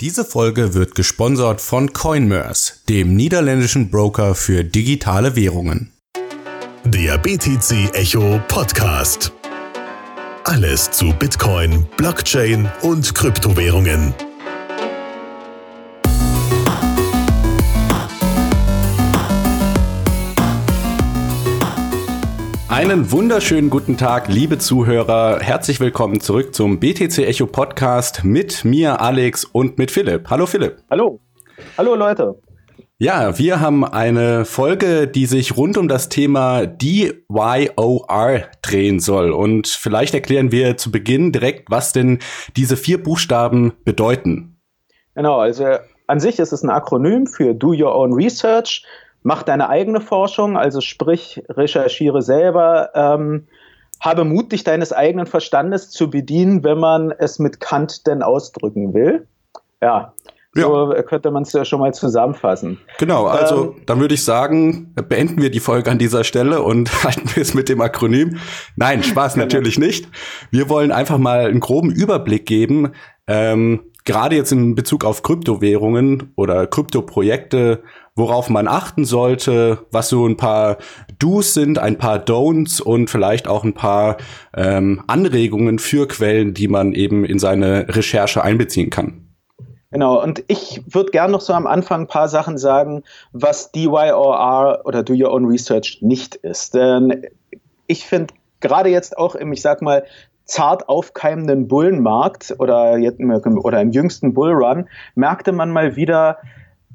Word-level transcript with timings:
Diese 0.00 0.24
Folge 0.24 0.72
wird 0.72 0.94
gesponsert 0.94 1.60
von 1.60 1.92
Coinmerse, 1.92 2.72
dem 2.88 3.14
niederländischen 3.16 3.90
Broker 3.90 4.34
für 4.34 4.64
digitale 4.64 5.36
Währungen. 5.36 5.92
Der 6.84 7.18
BTC 7.18 7.94
Echo 7.94 8.40
Podcast. 8.48 9.30
Alles 10.44 10.90
zu 10.90 11.12
Bitcoin, 11.12 11.86
Blockchain 11.98 12.72
und 12.80 13.14
Kryptowährungen. 13.14 14.14
Einen 22.80 23.12
wunderschönen 23.12 23.68
guten 23.68 23.98
Tag, 23.98 24.28
liebe 24.28 24.56
Zuhörer. 24.56 25.38
Herzlich 25.40 25.80
willkommen 25.80 26.22
zurück 26.22 26.54
zum 26.54 26.80
BTC 26.80 27.18
Echo 27.18 27.44
Podcast 27.44 28.24
mit 28.24 28.64
mir, 28.64 29.02
Alex, 29.02 29.44
und 29.44 29.76
mit 29.76 29.90
Philipp. 29.90 30.30
Hallo 30.30 30.46
Philipp. 30.46 30.78
Hallo. 30.90 31.20
Hallo 31.76 31.94
Leute. 31.94 32.40
Ja, 32.96 33.36
wir 33.38 33.60
haben 33.60 33.84
eine 33.84 34.46
Folge, 34.46 35.06
die 35.06 35.26
sich 35.26 35.58
rund 35.58 35.76
um 35.76 35.88
das 35.88 36.08
Thema 36.08 36.64
DYOR 36.64 38.44
drehen 38.62 38.98
soll. 38.98 39.32
Und 39.32 39.68
vielleicht 39.68 40.14
erklären 40.14 40.50
wir 40.50 40.78
zu 40.78 40.90
Beginn 40.90 41.32
direkt, 41.32 41.70
was 41.70 41.92
denn 41.92 42.20
diese 42.56 42.78
vier 42.78 43.02
Buchstaben 43.02 43.74
bedeuten. 43.84 44.58
Genau, 45.14 45.38
also 45.38 45.66
an 46.06 46.18
sich 46.18 46.38
ist 46.38 46.52
es 46.52 46.62
ein 46.62 46.70
Akronym 46.70 47.26
für 47.26 47.52
Do 47.52 47.74
Your 47.74 47.94
Own 47.94 48.14
Research 48.14 48.86
mach 49.22 49.42
deine 49.42 49.68
eigene 49.68 50.00
Forschung, 50.00 50.56
also 50.56 50.80
sprich, 50.80 51.42
recherchiere 51.48 52.22
selber, 52.22 52.90
ähm, 52.94 53.46
habe 54.00 54.24
Mut, 54.24 54.52
dich 54.52 54.64
deines 54.64 54.92
eigenen 54.92 55.26
Verstandes 55.26 55.90
zu 55.90 56.10
bedienen, 56.10 56.64
wenn 56.64 56.78
man 56.78 57.10
es 57.10 57.38
mit 57.38 57.60
Kant 57.60 58.06
denn 58.06 58.22
ausdrücken 58.22 58.94
will. 58.94 59.26
Ja, 59.82 60.14
so 60.52 60.92
ja. 60.92 61.02
könnte 61.02 61.30
man 61.30 61.44
es 61.44 61.52
ja 61.52 61.64
schon 61.64 61.78
mal 61.78 61.94
zusammenfassen. 61.94 62.78
Genau, 62.98 63.26
also 63.26 63.72
ähm, 63.72 63.82
dann 63.86 64.00
würde 64.00 64.14
ich 64.14 64.24
sagen, 64.24 64.92
beenden 65.08 65.40
wir 65.40 65.50
die 65.50 65.60
Folge 65.60 65.90
an 65.90 65.98
dieser 65.98 66.24
Stelle 66.24 66.62
und 66.62 66.90
halten 67.04 67.30
wir 67.34 67.42
es 67.42 67.54
mit 67.54 67.68
dem 67.68 67.80
Akronym. 67.80 68.38
Nein, 68.76 69.04
Spaß 69.04 69.36
natürlich 69.36 69.78
nicht. 69.78 70.08
Wir 70.50 70.68
wollen 70.68 70.90
einfach 70.90 71.18
mal 71.18 71.46
einen 71.46 71.60
groben 71.60 71.90
Überblick 71.90 72.46
geben, 72.46 72.92
ähm, 73.28 73.89
gerade 74.10 74.34
jetzt 74.34 74.50
in 74.50 74.74
Bezug 74.74 75.04
auf 75.04 75.22
Kryptowährungen 75.22 76.32
oder 76.34 76.66
Kryptoprojekte, 76.66 77.84
worauf 78.16 78.50
man 78.50 78.66
achten 78.66 79.04
sollte, 79.04 79.86
was 79.92 80.08
so 80.08 80.26
ein 80.26 80.36
paar 80.36 80.78
Do's 81.20 81.54
sind, 81.54 81.78
ein 81.78 81.96
paar 81.96 82.18
Don'ts 82.18 82.82
und 82.82 83.08
vielleicht 83.08 83.46
auch 83.46 83.62
ein 83.62 83.72
paar 83.72 84.16
ähm, 84.52 85.04
Anregungen 85.06 85.78
für 85.78 86.08
Quellen, 86.08 86.54
die 86.54 86.66
man 86.66 86.92
eben 86.92 87.24
in 87.24 87.38
seine 87.38 87.86
Recherche 87.88 88.42
einbeziehen 88.42 88.90
kann. 88.90 89.28
Genau, 89.92 90.20
und 90.20 90.42
ich 90.48 90.82
würde 90.92 91.12
gerne 91.12 91.32
noch 91.32 91.40
so 91.40 91.52
am 91.52 91.68
Anfang 91.68 92.00
ein 92.00 92.08
paar 92.08 92.28
Sachen 92.28 92.58
sagen, 92.58 93.04
was 93.30 93.70
DYOR 93.70 94.80
oder 94.86 95.04
Do 95.04 95.14
Your 95.14 95.32
Own 95.32 95.46
Research 95.46 95.98
nicht 96.00 96.34
ist. 96.34 96.74
Denn 96.74 97.28
ich 97.86 98.06
finde 98.06 98.34
gerade 98.58 98.88
jetzt 98.88 99.16
auch 99.16 99.36
im, 99.36 99.52
ich 99.52 99.62
sag 99.62 99.82
mal, 99.82 100.04
zart 100.50 100.88
aufkeimenden 100.88 101.68
Bullenmarkt 101.68 102.54
oder, 102.58 102.98
oder 102.98 103.80
im 103.80 103.90
jüngsten 103.90 104.34
Bullrun 104.34 104.88
merkte 105.14 105.52
man 105.52 105.70
mal 105.70 105.96
wieder, 105.96 106.38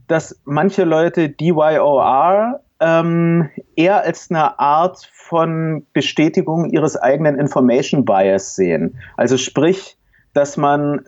dass 0.08 0.40
manche 0.46 0.84
Leute 0.84 1.30
DYOR 1.30 2.60
ähm, 2.80 3.50
eher 3.76 4.04
als 4.04 4.30
eine 4.30 4.60
Art 4.60 5.10
von 5.14 5.86
Bestätigung 5.94 6.70
ihres 6.70 6.98
eigenen 6.98 7.40
Information 7.40 8.06
Bias 8.06 8.56
sehen. 8.56 9.00
Also 9.18 9.38
sprich, 9.38 9.98
dass 10.34 10.58
man, 10.58 11.02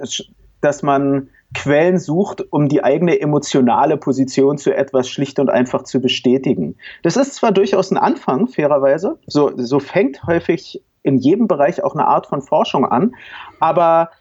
dass 0.62 0.82
man 0.82 1.30
Quellen 1.54 1.98
sucht, 1.98 2.44
um 2.52 2.68
die 2.68 2.84
eigene 2.84 3.20
emotionale 3.20 3.98
Position 3.98 4.58
zu 4.58 4.74
etwas 4.74 5.10
schlicht 5.10 5.40
und 5.40 5.50
einfach 5.50 5.84
zu 5.84 6.02
bestätigen. 6.02 6.76
Das 7.04 7.16
ist 7.16 7.36
zwar 7.36 7.52
durchaus 7.52 7.92
ein 7.92 7.98
Anfang, 7.98 8.48
fairerweise, 8.48 9.18
so, 9.28 9.52
so 9.56 9.80
fängt 9.80 10.24
häufig 10.24 10.82
in 11.08 11.18
jedem 11.18 11.48
Bereich 11.48 11.84
auch 11.84 11.96
eine 11.96 12.08
Art 12.08 12.28
von 12.28 12.42
Forschung 12.42 12.86
an, 12.86 13.16
aber 13.60 14.12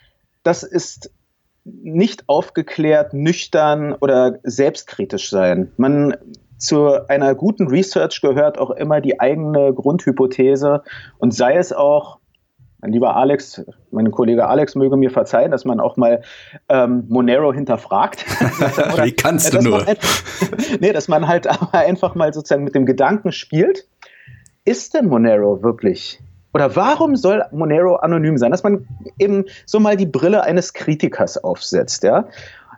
das 0.43 0.63
ist 0.63 1.11
nicht 1.65 2.29
aufgeklärt, 2.29 3.13
nüchtern 3.13 3.93
oder 3.93 4.39
selbstkritisch 4.45 5.31
sein. 5.31 5.73
Man 5.77 6.17
zu 6.59 7.09
einer 7.09 7.35
guten 7.35 7.67
Research 7.67 8.21
gehört 8.21 8.59
auch 8.59 8.71
immer 8.71 9.01
die 9.01 9.21
eigene 9.21 9.75
Grundhypothese 9.75 10.83
und 11.19 11.35
sei 11.35 11.57
es 11.57 11.73
auch, 11.73 12.19
mein 12.81 12.93
lieber 12.93 13.17
Alex, 13.17 13.65
mein 13.91 14.11
Kollege 14.11 14.47
Alex 14.47 14.75
möge 14.75 14.97
mir 14.97 15.11
verzeihen, 15.11 15.51
dass 15.51 15.65
man 15.65 15.81
auch 15.81 15.97
mal 15.97 16.23
ähm, 16.69 17.05
Monero 17.09 17.53
hinterfragt. 17.53 18.25
Wie 19.05 19.13
kannst 19.13 19.53
du 19.53 19.61
nur? 19.61 19.87
Einfach, 19.87 20.23
nee, 20.81 20.93
dass 20.93 21.09
man 21.09 21.27
halt 21.27 21.49
einfach 21.73 22.15
mal 22.15 22.33
sozusagen 22.33 22.65
mit 22.65 22.75
dem 22.75 22.87
Gedanken 22.87 23.33
spielt, 23.33 23.89
ist 24.65 24.95
denn 24.95 25.07
Monero 25.07 25.63
wirklich 25.63 26.21
oder 26.57 26.75
warum 26.75 27.17
soll 27.17 27.45
Monero 27.53 27.97
anonym 27.97 28.39
sein? 28.39 28.51
Dass 28.51 28.63
man 28.63 28.89
eben 29.19 29.45
so 29.67 29.79
mal 29.79 29.95
die 29.95 30.07
Brille 30.07 30.43
eines 30.43 30.73
Kritikers 30.73 31.37
aufsetzt, 31.37 32.03
ja. 32.03 32.27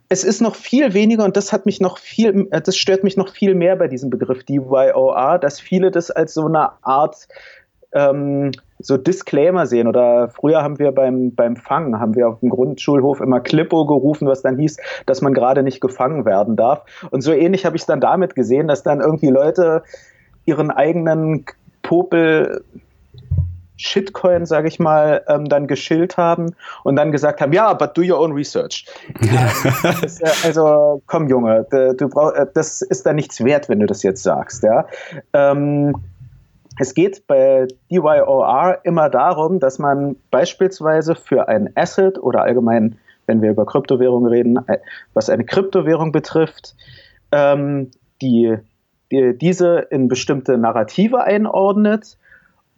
Es 0.09 0.25
ist 0.25 0.41
noch 0.41 0.57
viel 0.57 0.95
weniger 0.95 1.25
und 1.25 1.37
das 1.37 1.53
hat 1.53 1.65
mich 1.65 1.81
noch 1.81 1.97
viel, 1.99 2.49
äh, 2.51 2.61
das 2.61 2.77
stört 2.77 3.05
mich 3.05 3.17
noch 3.17 3.29
viel 3.29 3.55
mehr 3.55 3.77
bei 3.77 3.87
diesem 3.87 4.11
Begriff 4.11 4.43
DYOR, 4.43 5.39
dass 5.39 5.61
viele 5.61 5.93
das 5.93 6.11
als 6.11 6.35
so 6.35 6.47
eine 6.47 6.71
Art 6.83 7.29
ähm, 7.93 8.51
so 8.81 8.97
Disclaimer 8.97 9.65
sehen. 9.69 9.87
Oder 9.87 10.29
früher 10.31 10.61
haben 10.61 10.81
wir 10.81 10.91
beim, 10.91 11.33
beim 11.37 11.55
Fangen, 11.55 12.01
haben 12.01 12.17
wir 12.17 12.29
auf 12.29 12.41
dem 12.41 12.49
Grundschulhof 12.49 13.21
immer 13.21 13.39
Klippo 13.39 13.87
gerufen, 13.87 14.27
was 14.27 14.43
dann 14.43 14.59
hieß, 14.59 14.79
dass 15.07 15.23
man 15.23 15.35
gerade 15.35 15.63
nicht 15.63 15.81
gefangen 15.81 16.25
werden 16.25 16.57
darf. 16.57 16.83
Und 17.13 17.21
so 17.21 17.33
ähnlich 17.33 17.65
habe 17.65 17.77
ich 17.77 17.83
es 17.83 17.87
dann 17.87 18.01
damit 18.01 18.35
gesehen, 18.35 18.67
dass 18.67 18.83
dann 18.83 19.01
irgendwie 19.01 19.29
Leute 19.29 19.85
ihren 20.47 20.73
eigenen 20.73 21.45
Popel 21.83 22.65
Shitcoin, 23.79 24.45
sage 24.45 24.69
ich 24.69 24.79
mal, 24.79 25.23
ähm, 25.29 25.47
dann 25.47 25.67
geschillt 25.67 26.17
haben 26.17 26.55
und 26.83 26.97
dann 26.97 27.13
gesagt 27.13 27.41
haben, 27.41 27.53
ja, 27.53 27.73
but 27.73 27.97
do 27.97 28.03
your 28.03 28.21
own 28.21 28.33
research. 28.33 28.85
ist, 30.03 30.21
äh, 30.21 30.31
also 30.45 31.01
komm 31.07 31.29
Junge, 31.29 31.65
du, 31.71 32.09
brauch, 32.09 32.35
äh, 32.35 32.47
das 32.53 32.83
ist 32.83 33.07
dann 33.07 33.17
nichts 33.17 33.43
wert, 33.43 33.69
wenn 33.69 33.79
du 33.81 33.87
das 33.87 34.03
jetzt 34.03 34.23
sagst. 34.23 34.65
Ja? 34.65 34.87
Ähm, 35.33 35.95
es 36.81 36.95
geht 36.95 37.27
bei 37.27 37.69
DYOR 37.91 38.79
immer 38.85 39.09
darum, 39.09 39.61
dass 39.61 39.79
man 39.79 40.17
beispielsweise 40.31 41.15
für 41.15 41.49
ein 41.49 41.71
Asset 41.77 42.19
oder 42.19 42.43
allgemein, 42.43 42.99
wenn 43.27 43.43
wir 43.43 43.51
über 43.51 43.65
Kryptowährungen 43.65 44.29
reden, 44.29 44.59
äh, 44.67 44.79
was 45.15 45.31
eine 45.31 45.45
Kryptowährung 45.45 46.11
betrifft, 46.11 46.75
ähm, 47.31 47.91
die, 48.21 48.57
die, 49.13 49.39
diese 49.39 49.87
in 49.91 50.09
bestimmte 50.09 50.59
Narrative 50.59 51.23
einordnet 51.23 52.17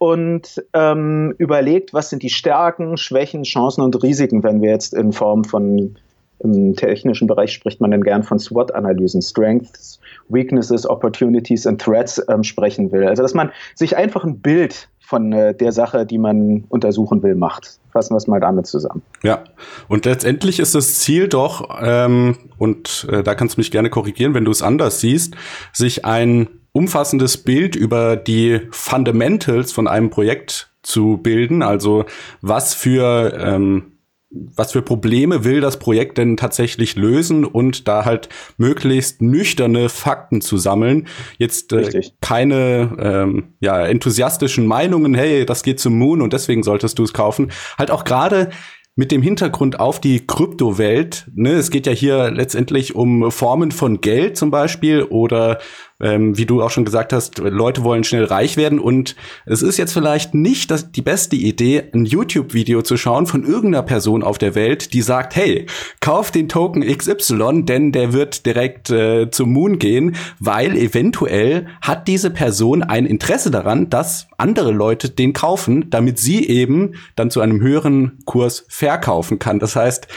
und 0.00 0.64
ähm, 0.72 1.34
überlegt, 1.36 1.92
was 1.92 2.08
sind 2.08 2.22
die 2.22 2.30
Stärken, 2.30 2.96
Schwächen, 2.96 3.42
Chancen 3.42 3.82
und 3.82 4.02
Risiken, 4.02 4.42
wenn 4.42 4.62
wir 4.62 4.70
jetzt 4.70 4.94
in 4.94 5.12
Form 5.12 5.44
von 5.44 5.94
im 6.38 6.74
technischen 6.74 7.26
Bereich 7.26 7.52
spricht 7.52 7.82
man 7.82 7.90
dann 7.90 8.02
gern 8.02 8.22
von 8.22 8.38
SWOT-Analysen, 8.38 9.20
Strengths, 9.20 10.00
Weaknesses, 10.30 10.88
Opportunities 10.88 11.66
and 11.66 11.82
Threats 11.82 12.18
ähm, 12.30 12.44
sprechen 12.44 12.90
will. 12.92 13.06
Also 13.06 13.22
dass 13.22 13.34
man 13.34 13.50
sich 13.74 13.94
einfach 13.94 14.24
ein 14.24 14.38
Bild 14.38 14.88
von 15.00 15.34
äh, 15.34 15.54
der 15.54 15.72
Sache, 15.72 16.06
die 16.06 16.16
man 16.16 16.64
untersuchen 16.70 17.22
will, 17.22 17.34
macht. 17.34 17.78
Fassen 17.92 18.14
wir 18.14 18.16
es 18.16 18.26
mal 18.26 18.40
damit 18.40 18.68
zusammen. 18.68 19.02
Ja, 19.22 19.44
und 19.88 20.06
letztendlich 20.06 20.60
ist 20.60 20.74
das 20.74 21.00
Ziel 21.00 21.28
doch, 21.28 21.78
ähm, 21.82 22.38
und 22.56 23.06
äh, 23.12 23.22
da 23.22 23.34
kannst 23.34 23.58
du 23.58 23.60
mich 23.60 23.70
gerne 23.70 23.90
korrigieren, 23.90 24.32
wenn 24.32 24.46
du 24.46 24.50
es 24.50 24.62
anders 24.62 25.00
siehst, 25.00 25.34
sich 25.74 26.06
ein 26.06 26.48
umfassendes 26.72 27.38
Bild 27.38 27.76
über 27.76 28.16
die 28.16 28.60
Fundamentals 28.70 29.72
von 29.72 29.88
einem 29.88 30.10
Projekt 30.10 30.70
zu 30.82 31.18
bilden. 31.22 31.62
Also 31.62 32.04
was 32.40 32.74
für 32.74 33.34
ähm, 33.38 33.92
was 34.30 34.72
für 34.72 34.82
Probleme 34.82 35.44
will 35.44 35.60
das 35.60 35.78
Projekt 35.78 36.16
denn 36.16 36.36
tatsächlich 36.36 36.94
lösen 36.94 37.44
und 37.44 37.88
da 37.88 38.04
halt 38.04 38.28
möglichst 38.58 39.20
nüchterne 39.20 39.88
Fakten 39.88 40.40
zu 40.40 40.56
sammeln. 40.56 41.08
Jetzt 41.38 41.72
äh, 41.72 42.02
keine 42.20 42.96
ähm, 43.00 43.54
ja, 43.58 43.84
enthusiastischen 43.84 44.66
Meinungen, 44.66 45.14
hey, 45.14 45.44
das 45.44 45.64
geht 45.64 45.80
zum 45.80 45.98
Moon 45.98 46.22
und 46.22 46.32
deswegen 46.32 46.62
solltest 46.62 46.98
du 47.00 47.02
es 47.02 47.12
kaufen. 47.12 47.50
Halt 47.76 47.90
auch 47.90 48.04
gerade 48.04 48.50
mit 48.94 49.10
dem 49.10 49.22
Hintergrund 49.22 49.80
auf 49.80 50.00
die 50.00 50.26
Kryptowelt. 50.26 51.26
Ne? 51.34 51.52
Es 51.52 51.70
geht 51.70 51.86
ja 51.86 51.92
hier 51.92 52.30
letztendlich 52.30 52.94
um 52.94 53.30
Formen 53.32 53.72
von 53.72 54.00
Geld 54.00 54.36
zum 54.36 54.50
Beispiel 54.50 55.02
oder 55.02 55.58
ähm, 56.00 56.36
wie 56.36 56.46
du 56.46 56.62
auch 56.62 56.70
schon 56.70 56.84
gesagt 56.84 57.12
hast, 57.12 57.38
Leute 57.38 57.84
wollen 57.84 58.04
schnell 58.04 58.24
reich 58.24 58.56
werden 58.56 58.78
und 58.78 59.16
es 59.46 59.62
ist 59.62 59.76
jetzt 59.76 59.92
vielleicht 59.92 60.34
nicht 60.34 60.70
das, 60.70 60.92
die 60.92 61.02
beste 61.02 61.36
Idee, 61.36 61.84
ein 61.92 62.04
YouTube-Video 62.04 62.82
zu 62.82 62.96
schauen 62.96 63.26
von 63.26 63.44
irgendeiner 63.44 63.82
Person 63.82 64.22
auf 64.22 64.38
der 64.38 64.54
Welt, 64.54 64.92
die 64.94 65.02
sagt, 65.02 65.36
hey, 65.36 65.66
kauf 66.00 66.30
den 66.30 66.48
Token 66.48 66.82
XY, 66.82 67.62
denn 67.64 67.92
der 67.92 68.12
wird 68.12 68.46
direkt 68.46 68.90
äh, 68.90 69.30
zum 69.30 69.52
Moon 69.52 69.78
gehen, 69.78 70.16
weil 70.38 70.76
eventuell 70.76 71.66
hat 71.82 72.08
diese 72.08 72.30
Person 72.30 72.82
ein 72.82 73.06
Interesse 73.06 73.50
daran, 73.50 73.90
dass 73.90 74.28
andere 74.38 74.72
Leute 74.72 75.10
den 75.10 75.32
kaufen, 75.32 75.90
damit 75.90 76.18
sie 76.18 76.46
eben 76.48 76.94
dann 77.16 77.30
zu 77.30 77.40
einem 77.40 77.60
höheren 77.60 78.18
Kurs 78.24 78.64
verkaufen 78.68 79.38
kann. 79.38 79.58
Das 79.58 79.76
heißt, 79.76 80.08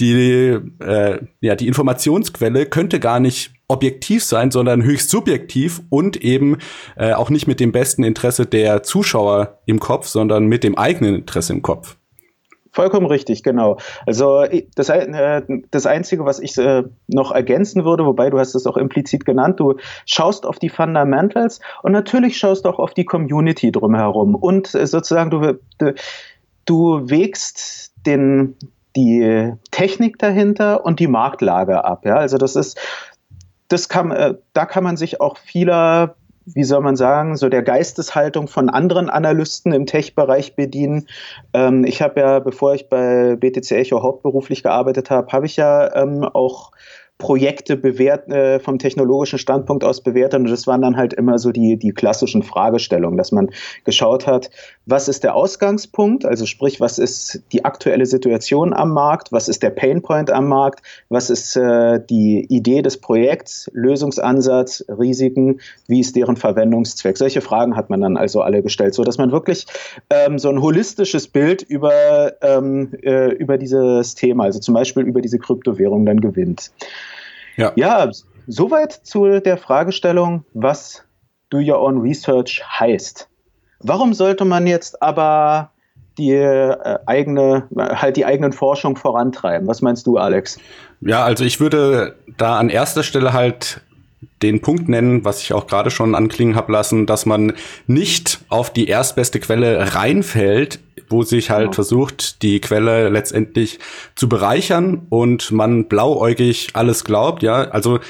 die, 0.00 0.58
äh, 0.80 1.18
ja, 1.40 1.56
die 1.56 1.66
Informationsquelle 1.66 2.66
könnte 2.66 3.00
gar 3.00 3.20
nicht 3.20 3.52
objektiv 3.68 4.24
sein, 4.24 4.50
sondern 4.50 4.82
höchst 4.82 5.10
subjektiv 5.10 5.82
und 5.90 6.16
eben 6.16 6.56
äh, 6.96 7.12
auch 7.12 7.30
nicht 7.30 7.46
mit 7.46 7.60
dem 7.60 7.70
besten 7.70 8.02
Interesse 8.02 8.46
der 8.46 8.82
Zuschauer 8.82 9.58
im 9.66 9.78
Kopf, 9.78 10.06
sondern 10.06 10.46
mit 10.46 10.64
dem 10.64 10.76
eigenen 10.76 11.14
Interesse 11.14 11.52
im 11.52 11.62
Kopf. 11.62 11.96
Vollkommen 12.72 13.06
richtig, 13.06 13.42
genau. 13.42 13.78
Also 14.06 14.44
das, 14.74 14.88
äh, 14.88 15.42
das 15.70 15.86
Einzige, 15.86 16.24
was 16.24 16.38
ich 16.38 16.56
äh, 16.58 16.84
noch 17.08 17.32
ergänzen 17.32 17.84
würde, 17.84 18.06
wobei 18.06 18.30
du 18.30 18.38
hast 18.38 18.54
es 18.54 18.66
auch 18.66 18.76
implizit 18.76 19.24
genannt, 19.24 19.58
du 19.58 19.76
schaust 20.06 20.46
auf 20.46 20.58
die 20.58 20.68
Fundamentals 20.68 21.60
und 21.82 21.92
natürlich 21.92 22.38
schaust 22.38 22.66
auch 22.66 22.78
auf 22.78 22.94
die 22.94 23.04
Community 23.04 23.72
drumherum 23.72 24.34
und 24.34 24.74
äh, 24.74 24.86
sozusagen 24.86 25.30
du, 25.30 25.58
du, 25.78 25.94
du 26.66 27.10
wägst 27.10 27.92
den, 28.06 28.56
die 28.96 29.52
Technik 29.70 30.18
dahinter 30.18 30.84
und 30.84 31.00
die 31.00 31.08
Marktlage 31.08 31.84
ab. 31.84 32.04
Ja? 32.04 32.16
Also 32.16 32.38
das 32.38 32.54
ist, 32.54 32.78
das 33.68 33.88
kann, 33.88 34.10
äh, 34.10 34.34
da 34.52 34.66
kann 34.66 34.84
man 34.84 34.96
sich 34.96 35.20
auch 35.20 35.38
vieler 35.38 36.16
wie 36.54 36.64
soll 36.64 36.80
man 36.80 36.96
sagen, 36.96 37.36
so 37.36 37.48
der 37.48 37.62
Geisteshaltung 37.62 38.48
von 38.48 38.70
anderen 38.70 39.10
Analysten 39.10 39.72
im 39.72 39.86
Tech-Bereich 39.86 40.56
bedienen. 40.56 41.06
Ähm, 41.52 41.84
ich 41.84 42.00
habe 42.02 42.20
ja, 42.20 42.38
bevor 42.38 42.74
ich 42.74 42.88
bei 42.88 43.36
BTC 43.36 43.72
Echo 43.72 44.02
hauptberuflich 44.02 44.62
gearbeitet 44.62 45.10
habe, 45.10 45.30
habe 45.32 45.46
ich 45.46 45.56
ja 45.56 45.94
ähm, 45.94 46.24
auch 46.24 46.72
Projekte 47.18 47.76
bewert, 47.76 48.28
äh, 48.28 48.60
vom 48.60 48.78
technologischen 48.78 49.38
Standpunkt 49.38 49.82
aus 49.82 50.00
bewertet. 50.00 50.40
Und 50.40 50.50
das 50.50 50.68
waren 50.68 50.82
dann 50.82 50.96
halt 50.96 51.12
immer 51.12 51.38
so 51.38 51.50
die, 51.50 51.76
die 51.76 51.90
klassischen 51.90 52.44
Fragestellungen, 52.44 53.18
dass 53.18 53.32
man 53.32 53.50
geschaut 53.84 54.26
hat, 54.26 54.50
was 54.86 55.08
ist 55.08 55.24
der 55.24 55.34
Ausgangspunkt, 55.34 56.24
also 56.24 56.46
sprich, 56.46 56.80
was 56.80 56.98
ist 56.98 57.42
die 57.52 57.64
aktuelle 57.64 58.06
Situation 58.06 58.72
am 58.72 58.92
Markt, 58.92 59.32
was 59.32 59.48
ist 59.48 59.62
der 59.62 59.70
Painpoint 59.70 60.30
am 60.30 60.48
Markt, 60.48 60.82
was 61.08 61.28
ist 61.28 61.56
äh, 61.56 62.00
die 62.08 62.46
Idee 62.48 62.82
des 62.82 62.96
Projekts, 62.96 63.68
Lösungsansatz, 63.74 64.84
Risiken, 64.88 65.60
wie 65.88 66.00
ist 66.00 66.14
deren 66.14 66.36
Verwendungszweck. 66.36 67.18
Solche 67.18 67.40
Fragen 67.40 67.76
hat 67.76 67.90
man 67.90 68.00
dann 68.00 68.16
also 68.16 68.42
alle 68.42 68.62
gestellt, 68.62 68.94
so 68.94 69.02
dass 69.02 69.18
man 69.18 69.32
wirklich 69.32 69.66
ähm, 70.10 70.38
so 70.38 70.48
ein 70.48 70.62
holistisches 70.62 71.26
Bild 71.26 71.62
über, 71.62 72.32
ähm, 72.42 72.92
äh, 73.02 73.32
über 73.32 73.58
dieses 73.58 74.14
Thema, 74.14 74.44
also 74.44 74.60
zum 74.60 74.74
Beispiel 74.74 75.02
über 75.02 75.20
diese 75.20 75.38
Kryptowährung 75.38 76.06
dann 76.06 76.20
gewinnt. 76.20 76.70
Ja. 77.58 77.72
ja, 77.74 78.08
soweit 78.46 78.92
zu 78.92 79.40
der 79.40 79.58
Fragestellung, 79.58 80.44
was 80.54 81.04
Do 81.50 81.58
Your 81.58 81.80
Own 81.80 82.00
Research 82.00 82.62
heißt. 82.64 83.28
Warum 83.80 84.14
sollte 84.14 84.44
man 84.44 84.66
jetzt 84.66 85.02
aber 85.02 85.72
die 86.18 86.32
äh, 86.32 86.98
eigene, 87.06 87.68
halt 87.76 88.16
die 88.16 88.24
eigenen 88.24 88.52
Forschung 88.52 88.96
vorantreiben? 88.96 89.66
Was 89.66 89.82
meinst 89.82 90.06
du, 90.06 90.16
Alex? 90.16 90.58
Ja, 91.00 91.24
also 91.24 91.44
ich 91.44 91.60
würde 91.60 92.16
da 92.36 92.58
an 92.58 92.70
erster 92.70 93.02
Stelle 93.02 93.32
halt 93.32 93.80
den 94.42 94.60
Punkt 94.60 94.88
nennen, 94.88 95.24
was 95.24 95.42
ich 95.42 95.52
auch 95.52 95.66
gerade 95.66 95.90
schon 95.90 96.14
anklingen 96.14 96.56
habe 96.56 96.72
lassen, 96.72 97.06
dass 97.06 97.26
man 97.26 97.52
nicht 97.86 98.40
auf 98.48 98.72
die 98.72 98.88
erstbeste 98.88 99.40
Quelle 99.40 99.94
reinfällt, 99.94 100.80
wo 101.08 101.22
sich 101.22 101.50
halt 101.50 101.66
genau. 101.66 101.72
versucht, 101.72 102.42
die 102.42 102.60
Quelle 102.60 103.08
letztendlich 103.08 103.78
zu 104.14 104.28
bereichern 104.28 105.06
und 105.08 105.50
man 105.52 105.86
blauäugig 105.86 106.70
alles 106.74 107.04
glaubt, 107.04 107.42
ja. 107.42 107.68
Also 107.70 108.00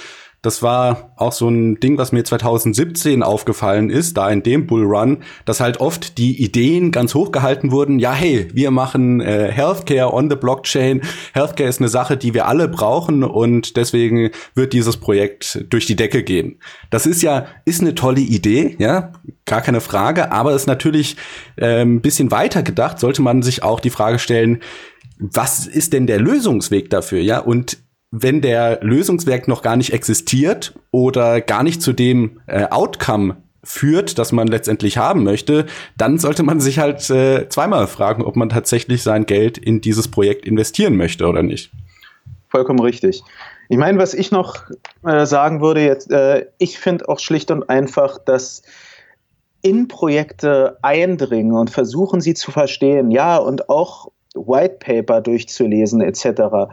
das 0.42 0.62
war 0.62 1.12
auch 1.16 1.32
so 1.32 1.48
ein 1.48 1.80
Ding, 1.80 1.98
was 1.98 2.12
mir 2.12 2.24
2017 2.24 3.24
aufgefallen 3.24 3.90
ist, 3.90 4.16
da 4.16 4.30
in 4.30 4.44
dem 4.44 4.66
Bullrun, 4.66 5.18
dass 5.44 5.58
halt 5.58 5.80
oft 5.80 6.16
die 6.16 6.42
Ideen 6.42 6.92
ganz 6.92 7.14
hoch 7.14 7.32
gehalten 7.32 7.72
wurden. 7.72 7.98
Ja, 7.98 8.12
hey, 8.12 8.48
wir 8.52 8.70
machen 8.70 9.20
äh, 9.20 9.50
Healthcare 9.50 10.12
on 10.12 10.30
the 10.30 10.36
Blockchain. 10.36 11.02
Healthcare 11.34 11.68
ist 11.68 11.80
eine 11.80 11.88
Sache, 11.88 12.16
die 12.16 12.34
wir 12.34 12.46
alle 12.46 12.68
brauchen 12.68 13.24
und 13.24 13.76
deswegen 13.76 14.30
wird 14.54 14.72
dieses 14.72 14.96
Projekt 14.96 15.64
durch 15.70 15.86
die 15.86 15.96
Decke 15.96 16.22
gehen. 16.22 16.60
Das 16.90 17.04
ist 17.04 17.22
ja, 17.22 17.46
ist 17.64 17.80
eine 17.80 17.96
tolle 17.96 18.20
Idee, 18.20 18.76
ja, 18.78 19.12
gar 19.44 19.60
keine 19.60 19.80
Frage, 19.80 20.30
aber 20.30 20.54
ist 20.54 20.68
natürlich 20.68 21.16
äh, 21.56 21.82
ein 21.82 22.00
bisschen 22.00 22.30
weiter 22.30 22.62
gedacht, 22.62 23.00
sollte 23.00 23.22
man 23.22 23.42
sich 23.42 23.64
auch 23.64 23.80
die 23.80 23.90
Frage 23.90 24.20
stellen, 24.20 24.60
was 25.18 25.66
ist 25.66 25.92
denn 25.92 26.06
der 26.06 26.20
Lösungsweg 26.20 26.90
dafür, 26.90 27.20
ja? 27.20 27.40
Und 27.40 27.78
wenn 28.10 28.40
der 28.40 28.80
Lösungswerk 28.82 29.48
noch 29.48 29.62
gar 29.62 29.76
nicht 29.76 29.92
existiert 29.92 30.74
oder 30.90 31.40
gar 31.40 31.62
nicht 31.62 31.82
zu 31.82 31.92
dem 31.92 32.40
äh, 32.46 32.64
Outcome 32.70 33.36
führt, 33.62 34.18
das 34.18 34.32
man 34.32 34.48
letztendlich 34.48 34.96
haben 34.96 35.24
möchte, 35.24 35.66
dann 35.96 36.18
sollte 36.18 36.42
man 36.42 36.60
sich 36.60 36.78
halt 36.78 37.08
äh, 37.10 37.48
zweimal 37.48 37.86
fragen, 37.86 38.24
ob 38.24 38.36
man 38.36 38.48
tatsächlich 38.48 39.02
sein 39.02 39.26
Geld 39.26 39.58
in 39.58 39.80
dieses 39.80 40.08
Projekt 40.08 40.46
investieren 40.46 40.96
möchte 40.96 41.26
oder 41.26 41.42
nicht. 41.42 41.70
Vollkommen 42.48 42.80
richtig. 42.80 43.22
Ich 43.68 43.76
meine, 43.76 43.98
was 43.98 44.14
ich 44.14 44.30
noch 44.30 44.56
äh, 45.04 45.26
sagen 45.26 45.60
würde 45.60 45.84
jetzt, 45.84 46.10
äh, 46.10 46.46
ich 46.56 46.78
finde 46.78 47.08
auch 47.08 47.18
schlicht 47.18 47.50
und 47.50 47.68
einfach, 47.68 48.18
dass 48.24 48.62
in 49.60 49.88
Projekte 49.88 50.78
eindringen 50.80 51.52
und 51.52 51.68
versuchen, 51.68 52.22
sie 52.22 52.32
zu 52.32 52.52
verstehen, 52.52 53.10
ja, 53.10 53.36
und 53.36 53.68
auch 53.68 54.10
White 54.34 54.76
Paper 54.78 55.20
durchzulesen 55.20 56.00
etc 56.00 56.70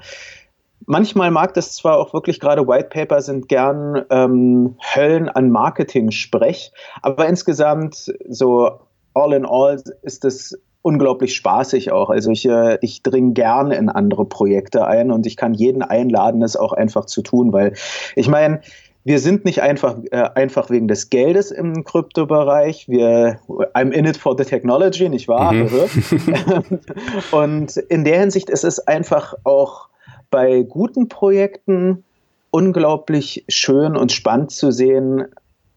Manchmal 0.88 1.32
mag 1.32 1.54
das 1.56 1.76
zwar 1.76 1.98
auch 1.98 2.14
wirklich 2.14 2.40
gerade 2.40 2.68
White 2.68 2.90
Paper 2.90 3.22
sind 3.22 3.50
gern 3.50 4.06
ähm, 4.10 4.76
Höllen 4.94 5.30
an 5.30 5.50
Marketing-Sprech, 5.50 6.72
aber 7.02 7.28
insgesamt 7.28 8.14
so 8.30 8.80
all 9.14 9.34
in 9.34 9.46
all 9.46 9.82
ist 10.04 10.26
es 10.26 10.60
unglaublich 10.84 11.36
spaßig 11.36 11.92
auch. 11.92 12.12
Also 12.12 12.30
ich, 12.30 12.48
äh, 12.48 12.78
ich 12.82 13.02
dringe 13.02 13.34
gern 13.34 13.72
in 13.72 13.90
andere 13.90 14.26
Projekte 14.26 14.86
ein 14.86 15.10
und 15.10 15.26
ich 15.26 15.36
kann 15.36 15.56
jeden 15.56 15.82
einladen, 15.82 16.44
es 16.44 16.56
auch 16.56 16.74
einfach 16.74 17.06
zu 17.06 17.24
tun, 17.24 17.52
weil 17.52 17.74
ich 18.16 18.28
meine, 18.28 18.62
wir 19.04 19.20
sind 19.20 19.46
nicht 19.46 19.62
einfach, 19.64 19.98
äh, 20.12 20.30
einfach 20.36 20.70
wegen 20.70 20.88
des 20.88 21.10
Geldes 21.10 21.50
im 21.52 21.84
Kryptobereich. 21.84 22.88
Wir, 22.90 23.40
I'm 23.74 23.92
in 23.92 24.06
it 24.06 24.18
for 24.18 24.36
the 24.38 24.44
technology, 24.44 25.10
nicht 25.10 25.28
wahr? 25.28 25.54
Mhm. 25.54 25.70
und 27.32 27.78
in 27.78 28.04
der 28.04 28.20
Hinsicht 28.20 28.52
ist 28.52 28.64
es 28.64 28.80
einfach 28.80 29.34
auch 29.44 29.90
bei 30.36 30.64
guten 30.64 31.08
Projekten 31.08 32.04
unglaublich 32.52 33.46
schön 33.48 33.96
und 33.96 34.12
spannend 34.12 34.52
zu 34.52 34.70
sehen, 34.70 35.28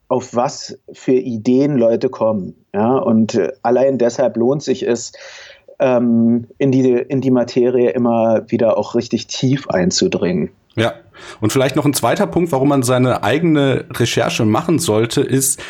auf 0.08 0.34
was 0.34 0.76
für 0.92 1.12
Ideen 1.12 1.76
Leute 1.76 2.08
kommen. 2.08 2.56
Ja? 2.74 2.96
Und 2.96 3.36
äh, 3.36 3.52
allein 3.62 3.98
deshalb 3.98 4.36
lohnt 4.36 4.64
sich 4.64 4.82
es, 4.82 5.12
ähm, 5.78 6.48
in, 6.58 6.72
die, 6.72 6.90
in 6.90 7.20
die 7.20 7.30
Materie 7.30 7.90
immer 7.90 8.50
wieder 8.50 8.76
auch 8.76 8.96
richtig 8.96 9.28
tief 9.28 9.68
einzudringen. 9.68 10.50
Ja, 10.74 10.94
und 11.40 11.52
vielleicht 11.52 11.76
noch 11.76 11.84
ein 11.84 11.94
zweiter 11.94 12.26
Punkt, 12.26 12.50
warum 12.50 12.68
man 12.68 12.82
seine 12.82 13.22
eigene 13.22 13.84
Recherche 13.92 14.44
machen 14.44 14.80
sollte, 14.80 15.20
ist 15.20 15.60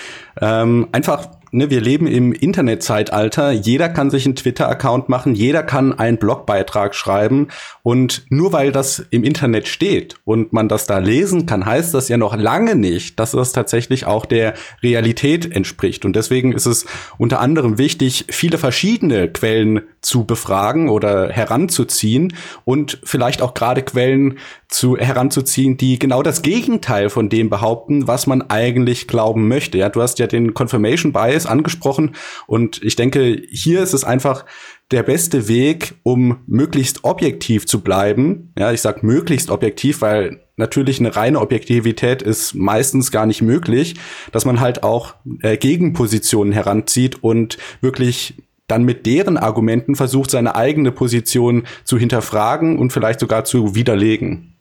ähm, 0.40 0.88
einfach 0.92 1.28
ne, 1.50 1.70
wir 1.70 1.80
leben 1.80 2.06
im 2.06 2.32
Internetzeitalter. 2.32 3.50
Jeder 3.50 3.88
kann 3.88 4.10
sich 4.10 4.24
einen 4.26 4.36
Twitter-Account 4.36 5.08
machen, 5.08 5.34
jeder 5.34 5.62
kann 5.62 5.98
einen 5.98 6.18
Blogbeitrag 6.18 6.94
schreiben. 6.94 7.48
Und 7.82 8.24
nur 8.28 8.52
weil 8.52 8.72
das 8.72 9.04
im 9.10 9.24
Internet 9.24 9.68
steht 9.68 10.16
und 10.24 10.52
man 10.52 10.68
das 10.68 10.86
da 10.86 10.98
lesen 10.98 11.46
kann, 11.46 11.66
heißt 11.66 11.94
das 11.94 12.08
ja 12.08 12.16
noch 12.16 12.36
lange 12.36 12.76
nicht, 12.76 13.18
dass 13.18 13.32
das 13.32 13.52
tatsächlich 13.52 14.06
auch 14.06 14.26
der 14.26 14.54
Realität 14.82 15.50
entspricht. 15.50 16.04
Und 16.04 16.14
deswegen 16.16 16.52
ist 16.52 16.66
es 16.66 16.86
unter 17.16 17.40
anderem 17.40 17.78
wichtig, 17.78 18.26
viele 18.30 18.58
verschiedene 18.58 19.28
Quellen 19.28 19.82
zu 20.00 20.24
befragen 20.24 20.88
oder 20.88 21.30
heranzuziehen 21.30 22.34
und 22.64 22.98
vielleicht 23.04 23.42
auch 23.42 23.54
gerade 23.54 23.82
Quellen 23.82 24.38
zu, 24.68 24.96
heranzuziehen, 24.98 25.76
die 25.76 25.98
genau 25.98 26.22
das 26.22 26.42
Gegenteil 26.42 27.08
von 27.08 27.28
dem 27.28 27.48
behaupten, 27.48 28.06
was 28.06 28.26
man 28.26 28.42
eigentlich 28.42 29.08
glauben 29.08 29.48
möchte. 29.48 29.78
Ja, 29.78 29.88
du 29.88 30.02
hast 30.02 30.18
ja 30.18 30.26
den 30.26 30.54
Confirmation 30.54 31.12
Bias 31.12 31.37
angesprochen 31.46 32.14
und 32.46 32.82
ich 32.82 32.96
denke, 32.96 33.42
hier 33.50 33.82
ist 33.82 33.94
es 33.94 34.04
einfach 34.04 34.44
der 34.90 35.02
beste 35.02 35.48
Weg, 35.48 35.96
um 36.02 36.38
möglichst 36.46 37.04
objektiv 37.04 37.66
zu 37.66 37.82
bleiben. 37.82 38.52
Ja, 38.58 38.72
ich 38.72 38.80
sag 38.80 39.02
möglichst 39.02 39.50
objektiv, 39.50 40.00
weil 40.00 40.40
natürlich 40.56 40.98
eine 40.98 41.14
reine 41.14 41.40
Objektivität 41.40 42.22
ist 42.22 42.54
meistens 42.54 43.10
gar 43.10 43.26
nicht 43.26 43.42
möglich, 43.42 43.96
dass 44.32 44.44
man 44.44 44.60
halt 44.60 44.82
auch 44.82 45.14
äh, 45.42 45.56
Gegenpositionen 45.56 46.52
heranzieht 46.52 47.22
und 47.22 47.58
wirklich 47.80 48.34
dann 48.66 48.84
mit 48.84 49.06
deren 49.06 49.36
Argumenten 49.36 49.94
versucht, 49.94 50.30
seine 50.30 50.54
eigene 50.54 50.92
Position 50.92 51.64
zu 51.84 51.98
hinterfragen 51.98 52.78
und 52.78 52.92
vielleicht 52.92 53.20
sogar 53.20 53.44
zu 53.44 53.74
widerlegen. 53.74 54.54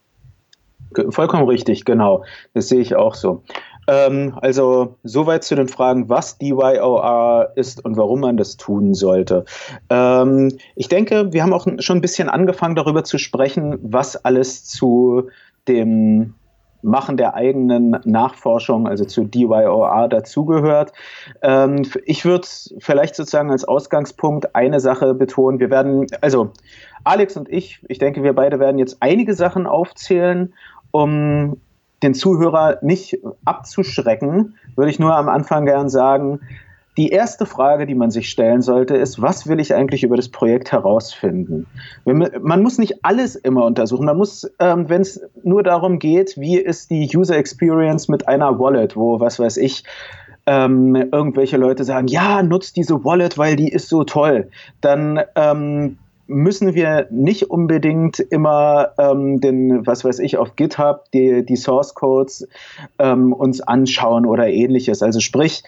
Vollkommen 1.10 1.48
richtig, 1.48 1.86
genau. 1.86 2.24
Das 2.54 2.70
sehe 2.70 2.80
ich 2.80 2.96
auch 2.96 3.14
so. 3.14 3.44
Ähm, 3.88 4.38
also 4.42 4.98
soweit 5.04 5.44
zu 5.44 5.56
den 5.56 5.68
Fragen, 5.68 6.10
was 6.10 6.38
DYOR 6.38 7.52
ist 7.56 7.84
und 7.84 7.98
warum 7.98 8.20
man 8.20 8.38
das 8.38 8.58
tun 8.58 8.94
sollte. 8.94 9.46
Ähm, 9.90 10.58
ich 10.76 10.90
denke, 10.90 11.32
wir 11.32 11.42
haben 11.44 11.54
auch 11.54 11.66
schon 11.80 11.98
ein 11.98 12.02
bisschen 12.02 12.30
angefangen 12.30 12.76
darüber 12.76 13.04
zu 13.04 13.18
sprechen, 13.18 13.80
was 13.82 14.18
alles 14.18 14.66
zu 14.66 15.30
dem 15.68 16.36
Machen 16.84 17.18
der 17.18 17.34
eigenen 17.34 17.98
Nachforschung, 18.06 18.88
also 18.88 19.04
zu 19.04 19.24
DYOR 19.24 20.08
dazugehört. 20.10 20.94
Ähm, 21.42 21.84
ich 22.06 22.24
würde 22.24 22.48
vielleicht 22.78 23.16
sozusagen 23.16 23.52
als 23.52 23.66
Ausgangspunkt 23.66 24.56
eine 24.56 24.80
Sache 24.80 25.14
betonen. 25.16 25.60
Wir 25.60 25.72
werden, 25.72 26.06
also 26.22 26.52
Alex 27.04 27.36
und 27.36 27.50
ich, 27.50 27.84
ich 27.88 27.98
denke, 27.98 28.22
wir 28.22 28.34
beide 28.34 28.60
werden 28.60 28.78
jetzt 28.78 28.98
einige 29.00 29.34
Sachen 29.34 29.66
aufzählen, 29.66 30.54
um 30.92 31.58
den 32.04 32.14
Zuhörer 32.14 32.78
nicht 32.82 33.20
abzuschrecken, 33.46 34.56
würde 34.76 34.92
ich 34.92 35.00
nur 35.00 35.16
am 35.16 35.30
Anfang 35.30 35.66
gern 35.66 35.90
sagen, 35.90 36.40
die 36.98 37.10
erste 37.10 37.46
Frage, 37.46 37.86
die 37.86 37.94
man 37.94 38.10
sich 38.10 38.28
stellen 38.28 38.64
sollte, 38.64 38.98
ist, 38.98 39.22
was 39.22 39.48
will 39.48 39.60
ich 39.60 39.76
eigentlich 39.76 40.04
über 40.04 40.16
das 40.16 40.30
Projekt 40.30 40.72
herausfinden? 40.72 41.68
Man 42.06 42.64
muss 42.64 42.80
nicht 42.80 43.06
alles 43.06 43.36
immer 43.36 43.66
untersuchen. 43.66 44.06
Man 44.06 44.18
muss, 44.18 44.50
ähm, 44.60 44.90
wenn 44.90 45.02
es 45.02 45.22
nur 45.44 45.62
darum 45.62 46.00
geht, 46.00 46.38
wie 46.38 46.58
ist 46.58 46.90
die 46.90 47.08
User 47.16 47.38
Experience 47.38 48.08
mit 48.08 48.28
einer 48.28 48.60
Wallet, 48.60 48.96
wo, 48.96 49.20
was 49.20 49.40
weiß 49.40 49.58
ich, 49.58 49.84
ähm, 50.48 50.96
irgendwelche 50.96 51.58
Leute 51.58 51.84
sagen, 51.84 52.08
ja, 52.08 52.42
nutzt 52.42 52.78
diese 52.78 53.04
Wallet, 53.06 53.38
weil 53.38 53.56
die 53.56 53.70
ist 53.70 53.90
so 53.90 54.04
toll, 54.04 54.50
dann 54.82 55.22
ähm, 55.36 56.00
müssen 56.28 56.76
wir 56.76 57.08
nicht 57.10 57.50
unbedingt 57.50 58.20
immer 58.20 58.90
ähm, 58.98 59.40
den, 59.40 59.86
was 59.88 60.04
weiß 60.04 60.20
ich, 60.20 60.38
auf 60.38 60.56
GitHub 60.56 61.10
die, 61.14 61.46
die 61.46 61.56
Source 61.56 61.94
Codes 61.94 62.48
ähm, 63.00 63.34
uns 63.34 63.62
anschauen 63.62 64.26
oder 64.26 64.48
ähnliches. 64.48 65.02
Also 65.02 65.20
sprich, 65.20 65.64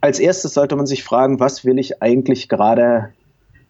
als 0.00 0.18
erstes 0.18 0.54
sollte 0.54 0.76
man 0.76 0.86
sich 0.86 1.04
fragen, 1.04 1.40
was 1.40 1.64
will 1.64 1.78
ich 1.78 2.02
eigentlich 2.02 2.48
gerade 2.48 3.10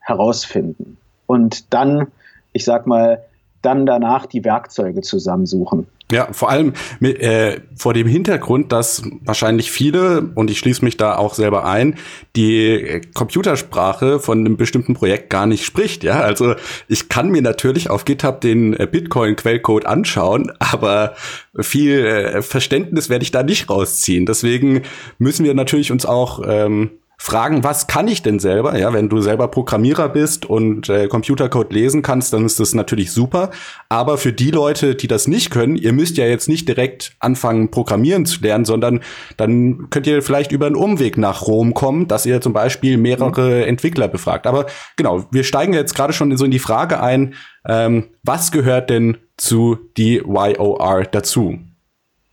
herausfinden? 0.00 0.96
Und 1.26 1.72
dann, 1.72 2.08
ich 2.52 2.64
sag 2.64 2.86
mal, 2.86 3.22
dann 3.60 3.86
danach 3.86 4.26
die 4.26 4.44
Werkzeuge 4.44 5.02
zusammensuchen. 5.02 5.86
Ja, 6.12 6.28
vor 6.32 6.50
allem 6.50 6.74
mit, 7.00 7.18
äh, 7.20 7.60
vor 7.74 7.94
dem 7.94 8.06
Hintergrund, 8.06 8.70
dass 8.70 9.02
wahrscheinlich 9.24 9.72
viele, 9.72 10.30
und 10.34 10.50
ich 10.50 10.58
schließe 10.58 10.84
mich 10.84 10.98
da 10.98 11.16
auch 11.16 11.34
selber 11.34 11.64
ein, 11.64 11.96
die 12.36 12.66
äh, 12.66 13.00
Computersprache 13.14 14.20
von 14.20 14.40
einem 14.40 14.56
bestimmten 14.56 14.94
Projekt 14.94 15.30
gar 15.30 15.46
nicht 15.46 15.64
spricht. 15.64 16.04
Ja, 16.04 16.20
also 16.20 16.54
ich 16.86 17.08
kann 17.08 17.30
mir 17.30 17.40
natürlich 17.40 17.88
auf 17.88 18.04
GitHub 18.04 18.42
den 18.42 18.74
äh, 18.74 18.86
Bitcoin-Quellcode 18.86 19.86
anschauen, 19.86 20.52
aber 20.58 21.14
viel 21.58 22.04
äh, 22.04 22.42
Verständnis 22.42 23.08
werde 23.08 23.22
ich 23.22 23.30
da 23.30 23.42
nicht 23.42 23.70
rausziehen. 23.70 24.26
Deswegen 24.26 24.82
müssen 25.18 25.44
wir 25.44 25.54
natürlich 25.54 25.90
uns 25.90 26.04
auch 26.04 26.42
ähm, 26.46 26.90
fragen, 27.22 27.62
was 27.62 27.86
kann 27.86 28.08
ich 28.08 28.22
denn 28.22 28.40
selber? 28.40 28.76
Ja, 28.76 28.92
wenn 28.92 29.08
du 29.08 29.20
selber 29.20 29.46
Programmierer 29.46 30.08
bist 30.08 30.44
und 30.44 30.88
äh, 30.88 31.06
Computercode 31.06 31.72
lesen 31.72 32.02
kannst, 32.02 32.32
dann 32.32 32.44
ist 32.44 32.58
das 32.58 32.74
natürlich 32.74 33.12
super. 33.12 33.52
Aber 33.88 34.18
für 34.18 34.32
die 34.32 34.50
Leute, 34.50 34.96
die 34.96 35.06
das 35.06 35.28
nicht 35.28 35.52
können, 35.52 35.76
ihr 35.76 35.92
müsst 35.92 36.16
ja 36.16 36.26
jetzt 36.26 36.48
nicht 36.48 36.66
direkt 36.66 37.14
anfangen, 37.20 37.70
Programmieren 37.70 38.26
zu 38.26 38.40
lernen, 38.40 38.64
sondern 38.64 39.00
dann 39.36 39.88
könnt 39.90 40.08
ihr 40.08 40.20
vielleicht 40.20 40.50
über 40.50 40.66
einen 40.66 40.74
Umweg 40.74 41.16
nach 41.16 41.46
Rom 41.46 41.74
kommen, 41.74 42.08
dass 42.08 42.26
ihr 42.26 42.40
zum 42.40 42.54
Beispiel 42.54 42.96
mehrere 42.96 43.62
mhm. 43.62 43.68
Entwickler 43.68 44.08
befragt. 44.08 44.48
Aber 44.48 44.66
genau, 44.96 45.24
wir 45.30 45.44
steigen 45.44 45.74
jetzt 45.74 45.94
gerade 45.94 46.12
schon 46.12 46.36
so 46.36 46.44
in 46.44 46.50
die 46.50 46.58
Frage 46.58 47.00
ein, 47.00 47.34
ähm, 47.68 48.08
was 48.24 48.50
gehört 48.50 48.90
denn 48.90 49.16
zu 49.36 49.78
DYOR 49.96 51.04
dazu? 51.04 51.60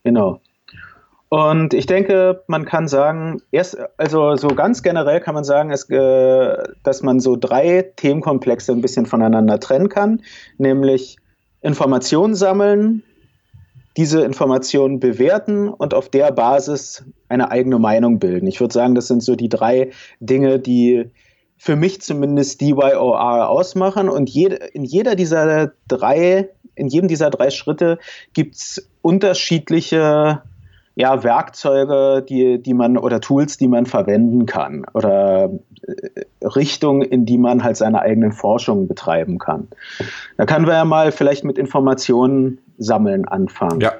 Genau. 0.04 0.42
Und 1.30 1.76
ich 1.76 1.86
denke, 1.86 2.44
man 2.48 2.66
kann 2.66 2.88
sagen, 2.88 3.42
erst, 3.52 3.78
also 3.98 4.36
so 4.36 4.48
ganz 4.48 4.82
generell 4.82 5.22
kann 5.22 5.36
man 5.36 5.44
sagen, 5.44 5.72
es, 5.72 5.88
äh, 5.90 6.58
dass 6.84 7.04
man 7.04 7.20
so 7.20 7.36
drei 7.36 7.84
Themenkomplexe 7.96 8.72
ein 8.72 8.82
bisschen 8.82 9.06
voneinander 9.06 9.60
trennen 9.60 9.90
kann, 9.90 10.24
nämlich 10.58 11.18
Informationen 11.62 12.34
sammeln, 12.34 13.04
diese 13.96 14.22
Informationen 14.24 15.00
bewerten 15.00 15.70
und 15.70 15.94
auf 15.94 16.10
der 16.10 16.32
Basis 16.32 17.06
eine 17.28 17.52
eigene 17.52 17.78
Meinung 17.78 18.18
bilden. 18.18 18.48
Ich 18.48 18.60
würde 18.60 18.74
sagen, 18.74 18.96
das 18.96 19.08
sind 19.08 19.22
so 19.22 19.36
die 19.36 19.50
drei 19.50 19.92
Dinge, 20.20 20.58
die 20.58 21.12
für 21.58 21.76
mich 21.76 22.02
zumindest 22.02 22.62
DYOR 22.62 23.50
ausmachen. 23.50 24.10
Und 24.10 24.30
jede, 24.30 24.56
in 24.56 24.84
jeder 24.84 25.16
dieser 25.16 25.74
drei, 25.88 26.50
in 26.76 26.88
jedem 26.88 27.10
dieser 27.10 27.30
drei 27.30 27.50
Schritte 27.50 28.00
gibt 28.34 28.56
es 28.56 28.90
unterschiedliche 29.02 30.42
ja, 30.96 31.24
Werkzeuge, 31.24 32.26
die, 32.28 32.62
die 32.62 32.74
man 32.74 32.98
oder 32.98 33.22
Tools, 33.22 33.58
die 33.58 33.68
man 33.68 33.86
verwenden 33.86 34.46
kann 34.46 34.86
oder 34.94 35.50
äh, 35.88 36.46
Richtungen, 36.46 37.02
in 37.02 37.26
die 37.26 37.38
man 37.38 37.64
halt 37.64 37.78
seine 37.78 38.02
eigenen 38.02 38.32
Forschungen 38.32 38.88
betreiben 38.88 39.38
kann. 39.38 39.68
Da 40.38 40.46
können 40.46 40.66
wir 40.66 40.74
ja 40.74 40.86
mal 40.86 41.12
vielleicht 41.12 41.44
mit 41.44 41.58
Informationen 41.58 42.60
sammeln 42.78 43.26
anfangen. 43.28 43.82
Ja. 43.82 43.94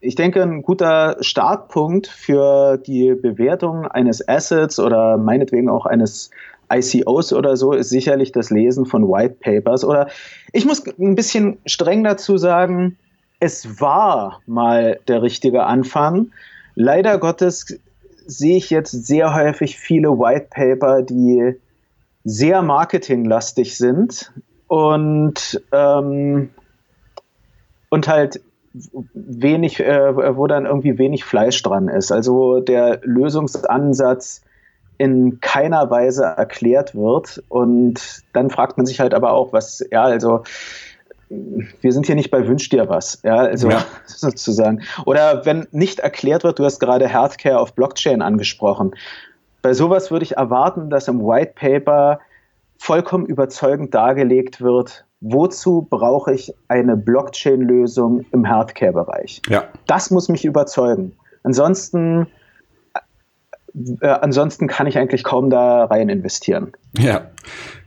Ich 0.00 0.14
denke, 0.14 0.42
ein 0.42 0.62
guter 0.62 1.16
Startpunkt 1.20 2.06
für 2.06 2.76
die 2.76 3.14
Bewertung 3.14 3.86
eines 3.86 4.26
Assets 4.26 4.78
oder 4.78 5.16
meinetwegen 5.16 5.70
auch 5.70 5.86
eines 5.86 6.30
ICOs 6.72 7.32
oder 7.32 7.56
so 7.56 7.72
ist 7.72 7.90
sicherlich 7.90 8.32
das 8.32 8.50
Lesen 8.50 8.86
von 8.86 9.08
White 9.08 9.36
Papers. 9.40 9.84
Oder 9.84 10.08
ich 10.52 10.64
muss 10.64 10.84
ein 10.98 11.14
bisschen 11.14 11.58
streng 11.66 12.04
dazu 12.04 12.36
sagen, 12.36 12.96
es 13.44 13.78
war 13.78 14.40
mal 14.46 14.98
der 15.06 15.20
richtige 15.20 15.64
Anfang. 15.64 16.32
Leider 16.74 17.18
Gottes 17.18 17.78
sehe 18.26 18.56
ich 18.56 18.70
jetzt 18.70 18.92
sehr 18.92 19.34
häufig 19.34 19.78
viele 19.78 20.08
White 20.18 20.46
Paper, 20.48 21.02
die 21.02 21.54
sehr 22.24 22.62
marketinglastig 22.62 23.76
sind 23.76 24.32
und, 24.66 25.62
ähm, 25.72 26.48
und 27.90 28.08
halt 28.08 28.40
wenig, 29.12 29.78
äh, 29.78 30.36
wo 30.36 30.46
dann 30.46 30.64
irgendwie 30.64 30.96
wenig 30.96 31.24
Fleisch 31.24 31.62
dran 31.62 31.88
ist. 31.88 32.12
Also 32.12 32.60
der 32.60 33.00
Lösungsansatz 33.02 34.42
in 34.96 35.40
keiner 35.40 35.90
Weise 35.90 36.24
erklärt 36.24 36.94
wird. 36.94 37.42
Und 37.50 38.22
dann 38.32 38.48
fragt 38.48 38.78
man 38.78 38.86
sich 38.86 39.00
halt 39.00 39.12
aber 39.12 39.32
auch, 39.32 39.52
was, 39.52 39.84
ja, 39.90 40.02
also 40.02 40.44
wir 41.80 41.92
sind 41.92 42.06
hier 42.06 42.14
nicht 42.14 42.30
bei 42.30 42.46
Wünsch 42.46 42.68
dir 42.68 42.88
was, 42.88 43.20
ja, 43.22 43.36
also 43.36 43.70
ja. 43.70 43.84
sozusagen. 44.06 44.82
Oder 45.06 45.44
wenn 45.46 45.66
nicht 45.70 46.00
erklärt 46.00 46.44
wird, 46.44 46.58
du 46.58 46.64
hast 46.64 46.80
gerade 46.80 47.08
Healthcare 47.08 47.58
auf 47.58 47.74
Blockchain 47.74 48.22
angesprochen. 48.22 48.94
Bei 49.62 49.72
sowas 49.72 50.10
würde 50.10 50.24
ich 50.24 50.36
erwarten, 50.36 50.90
dass 50.90 51.08
im 51.08 51.20
White 51.20 51.52
Paper 51.54 52.20
vollkommen 52.78 53.26
überzeugend 53.26 53.94
dargelegt 53.94 54.60
wird, 54.60 55.06
wozu 55.20 55.86
brauche 55.88 56.34
ich 56.34 56.52
eine 56.68 56.96
Blockchain-Lösung 56.96 58.26
im 58.32 58.44
Healthcare-Bereich. 58.44 59.40
Ja. 59.48 59.64
Das 59.86 60.10
muss 60.10 60.28
mich 60.28 60.44
überzeugen. 60.44 61.12
Ansonsten 61.44 62.26
äh, 64.00 64.06
ansonsten 64.06 64.68
kann 64.68 64.86
ich 64.86 64.98
eigentlich 64.98 65.24
kaum 65.24 65.50
da 65.50 65.84
rein 65.84 66.08
investieren. 66.08 66.72
Ja, 66.96 67.30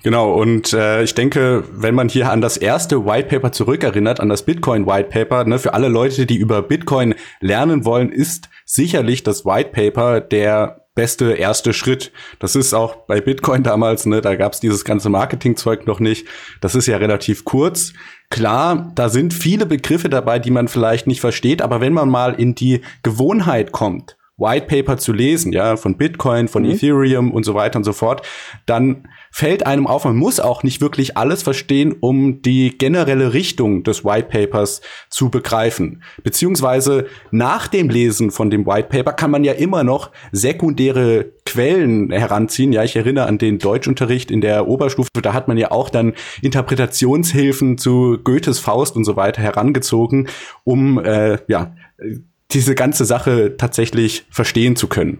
genau. 0.03 0.33
Und 0.33 0.73
äh, 0.73 1.03
ich 1.03 1.15
denke, 1.15 1.63
wenn 1.71 1.95
man 1.95 2.09
hier 2.09 2.29
an 2.29 2.41
das 2.41 2.57
erste 2.57 3.05
White 3.05 3.29
Paper 3.29 3.51
zurückerinnert, 3.51 4.19
an 4.19 4.29
das 4.29 4.43
Bitcoin 4.43 4.85
White 4.85 5.09
Paper, 5.09 5.45
ne, 5.45 5.59
für 5.59 5.73
alle 5.73 5.87
Leute, 5.87 6.25
die 6.25 6.37
über 6.37 6.61
Bitcoin 6.61 7.15
lernen 7.39 7.85
wollen, 7.85 8.11
ist 8.11 8.49
sicherlich 8.65 9.23
das 9.23 9.45
White 9.45 9.69
Paper 9.71 10.19
der 10.19 10.87
beste 10.93 11.33
erste 11.33 11.73
Schritt. 11.73 12.11
Das 12.39 12.55
ist 12.55 12.73
auch 12.73 12.95
bei 13.05 13.21
Bitcoin 13.21 13.63
damals, 13.63 14.07
ne, 14.07 14.19
da 14.19 14.35
gab's 14.35 14.59
dieses 14.59 14.83
ganze 14.83 15.09
Marketingzeug 15.09 15.85
noch 15.85 15.99
nicht. 15.99 16.27
Das 16.59 16.75
ist 16.75 16.87
ja 16.87 16.97
relativ 16.97 17.45
kurz. 17.45 17.93
Klar, 18.29 18.91
da 18.95 19.07
sind 19.07 19.33
viele 19.33 19.67
Begriffe 19.67 20.09
dabei, 20.09 20.39
die 20.39 20.51
man 20.51 20.67
vielleicht 20.67 21.07
nicht 21.07 21.21
versteht, 21.21 21.61
aber 21.61 21.79
wenn 21.79 21.93
man 21.93 22.09
mal 22.09 22.33
in 22.33 22.55
die 22.55 22.81
Gewohnheit 23.03 23.71
kommt, 23.71 24.16
White 24.37 24.67
Paper 24.67 24.97
zu 24.97 25.13
lesen, 25.13 25.51
ja, 25.51 25.77
von 25.77 25.97
Bitcoin, 25.97 26.47
von 26.47 26.63
mhm. 26.63 26.71
Ethereum 26.71 27.31
und 27.31 27.43
so 27.43 27.55
weiter 27.55 27.77
und 27.77 27.83
so 27.83 27.93
fort, 27.93 28.21
dann 28.65 29.07
fällt 29.31 29.65
einem 29.65 29.87
auf, 29.87 30.05
man 30.05 30.15
muss 30.15 30.39
auch 30.39 30.63
nicht 30.63 30.79
wirklich 30.79 31.17
alles 31.17 31.43
verstehen, 31.43 31.95
um 31.99 32.41
die 32.41 32.77
generelle 32.77 33.33
Richtung 33.33 33.83
des 33.83 34.05
White 34.05 34.29
Papers 34.29 34.81
zu 35.09 35.29
begreifen. 35.29 36.03
Beziehungsweise 36.23 37.07
nach 37.31 37.67
dem 37.67 37.89
Lesen 37.89 38.31
von 38.31 38.49
dem 38.49 38.65
White 38.65 38.89
Paper 38.89 39.13
kann 39.13 39.31
man 39.31 39.43
ja 39.43 39.53
immer 39.53 39.83
noch 39.83 40.11
sekundäre 40.31 41.31
Quellen 41.45 42.11
heranziehen. 42.11 42.73
Ja, 42.73 42.83
ich 42.83 42.95
erinnere 42.95 43.25
an 43.25 43.39
den 43.39 43.57
Deutschunterricht 43.57 44.29
in 44.29 44.41
der 44.41 44.67
Oberstufe, 44.67 45.09
da 45.21 45.33
hat 45.33 45.47
man 45.47 45.57
ja 45.57 45.71
auch 45.71 45.89
dann 45.89 46.13
Interpretationshilfen 46.41 47.77
zu 47.77 48.17
Goethes 48.23 48.59
Faust 48.59 48.95
und 48.95 49.03
so 49.03 49.15
weiter 49.15 49.41
herangezogen, 49.41 50.27
um 50.63 50.99
äh, 51.03 51.39
ja 51.47 51.75
diese 52.51 52.75
ganze 52.75 53.05
Sache 53.05 53.57
tatsächlich 53.57 54.25
verstehen 54.29 54.75
zu 54.75 54.87
können. 54.87 55.19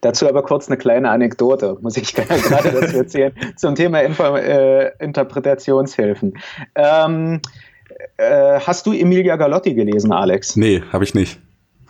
Dazu 0.00 0.28
aber 0.28 0.42
kurz 0.42 0.68
eine 0.68 0.76
kleine 0.76 1.10
Anekdote, 1.10 1.78
muss 1.80 1.96
ich 1.96 2.14
gerade 2.14 2.70
dazu 2.72 2.96
erzählen, 2.96 3.32
zum 3.56 3.74
Thema 3.74 4.00
Info 4.00 4.36
äh, 4.36 4.92
Interpretationshilfen. 4.98 6.38
Ähm, 6.74 7.40
äh, 8.16 8.60
hast 8.60 8.86
du 8.86 8.92
Emilia 8.92 9.36
Galotti 9.36 9.74
gelesen, 9.74 10.12
Alex? 10.12 10.56
Nee, 10.56 10.82
habe 10.92 11.04
ich 11.04 11.14
nicht. 11.14 11.38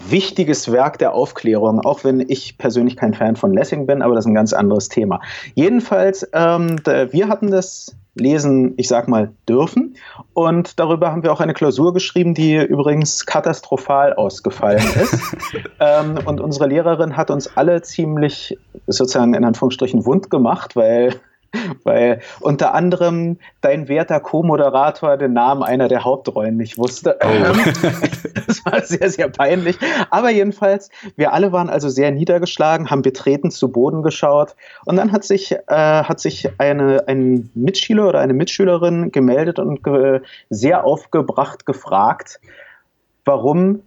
Wichtiges 0.08 0.72
Werk 0.72 0.98
der 0.98 1.12
Aufklärung, 1.12 1.80
auch 1.80 2.04
wenn 2.04 2.20
ich 2.20 2.56
persönlich 2.56 2.96
kein 2.96 3.12
Fan 3.12 3.36
von 3.36 3.52
Lessing 3.52 3.86
bin, 3.86 4.00
aber 4.00 4.14
das 4.14 4.24
ist 4.24 4.30
ein 4.30 4.34
ganz 4.34 4.52
anderes 4.54 4.88
Thema. 4.88 5.20
Jedenfalls, 5.54 6.26
ähm, 6.32 6.76
wir 6.84 7.28
hatten 7.28 7.50
das 7.50 7.94
lesen, 8.14 8.74
ich 8.76 8.88
sag 8.88 9.08
mal, 9.08 9.32
dürfen. 9.48 9.96
Und 10.34 10.78
darüber 10.78 11.12
haben 11.12 11.22
wir 11.22 11.32
auch 11.32 11.40
eine 11.40 11.54
Klausur 11.54 11.92
geschrieben, 11.92 12.34
die 12.34 12.56
übrigens 12.56 13.26
katastrophal 13.26 14.14
ausgefallen 14.14 14.84
ist. 15.00 15.34
ähm, 15.80 16.18
und 16.24 16.40
unsere 16.40 16.66
Lehrerin 16.66 17.16
hat 17.16 17.30
uns 17.30 17.56
alle 17.56 17.82
ziemlich 17.82 18.58
sozusagen 18.86 19.34
in 19.34 19.44
Anführungsstrichen 19.44 20.04
wund 20.04 20.30
gemacht, 20.30 20.76
weil 20.76 21.20
weil 21.84 22.20
unter 22.40 22.74
anderem 22.74 23.38
dein 23.60 23.88
werter 23.88 24.20
Co-Moderator 24.20 25.16
den 25.16 25.32
Namen 25.32 25.62
einer 25.62 25.88
der 25.88 26.04
Hauptrollen 26.04 26.56
nicht 26.56 26.78
wusste. 26.78 27.18
Oh. 27.22 27.28
das 28.46 28.64
war 28.64 28.82
sehr, 28.82 29.10
sehr 29.10 29.28
peinlich. 29.28 29.76
Aber 30.10 30.30
jedenfalls, 30.30 30.90
wir 31.16 31.32
alle 31.32 31.52
waren 31.52 31.68
also 31.68 31.88
sehr 31.88 32.10
niedergeschlagen, 32.10 32.90
haben 32.90 33.02
betreten 33.02 33.50
zu 33.50 33.70
Boden 33.70 34.02
geschaut 34.02 34.54
und 34.84 34.96
dann 34.96 35.12
hat 35.12 35.24
sich, 35.24 35.52
äh, 35.52 35.58
hat 35.68 36.20
sich 36.20 36.48
eine, 36.58 37.08
ein 37.08 37.50
Mitschüler 37.54 38.08
oder 38.08 38.20
eine 38.20 38.34
Mitschülerin 38.34 39.10
gemeldet 39.10 39.58
und 39.58 39.82
ge 39.82 40.20
sehr 40.50 40.84
aufgebracht 40.84 41.66
gefragt, 41.66 42.40
warum 43.24 43.82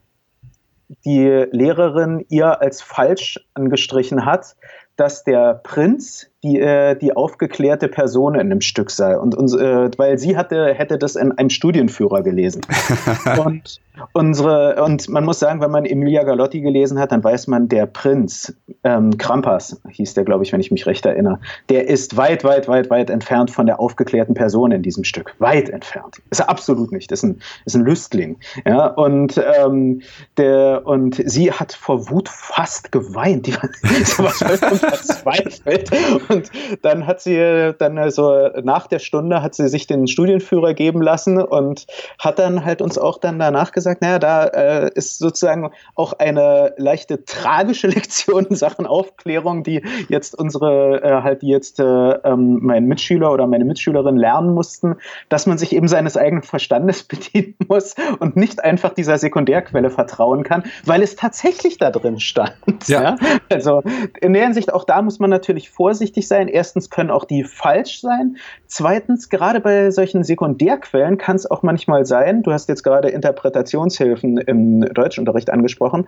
die 1.06 1.46
Lehrerin 1.52 2.26
ihr 2.30 2.62
als 2.62 2.82
falsch 2.82 3.40
angestrichen 3.54 4.26
hat, 4.26 4.56
dass 4.96 5.24
der 5.24 5.56
Prinz 5.56 6.30
die, 6.44 6.60
äh, 6.60 6.96
die 6.96 7.16
aufgeklärte 7.16 7.88
Person 7.88 8.36
in 8.36 8.50
dem 8.50 8.62
Stück 8.62 8.92
sei. 8.92 9.18
Und, 9.18 9.34
und 9.34 9.54
äh, 9.54 9.90
weil 9.98 10.18
sie 10.18 10.36
hatte, 10.36 10.74
hätte 10.74 10.98
das 10.98 11.16
in 11.16 11.32
einem 11.32 11.50
Studienführer 11.50 12.22
gelesen. 12.22 12.62
und 13.46 13.80
unsere, 14.12 14.84
und 14.84 15.08
man 15.08 15.24
muss 15.24 15.40
sagen, 15.40 15.62
wenn 15.62 15.72
man 15.72 15.86
Emilia 15.86 16.24
Galotti 16.24 16.62
gelesen 16.62 17.00
hat, 17.00 17.12
dann 17.12 17.24
weiß 17.24 17.48
man, 17.48 17.70
der 17.70 17.86
Prinz, 17.86 18.54
ähm, 18.84 19.18
Krampas 19.18 19.80
hieß 19.90 20.16
der, 20.16 20.26
glaube 20.26 20.44
ich, 20.44 20.52
wenn 20.52 20.60
ich 20.60 20.72
mich 20.72 20.86
recht 20.86 21.06
erinnere, 21.06 21.40
der 21.70 21.88
ist 21.88 22.18
weit, 22.18 22.44
weit, 22.44 22.68
weit, 22.68 22.90
weit 22.90 23.10
entfernt 23.10 23.50
von 23.50 23.66
der 23.66 23.80
aufgeklärten 23.80 24.34
Person 24.34 24.72
in 24.72 24.82
diesem 24.82 25.06
Stück. 25.06 25.36
Weit 25.40 25.70
entfernt. 25.70 26.22
Ist 26.30 26.42
er 26.42 26.50
absolut 26.50 26.92
nicht. 26.92 27.12
Ist 27.12 27.24
ein, 27.24 27.40
ist 27.66 27.76
ein 27.76 27.86
Lüstling. 27.86 28.38
Ja, 28.66 28.88
und, 28.88 29.42
ähm, 29.60 30.02
der, 30.38 30.82
und 30.86 31.22
sie 31.26 31.52
hat 31.52 31.72
vor 31.72 32.10
Wut 32.10 32.28
fast 32.28 32.92
geweint. 32.92 33.48
Die 33.48 33.54
war 33.56 33.70
vollkommen 34.30 34.80
verzweifelt. 34.80 35.90
Und 36.34 36.52
dann 36.82 37.08
hat 37.08 37.22
sie 37.22 37.74
dann 37.78 37.98
also 37.98 38.50
nach 38.64 38.88
der 38.88 39.00
Stunde 39.00 39.42
hat 39.42 39.56
sie 39.56 39.68
sich 39.70 39.88
den 39.88 40.08
Studienführer 40.08 40.74
geben 40.74 41.02
lassen 41.02 41.42
und 41.42 41.86
hat 42.20 42.40
dann 42.40 42.66
halt 42.66 42.82
uns 42.82 42.98
auch 42.98 43.18
dann 43.18 43.40
danach 43.40 43.72
gesagt, 43.72 44.02
naja, 44.02 44.20
da 44.20 44.46
äh, 44.46 44.92
ist 44.96 45.20
sozusagen 45.20 45.72
auch 45.96 46.14
eine 46.14 46.74
leichte 46.78 47.26
tragische 47.26 47.88
Lektion 47.94 48.46
in 48.46 48.56
Sachen 48.56 48.86
Aufklärung, 48.86 49.64
die 49.64 49.82
jetzt 50.10 50.38
unsere, 50.38 51.02
äh, 51.04 51.22
halt 51.22 51.42
die 51.42 51.50
jetzt 51.50 51.80
äh, 51.80 51.84
ähm, 51.84 52.60
mein 52.62 52.86
Mitschüler 52.86 53.32
oder 53.32 53.48
meine 53.48 53.66
Mitschülerin 53.66 54.18
lernen 54.18 54.54
mussten, 54.54 54.96
dass 55.30 55.46
man 55.46 55.58
sich 55.58 55.76
eben 55.76 55.88
seines 55.88 56.18
eigenen 56.18 56.44
Verstandes 56.44 57.04
bedienen 57.08 57.56
muss 57.68 57.96
und 58.20 58.36
nicht 58.36 58.64
einfach 58.64 58.94
dieser 58.94 59.18
Sekundärquelle 59.18 59.90
vertrauen 59.90 60.44
kann, 60.44 60.64
weil 60.86 61.02
es 61.02 61.16
tatsächlich 61.16 61.78
da 61.78 61.92
drin 61.92 62.20
stand. 62.20 62.54
Ja. 62.88 63.02
ja? 63.02 63.16
Also 63.50 63.84
in 64.22 64.34
der 64.34 64.44
Hinsicht, 64.44 64.74
auch 64.74 64.84
da 64.84 65.02
muss 65.02 65.20
man 65.20 65.30
natürlich 65.30 65.70
vorsichtig 65.70 66.23
richtig 66.24 66.28
sein. 66.28 66.48
Erstens 66.48 66.90
können 66.90 67.12
auch 67.12 67.26
die 67.26 67.44
falsch 67.44 68.02
sein. 68.02 68.38
Zweitens, 68.68 69.30
gerade 69.30 69.60
bei 69.60 69.92
solchen 69.92 70.24
Sekundärquellen 70.24 71.18
kann 71.18 71.36
es 71.36 71.50
auch 71.50 71.64
manchmal 71.64 72.06
sein, 72.06 72.44
du 72.44 72.52
hast 72.52 72.70
jetzt 72.70 72.84
gerade 72.84 73.10
Interpretationshilfen 73.10 74.38
im 74.38 74.82
Deutschunterricht 74.82 75.50
angesprochen, 75.50 76.08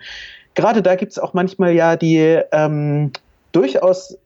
gerade 0.55 0.81
da 0.81 0.95
gibt 0.95 1.11
es 1.11 1.19
auch 1.19 1.33
manchmal 1.33 1.73
ja 1.73 1.95
die 1.95 2.39
ähm, 2.51 3.11
durchaus 3.51 4.17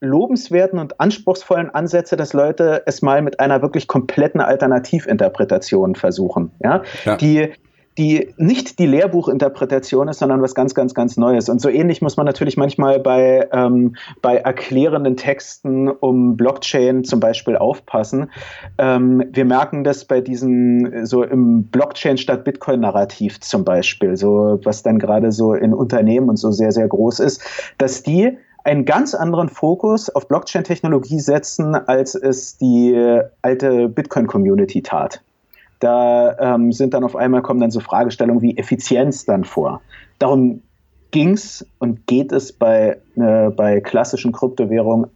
lobenswerten 0.00 0.80
und 0.80 1.00
anspruchsvollen 1.00 1.70
Ansätze, 1.70 2.16
dass 2.16 2.32
Leute 2.32 2.82
es 2.86 3.02
mal 3.02 3.22
mit 3.22 3.38
einer 3.38 3.62
wirklich 3.62 3.86
kompletten 3.86 4.40
Alternativinterpretation 4.40 5.94
versuchen. 5.94 6.50
Ja? 6.62 6.82
ja. 7.04 7.16
Die 7.16 7.52
die 7.98 8.32
nicht 8.38 8.78
die 8.78 8.86
Lehrbuchinterpretation 8.86 10.08
ist, 10.08 10.20
sondern 10.20 10.40
was 10.40 10.54
ganz, 10.54 10.74
ganz, 10.74 10.94
ganz 10.94 11.16
Neues. 11.16 11.48
Und 11.48 11.60
so 11.60 11.68
ähnlich 11.68 12.00
muss 12.00 12.16
man 12.16 12.24
natürlich 12.26 12.56
manchmal 12.56 12.98
bei, 12.98 13.48
ähm, 13.52 13.96
bei 14.22 14.36
erklärenden 14.36 15.16
Texten 15.16 15.88
um 15.88 16.36
Blockchain 16.36 17.04
zum 17.04 17.20
Beispiel 17.20 17.56
aufpassen. 17.56 18.30
Ähm, 18.78 19.24
wir 19.30 19.44
merken 19.44 19.84
das 19.84 20.04
bei 20.06 20.20
diesen, 20.20 21.04
so 21.04 21.22
im 21.22 21.64
Blockchain 21.64 22.16
statt 22.16 22.44
Bitcoin-Narrativ 22.44 23.40
zum 23.40 23.64
Beispiel, 23.64 24.16
so 24.16 24.58
was 24.64 24.82
dann 24.82 24.98
gerade 24.98 25.30
so 25.32 25.52
in 25.54 25.74
Unternehmen 25.74 26.28
und 26.30 26.36
so 26.36 26.50
sehr, 26.50 26.72
sehr 26.72 26.88
groß 26.88 27.20
ist, 27.20 27.42
dass 27.78 28.02
die 28.02 28.38
einen 28.64 28.84
ganz 28.84 29.14
anderen 29.14 29.48
Fokus 29.48 30.08
auf 30.10 30.28
Blockchain-Technologie 30.28 31.20
setzen, 31.20 31.74
als 31.74 32.14
es 32.14 32.56
die 32.56 33.20
alte 33.42 33.88
Bitcoin-Community 33.88 34.82
tat. 34.82 35.20
Da 35.82 36.36
ähm, 36.38 36.70
sind 36.70 36.94
dann 36.94 37.02
auf 37.02 37.16
einmal 37.16 37.42
kommen 37.42 37.58
dann 37.58 37.72
so 37.72 37.80
Fragestellungen 37.80 38.40
wie 38.40 38.56
Effizienz 38.56 39.24
dann 39.24 39.42
vor. 39.42 39.80
Darum 40.20 40.62
ging 41.10 41.30
es 41.32 41.66
und 41.80 42.06
geht 42.06 42.30
es 42.30 42.52
bei, 42.52 42.98
äh, 43.16 43.50
bei 43.50 43.80
klassischen 43.80 44.30
Kryptowährungen 44.30 45.06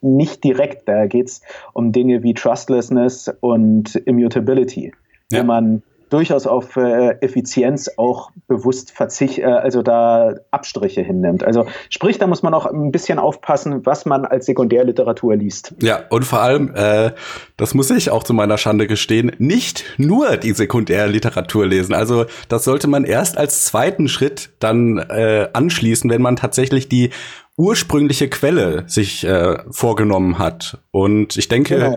nicht 0.00 0.44
direkt. 0.44 0.86
Da 0.86 1.06
geht 1.06 1.26
es 1.26 1.42
um 1.72 1.90
Dinge 1.90 2.22
wie 2.22 2.34
Trustlessness 2.34 3.34
und 3.40 3.96
Immutability. 3.96 4.92
Ja. 5.32 5.40
Wenn 5.40 5.46
man 5.46 5.82
durchaus 6.12 6.46
auf 6.46 6.76
äh, 6.76 7.16
Effizienz 7.20 7.90
auch 7.96 8.30
bewusst 8.46 8.90
Verzicht, 8.90 9.38
äh, 9.38 9.44
also 9.44 9.82
da 9.82 10.34
Abstriche 10.50 11.00
hinnimmt. 11.00 11.42
Also 11.42 11.66
sprich, 11.88 12.18
da 12.18 12.26
muss 12.26 12.42
man 12.42 12.52
auch 12.54 12.66
ein 12.66 12.92
bisschen 12.92 13.18
aufpassen, 13.18 13.86
was 13.86 14.04
man 14.04 14.24
als 14.24 14.46
Sekundärliteratur 14.46 15.36
liest. 15.36 15.74
Ja, 15.80 16.04
und 16.10 16.24
vor 16.24 16.40
allem, 16.40 16.74
äh, 16.74 17.12
das 17.56 17.74
muss 17.74 17.90
ich 17.90 18.10
auch 18.10 18.24
zu 18.24 18.34
meiner 18.34 18.58
Schande 18.58 18.86
gestehen, 18.86 19.32
nicht 19.38 19.84
nur 19.96 20.36
die 20.36 20.52
Sekundärliteratur 20.52 21.66
lesen. 21.66 21.94
Also 21.94 22.26
das 22.48 22.64
sollte 22.64 22.88
man 22.88 23.04
erst 23.04 23.38
als 23.38 23.64
zweiten 23.64 24.08
Schritt 24.08 24.50
dann 24.58 24.98
äh, 24.98 25.48
anschließen, 25.52 26.10
wenn 26.10 26.22
man 26.22 26.36
tatsächlich 26.36 26.88
die 26.88 27.10
ursprüngliche 27.56 28.28
Quelle 28.28 28.84
sich 28.86 29.24
äh, 29.24 29.58
vorgenommen 29.70 30.38
hat. 30.38 30.78
Und 30.90 31.36
ich 31.36 31.48
denke, 31.48 31.76
genau 31.76 31.96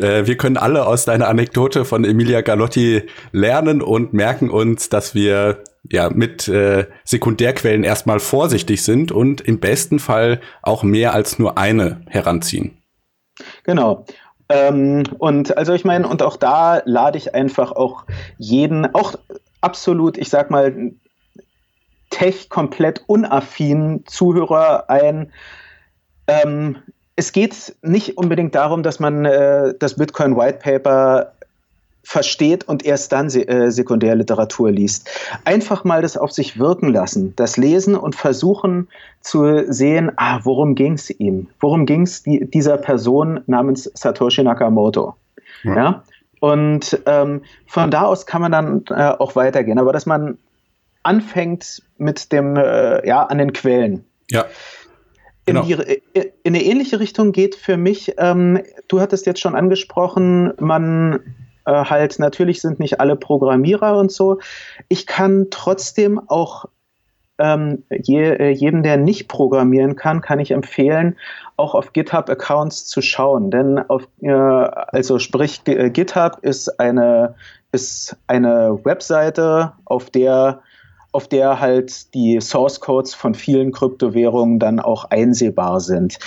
äh, 0.00 0.26
wir 0.26 0.36
können 0.36 0.56
alle 0.56 0.86
aus 0.86 1.04
deiner 1.04 1.28
Anekdote 1.28 1.84
von 1.84 2.04
Emilia 2.04 2.40
Galotti 2.40 3.04
lernen 3.32 3.82
und 3.82 4.12
merken 4.12 4.50
uns, 4.50 4.88
dass 4.88 5.14
wir 5.14 5.62
ja 5.88 6.10
mit 6.10 6.48
äh, 6.48 6.86
Sekundärquellen 7.04 7.84
erstmal 7.84 8.20
vorsichtig 8.20 8.82
sind 8.84 9.12
und 9.12 9.40
im 9.40 9.60
besten 9.60 9.98
Fall 9.98 10.40
auch 10.62 10.82
mehr 10.82 11.14
als 11.14 11.38
nur 11.38 11.58
eine 11.58 12.02
heranziehen. 12.06 12.78
Genau. 13.64 14.04
Ähm, 14.48 15.04
und 15.18 15.56
also 15.56 15.72
ich 15.72 15.84
meine, 15.84 16.08
und 16.08 16.22
auch 16.22 16.36
da 16.36 16.82
lade 16.84 17.16
ich 17.16 17.34
einfach 17.34 17.72
auch 17.72 18.04
jeden, 18.36 18.94
auch 18.94 19.14
absolut, 19.60 20.18
ich 20.18 20.28
sag 20.28 20.50
mal, 20.50 20.92
tech 22.10 22.48
komplett 22.48 23.04
unaffinen 23.06 24.04
Zuhörer 24.06 24.90
ein, 24.90 25.32
ähm, 26.26 26.78
es 27.20 27.32
geht 27.32 27.76
nicht 27.82 28.16
unbedingt 28.16 28.54
darum, 28.54 28.82
dass 28.82 28.98
man 28.98 29.26
äh, 29.26 29.74
das 29.78 29.96
Bitcoin 29.96 30.38
White 30.38 30.60
Paper 30.62 31.32
versteht 32.02 32.66
und 32.66 32.82
erst 32.82 33.12
dann 33.12 33.28
Se 33.28 33.46
äh, 33.46 33.70
Sekundärliteratur 33.70 34.70
liest. 34.70 35.06
Einfach 35.44 35.84
mal 35.84 36.00
das 36.00 36.16
auf 36.16 36.32
sich 36.32 36.58
wirken 36.58 36.88
lassen, 36.88 37.36
das 37.36 37.58
lesen 37.58 37.94
und 37.94 38.14
versuchen 38.16 38.88
zu 39.20 39.70
sehen, 39.70 40.10
ah, 40.16 40.40
worum 40.44 40.74
ging 40.74 40.94
es 40.94 41.10
ihm? 41.10 41.48
Worum 41.60 41.84
ging 41.84 42.02
es 42.02 42.22
die, 42.22 42.50
dieser 42.50 42.78
Person 42.78 43.40
namens 43.46 43.90
Satoshi 43.92 44.42
Nakamoto? 44.42 45.14
Ja. 45.62 45.74
ja? 45.74 46.02
Und 46.40 47.02
ähm, 47.04 47.42
von 47.66 47.90
da 47.90 48.04
aus 48.04 48.24
kann 48.24 48.40
man 48.40 48.52
dann 48.52 48.84
äh, 48.88 49.10
auch 49.10 49.36
weitergehen. 49.36 49.78
Aber 49.78 49.92
dass 49.92 50.06
man 50.06 50.38
anfängt 51.02 51.82
mit 51.98 52.32
dem, 52.32 52.56
äh, 52.56 53.06
ja, 53.06 53.24
an 53.24 53.36
den 53.36 53.52
Quellen. 53.52 54.06
Ja. 54.30 54.46
Genau. 55.52 55.62
In, 55.62 55.86
die, 55.86 56.02
in, 56.12 56.54
eine 56.54 56.62
ähnliche 56.62 57.00
Richtung 57.00 57.32
geht 57.32 57.54
für 57.54 57.76
mich, 57.76 58.14
ähm, 58.18 58.60
du 58.88 59.00
hattest 59.00 59.26
jetzt 59.26 59.40
schon 59.40 59.54
angesprochen, 59.54 60.52
man 60.58 61.20
äh, 61.66 61.84
halt, 61.84 62.18
natürlich 62.18 62.60
sind 62.60 62.80
nicht 62.80 63.00
alle 63.00 63.16
Programmierer 63.16 63.98
und 63.98 64.10
so. 64.10 64.38
Ich 64.88 65.06
kann 65.06 65.48
trotzdem 65.50 66.20
auch 66.28 66.66
ähm, 67.38 67.84
je, 67.90 68.22
äh, 68.22 68.50
jedem, 68.50 68.82
der 68.82 68.96
nicht 68.96 69.28
programmieren 69.28 69.96
kann, 69.96 70.20
kann 70.20 70.38
ich 70.38 70.50
empfehlen, 70.50 71.16
auch 71.56 71.74
auf 71.74 71.92
GitHub-Accounts 71.92 72.86
zu 72.86 73.00
schauen. 73.02 73.50
Denn 73.50 73.78
auf, 73.78 74.06
äh, 74.20 74.30
also 74.30 75.18
sprich, 75.18 75.62
GitHub 75.64 76.38
ist 76.42 76.80
eine, 76.80 77.34
ist 77.72 78.16
eine 78.26 78.78
Webseite, 78.84 79.72
auf 79.86 80.10
der 80.10 80.62
auf 81.12 81.28
der 81.28 81.60
halt 81.60 82.14
die 82.14 82.40
Source 82.40 82.80
Codes 82.80 83.14
von 83.14 83.34
vielen 83.34 83.72
Kryptowährungen 83.72 84.58
dann 84.58 84.78
auch 84.80 85.04
einsehbar 85.06 85.80
sind. 85.80 86.18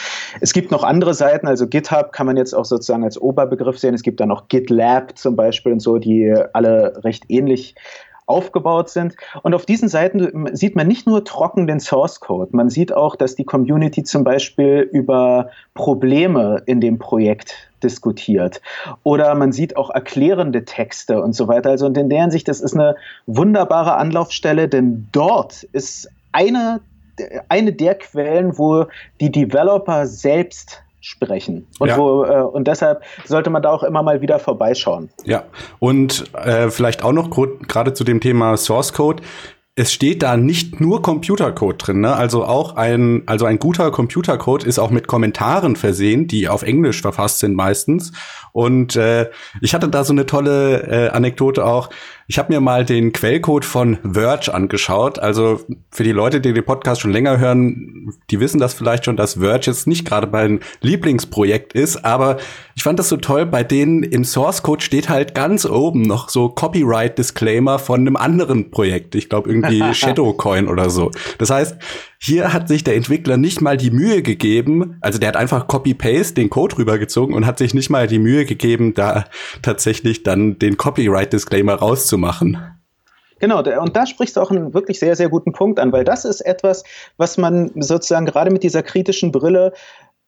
Es 0.42 0.54
gibt 0.54 0.72
noch 0.72 0.84
andere 0.84 1.14
Seiten, 1.14 1.48
also 1.48 1.68
GitHub 1.68 2.12
kann 2.12 2.26
man 2.26 2.38
jetzt 2.38 2.54
auch 2.54 2.66
sozusagen 2.66 3.04
als 3.04 3.20
Oberbegriff 3.20 3.80
sehen. 3.80 3.94
Es 3.94 4.04
gibt 4.04 4.20
dann 4.20 4.30
noch 4.30 4.48
GitLab 4.50 5.18
zum 5.18 5.36
Beispiel 5.36 5.72
und 5.72 5.80
so, 5.80 5.98
die 5.98 6.34
alle 6.54 7.02
recht 7.04 7.26
ähnlich 7.30 7.76
aufgebaut 8.26 8.90
sind. 8.90 9.16
Und 9.42 9.54
auf 9.54 9.66
diesen 9.66 9.90
Seiten 9.90 10.56
sieht 10.56 10.76
man 10.76 10.88
nicht 10.88 11.08
nur 11.08 11.24
trocken 11.24 11.68
den 11.68 11.80
Source 11.80 12.20
Code, 12.20 12.56
man 12.56 12.70
sieht 12.70 12.94
auch, 12.94 13.16
dass 13.16 13.36
die 13.36 13.44
Community 13.44 14.04
zum 14.04 14.24
Beispiel 14.24 14.88
über 14.92 15.50
Probleme 15.74 16.62
in 16.66 16.82
dem 16.82 17.00
Projekt 17.00 17.56
diskutiert. 17.84 18.62
Oder 19.04 19.36
man 19.36 19.52
sieht 19.52 19.76
auch 19.76 19.90
erklärende 19.90 20.66
Texte 20.66 21.22
und 21.22 21.34
so 21.34 21.48
weiter. 21.48 21.70
Also 21.70 21.88
in 21.88 22.10
der 22.10 22.22
Hinsicht, 22.22 22.48
das 22.48 22.62
ist 22.62 22.74
eine 22.74 22.96
wunderbare 23.26 23.96
Anlaufstelle, 23.98 24.70
denn 24.70 25.08
dort 25.12 25.64
ist 25.74 26.10
eine, 26.32 26.82
eine 27.50 27.74
der 27.74 27.96
Quellen, 27.96 28.58
wo 28.58 28.86
die 29.20 29.32
Developer 29.32 30.08
selbst 30.08 30.82
sprechen. 31.04 31.68
Und, 31.80 31.90
ja. 31.90 31.98
wo, 31.98 32.24
äh, 32.24 32.42
und 32.42 32.68
deshalb 32.68 33.04
sollte 33.26 33.50
man 33.50 33.62
da 33.62 33.70
auch 33.70 33.84
immer 33.84 34.02
mal 34.02 34.22
wieder 34.22 34.40
vorbeischauen. 34.40 35.10
Ja, 35.26 35.44
und 35.80 36.24
äh, 36.34 36.70
vielleicht 36.70 37.04
auch 37.04 37.12
noch 37.12 37.30
gerade 37.68 37.94
zu 37.94 38.04
dem 38.04 38.22
Thema 38.22 38.58
Source 38.58 38.94
Code 38.94 39.22
es 39.76 39.92
steht 39.92 40.22
da 40.22 40.38
nicht 40.38 40.80
nur 40.80 41.02
Computercode 41.02 41.88
drin, 41.88 42.02
ne? 42.02 42.16
Also 42.16 42.46
auch 42.46 42.76
ein, 42.76 43.24
also 43.26 43.46
ein 43.46 43.58
guter 43.58 43.90
Computercode 43.90 44.66
ist 44.66 44.78
auch 44.78 44.92
mit 44.92 45.08
Kommentaren 45.08 45.76
versehen, 45.76 46.28
die 46.28 46.48
auf 46.48 46.62
Englisch 46.62 47.02
verfasst 47.02 47.40
sind 47.40 47.56
meistens. 47.56 48.12
Und 48.52 48.96
äh, 48.96 49.32
ich 49.62 49.74
hatte 49.74 49.90
da 49.90 50.04
so 50.04 50.14
eine 50.14 50.28
tolle 50.28 51.08
äh, 51.08 51.10
Anekdote 51.10 51.66
auch. 51.66 51.90
Ich 52.28 52.40
habe 52.40 52.54
mir 52.54 52.62
mal 52.62 52.86
den 52.86 53.12
Quellcode 53.12 53.66
von 53.66 53.98
Verge 54.14 54.54
angeschaut. 54.54 55.20
Also 55.20 55.60
für 55.92 56.04
die 56.04 56.12
Leute, 56.12 56.40
die 56.40 56.54
den 56.54 56.64
Podcast 56.64 57.02
schon 57.02 57.12
länger 57.12 57.38
hören, 57.38 58.14
die 58.30 58.40
wissen 58.40 58.60
das 58.60 58.74
vielleicht 58.74 59.06
schon, 59.06 59.18
dass 59.18 59.36
Verge 59.36 59.68
jetzt 59.68 59.88
nicht 59.88 60.06
gerade 60.06 60.28
mein 60.28 60.62
Lieblingsprojekt 60.82 61.74
ist. 61.74 62.06
Aber 62.06 62.38
ich 62.76 62.84
fand 62.84 63.00
das 63.00 63.10
so 63.10 63.18
toll. 63.18 63.46
Bei 63.46 63.64
denen 63.64 64.04
im 64.04 64.24
Source 64.24 64.64
Code 64.64 64.84
steht 64.84 65.10
halt 65.10 65.36
ganz 65.36 65.66
oben 65.66 66.02
noch 66.04 66.30
so 66.30 66.50
Copyright 66.50 67.18
Disclaimer 67.18 67.80
von 67.80 68.02
einem 68.02 68.16
anderen 68.16 68.72
Projekt. 68.72 69.16
Ich 69.16 69.30
glaube 69.30 69.50
irgendwie 69.50 69.82
Shadowcoin 69.94 70.68
oder 70.68 70.90
so. 70.90 71.12
Das 71.38 71.50
heißt, 71.50 71.78
hier 72.24 72.54
hat 72.54 72.70
sich 72.70 72.86
der 72.86 72.96
Entwickler 72.96 73.36
nicht 73.36 73.60
mal 73.60 73.76
die 73.76 73.92
Mühe 73.92 74.22
gegeben, 74.22 74.98
also 75.02 75.20
der 75.20 75.28
hat 75.28 75.36
einfach 75.36 75.68
Copy-Paste 75.68 76.36
den 76.36 76.50
Code 76.50 76.78
rübergezogen 76.78 77.36
und 77.36 77.46
hat 77.46 77.58
sich 77.58 77.74
nicht 77.74 77.90
mal 77.90 78.08
die 78.08 78.20
Mühe 78.20 78.46
gegeben, 78.46 78.94
da 78.94 79.26
tatsächlich 79.62 80.24
dann 80.24 80.58
den 80.58 80.78
Copyright-Disclaimer 80.78 81.74
rauszumachen. 81.74 82.58
Genau, 83.40 83.60
und 83.60 83.96
da 83.98 84.06
sprichst 84.06 84.38
du 84.38 84.42
auch 84.42 84.52
einen 84.52 84.74
wirklich 84.74 85.00
sehr, 85.00 85.18
sehr 85.18 85.28
guten 85.28 85.52
Punkt 85.52 85.80
an, 85.80 85.92
weil 85.92 86.06
das 86.06 86.24
ist 86.24 86.40
etwas, 86.40 86.86
was 87.18 87.38
man 87.38 87.72
sozusagen 87.76 88.26
gerade 88.26 88.52
mit 88.52 88.64
dieser 88.64 88.84
kritischen 88.84 89.34
Brille 89.34 89.74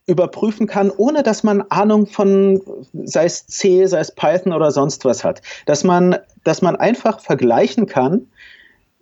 überprüfen 0.06 0.68
kann, 0.68 0.92
ohne 0.92 1.24
dass 1.24 1.44
man 1.44 1.62
Ahnung 1.70 2.08
von, 2.08 2.62
sei 3.06 3.24
es 3.24 3.48
C, 3.48 3.86
sei 3.86 4.00
es 4.00 4.14
Python 4.14 4.52
oder 4.52 4.72
sonst 4.72 5.06
was 5.06 5.24
hat. 5.24 5.42
Dass 5.66 5.86
man, 5.86 6.18
dass 6.44 6.62
man 6.62 6.76
einfach 6.76 7.22
vergleichen 7.22 7.86
kann, 7.86 8.28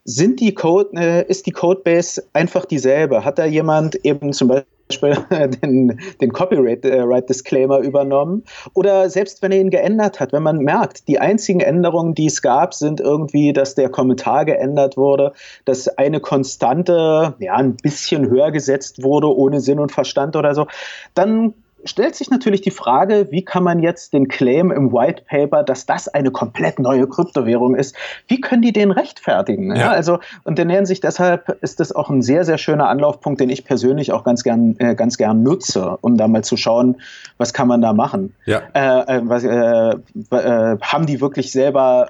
sind 0.05 0.39
die 0.39 0.53
Code, 0.53 0.89
äh, 0.95 1.25
ist 1.27 1.45
die 1.45 1.51
Codebase 1.51 2.23
einfach 2.33 2.65
dieselbe? 2.65 3.23
Hat 3.23 3.39
da 3.39 3.45
jemand 3.45 3.95
eben 4.05 4.33
zum 4.33 4.49
Beispiel 4.49 5.17
den, 5.63 5.99
den 6.19 6.33
Copyright-Disclaimer 6.33 7.79
äh, 7.79 7.87
übernommen? 7.87 8.43
Oder 8.73 9.09
selbst 9.09 9.41
wenn 9.41 9.51
er 9.51 9.61
ihn 9.61 9.69
geändert 9.69 10.19
hat, 10.19 10.33
wenn 10.33 10.43
man 10.43 10.57
merkt, 10.57 11.07
die 11.07 11.19
einzigen 11.19 11.61
Änderungen, 11.61 12.15
die 12.15 12.25
es 12.25 12.41
gab, 12.41 12.73
sind 12.73 12.99
irgendwie, 12.99 13.53
dass 13.53 13.75
der 13.75 13.89
Kommentar 13.89 14.45
geändert 14.45 14.97
wurde, 14.97 15.33
dass 15.65 15.87
eine 15.87 16.19
Konstante 16.19 17.35
ja, 17.39 17.55
ein 17.55 17.75
bisschen 17.77 18.29
höher 18.29 18.51
gesetzt 18.51 19.03
wurde, 19.03 19.33
ohne 19.33 19.61
Sinn 19.61 19.79
und 19.79 19.91
Verstand 19.91 20.35
oder 20.35 20.53
so, 20.53 20.67
dann 21.13 21.53
stellt 21.86 22.15
sich 22.15 22.30
natürlich 22.30 22.62
die 22.62 22.72
Frage, 22.72 23.28
wie 23.32 23.43
kann 23.43 23.63
man 23.63 23.80
jetzt 23.80 24.13
den 24.13 24.28
Claim 24.28 24.72
im 24.72 24.91
White 24.91 25.24
Paper, 25.28 25.63
dass 25.63 25.86
das 25.86 26.08
eine 26.08 26.32
komplett 26.32 26.80
neue 26.80 27.08
Kryptowährung 27.08 27.76
ist, 27.76 27.96
wie 28.28 28.41
können 28.41 28.62
die 28.62 28.74
den 28.74 28.91
rechtfertigen? 28.91 29.76
Ja. 29.76 29.91
also, 29.91 30.19
und 30.43 30.60
in 30.60 30.67
der 30.67 30.78
Hinsicht 30.78 31.04
deshalb 31.04 31.58
ist 31.62 31.80
das 31.80 31.93
auch 31.93 32.10
ein 32.10 32.22
sehr, 32.22 32.43
sehr 32.46 32.58
schöner 32.58 32.89
Anlaufpunkt, 32.89 33.39
den 33.41 33.50
ich 33.50 33.65
persönlich 33.65 34.12
auch 34.12 34.24
ganz 34.24 34.43
gern, 34.43 34.76
äh, 34.80 34.96
ganz 34.96 35.17
gern 35.17 35.43
nutze, 35.43 35.98
um 36.02 36.17
da 36.17 36.28
mal 36.28 36.43
zu 36.43 36.58
schauen, 36.58 36.98
was 37.38 37.54
kann 37.54 37.67
man 37.67 37.82
da 37.82 37.93
machen? 37.93 38.36
Ja. 38.46 38.62
Äh, 38.74 39.17
äh, 39.17 39.22
was, 39.24 39.43
äh, 39.43 39.96
äh, 40.36 40.78
haben 40.82 41.06
die 41.06 41.22
wirklich 41.22 41.52
selber 41.52 42.08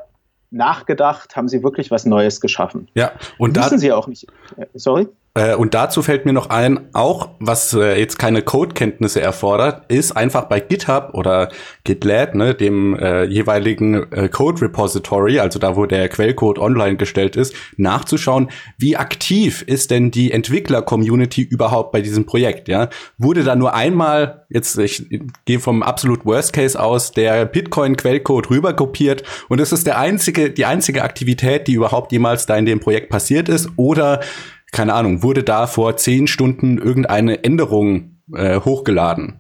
nachgedacht? 0.52 1.36
Haben 1.36 1.48
sie 1.48 1.64
wirklich 1.64 1.92
was 1.92 2.06
Neues 2.06 2.40
geschaffen? 2.40 2.88
Ja, 2.94 3.12
und 3.38 3.58
da 3.58 3.66
wissen 3.66 3.80
sie 3.80 3.92
auch 3.92 4.08
nicht. 4.08 4.28
Äh, 4.58 4.68
sorry? 4.74 5.08
Äh, 5.36 5.56
und 5.56 5.74
dazu 5.74 6.04
fällt 6.04 6.26
mir 6.26 6.34
noch 6.34 6.52
ein, 6.52 6.90
auch 6.94 7.30
was 7.40 7.74
äh, 7.74 8.00
jetzt 8.00 8.20
keine 8.20 8.44
Codekenntnisse 8.44 9.20
erfordert, 9.20 9.92
ist 9.92 10.16
einfach 10.16 10.44
bei 10.44 10.60
GitHub 10.60 11.10
oder 11.14 11.50
GitLab, 11.86 12.36
ne, 12.36 12.54
dem 12.54 12.96
äh, 13.00 13.24
jeweiligen 13.24 14.12
äh, 14.12 14.30
Code 14.30 14.62
Repository, 14.62 15.40
also 15.40 15.58
da, 15.58 15.76
wo 15.76 15.88
der 15.88 16.08
Quellcode 16.10 16.60
online 16.60 16.98
gestellt 16.98 17.36
ist, 17.36 17.56
nachzuschauen, 17.78 18.50
wie 18.78 18.96
aktiv 18.96 19.64
ist 19.66 19.90
denn 19.90 20.12
die 20.12 20.32
Entwickler-Community 20.32 21.42
überhaupt 21.42 21.92
bei 21.92 22.02
diesem 22.02 22.28
Projekt, 22.28 22.68
ja? 22.68 22.90
Wurde 23.18 23.44
da 23.44 23.56
nur 23.56 23.74
einmal, 23.74 24.46
jetzt 24.50 24.78
ich 24.78 25.08
gehe 25.46 25.60
vom 25.60 25.82
absolut 25.82 26.26
Worst 26.26 26.54
Case 26.54 26.80
aus, 26.80 27.12
der 27.12 27.46
Bitcoin-Quellcode 27.46 28.52
rüberkopiert 28.52 29.24
und 29.50 29.60
es 29.60 29.72
ist 29.72 29.88
der 29.88 29.98
einzige, 29.98 30.52
die 30.52 30.66
einzige 30.66 31.04
Aktivität, 31.04 31.68
die 31.68 31.74
überhaupt 31.74 32.12
jemals 32.12 32.46
da 32.46 32.56
in 32.56 32.68
dem 32.68 32.80
Projekt 32.80 33.10
passiert 33.10 33.50
ist, 33.50 33.70
oder 33.78 34.20
keine 34.74 34.94
Ahnung, 34.94 35.24
wurde 35.24 35.44
da 35.44 35.68
vor 35.68 35.96
zehn 35.96 36.28
Stunden 36.28 36.78
irgendeine 36.78 37.44
Änderung 37.44 38.18
äh, 38.34 38.60
hochgeladen? 38.60 39.40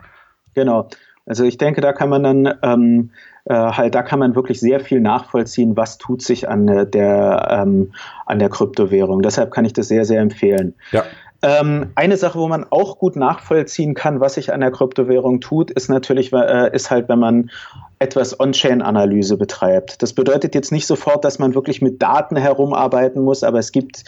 Genau. 0.54 0.88
Also 1.26 1.43
ich 1.43 1.58
denke, 1.58 1.82
da 1.82 1.93
kann 1.93 2.10
man 2.10 2.24
dann 2.24 2.54
ähm, 2.63 3.10
äh, 3.46 3.54
halt, 3.54 3.96
da 3.96 4.04
kann 4.04 4.19
man 4.19 4.36
wirklich 4.36 4.60
sehr 4.60 4.80
viel 4.80 5.02
nachvollziehen, 5.02 5.76
was 5.76 5.98
tut 5.98 6.22
sich 6.22 6.48
an 6.48 6.67
der, 6.91 7.48
ähm, 7.50 7.93
an 8.26 8.39
der 8.39 8.50
Kryptowährung. 8.50 9.22
Deshalb 9.22 9.52
kann 9.52 9.65
ich 9.65 9.74
das 9.74 9.88
sehr, 9.88 10.06
sehr 10.06 10.22
empfehlen. 10.22 10.76
Ja. 10.91 11.04
Ähm, 11.41 11.91
eine 11.96 12.15
Sache, 12.15 12.39
wo 12.39 12.48
man 12.48 12.65
auch 12.69 13.00
gut 13.00 13.17
nachvollziehen 13.17 13.96
kann, 13.96 14.22
was 14.22 14.36
sich 14.36 14.54
an 14.54 14.62
der 14.62 14.72
Kryptowährung 14.72 15.41
tut, 15.41 15.72
ist 15.72 15.89
natürlich, 15.89 16.32
äh, 16.32 16.74
ist 16.74 16.89
halt, 16.89 17.10
wenn 17.10 17.19
man 17.19 17.50
etwas 18.03 18.39
On-Chain-Analyse 18.39 19.37
betreibt. 19.37 20.01
Das 20.01 20.13
bedeutet 20.13 20.53
jetzt 20.53 20.71
nicht 20.71 20.85
sofort, 20.85 21.23
dass 21.25 21.39
man 21.39 21.55
wirklich 21.55 21.81
mit 21.81 22.01
Daten 22.01 22.35
herumarbeiten 22.35 23.23
muss, 23.23 23.43
aber 23.43 23.59
es 23.59 23.71
gibt 23.71 24.03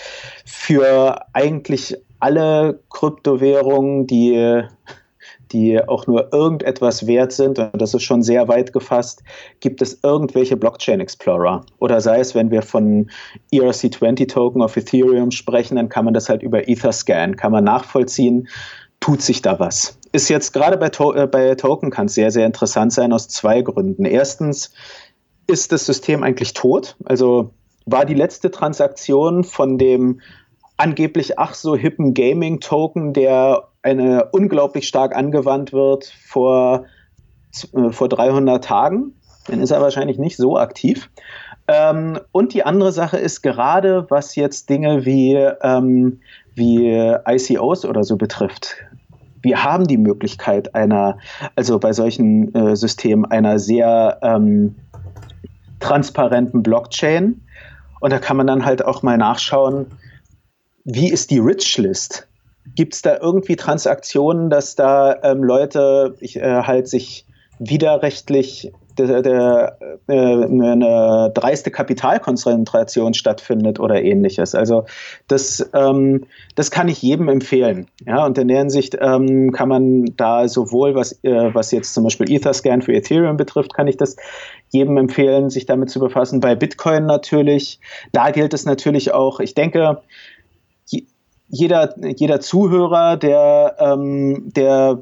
für 0.45 1.19
eigentlich 1.34 1.97
alle 2.19 2.79
Kryptowährungen, 2.89 4.05
die 4.05 4.63
die 5.51 5.79
auch 5.88 6.08
nur 6.08 6.34
irgendetwas 6.34 7.08
wert 7.08 7.31
sind, 7.31 7.60
und 7.60 7.81
das 7.81 7.93
ist 7.93 8.03
schon 8.03 8.23
sehr 8.23 8.47
weit 8.47 8.73
gefasst, 8.73 9.23
gibt 9.60 9.81
es 9.81 9.99
irgendwelche 10.03 10.58
Blockchain 10.58 10.99
Explorer. 10.99 11.63
Oder 11.79 12.01
sei 12.01 12.19
es, 12.19 12.36
wenn 12.36 12.51
wir 12.51 12.62
von 12.62 13.10
ERC20 13.53 14.27
Token 14.27 14.62
auf 14.62 14.75
Ethereum 14.75 15.31
sprechen, 15.31 15.75
dann 15.75 15.88
kann 15.88 16.05
man 16.05 16.13
das 16.13 16.29
halt 16.29 16.43
über 16.43 16.67
Etherscan, 16.67 17.38
kann 17.38 17.51
man 17.51 17.63
nachvollziehen, 17.63 18.47
tut 18.99 19.21
sich 19.21 19.41
da 19.41 19.60
was. 19.60 19.97
Ist 20.15 20.30
jetzt 20.30 20.54
gerade 20.54 20.78
bei, 20.78 20.88
to 20.88 21.13
äh, 21.13 21.28
bei 21.28 21.56
Token 21.56 21.89
kann 21.89 22.06
es 22.06 22.13
sehr, 22.13 22.32
sehr 22.32 22.45
interessant 22.45 22.93
sein 22.93 23.12
aus 23.12 23.28
zwei 23.28 23.62
Gründen. 23.62 24.06
Erstens 24.06 24.71
ist 25.45 25.73
das 25.73 25.86
System 25.86 26.23
eigentlich 26.23 26.54
tot. 26.54 26.95
Also 27.04 27.49
war 27.86 28.06
die 28.06 28.13
letzte 28.13 28.49
Transaktion 28.49 29.43
von 29.43 29.78
dem 29.78 30.21
angeblich 30.78 31.38
ach 31.38 31.54
so 31.54 31.75
hippen 31.75 32.13
Gaming-Token, 32.13 33.12
der 33.12 33.67
eine 33.82 34.30
unglaublich 34.32 34.88
stark 34.88 35.13
angewandt 35.13 35.73
wird 35.73 36.06
vor, 36.25 36.86
äh, 37.73 37.91
vor 37.91 38.08
300 38.08 38.63
Tagen. 38.63 39.19
Dann 39.47 39.60
ist 39.60 39.71
er 39.71 39.82
wahrscheinlich 39.82 40.17
nicht 40.17 40.38
so 40.38 40.58
aktiv. 40.58 41.10
Ähm, 41.67 42.21
und 42.32 42.54
die 42.54 42.63
andere 42.63 42.93
Sache 42.93 43.17
ist 43.17 43.41
gerade, 43.41 44.06
was 44.08 44.38
jetzt 44.38 44.69
Dinge 44.69 45.04
wie, 45.04 45.34
ähm, 45.34 46.21
wie 46.54 46.88
ICOs 47.28 47.84
oder 47.84 48.06
so 48.06 48.15
betrifft. 48.15 48.78
Wir 49.45 49.63
haben 49.63 49.86
die 49.86 49.99
Möglichkeit 49.99 50.73
einer, 50.73 51.19
also 51.55 51.77
bei 51.77 51.93
solchen 51.93 52.51
äh, 52.55 52.75
Systemen 52.75 53.25
einer 53.25 53.60
sehr 53.60 54.17
ähm, 54.23 54.73
transparenten 55.79 56.63
Blockchain. 56.63 57.41
Und 57.99 58.12
da 58.12 58.17
kann 58.17 58.38
man 58.38 58.47
dann 58.47 58.65
halt 58.65 58.84
auch 58.84 59.03
mal 59.03 59.19
nachschauen, 59.19 59.86
wie 60.84 61.12
ist 61.12 61.29
die 61.29 61.38
Rich 61.38 61.77
List? 61.77 62.27
Gibt 62.73 62.95
es 62.95 63.03
da 63.03 63.19
irgendwie 63.21 63.55
Transaktionen, 63.55 64.49
dass 64.49 64.75
da 64.75 65.15
ähm, 65.21 65.43
Leute 65.43 66.15
ich, 66.21 66.38
äh, 66.38 66.63
halt 66.63 66.88
sich 66.88 67.27
widerrechtlich 67.60 68.73
der, 68.97 69.21
der, 69.21 69.77
äh, 70.08 70.13
eine 70.13 71.31
dreiste 71.34 71.71
Kapitalkonzentration 71.71 73.13
stattfindet 73.13 73.79
oder 73.79 74.01
ähnliches. 74.01 74.55
Also 74.55 74.86
das, 75.27 75.69
ähm, 75.73 76.25
das 76.55 76.71
kann 76.71 76.88
ich 76.88 77.01
jedem 77.01 77.29
empfehlen. 77.29 77.88
Ja, 78.05 78.25
und 78.25 78.38
in 78.38 78.47
der 78.47 78.60
Hinsicht 78.60 78.97
ähm, 78.99 79.51
kann 79.51 79.69
man 79.69 80.05
da 80.17 80.47
sowohl, 80.47 80.95
was, 80.95 81.13
äh, 81.23 81.53
was 81.53 81.71
jetzt 81.71 81.93
zum 81.93 82.03
Beispiel 82.03 82.31
Etherscan 82.31 82.81
für 82.81 82.93
Ethereum 82.93 83.38
betrifft, 83.38 83.73
kann 83.73 83.88
ich 83.88 83.97
das 83.97 84.15
jedem 84.69 84.97
empfehlen, 84.97 85.49
sich 85.49 85.65
damit 85.65 85.89
zu 85.89 85.99
befassen. 85.99 86.39
Bei 86.39 86.55
Bitcoin 86.55 87.05
natürlich, 87.05 87.79
da 88.12 88.31
gilt 88.31 88.53
es 88.53 88.65
natürlich 88.65 89.13
auch, 89.13 89.39
ich 89.39 89.53
denke, 89.53 90.01
jeder, 91.47 91.93
jeder 91.97 92.39
Zuhörer, 92.39 93.17
der, 93.17 93.75
ähm, 93.79 94.51
der 94.55 94.99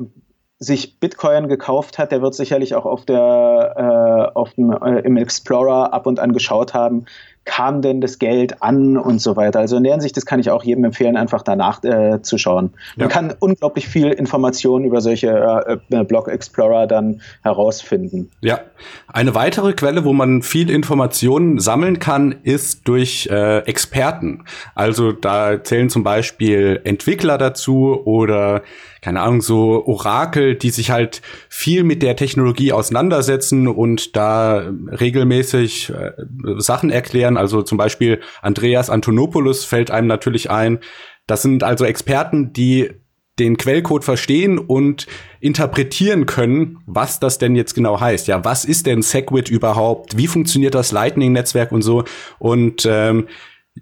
sich 0.63 0.99
Bitcoin 0.99 1.47
gekauft 1.47 1.97
hat, 1.97 2.11
der 2.11 2.21
wird 2.21 2.35
sicherlich 2.35 2.73
auch 2.75 2.85
auf 2.85 3.05
der, 3.05 4.31
äh, 4.33 4.37
auf 4.37 4.53
dem, 4.53 4.71
äh, 4.71 4.99
im 5.01 5.17
Explorer 5.17 5.93
ab 5.93 6.07
und 6.07 6.19
an 6.19 6.33
geschaut 6.33 6.73
haben, 6.73 7.05
kam 7.45 7.81
denn 7.81 7.99
das 8.01 8.19
Geld 8.19 8.61
an 8.61 8.97
und 8.97 9.19
so 9.19 9.35
weiter. 9.35 9.59
Also 9.59 9.77
in 9.77 9.83
der 9.83 9.93
Hinsicht, 9.93 10.15
das 10.15 10.25
kann 10.25 10.39
ich 10.39 10.49
auch 10.49 10.63
jedem 10.63 10.85
empfehlen, 10.85 11.17
einfach 11.17 11.41
danach 11.41 11.83
äh, 11.83 12.21
zu 12.21 12.37
schauen. 12.37 12.71
Man 12.95 13.09
ja. 13.09 13.13
kann 13.13 13.33
unglaublich 13.39 13.87
viel 13.87 14.07
Informationen 14.07 14.85
über 14.85 15.01
solche 15.01 15.79
äh, 15.89 15.95
äh, 15.95 16.03
Blog 16.03 16.27
Explorer 16.27 16.87
dann 16.87 17.21
herausfinden. 17.43 18.29
Ja, 18.41 18.61
eine 19.07 19.35
weitere 19.35 19.73
Quelle, 19.73 20.05
wo 20.05 20.13
man 20.13 20.41
viel 20.41 20.69
Informationen 20.69 21.59
sammeln 21.59 21.99
kann, 21.99 22.35
ist 22.43 22.87
durch 22.87 23.27
äh, 23.29 23.59
Experten. 23.59 24.45
Also 24.75 25.11
da 25.11 25.63
zählen 25.63 25.89
zum 25.89 26.03
Beispiel 26.03 26.81
Entwickler 26.83 27.37
dazu 27.37 28.01
oder 28.05 28.61
keine 29.03 29.19
Ahnung, 29.19 29.41
so 29.41 29.85
Orakel, 29.85 30.55
die 30.55 30.69
sich 30.69 30.89
halt 30.89 31.21
viel 31.49 31.83
mit 31.83 32.01
der 32.01 32.15
Technologie 32.15 32.71
auseinandersetzen 32.71 33.67
und 33.67 34.15
da 34.15 34.63
regelmäßig 34.91 35.89
äh, 35.89 36.13
Sachen 36.57 36.89
erklären. 36.89 37.32
Also 37.37 37.61
zum 37.61 37.77
Beispiel 37.77 38.21
Andreas 38.41 38.89
Antonopoulos 38.89 39.65
fällt 39.65 39.91
einem 39.91 40.07
natürlich 40.07 40.49
ein. 40.49 40.79
Das 41.27 41.41
sind 41.41 41.63
also 41.63 41.85
Experten, 41.85 42.53
die 42.53 42.91
den 43.39 43.57
Quellcode 43.57 44.03
verstehen 44.03 44.59
und 44.59 45.07
interpretieren 45.39 46.25
können, 46.27 46.79
was 46.85 47.19
das 47.19 47.39
denn 47.39 47.55
jetzt 47.55 47.73
genau 47.73 47.99
heißt. 47.99 48.27
Ja, 48.27 48.45
was 48.45 48.63
ist 48.63 48.85
denn 48.85 49.01
Segwit 49.01 49.49
überhaupt? 49.49 50.17
Wie 50.17 50.27
funktioniert 50.27 50.75
das 50.75 50.91
Lightning-Netzwerk 50.91 51.71
und 51.71 51.81
so? 51.81 52.03
Und 52.37 52.87
ähm, 52.87 53.27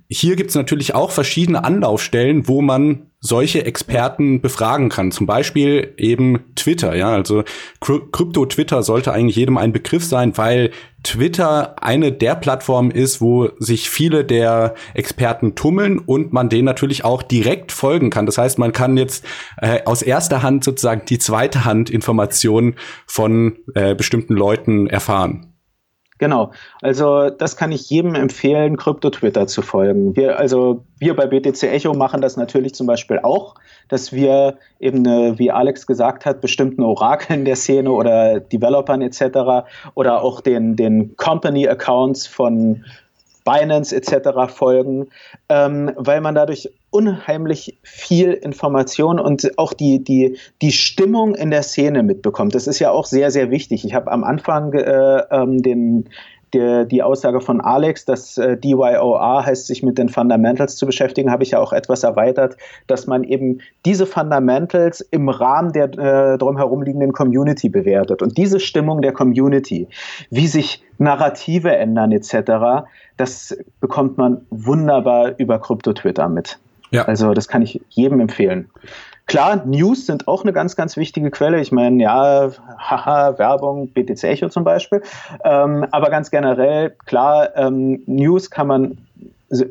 hier 0.07 0.35
gibt's 0.35 0.55
natürlich 0.55 0.95
auch 0.95 1.11
verschiedene 1.11 1.63
Anlaufstellen, 1.63 2.47
wo 2.47 2.61
man 2.61 3.07
solche 3.19 3.65
Experten 3.65 4.41
befragen 4.41 4.89
kann. 4.89 5.11
Zum 5.11 5.27
Beispiel 5.27 5.93
eben 5.97 6.53
Twitter. 6.55 6.95
Ja, 6.95 7.11
also 7.11 7.43
Krypto-Twitter 7.79 8.83
sollte 8.83 9.13
eigentlich 9.13 9.35
jedem 9.35 9.57
ein 9.57 9.73
Begriff 9.73 10.03
sein, 10.03 10.37
weil 10.37 10.71
Twitter 11.03 11.81
eine 11.83 12.11
der 12.11 12.35
Plattformen 12.35 12.91
ist, 12.91 13.21
wo 13.21 13.49
sich 13.59 13.89
viele 13.89 14.25
der 14.25 14.75
Experten 14.93 15.55
tummeln 15.55 15.99
und 15.99 16.33
man 16.33 16.49
denen 16.49 16.65
natürlich 16.65 17.03
auch 17.03 17.21
direkt 17.21 17.71
folgen 17.71 18.09
kann. 18.09 18.25
Das 18.25 18.37
heißt, 18.37 18.59
man 18.59 18.71
kann 18.71 18.97
jetzt 18.97 19.25
äh, 19.57 19.83
aus 19.85 20.01
erster 20.01 20.41
Hand 20.41 20.63
sozusagen 20.63 21.05
die 21.05 21.19
zweite 21.19 21.65
Hand 21.65 21.89
Informationen 21.89 22.75
von 23.05 23.57
äh, 23.75 23.93
bestimmten 23.93 24.33
Leuten 24.33 24.87
erfahren. 24.87 25.50
Genau. 26.21 26.51
Also 26.83 27.31
das 27.31 27.57
kann 27.57 27.71
ich 27.71 27.89
jedem 27.89 28.13
empfehlen, 28.13 28.77
Krypto-Twitter 28.77 29.47
zu 29.47 29.63
folgen. 29.63 30.15
Wir, 30.15 30.37
also 30.37 30.83
wir 30.99 31.15
bei 31.15 31.25
BTC 31.25 31.63
Echo 31.63 31.95
machen 31.95 32.21
das 32.21 32.37
natürlich 32.37 32.75
zum 32.75 32.85
Beispiel 32.85 33.17
auch, 33.23 33.55
dass 33.89 34.13
wir 34.13 34.59
eben, 34.79 35.03
wie 35.39 35.49
Alex 35.49 35.87
gesagt 35.87 36.27
hat, 36.27 36.39
bestimmten 36.39 36.83
Orakeln 36.83 37.43
der 37.43 37.55
Szene 37.55 37.89
oder 37.91 38.39
Developern 38.39 39.01
etc. 39.01 39.65
oder 39.95 40.21
auch 40.21 40.41
den, 40.41 40.75
den 40.75 41.17
Company-Accounts 41.17 42.27
von 42.27 42.85
Binance 43.43 43.95
etc. 43.95 44.53
folgen, 44.53 45.07
ähm, 45.49 45.91
weil 45.95 46.21
man 46.21 46.35
dadurch 46.35 46.69
unheimlich 46.91 47.79
viel 47.83 48.33
Information 48.33 49.19
und 49.19 49.57
auch 49.57 49.73
die, 49.73 50.03
die, 50.03 50.37
die 50.61 50.71
Stimmung 50.71 51.35
in 51.35 51.49
der 51.49 51.63
Szene 51.63 52.03
mitbekommt. 52.03 52.53
Das 52.53 52.67
ist 52.67 52.79
ja 52.79 52.91
auch 52.91 53.05
sehr, 53.05 53.31
sehr 53.31 53.49
wichtig. 53.49 53.85
Ich 53.85 53.93
habe 53.93 54.11
am 54.11 54.23
Anfang 54.23 54.73
äh, 54.73 55.23
ähm, 55.31 55.63
den, 55.63 56.09
der, 56.53 56.85
die 56.85 57.01
Aussage 57.01 57.39
von 57.39 57.61
Alex, 57.61 58.05
dass 58.05 58.37
äh, 58.37 58.57
DYOR 58.57 59.45
heißt, 59.45 59.67
sich 59.67 59.83
mit 59.83 59.97
den 59.97 60.09
Fundamentals 60.09 60.75
zu 60.75 60.85
beschäftigen, 60.85 61.31
habe 61.31 61.43
ich 61.43 61.51
ja 61.51 61.59
auch 61.59 61.73
etwas 61.73 62.03
erweitert, 62.03 62.57
dass 62.87 63.07
man 63.07 63.23
eben 63.23 63.59
diese 63.85 64.05
Fundamentals 64.05 65.01
im 65.01 65.29
Rahmen 65.29 65.71
der 65.71 65.85
äh, 65.97 66.37
drumherum 66.37 66.81
liegenden 66.81 67.13
Community 67.13 67.69
bewertet. 67.69 68.21
Und 68.21 68.37
diese 68.37 68.59
Stimmung 68.59 69.01
der 69.01 69.13
Community, 69.13 69.87
wie 70.29 70.47
sich 70.47 70.83
Narrative 70.97 71.75
ändern 71.75 72.11
etc., 72.11 72.85
das 73.17 73.57
bekommt 73.79 74.17
man 74.17 74.45
wunderbar 74.49 75.33
über 75.37 75.59
Krypto-Twitter 75.59 76.27
mit. 76.27 76.59
Ja. 76.91 77.05
Also 77.05 77.33
das 77.33 77.47
kann 77.47 77.61
ich 77.61 77.81
jedem 77.89 78.19
empfehlen. 78.19 78.69
Klar, 79.27 79.65
News 79.65 80.07
sind 80.07 80.27
auch 80.27 80.43
eine 80.43 80.51
ganz, 80.51 80.75
ganz 80.75 80.97
wichtige 80.97 81.31
Quelle. 81.31 81.61
Ich 81.61 81.71
meine, 81.71 82.03
ja, 82.03 82.51
haha, 82.77 83.37
Werbung, 83.37 83.87
BTC 83.87 84.23
Echo 84.25 84.49
zum 84.49 84.65
Beispiel. 84.65 85.01
Ähm, 85.45 85.85
aber 85.91 86.09
ganz 86.09 86.31
generell, 86.31 86.95
klar, 87.05 87.55
ähm, 87.55 88.03
News 88.07 88.49
kann 88.49 88.67
man 88.67 88.97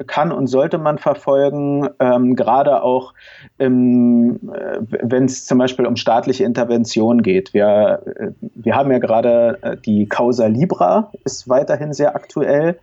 kann 0.06 0.30
und 0.30 0.46
sollte 0.46 0.78
man 0.78 0.98
verfolgen, 0.98 1.88
ähm, 2.00 2.36
gerade 2.36 2.82
auch 2.82 3.14
ähm, 3.58 4.38
wenn 4.42 5.24
es 5.24 5.46
zum 5.46 5.58
Beispiel 5.58 5.86
um 5.86 5.96
staatliche 5.96 6.44
Intervention 6.44 7.22
geht. 7.22 7.54
Wir, 7.54 8.02
äh, 8.04 8.28
wir 8.40 8.74
haben 8.74 8.90
ja 8.90 8.98
gerade 8.98 9.58
äh, 9.62 9.76
die 9.76 10.06
Causa 10.06 10.46
Libra, 10.46 11.10
ist 11.24 11.48
weiterhin 11.48 11.92
sehr 11.92 12.14
aktuell 12.14 12.78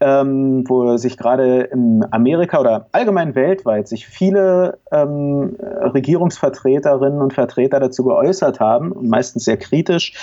ähm, 0.00 0.64
wo 0.66 0.96
sich 0.96 1.16
gerade 1.16 1.62
in 1.62 2.04
Amerika 2.10 2.60
oder 2.60 2.86
allgemein 2.92 3.34
weltweit 3.34 3.88
sich 3.88 4.06
viele 4.06 4.78
ähm, 4.90 5.56
Regierungsvertreterinnen 5.60 7.20
und 7.20 7.34
Vertreter 7.34 7.80
dazu 7.80 8.04
geäußert 8.04 8.60
haben 8.60 8.94
meistens 9.02 9.44
sehr 9.44 9.56
kritisch. 9.56 10.14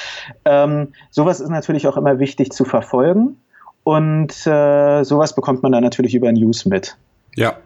Ähm, 0.46 0.94
sowas 1.12 1.40
ist 1.40 1.50
natürlich 1.50 1.88
auch 1.88 1.98
immer 1.98 2.20
wichtig 2.20 2.52
zu 2.52 2.66
verfolgen 2.66 3.38
und 3.84 4.46
äh, 4.48 5.04
sowas 5.04 5.36
bekommt 5.36 5.64
man 5.64 5.72
dann 5.72 5.84
natürlich 5.84 6.16
über 6.16 6.32
News 6.32 6.66
mit. 6.66 6.98
Ja, 7.36 7.58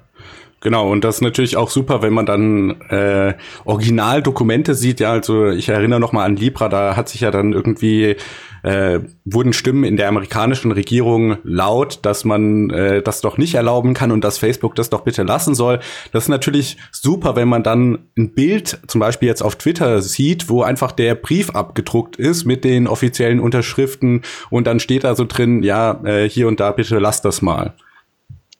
Genau, 0.64 0.92
und 0.92 1.04
das 1.04 1.16
ist 1.16 1.22
natürlich 1.22 1.58
auch 1.58 1.72
super, 1.72 2.04
wenn 2.04 2.14
man 2.14 2.28
dann 2.28 2.82
äh, 2.90 3.34
Originaldokumente 3.66 4.76
sieht. 4.76 5.00
Ja, 5.00 5.12
also 5.12 5.48
ich 5.48 5.70
erinnere 5.70 6.00
noch 6.00 6.12
mal 6.12 6.24
an 6.24 6.36
Libra, 6.36 6.70
da 6.70 6.96
hat 6.96 7.10
sich 7.10 7.22
ja 7.22 7.32
dann 7.32 7.52
irgendwie 7.52 8.16
äh, 8.62 9.00
wurden 9.26 9.54
Stimmen 9.54 9.84
in 9.84 9.98
der 9.98 10.08
amerikanischen 10.08 10.72
Regierung 10.72 11.38
laut, 11.44 12.00
dass 12.04 12.26
man 12.26 12.70
äh, 12.70 13.02
das 13.02 13.22
doch 13.22 13.40
nicht 13.40 13.56
erlauben 13.56 13.96
kann 13.96 14.12
und 14.12 14.24
dass 14.24 14.38
Facebook 14.38 14.76
das 14.76 14.92
doch 14.92 15.02
bitte 15.02 15.24
lassen 15.24 15.56
soll. 15.56 15.80
Das 16.12 16.26
ist 16.26 16.30
natürlich 16.30 16.78
super, 16.92 17.36
wenn 17.36 17.48
man 17.48 17.64
dann 17.64 17.98
ein 18.16 18.36
Bild 18.36 18.82
zum 18.86 19.00
Beispiel 19.00 19.30
jetzt 19.30 19.42
auf 19.42 19.56
Twitter 19.56 20.04
sieht, 20.04 20.48
wo 20.48 20.62
einfach 20.62 20.92
der 20.92 21.16
Brief 21.16 21.50
abgedruckt 21.50 22.18
ist 22.18 22.46
mit 22.46 22.64
den 22.64 22.88
offiziellen 22.88 23.40
Unterschriften 23.40 24.22
und 24.52 24.68
dann 24.68 24.80
steht 24.80 25.06
da 25.06 25.16
so 25.16 25.26
drin, 25.26 25.64
ja, 25.64 26.00
äh, 26.06 26.30
hier 26.30 26.48
und 26.48 26.60
da 26.60 26.72
bitte 26.72 27.00
lass 27.00 27.24
das 27.24 27.42
mal. 27.42 27.74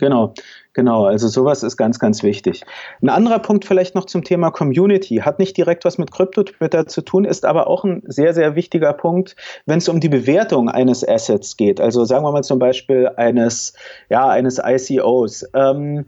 Genau. 0.02 0.34
Genau, 0.74 1.06
also 1.06 1.28
sowas 1.28 1.62
ist 1.62 1.78
ganz, 1.78 2.00
ganz 2.00 2.24
wichtig. 2.24 2.64
Ein 3.04 3.10
anderer 3.10 3.38
Punkt 3.38 3.66
vielleicht 3.66 3.94
noch 3.94 4.06
zum 4.06 4.24
Thema 4.24 4.50
Community. 4.50 5.18
Hat 5.18 5.38
nicht 5.38 5.56
direkt 5.58 5.86
was 5.86 6.00
mit 6.00 6.12
Krypto-Twitter 6.12 6.88
zu 6.88 7.02
tun, 7.02 7.24
ist 7.24 7.46
aber 7.46 7.68
auch 7.68 7.84
ein 7.84 8.02
sehr, 8.08 8.34
sehr 8.34 8.56
wichtiger 8.56 8.94
Punkt, 8.94 9.36
wenn 9.68 9.78
es 9.78 9.90
um 9.90 10.00
die 10.00 10.10
Bewertung 10.10 10.70
eines 10.70 11.08
Assets 11.08 11.56
geht. 11.56 11.80
Also 11.80 12.04
sagen 12.04 12.24
wir 12.24 12.32
mal 12.32 12.44
zum 12.44 12.58
Beispiel 12.58 13.10
eines, 13.16 13.74
ja, 14.10 14.28
eines 14.28 14.60
ICOs. 14.64 15.46
Ähm, 15.54 16.06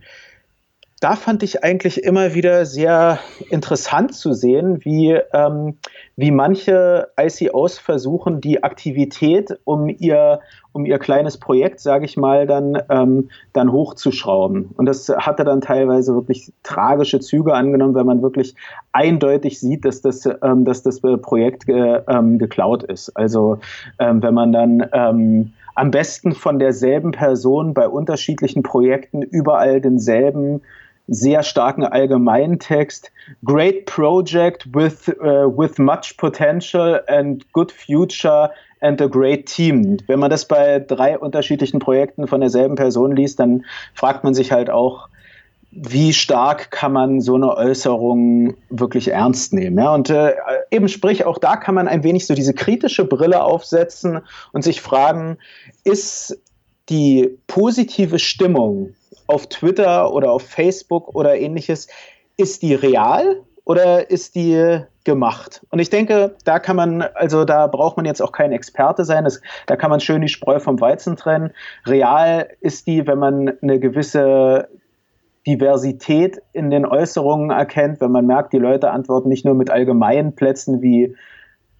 da 1.03 1.17
fand 1.17 1.43
ich 1.43 1.65
eigentlich 1.65 2.01
immer 2.05 2.33
wieder 2.33 2.65
sehr 2.65 3.19
interessant 3.49 4.15
zu 4.15 4.31
sehen, 4.31 4.85
wie, 4.85 5.19
ähm, 5.33 5.75
wie 6.15 6.31
manche 6.31 7.09
ICOs 7.19 7.77
versuchen, 7.77 8.39
die 8.39 8.63
Aktivität 8.63 9.59
um 9.65 9.89
ihr, 9.89 10.39
um 10.71 10.85
ihr 10.85 10.99
kleines 10.99 11.37
Projekt, 11.37 11.81
sage 11.81 12.05
ich 12.05 12.15
mal, 12.15 12.47
dann, 12.47 12.81
ähm, 12.89 13.29
dann 13.51 13.73
hochzuschrauben. 13.73 14.69
Und 14.77 14.85
das 14.85 15.09
hatte 15.09 15.43
dann 15.43 15.59
teilweise 15.59 16.15
wirklich 16.15 16.53
tragische 16.63 17.19
Züge 17.19 17.53
angenommen, 17.53 17.95
weil 17.95 18.05
man 18.05 18.21
wirklich 18.21 18.55
eindeutig 18.93 19.59
sieht, 19.59 19.83
dass 19.83 20.01
das, 20.01 20.25
ähm, 20.41 20.63
dass 20.63 20.83
das 20.83 21.01
Projekt 21.01 21.65
ge, 21.65 21.99
ähm, 22.07 22.37
geklaut 22.39 22.83
ist. 22.83 23.09
Also 23.09 23.59
ähm, 23.99 24.23
wenn 24.23 24.33
man 24.33 24.53
dann 24.53 24.87
ähm, 24.93 25.51
am 25.75 25.91
besten 25.91 26.33
von 26.33 26.59
derselben 26.59 27.11
Person 27.11 27.73
bei 27.73 27.89
unterschiedlichen 27.89 28.63
Projekten 28.63 29.21
überall 29.21 29.81
denselben 29.81 30.61
sehr 31.07 31.43
starken 31.43 31.85
Allgemeintext. 31.85 33.11
Great 33.43 33.85
project 33.85 34.67
with, 34.73 35.09
uh, 35.21 35.47
with 35.47 35.77
much 35.77 36.17
potential 36.17 36.99
and 37.07 37.45
good 37.53 37.71
future 37.71 38.51
and 38.81 39.01
a 39.01 39.07
great 39.07 39.45
team. 39.45 39.97
Wenn 40.07 40.19
man 40.19 40.29
das 40.29 40.45
bei 40.45 40.79
drei 40.79 41.17
unterschiedlichen 41.17 41.79
Projekten 41.79 42.27
von 42.27 42.41
derselben 42.41 42.75
Person 42.75 43.15
liest, 43.15 43.39
dann 43.39 43.65
fragt 43.93 44.23
man 44.23 44.33
sich 44.33 44.51
halt 44.51 44.69
auch, 44.69 45.07
wie 45.75 46.13
stark 46.13 46.69
kann 46.69 46.93
man 46.93 47.19
so 47.19 47.35
eine 47.35 47.55
Äußerung 47.55 48.55
wirklich 48.69 49.09
ernst 49.09 49.53
nehmen? 49.53 49.77
Ja? 49.77 49.93
Und 49.93 50.09
äh, 50.09 50.33
eben 50.69 50.87
sprich, 50.87 51.25
auch 51.25 51.39
da 51.39 51.55
kann 51.55 51.73
man 51.73 51.87
ein 51.87 52.03
wenig 52.03 52.27
so 52.27 52.35
diese 52.35 52.53
kritische 52.53 53.05
Brille 53.05 53.43
aufsetzen 53.43 54.19
und 54.51 54.63
sich 54.63 54.81
fragen, 54.81 55.37
ist 55.83 56.39
die 56.89 57.37
positive 57.47 58.19
Stimmung 58.19 58.93
auf 59.27 59.47
Twitter 59.47 60.13
oder 60.13 60.31
auf 60.31 60.43
Facebook 60.43 61.15
oder 61.15 61.35
ähnliches, 61.35 61.87
ist 62.37 62.61
die 62.61 62.73
real 62.73 63.41
oder 63.65 64.09
ist 64.09 64.35
die 64.35 64.81
gemacht? 65.03 65.65
Und 65.69 65.79
ich 65.79 65.89
denke, 65.89 66.35
da 66.43 66.59
kann 66.59 66.75
man, 66.75 67.01
also 67.01 67.45
da 67.45 67.67
braucht 67.67 67.97
man 67.97 68.05
jetzt 68.05 68.21
auch 68.21 68.31
kein 68.31 68.51
Experte 68.51 69.05
sein, 69.05 69.23
das, 69.23 69.41
da 69.67 69.75
kann 69.75 69.89
man 69.89 69.99
schön 69.99 70.21
die 70.21 70.27
Spreu 70.27 70.59
vom 70.59 70.79
Weizen 70.81 71.15
trennen. 71.15 71.51
Real 71.85 72.47
ist 72.59 72.87
die, 72.87 73.07
wenn 73.07 73.19
man 73.19 73.53
eine 73.61 73.79
gewisse 73.79 74.67
Diversität 75.45 76.41
in 76.53 76.69
den 76.69 76.85
Äußerungen 76.85 77.49
erkennt, 77.49 77.99
wenn 78.01 78.11
man 78.11 78.25
merkt, 78.25 78.53
die 78.53 78.59
Leute 78.59 78.91
antworten 78.91 79.29
nicht 79.29 79.45
nur 79.45 79.55
mit 79.55 79.69
allgemeinen 79.69 80.35
Plätzen 80.35 80.81
wie 80.81 81.15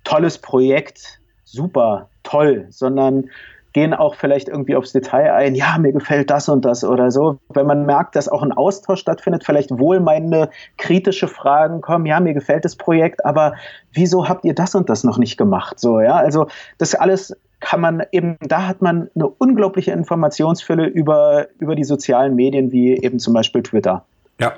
tolles 0.04 0.38
Projekt, 0.38 1.20
super, 1.46 2.10
toll, 2.24 2.68
sondern 2.70 3.30
gehen 3.74 3.94
auch 3.94 4.16
vielleicht 4.16 4.48
irgendwie 4.48 4.76
aufs 4.76 4.94
Detail 4.94 5.34
ein, 5.34 5.56
ja, 5.56 5.78
mir 5.80 5.92
gefällt 5.92 6.30
das 6.30 6.48
und 6.48 6.64
das 6.64 6.84
oder 6.84 7.12
so. 7.12 7.40
Wenn 7.50 7.66
man 7.66 7.86
merkt, 7.86 8.16
dass 8.16 8.30
auch 8.30 8.44
ein 8.44 8.52
Austausch 8.52 9.00
stattfindet, 9.00 9.44
vielleicht 9.44 9.72
wohlmeinende 9.72 10.50
kritische 10.78 11.28
Fragen 11.28 11.82
kommen, 11.82 12.06
ja, 12.06 12.20
mir 12.20 12.34
gefällt 12.34 12.66
das 12.66 12.76
Projekt, 12.76 13.26
aber 13.26 13.54
wieso 13.92 14.30
habt 14.30 14.46
ihr 14.46 14.54
das 14.54 14.76
und 14.76 14.90
das 14.90 15.04
noch 15.04 15.18
nicht 15.18 15.38
gemacht? 15.38 15.80
So, 15.80 16.00
ja, 16.00 16.16
also 16.16 16.48
das 16.78 16.96
alles 16.96 17.36
kann 17.60 17.82
man 17.82 18.04
eben, 18.12 18.38
da 18.42 18.68
hat 18.68 18.82
man 18.82 19.10
eine 19.16 19.28
unglaubliche 19.28 19.92
Informationsfülle 19.92 20.86
über, 20.86 21.48
über 21.60 21.76
die 21.76 21.86
sozialen 21.86 22.36
Medien, 22.36 22.72
wie 22.72 22.98
eben 22.98 23.20
zum 23.20 23.34
Beispiel 23.34 23.64
Twitter. 23.64 24.06
Ja, 24.40 24.54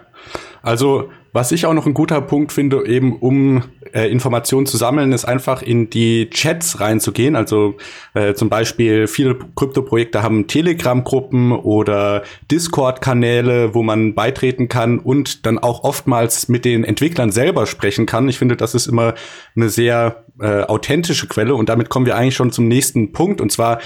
also 0.63 1.09
was 1.35 1.51
ich 1.51 1.65
auch 1.65 1.73
noch 1.73 1.85
ein 1.85 1.93
guter 1.93 2.21
Punkt 2.21 2.53
finde, 2.53 2.87
eben 2.87 3.17
um 3.17 3.61
äh, 3.93 4.09
Informationen 4.09 4.67
zu 4.67 4.77
sammeln, 4.77 5.11
ist 5.11 5.25
einfach 5.25 5.61
in 5.61 5.89
die 5.89 6.29
Chats 6.29 6.79
reinzugehen. 6.79 7.35
Also 7.35 7.75
äh, 8.13 8.35
zum 8.35 8.47
Beispiel 8.47 9.07
viele 9.07 9.37
Krypto-Projekte 9.53 10.23
haben 10.23 10.47
Telegram-Gruppen 10.47 11.51
oder 11.51 12.23
Discord-Kanäle, 12.49 13.75
wo 13.75 13.83
man 13.83 14.15
beitreten 14.15 14.69
kann 14.69 14.97
und 14.97 15.45
dann 15.45 15.59
auch 15.59 15.83
oftmals 15.83 16.47
mit 16.47 16.63
den 16.63 16.85
Entwicklern 16.85 17.33
selber 17.33 17.65
sprechen 17.65 18.05
kann. 18.05 18.29
Ich 18.29 18.37
finde, 18.37 18.55
das 18.55 18.73
ist 18.73 18.87
immer 18.87 19.13
eine 19.57 19.67
sehr 19.67 20.23
äh, 20.39 20.61
authentische 20.61 21.27
Quelle 21.27 21.53
und 21.55 21.67
damit 21.67 21.89
kommen 21.89 22.05
wir 22.05 22.15
eigentlich 22.15 22.35
schon 22.35 22.53
zum 22.53 22.69
nächsten 22.69 23.11
Punkt 23.11 23.41
und 23.41 23.51
zwar 23.51 23.79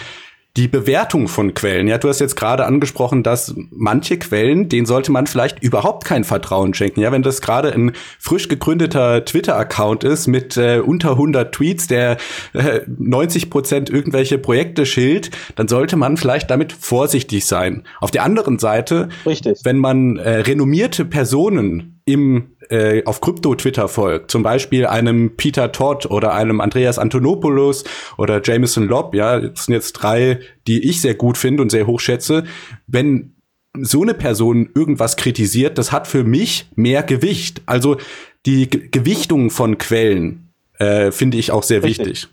die 0.59 0.67
Bewertung 0.67 1.29
von 1.29 1.53
Quellen. 1.53 1.87
Ja, 1.87 1.97
du 1.97 2.09
hast 2.09 2.19
jetzt 2.19 2.35
gerade 2.35 2.65
angesprochen, 2.65 3.23
dass 3.23 3.55
manche 3.71 4.19
Quellen, 4.19 4.67
denen 4.67 4.85
sollte 4.85 5.09
man 5.09 5.25
vielleicht 5.25 5.63
überhaupt 5.63 6.03
kein 6.03 6.25
Vertrauen 6.25 6.73
schenken. 6.73 6.99
Ja, 6.99 7.13
wenn 7.13 7.23
das 7.23 7.39
gerade 7.39 7.73
ein 7.73 7.93
frisch 8.19 8.49
gegründeter 8.49 9.23
Twitter-Account 9.23 10.03
ist 10.03 10.27
mit 10.27 10.57
äh, 10.57 10.81
unter 10.85 11.11
100 11.11 11.55
Tweets, 11.55 11.87
der 11.87 12.17
äh, 12.51 12.81
90 12.87 13.49
Prozent 13.49 13.89
irgendwelche 13.89 14.37
Projekte 14.37 14.85
schilt, 14.85 15.31
dann 15.55 15.69
sollte 15.69 15.95
man 15.95 16.17
vielleicht 16.17 16.51
damit 16.51 16.73
vorsichtig 16.73 17.45
sein. 17.45 17.83
Auf 18.01 18.11
der 18.11 18.23
anderen 18.23 18.59
Seite, 18.59 19.07
Richtig. 19.25 19.59
wenn 19.63 19.77
man 19.77 20.17
äh, 20.17 20.41
renommierte 20.41 21.05
Personen 21.05 21.98
im 22.11 22.55
äh, 22.69 23.03
auf 23.05 23.21
Krypto-Twitter 23.21 23.87
folgt, 23.87 24.31
zum 24.31 24.43
Beispiel 24.43 24.85
einem 24.85 25.35
Peter 25.35 25.71
Todd 25.71 26.05
oder 26.05 26.33
einem 26.33 26.61
Andreas 26.61 26.99
Antonopoulos 26.99 27.83
oder 28.17 28.41
Jameson 28.43 28.87
Lobb, 28.87 29.15
ja, 29.15 29.39
das 29.39 29.65
sind 29.65 29.73
jetzt 29.73 29.93
drei, 29.93 30.39
die 30.67 30.87
ich 30.87 31.01
sehr 31.01 31.15
gut 31.15 31.37
finde 31.37 31.61
und 31.63 31.71
sehr 31.71 31.87
hoch 31.87 31.99
schätze, 31.99 32.43
wenn 32.87 33.35
so 33.77 34.01
eine 34.01 34.13
Person 34.13 34.69
irgendwas 34.73 35.15
kritisiert, 35.15 35.77
das 35.77 35.91
hat 35.91 36.07
für 36.07 36.23
mich 36.23 36.67
mehr 36.75 37.03
Gewicht. 37.03 37.61
Also 37.65 37.97
die 38.45 38.69
G 38.69 38.89
Gewichtung 38.91 39.49
von 39.51 39.77
Quellen 39.77 40.53
äh, 40.79 41.11
finde 41.11 41.37
ich 41.37 41.51
auch 41.51 41.63
sehr 41.63 41.83
Richtig. 41.83 42.07
wichtig. 42.07 42.29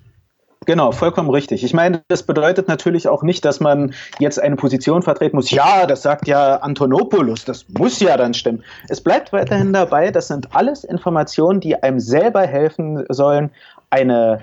Genau, 0.66 0.90
vollkommen 0.90 1.30
richtig. 1.30 1.62
Ich 1.62 1.72
meine, 1.72 2.02
das 2.08 2.24
bedeutet 2.24 2.66
natürlich 2.66 3.08
auch 3.08 3.22
nicht, 3.22 3.44
dass 3.44 3.60
man 3.60 3.94
jetzt 4.18 4.42
eine 4.42 4.56
Position 4.56 5.00
vertreten 5.02 5.36
muss. 5.36 5.50
Ja, 5.52 5.86
das 5.86 6.02
sagt 6.02 6.26
ja 6.26 6.56
Antonopoulos, 6.56 7.44
das 7.44 7.66
muss 7.78 8.00
ja 8.00 8.16
dann 8.16 8.34
stimmen. 8.34 8.64
Es 8.88 9.00
bleibt 9.00 9.32
weiterhin 9.32 9.72
dabei, 9.72 10.10
das 10.10 10.26
sind 10.26 10.54
alles 10.54 10.82
Informationen, 10.82 11.60
die 11.60 11.80
einem 11.80 12.00
selber 12.00 12.42
helfen 12.42 13.04
sollen, 13.08 13.50
eine 13.90 14.40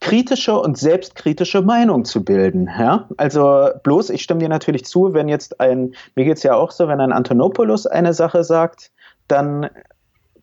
kritische 0.00 0.58
und 0.58 0.76
selbstkritische 0.76 1.62
Meinung 1.62 2.04
zu 2.04 2.22
bilden. 2.22 2.68
Ja? 2.78 3.08
Also 3.16 3.70
bloß, 3.82 4.10
ich 4.10 4.22
stimme 4.22 4.40
dir 4.40 4.50
natürlich 4.50 4.84
zu, 4.84 5.14
wenn 5.14 5.26
jetzt 5.26 5.58
ein, 5.58 5.94
mir 6.14 6.26
geht 6.26 6.36
es 6.36 6.42
ja 6.42 6.54
auch 6.54 6.70
so, 6.70 6.86
wenn 6.86 7.00
ein 7.00 7.12
Antonopoulos 7.12 7.86
eine 7.86 8.12
Sache 8.12 8.44
sagt, 8.44 8.90
dann 9.26 9.70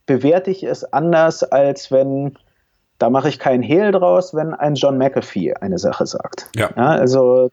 bewerte 0.08 0.50
ich 0.50 0.64
es 0.64 0.84
anders, 0.92 1.44
als 1.44 1.92
wenn 1.92 2.36
da 3.04 3.10
mache 3.10 3.28
ich 3.28 3.38
keinen 3.38 3.64
Hehl 3.64 3.92
draus, 3.92 4.34
wenn 4.34 4.54
ein 4.54 4.76
John 4.76 4.98
McAfee 4.98 5.56
eine 5.56 5.78
Sache 5.78 6.06
sagt. 6.06 6.50
Ja. 6.56 6.70
ja. 6.74 6.86
also 6.86 7.52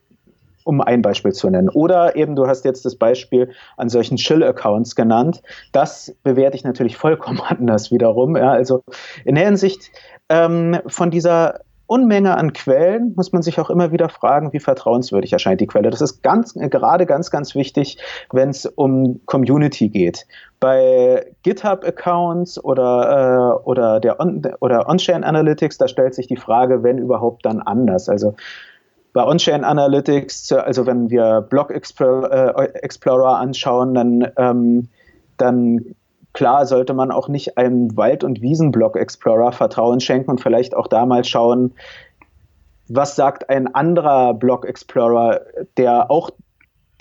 um 0.63 0.79
ein 0.79 1.01
Beispiel 1.01 1.33
zu 1.33 1.49
nennen. 1.49 1.67
Oder 1.67 2.15
eben, 2.15 2.37
du 2.37 2.47
hast 2.47 2.63
jetzt 2.63 2.85
das 2.85 2.95
Beispiel 2.95 3.51
an 3.75 3.89
solchen 3.89 4.15
Chill-Accounts 4.15 4.95
genannt. 4.95 5.41
Das 5.73 6.15
bewerte 6.23 6.55
ich 6.55 6.63
natürlich 6.63 6.95
vollkommen 6.95 7.41
anders 7.45 7.91
wiederum. 7.91 8.37
Ja, 8.37 8.51
also 8.51 8.81
in 9.25 9.35
der 9.35 9.43
Hinsicht 9.43 9.91
ähm, 10.29 10.79
von 10.87 11.11
dieser 11.11 11.59
Unmenge 11.91 12.37
an 12.37 12.53
Quellen 12.53 13.11
muss 13.17 13.33
man 13.33 13.41
sich 13.41 13.59
auch 13.59 13.69
immer 13.69 13.91
wieder 13.91 14.07
fragen, 14.07 14.53
wie 14.53 14.61
vertrauenswürdig 14.61 15.33
erscheint 15.33 15.59
die 15.59 15.67
Quelle. 15.67 15.89
Das 15.89 15.99
ist 15.99 16.23
ganz, 16.23 16.53
gerade 16.53 17.05
ganz, 17.05 17.31
ganz 17.31 17.53
wichtig, 17.53 17.97
wenn 18.31 18.47
es 18.47 18.65
um 18.65 19.19
Community 19.25 19.89
geht. 19.89 20.25
Bei 20.61 21.25
GitHub-Accounts 21.43 22.63
oder, 22.63 23.59
äh, 23.59 23.63
oder 23.67 23.99
der 23.99 24.21
On 24.21 24.41
oder 24.61 24.87
On-Chain 24.87 25.25
Analytics, 25.25 25.79
da 25.79 25.89
stellt 25.89 26.15
sich 26.15 26.27
die 26.27 26.37
Frage, 26.37 26.81
wenn 26.81 26.97
überhaupt 26.97 27.45
dann 27.45 27.59
anders. 27.59 28.07
Also 28.07 28.35
bei 29.11 29.25
On-Chain 29.25 29.65
Analytics, 29.65 30.53
also 30.53 30.85
wenn 30.85 31.09
wir 31.09 31.45
Explorer, 31.71 32.57
äh, 32.57 32.63
Explorer 32.79 33.37
anschauen, 33.37 33.93
dann, 33.95 34.31
ähm, 34.37 34.87
dann 35.35 35.93
klar 36.33 36.65
sollte 36.65 36.93
man 36.93 37.11
auch 37.11 37.27
nicht 37.27 37.57
einem 37.57 37.95
Wald- 37.97 38.23
und 38.23 38.41
Wiesenblock 38.41 38.95
Explorer 38.95 39.51
Vertrauen 39.51 39.99
schenken 39.99 40.31
und 40.31 40.41
vielleicht 40.41 40.75
auch 40.75 40.87
da 40.87 41.05
mal 41.05 41.23
schauen, 41.23 41.73
was 42.87 43.15
sagt 43.15 43.49
ein 43.49 43.73
anderer 43.73 44.33
Block 44.33 44.65
Explorer, 44.65 45.41
der 45.77 46.11
auch 46.11 46.29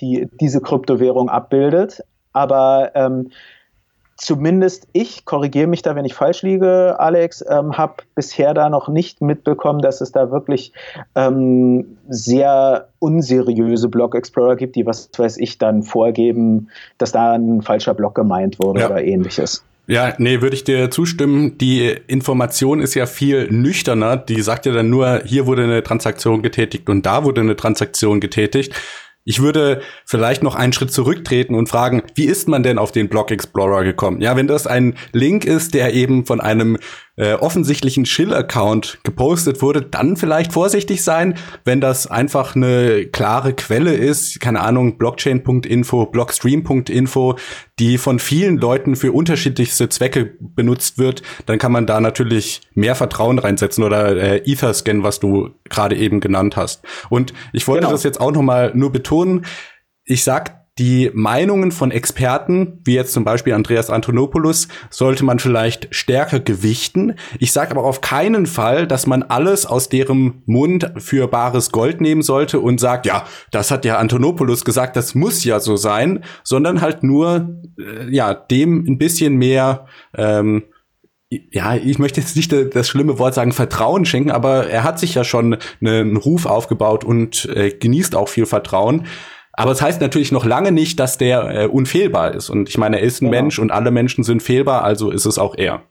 die, 0.00 0.28
diese 0.40 0.60
Kryptowährung 0.60 1.28
abbildet. 1.28 2.02
Aber 2.32 2.92
ähm, 2.94 3.30
zumindest 4.20 4.86
ich, 4.92 5.24
korrigiere 5.24 5.66
mich 5.66 5.82
da, 5.82 5.96
wenn 5.96 6.04
ich 6.04 6.14
falsch 6.14 6.42
liege, 6.42 6.96
Alex, 6.98 7.44
ähm, 7.48 7.76
habe 7.76 8.02
bisher 8.14 8.54
da 8.54 8.68
noch 8.68 8.88
nicht 8.88 9.22
mitbekommen, 9.22 9.80
dass 9.80 10.00
es 10.00 10.12
da 10.12 10.30
wirklich 10.30 10.72
ähm, 11.14 11.96
sehr 12.08 12.88
unseriöse 12.98 13.88
Block 13.88 14.14
Explorer 14.14 14.56
gibt, 14.56 14.76
die, 14.76 14.86
was 14.86 15.10
weiß 15.16 15.38
ich, 15.38 15.58
dann 15.58 15.82
vorgeben, 15.82 16.68
dass 16.98 17.12
da 17.12 17.32
ein 17.32 17.62
falscher 17.62 17.94
Block 17.94 18.14
gemeint 18.14 18.58
wurde 18.58 18.80
ja. 18.80 18.86
oder 18.86 19.02
ähnliches. 19.02 19.64
Ja, 19.86 20.14
nee, 20.18 20.40
würde 20.40 20.54
ich 20.54 20.62
dir 20.62 20.90
zustimmen. 20.90 21.58
Die 21.58 21.88
Information 22.06 22.80
ist 22.80 22.94
ja 22.94 23.06
viel 23.06 23.50
nüchterner. 23.50 24.16
Die 24.16 24.40
sagt 24.40 24.66
ja 24.66 24.72
dann 24.72 24.88
nur, 24.88 25.22
hier 25.24 25.46
wurde 25.46 25.64
eine 25.64 25.82
Transaktion 25.82 26.42
getätigt 26.42 26.88
und 26.88 27.06
da 27.06 27.24
wurde 27.24 27.40
eine 27.40 27.56
Transaktion 27.56 28.20
getätigt. 28.20 28.72
Ich 29.30 29.40
würde 29.40 29.80
vielleicht 30.06 30.42
noch 30.42 30.56
einen 30.56 30.72
Schritt 30.72 30.90
zurücktreten 30.90 31.54
und 31.54 31.68
fragen, 31.68 32.02
wie 32.16 32.24
ist 32.24 32.48
man 32.48 32.64
denn 32.64 32.78
auf 32.78 32.90
den 32.90 33.08
Block 33.08 33.30
Explorer 33.30 33.84
gekommen? 33.84 34.20
Ja, 34.20 34.34
wenn 34.34 34.48
das 34.48 34.66
ein 34.66 34.96
Link 35.12 35.44
ist, 35.44 35.72
der 35.72 35.94
eben 35.94 36.26
von 36.26 36.40
einem 36.40 36.78
äh, 37.20 37.34
offensichtlichen 37.34 38.04
Chill-Account 38.04 39.00
gepostet 39.04 39.60
wurde, 39.60 39.82
dann 39.82 40.16
vielleicht 40.16 40.54
vorsichtig 40.54 41.04
sein, 41.04 41.34
wenn 41.66 41.82
das 41.82 42.06
einfach 42.06 42.56
eine 42.56 43.06
klare 43.06 43.52
Quelle 43.52 43.92
ist, 43.92 44.40
keine 44.40 44.60
Ahnung, 44.60 44.96
Blockchain.info, 44.96 46.06
Blockstream.info, 46.06 47.36
die 47.78 47.98
von 47.98 48.18
vielen 48.18 48.56
Leuten 48.56 48.96
für 48.96 49.12
unterschiedlichste 49.12 49.90
Zwecke 49.90 50.32
benutzt 50.40 50.96
wird, 50.96 51.22
dann 51.44 51.58
kann 51.58 51.72
man 51.72 51.86
da 51.86 52.00
natürlich 52.00 52.62
mehr 52.74 52.94
Vertrauen 52.94 53.38
reinsetzen 53.38 53.84
oder 53.84 54.16
äh, 54.16 54.38
Etherscan, 54.50 55.02
was 55.02 55.20
du 55.20 55.50
gerade 55.68 55.96
eben 55.96 56.20
genannt 56.20 56.56
hast. 56.56 56.82
Und 57.10 57.34
ich 57.52 57.68
wollte 57.68 57.82
genau. 57.82 57.92
das 57.92 58.02
jetzt 58.02 58.20
auch 58.20 58.32
noch 58.32 58.42
mal 58.42 58.72
nur 58.74 58.92
betonen. 58.92 59.44
Ich 60.04 60.24
sag 60.24 60.59
die 60.78 61.10
Meinungen 61.12 61.72
von 61.72 61.90
Experten, 61.90 62.80
wie 62.84 62.94
jetzt 62.94 63.12
zum 63.12 63.24
Beispiel 63.24 63.52
Andreas 63.52 63.90
Antonopoulos, 63.90 64.68
sollte 64.88 65.24
man 65.24 65.38
vielleicht 65.38 65.94
stärker 65.94 66.40
gewichten. 66.40 67.14
Ich 67.38 67.52
sage 67.52 67.72
aber 67.72 67.84
auf 67.84 68.00
keinen 68.00 68.46
Fall, 68.46 68.86
dass 68.86 69.06
man 69.06 69.22
alles 69.22 69.66
aus 69.66 69.88
deren 69.88 70.42
Mund 70.46 70.92
für 70.96 71.28
bares 71.28 71.70
Gold 71.70 72.00
nehmen 72.00 72.22
sollte 72.22 72.60
und 72.60 72.80
sagt, 72.80 73.04
ja, 73.04 73.26
das 73.50 73.70
hat 73.70 73.84
ja 73.84 73.98
Antonopoulos 73.98 74.64
gesagt, 74.64 74.96
das 74.96 75.14
muss 75.14 75.44
ja 75.44 75.60
so 75.60 75.76
sein, 75.76 76.24
sondern 76.44 76.80
halt 76.80 77.02
nur, 77.02 77.60
äh, 77.78 78.08
ja, 78.14 78.32
dem 78.32 78.86
ein 78.86 78.96
bisschen 78.96 79.36
mehr, 79.36 79.86
ähm, 80.16 80.62
ja, 81.52 81.76
ich 81.76 81.98
möchte 81.98 82.20
jetzt 82.20 82.34
nicht 82.34 82.52
das 82.52 82.88
schlimme 82.88 83.18
Wort 83.18 83.34
sagen, 83.34 83.52
Vertrauen 83.52 84.04
schenken, 84.04 84.32
aber 84.32 84.66
er 84.66 84.82
hat 84.82 84.98
sich 84.98 85.14
ja 85.14 85.22
schon 85.22 85.58
einen 85.80 86.16
Ruf 86.16 86.46
aufgebaut 86.46 87.04
und 87.04 87.44
äh, 87.54 87.70
genießt 87.70 88.16
auch 88.16 88.28
viel 88.28 88.46
Vertrauen. 88.46 89.06
Aber 89.52 89.72
es 89.72 89.78
das 89.78 89.86
heißt 89.86 90.00
natürlich 90.00 90.32
noch 90.32 90.44
lange 90.44 90.72
nicht, 90.72 90.98
dass 91.00 91.18
der 91.18 91.62
äh, 91.62 91.66
unfehlbar 91.66 92.34
ist. 92.34 92.50
Und 92.50 92.68
ich 92.68 92.78
meine, 92.78 92.98
er 93.00 93.02
ist 93.02 93.20
ein 93.20 93.30
genau. 93.30 93.42
Mensch 93.42 93.58
und 93.58 93.70
alle 93.70 93.90
Menschen 93.90 94.24
sind 94.24 94.42
fehlbar, 94.42 94.84
also 94.84 95.10
ist 95.10 95.26
es 95.26 95.38
auch 95.38 95.54
er. 95.56 95.82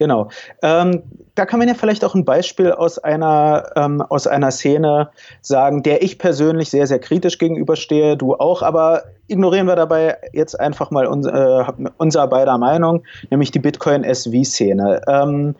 Genau. 0.00 0.30
Ähm, 0.62 1.02
da 1.34 1.44
kann 1.44 1.58
man 1.58 1.68
ja 1.68 1.74
vielleicht 1.74 2.04
auch 2.04 2.14
ein 2.14 2.24
Beispiel 2.24 2.72
aus 2.72 2.98
einer, 2.98 3.70
ähm, 3.76 4.00
aus 4.00 4.26
einer 4.26 4.50
Szene 4.50 5.10
sagen, 5.42 5.82
der 5.82 6.02
ich 6.02 6.18
persönlich 6.18 6.70
sehr, 6.70 6.86
sehr 6.86 6.98
kritisch 6.98 7.36
gegenüberstehe, 7.36 8.16
du 8.16 8.34
auch, 8.34 8.62
aber 8.62 9.02
ignorieren 9.26 9.66
wir 9.66 9.76
dabei 9.76 10.16
jetzt 10.32 10.58
einfach 10.58 10.90
mal 10.90 11.06
uns, 11.06 11.26
äh, 11.26 11.64
unser 11.98 12.26
beider 12.28 12.56
Meinung, 12.56 13.04
nämlich 13.30 13.50
die 13.50 13.58
Bitcoin-SV-Szene. 13.58 15.02
Ähm, 15.06 15.54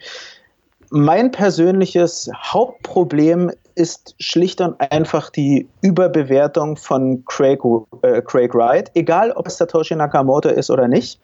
mein 0.91 1.31
persönliches 1.31 2.31
Hauptproblem 2.35 3.53
ist 3.77 4.15
schlicht 4.19 4.61
und 4.61 4.81
einfach 4.81 5.31
die 5.31 5.69
Überbewertung 5.81 6.77
von 6.77 7.25
Craig, 7.25 7.61
äh, 8.03 8.21
Craig 8.23 8.55
Wright, 8.55 8.91
egal 8.95 9.33
ob 9.33 9.47
es 9.47 9.57
Satoshi 9.57 9.95
Nakamoto 9.95 10.49
ist 10.49 10.71
oder 10.71 10.89
nicht. 10.89 11.21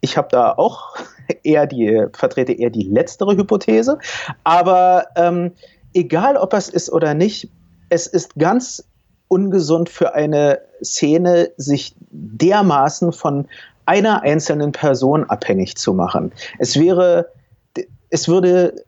Ich 0.00 0.16
habe 0.16 0.28
da 0.30 0.52
auch 0.52 0.96
eher 1.42 1.66
die, 1.66 2.06
vertrete 2.12 2.52
eher 2.52 2.70
die 2.70 2.84
letztere 2.84 3.36
Hypothese, 3.36 3.98
aber 4.44 5.08
ähm, 5.16 5.52
egal 5.94 6.36
ob 6.36 6.54
es 6.54 6.68
ist 6.68 6.90
oder 6.90 7.14
nicht, 7.14 7.50
es 7.90 8.06
ist 8.06 8.36
ganz 8.36 8.84
ungesund 9.26 9.88
für 9.88 10.14
eine 10.14 10.60
Szene, 10.82 11.50
sich 11.56 11.94
dermaßen 12.10 13.12
von 13.12 13.48
einer 13.84 14.22
einzelnen 14.22 14.72
Person 14.72 15.24
abhängig 15.24 15.76
zu 15.76 15.92
machen. 15.92 16.32
Es 16.58 16.78
wäre, 16.78 17.30
es 18.10 18.28
würde 18.28 18.84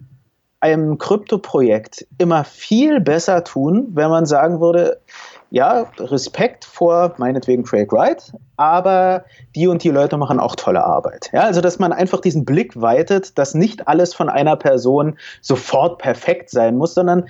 einem 0.60 0.98
Krypto-Projekt 0.98 2.06
immer 2.18 2.44
viel 2.44 3.00
besser 3.00 3.44
tun, 3.44 3.88
wenn 3.92 4.10
man 4.10 4.26
sagen 4.26 4.60
würde, 4.60 5.00
ja, 5.50 5.86
Respekt 5.98 6.64
vor 6.64 7.14
meinetwegen 7.16 7.64
Craig 7.64 7.90
Wright, 7.92 8.32
aber 8.56 9.24
die 9.56 9.66
und 9.66 9.82
die 9.82 9.90
Leute 9.90 10.16
machen 10.16 10.38
auch 10.38 10.54
tolle 10.54 10.84
Arbeit. 10.84 11.30
Ja, 11.32 11.42
also 11.42 11.60
dass 11.60 11.78
man 11.80 11.92
einfach 11.92 12.20
diesen 12.20 12.44
Blick 12.44 12.80
weitet, 12.80 13.36
dass 13.36 13.54
nicht 13.54 13.88
alles 13.88 14.14
von 14.14 14.28
einer 14.28 14.56
Person 14.56 15.18
sofort 15.40 15.98
perfekt 15.98 16.50
sein 16.50 16.76
muss, 16.76 16.94
sondern 16.94 17.28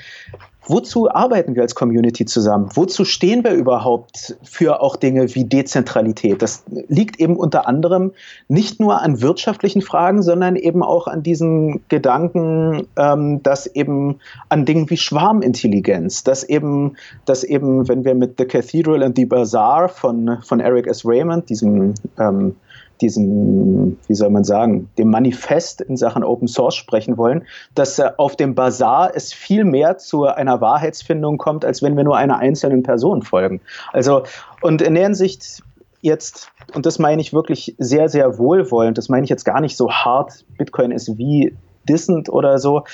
wozu 0.71 1.11
arbeiten 1.11 1.55
wir 1.55 1.62
als 1.62 1.75
Community 1.75 2.25
zusammen? 2.25 2.68
Wozu 2.75 3.05
stehen 3.05 3.45
wir 3.45 3.53
überhaupt 3.53 4.37
für 4.43 4.81
auch 4.81 4.97
Dinge 4.97 5.35
wie 5.35 5.45
Dezentralität? 5.45 6.43
Das 6.43 6.64
liegt 6.89 7.21
eben 7.21 7.37
unter 7.37 7.66
anderem 7.66 8.12
nicht 8.49 8.81
nur 8.81 9.01
an 9.01 9.21
wirtschaftlichen 9.21 9.83
Fragen, 9.83 10.23
sondern 10.23 10.57
eben 10.57 10.83
auch 10.83 11.07
an 11.07 11.23
diesen 11.23 11.81
Gedanken, 11.89 12.87
ähm, 12.97 13.43
dass 13.43 13.66
eben 13.66 14.21
an 14.49 14.64
Dingen 14.64 14.89
wie 14.91 14.97
Schwarmintelligenz, 14.97 16.25
dass 16.25 16.45
eben, 16.45 16.97
dass 17.25 17.45
eben, 17.45 17.89
wenn 17.89 18.05
wir 18.05 18.14
mit 18.14 18.35
The 18.39 18.45
Cathedral 18.45 19.03
and 19.03 19.16
the 19.16 19.25
Bazaar 19.25 19.89
von, 19.89 20.39
von 20.43 20.61
Eric 20.61 20.87
S. 20.87 21.05
Raymond, 21.05 21.51
diesem 21.51 21.95
ähm, 22.18 22.57
diesem, 23.01 23.98
wie 24.07 24.14
soll 24.14 24.30
man 24.30 24.44
sagen, 24.44 24.90
dem 24.98 25.11
Manifest 25.11 25.80
in 25.80 25.96
Sachen 25.96 26.24
Open 26.24 26.48
Source 26.48 26.74
sprechen 26.74 27.16
wollen, 27.16 27.44
dass 27.74 27.98
äh, 27.98 28.11
auf 28.16 28.36
dem 28.36 28.55
Bazar 28.55 29.12
es 29.14 29.32
viel 29.32 29.64
mehr 29.64 29.98
zu 29.98 30.24
einer 30.26 30.61
Wahrheitsfindung 30.61 31.38
kommt, 31.38 31.64
als 31.64 31.82
wenn 31.82 31.96
wir 31.96 32.05
nur 32.05 32.16
einer 32.16 32.38
einzelnen 32.38 32.82
Person 32.82 33.22
folgen. 33.22 33.61
Also, 33.92 34.22
und 34.62 34.82
in 34.82 34.94
der 34.94 35.05
Hinsicht 35.05 35.62
jetzt, 36.03 36.51
und 36.74 36.86
das 36.86 36.98
meine 36.98 37.20
ich 37.20 37.32
wirklich 37.32 37.74
sehr, 37.78 38.09
sehr 38.09 38.38
wohlwollend, 38.38 38.98
das 38.98 39.09
meine 39.09 39.24
ich 39.24 39.30
jetzt 39.30 39.44
gar 39.44 39.61
nicht 39.61 39.76
so 39.76 39.90
hart, 39.90 40.44
Bitcoin 40.59 40.92
ist 40.92 41.18
wie 41.18 41.55
dissend 41.88 42.28
oder 42.28 42.59
so. 42.59 42.84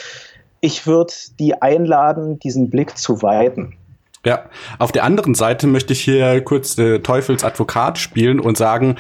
Ich 0.61 0.86
würde 0.86 1.12
die 1.38 1.61
einladen, 1.61 2.38
diesen 2.38 2.70
Blick 2.70 2.96
zu 2.96 3.22
weiten. 3.22 3.76
Ja, 4.24 4.46
auf 4.80 4.90
der 4.90 5.04
anderen 5.04 5.36
Seite 5.36 5.68
möchte 5.68 5.92
ich 5.92 6.00
hier 6.00 6.42
kurz 6.42 6.76
äh, 6.78 6.98
Teufels 6.98 7.44
Advokat 7.44 7.98
spielen 7.98 8.40
und 8.40 8.57
sagen, 8.57 8.96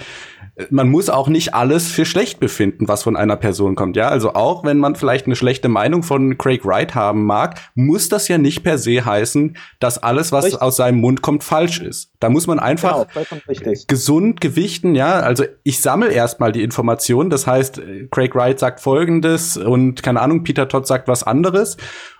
man 0.70 0.88
muss 0.88 1.10
auch 1.10 1.28
nicht 1.28 1.54
alles 1.54 1.90
für 1.90 2.06
schlecht 2.06 2.40
befinden, 2.40 2.88
was 2.88 3.02
von 3.02 3.14
einer 3.14 3.36
Person 3.36 3.74
kommt. 3.74 3.94
Ja, 3.96 4.08
also 4.08 4.34
auch 4.34 4.64
wenn 4.64 4.78
man 4.78 4.96
vielleicht 4.96 5.26
eine 5.26 5.36
schlechte 5.36 5.68
Meinung 5.68 6.02
von 6.02 6.38
Craig 6.38 6.64
Wright 6.64 6.94
haben 6.94 7.24
mag, 7.26 7.60
muss 7.74 8.08
das 8.08 8.28
ja 8.28 8.38
nicht 8.38 8.62
per 8.62 8.78
se 8.78 9.04
heißen, 9.04 9.56
dass 9.80 9.98
alles, 9.98 10.32
was 10.32 10.46
richtig. 10.46 10.62
aus 10.62 10.76
seinem 10.76 10.98
Mund 10.98 11.20
kommt, 11.20 11.44
falsch 11.44 11.80
ist. 11.80 12.10
Da 12.20 12.30
muss 12.30 12.46
man 12.46 12.58
einfach 12.58 13.06
genau, 13.12 13.72
gesund 13.86 14.40
gewichten. 14.40 14.94
Ja, 14.94 15.20
also 15.20 15.44
ich 15.62 15.82
sammle 15.82 16.10
erstmal 16.10 16.52
die 16.52 16.62
Informationen. 16.62 17.28
Das 17.28 17.46
heißt, 17.46 17.82
Craig 18.10 18.34
Wright 18.34 18.58
sagt 18.58 18.80
Folgendes 18.80 19.58
und 19.58 20.02
keine 20.02 20.22
Ahnung, 20.22 20.42
Peter 20.42 20.68
Todd 20.68 20.86
sagt 20.86 21.06
was 21.06 21.22
anderes. 21.22 21.76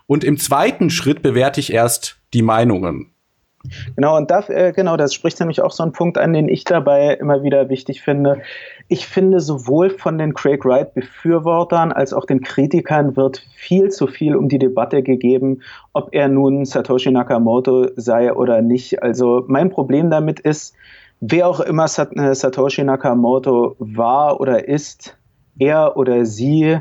Und 0.07 0.25
im 0.25 0.39
zweiten 0.39 0.91
Schritt 0.91 1.23
bewerte 1.23 1.59
ich 1.61 1.73
erst 1.73 2.19
die 2.35 2.43
Meinungen. 2.43 3.13
Genau, 3.95 4.17
und 4.17 4.31
da, 4.31 4.41
äh, 4.49 4.73
genau, 4.73 4.97
das 4.97 5.15
spricht 5.15 5.39
nämlich 5.41 5.61
auch 5.61 5.71
so 5.71 5.83
einen 5.83 5.93
Punkt 5.93 6.19
an, 6.19 6.33
den 6.33 6.49
ich 6.49 6.65
dabei 6.65 7.15
immer 7.15 7.43
wieder 7.43 7.69
wichtig 7.69 8.03
finde. 8.03 8.43
Ich 8.89 9.07
finde, 9.07 9.41
sowohl 9.41 9.91
von 9.91 10.19
den 10.19 10.35
Craig 10.35 10.65
Wright-Befürwortern 10.65 11.93
als 11.93 12.13
auch 12.13 12.25
den 12.25 12.43
Kritikern 12.43 13.17
wird 13.17 13.45
viel 13.55 13.91
zu 13.91 14.07
viel 14.07 14.37
um 14.37 14.49
die 14.49 14.59
Debatte 14.59 15.03
gegeben, 15.03 15.63
ob 15.93 16.09
er 16.13 16.29
nun 16.29 16.65
Satoshi 16.65 17.11
Nakamoto 17.11 17.89
sei 17.97 18.33
oder 18.33 18.63
nicht. 18.63 19.03
Also 19.03 19.45
mein 19.49 19.71
Problem 19.71 20.11
damit 20.11 20.41
ist, 20.41 20.75
wer 21.21 21.49
auch 21.49 21.61
immer 21.61 21.85
äh, 21.85 22.35
Satoshi 22.35 22.85
Nakamoto 22.85 23.77
war 23.79 24.41
oder 24.41 24.69
ist, 24.69 25.17
er 25.59 25.97
oder 25.97 26.27
sie 26.27 26.79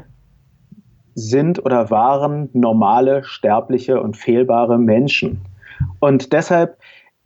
sind 1.16 1.66
oder 1.66 1.90
waren 1.90 2.50
normale, 2.54 3.24
sterbliche 3.24 4.02
und 4.02 4.18
fehlbare 4.18 4.78
Menschen. 4.78 5.42
Und 6.00 6.34
deshalb 6.34 6.78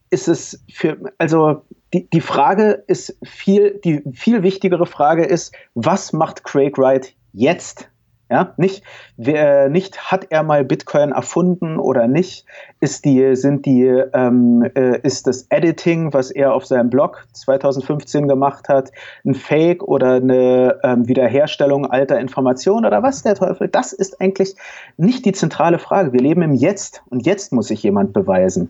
ist 0.09 0.27
es 0.27 0.63
für, 0.71 0.97
also 1.17 1.63
die, 1.93 2.09
die 2.09 2.21
Frage 2.21 2.83
ist 2.87 3.17
viel, 3.23 3.79
die 3.83 4.01
viel 4.13 4.43
wichtigere 4.43 4.85
Frage 4.85 5.25
ist, 5.25 5.55
was 5.75 6.13
macht 6.13 6.43
Craig 6.43 6.77
Wright 6.77 7.13
jetzt? 7.33 7.89
Ja, 8.31 8.53
nicht, 8.57 8.83
wer, 9.17 9.69
nicht 9.69 10.11
hat 10.11 10.27
er 10.29 10.43
mal 10.43 10.63
Bitcoin 10.63 11.11
erfunden 11.11 11.79
oder 11.79 12.07
nicht? 12.07 12.45
Ist 12.79 13.03
die, 13.03 13.35
sind 13.35 13.65
die, 13.65 13.85
ähm, 13.85 14.69
äh, 14.75 14.99
ist 15.01 15.25
das 15.25 15.47
Editing, 15.49 16.13
was 16.13 16.29
er 16.29 16.53
auf 16.53 16.67
seinem 16.67 16.91
Blog 16.91 17.25
2015 17.33 18.27
gemacht 18.27 18.69
hat, 18.69 18.91
ein 19.25 19.33
Fake 19.33 19.81
oder 19.81 20.15
eine 20.15 20.79
ähm, 20.83 21.07
Wiederherstellung 21.07 21.87
alter 21.87 22.19
Informationen 22.19 22.85
oder 22.85 23.01
was 23.01 23.23
der 23.23 23.33
Teufel? 23.33 23.67
Das 23.67 23.93
ist 23.93 24.21
eigentlich 24.21 24.53
nicht 24.97 25.25
die 25.25 25.31
zentrale 25.31 25.79
Frage. 25.79 26.13
Wir 26.13 26.21
leben 26.21 26.43
im 26.43 26.53
Jetzt 26.53 27.01
und 27.09 27.25
jetzt 27.25 27.51
muss 27.51 27.69
sich 27.69 27.81
jemand 27.81 28.13
beweisen. 28.13 28.69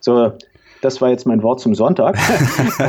So, 0.00 0.32
das 0.82 1.00
war 1.00 1.08
jetzt 1.08 1.26
mein 1.26 1.42
Wort 1.42 1.60
zum 1.60 1.74
Sonntag. 1.74 2.18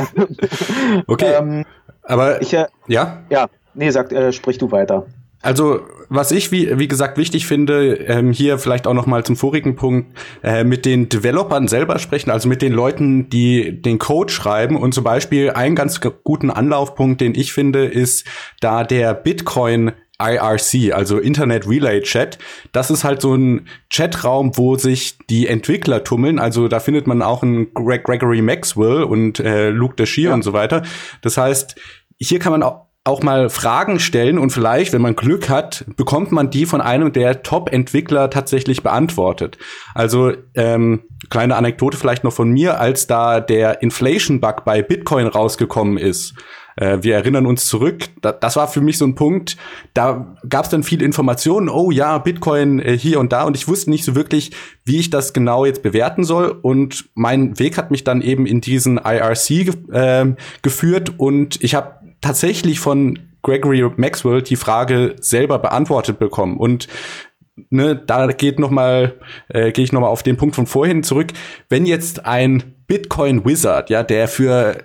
okay. 1.06 1.34
ähm, 1.38 1.64
Aber 2.02 2.42
ich, 2.42 2.52
äh, 2.52 2.66
ja? 2.86 3.22
Ja, 3.30 3.46
nee, 3.72 3.88
sag, 3.88 4.12
äh, 4.12 4.32
sprich 4.32 4.58
du 4.58 4.70
weiter. 4.70 5.06
Also, 5.42 5.80
was 6.08 6.30
ich, 6.30 6.52
wie, 6.52 6.78
wie 6.78 6.88
gesagt, 6.88 7.18
wichtig 7.18 7.46
finde, 7.46 7.94
ähm, 7.94 8.32
hier 8.32 8.58
vielleicht 8.58 8.86
auch 8.86 8.94
noch 8.94 9.06
mal 9.06 9.24
zum 9.24 9.36
vorigen 9.36 9.74
Punkt, 9.74 10.16
äh, 10.42 10.62
mit 10.62 10.86
den 10.86 11.08
Developern 11.08 11.66
selber 11.68 11.98
sprechen, 11.98 12.30
also 12.30 12.48
mit 12.48 12.62
den 12.62 12.72
Leuten, 12.72 13.28
die 13.28 13.82
den 13.82 13.98
Code 13.98 14.32
schreiben. 14.32 14.76
Und 14.76 14.94
zum 14.94 15.04
Beispiel 15.04 15.50
einen 15.50 15.74
ganz 15.74 16.00
guten 16.22 16.50
Anlaufpunkt, 16.50 17.20
den 17.20 17.34
ich 17.34 17.52
finde, 17.52 17.86
ist 17.86 18.26
da 18.60 18.84
der 18.84 19.14
Bitcoin 19.14 19.92
IRC, 20.22 20.92
also 20.92 21.18
Internet 21.18 21.68
Relay 21.68 22.00
Chat. 22.02 22.38
Das 22.70 22.90
ist 22.90 23.02
halt 23.02 23.20
so 23.20 23.34
ein 23.34 23.66
Chatraum, 23.92 24.56
wo 24.56 24.76
sich 24.76 25.18
die 25.28 25.48
Entwickler 25.48 26.04
tummeln. 26.04 26.38
Also 26.38 26.68
da 26.68 26.78
findet 26.80 27.06
man 27.06 27.22
auch 27.22 27.42
einen 27.42 27.74
Greg 27.74 28.04
Gregory 28.04 28.42
Maxwell 28.42 29.02
und 29.02 29.40
äh, 29.40 29.70
Luke 29.70 29.96
Dashir 29.96 30.28
ja. 30.28 30.34
und 30.34 30.42
so 30.42 30.52
weiter. 30.52 30.82
Das 31.22 31.36
heißt, 31.36 31.74
hier 32.18 32.38
kann 32.38 32.52
man 32.52 32.62
auch 32.62 32.91
auch 33.04 33.22
mal 33.22 33.50
Fragen 33.50 33.98
stellen 33.98 34.38
und 34.38 34.50
vielleicht, 34.50 34.92
wenn 34.92 35.02
man 35.02 35.16
Glück 35.16 35.48
hat, 35.48 35.84
bekommt 35.96 36.30
man 36.30 36.50
die 36.50 36.66
von 36.66 36.80
einem 36.80 37.12
der 37.12 37.42
Top-Entwickler 37.42 38.30
tatsächlich 38.30 38.84
beantwortet. 38.84 39.58
Also 39.92 40.32
ähm, 40.54 41.02
kleine 41.28 41.56
Anekdote 41.56 41.96
vielleicht 41.96 42.22
noch 42.22 42.32
von 42.32 42.50
mir, 42.50 42.78
als 42.78 43.08
da 43.08 43.40
der 43.40 43.82
Inflation-Bug 43.82 44.64
bei 44.64 44.82
Bitcoin 44.82 45.26
rausgekommen 45.26 45.98
ist. 45.98 46.34
Äh, 46.76 46.98
wir 47.02 47.16
erinnern 47.16 47.46
uns 47.46 47.66
zurück, 47.66 48.04
da, 48.20 48.30
das 48.30 48.54
war 48.54 48.68
für 48.68 48.80
mich 48.80 48.98
so 48.98 49.04
ein 49.04 49.16
Punkt, 49.16 49.56
da 49.94 50.36
gab 50.48 50.64
es 50.64 50.70
dann 50.70 50.84
viel 50.84 51.02
Informationen, 51.02 51.68
oh 51.68 51.90
ja, 51.90 52.18
Bitcoin 52.18 52.78
äh, 52.78 52.96
hier 52.96 53.18
und 53.18 53.32
da 53.32 53.42
und 53.42 53.56
ich 53.56 53.66
wusste 53.68 53.90
nicht 53.90 54.04
so 54.04 54.14
wirklich, 54.14 54.52
wie 54.84 54.98
ich 54.98 55.10
das 55.10 55.32
genau 55.32 55.64
jetzt 55.64 55.82
bewerten 55.82 56.22
soll 56.22 56.56
und 56.62 57.06
mein 57.14 57.58
Weg 57.58 57.76
hat 57.76 57.90
mich 57.90 58.04
dann 58.04 58.22
eben 58.22 58.46
in 58.46 58.60
diesen 58.60 58.98
IRC 58.98 59.50
äh, 59.90 60.34
geführt 60.62 61.14
und 61.18 61.62
ich 61.62 61.74
habe 61.74 62.01
tatsächlich 62.22 62.80
von 62.80 63.18
Gregory 63.42 63.90
Maxwell 63.96 64.40
die 64.40 64.56
Frage 64.56 65.16
selber 65.20 65.58
beantwortet 65.58 66.18
bekommen 66.18 66.56
und 66.56 66.88
ne, 67.70 67.96
da 67.96 68.28
geht 68.28 68.58
noch 68.58 68.70
mal 68.70 69.14
äh, 69.48 69.72
gehe 69.72 69.84
ich 69.84 69.92
noch 69.92 70.00
mal 70.00 70.08
auf 70.08 70.22
den 70.22 70.36
Punkt 70.36 70.54
von 70.54 70.66
vorhin 70.66 71.02
zurück. 71.02 71.32
Wenn 71.68 71.84
jetzt 71.84 72.24
ein 72.24 72.74
Bitcoin 72.86 73.44
Wizard, 73.44 73.90
ja, 73.90 74.02
der 74.02 74.28
für 74.28 74.78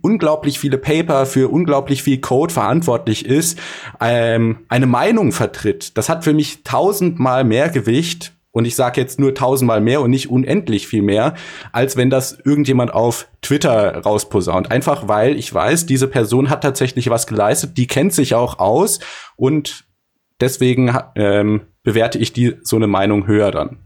unglaublich 0.00 0.60
viele 0.60 0.78
Paper, 0.78 1.26
für 1.26 1.48
unglaublich 1.48 2.02
viel 2.02 2.20
Code 2.20 2.52
verantwortlich 2.52 3.26
ist, 3.26 3.58
ähm, 4.00 4.60
eine 4.68 4.86
Meinung 4.86 5.32
vertritt, 5.32 5.96
das 5.98 6.08
hat 6.08 6.22
für 6.22 6.34
mich 6.34 6.62
tausendmal 6.62 7.44
mehr 7.44 7.68
Gewicht 7.68 8.32
und 8.52 8.66
ich 8.66 8.76
sage 8.76 9.00
jetzt 9.00 9.18
nur 9.18 9.34
tausendmal 9.34 9.80
mehr 9.80 10.00
und 10.00 10.10
nicht 10.10 10.30
unendlich 10.30 10.86
viel 10.86 11.02
mehr, 11.02 11.34
als 11.72 11.96
wenn 11.96 12.10
das 12.10 12.38
irgendjemand 12.44 12.94
auf 12.94 13.28
Twitter 13.40 13.98
rausposaunt. 13.98 14.70
Einfach 14.70 15.08
weil 15.08 15.36
ich 15.36 15.52
weiß, 15.52 15.86
diese 15.86 16.06
Person 16.06 16.50
hat 16.50 16.62
tatsächlich 16.62 17.10
was 17.10 17.26
geleistet, 17.26 17.76
die 17.76 17.86
kennt 17.86 18.12
sich 18.12 18.34
auch 18.34 18.58
aus 18.58 19.00
und 19.36 19.84
deswegen 20.40 20.96
ähm, 21.16 21.62
bewerte 21.82 22.18
ich 22.18 22.32
die 22.32 22.56
so 22.62 22.76
eine 22.76 22.86
Meinung 22.86 23.26
höher 23.26 23.50
dann. 23.50 23.78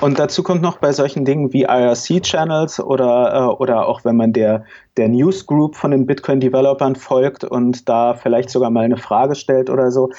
Und 0.00 0.18
dazu 0.18 0.42
kommt 0.42 0.60
noch 0.60 0.78
bei 0.78 0.92
solchen 0.92 1.24
Dingen 1.24 1.52
wie 1.54 1.62
IRC-Channels 1.62 2.80
oder, 2.80 3.34
äh, 3.34 3.54
oder 3.54 3.88
auch 3.88 4.04
wenn 4.04 4.16
man 4.16 4.32
der, 4.32 4.64
der 4.96 5.08
Newsgroup 5.08 5.74
von 5.74 5.90
den 5.90 6.06
Bitcoin-Developern 6.06 6.96
folgt 6.96 7.44
und 7.44 7.88
da 7.88 8.14
vielleicht 8.14 8.50
sogar 8.50 8.70
mal 8.70 8.84
eine 8.84 8.98
Frage 8.98 9.34
stellt 9.34 9.70
oder 9.70 9.90
so. 9.90 10.10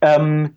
Ähm, 0.00 0.56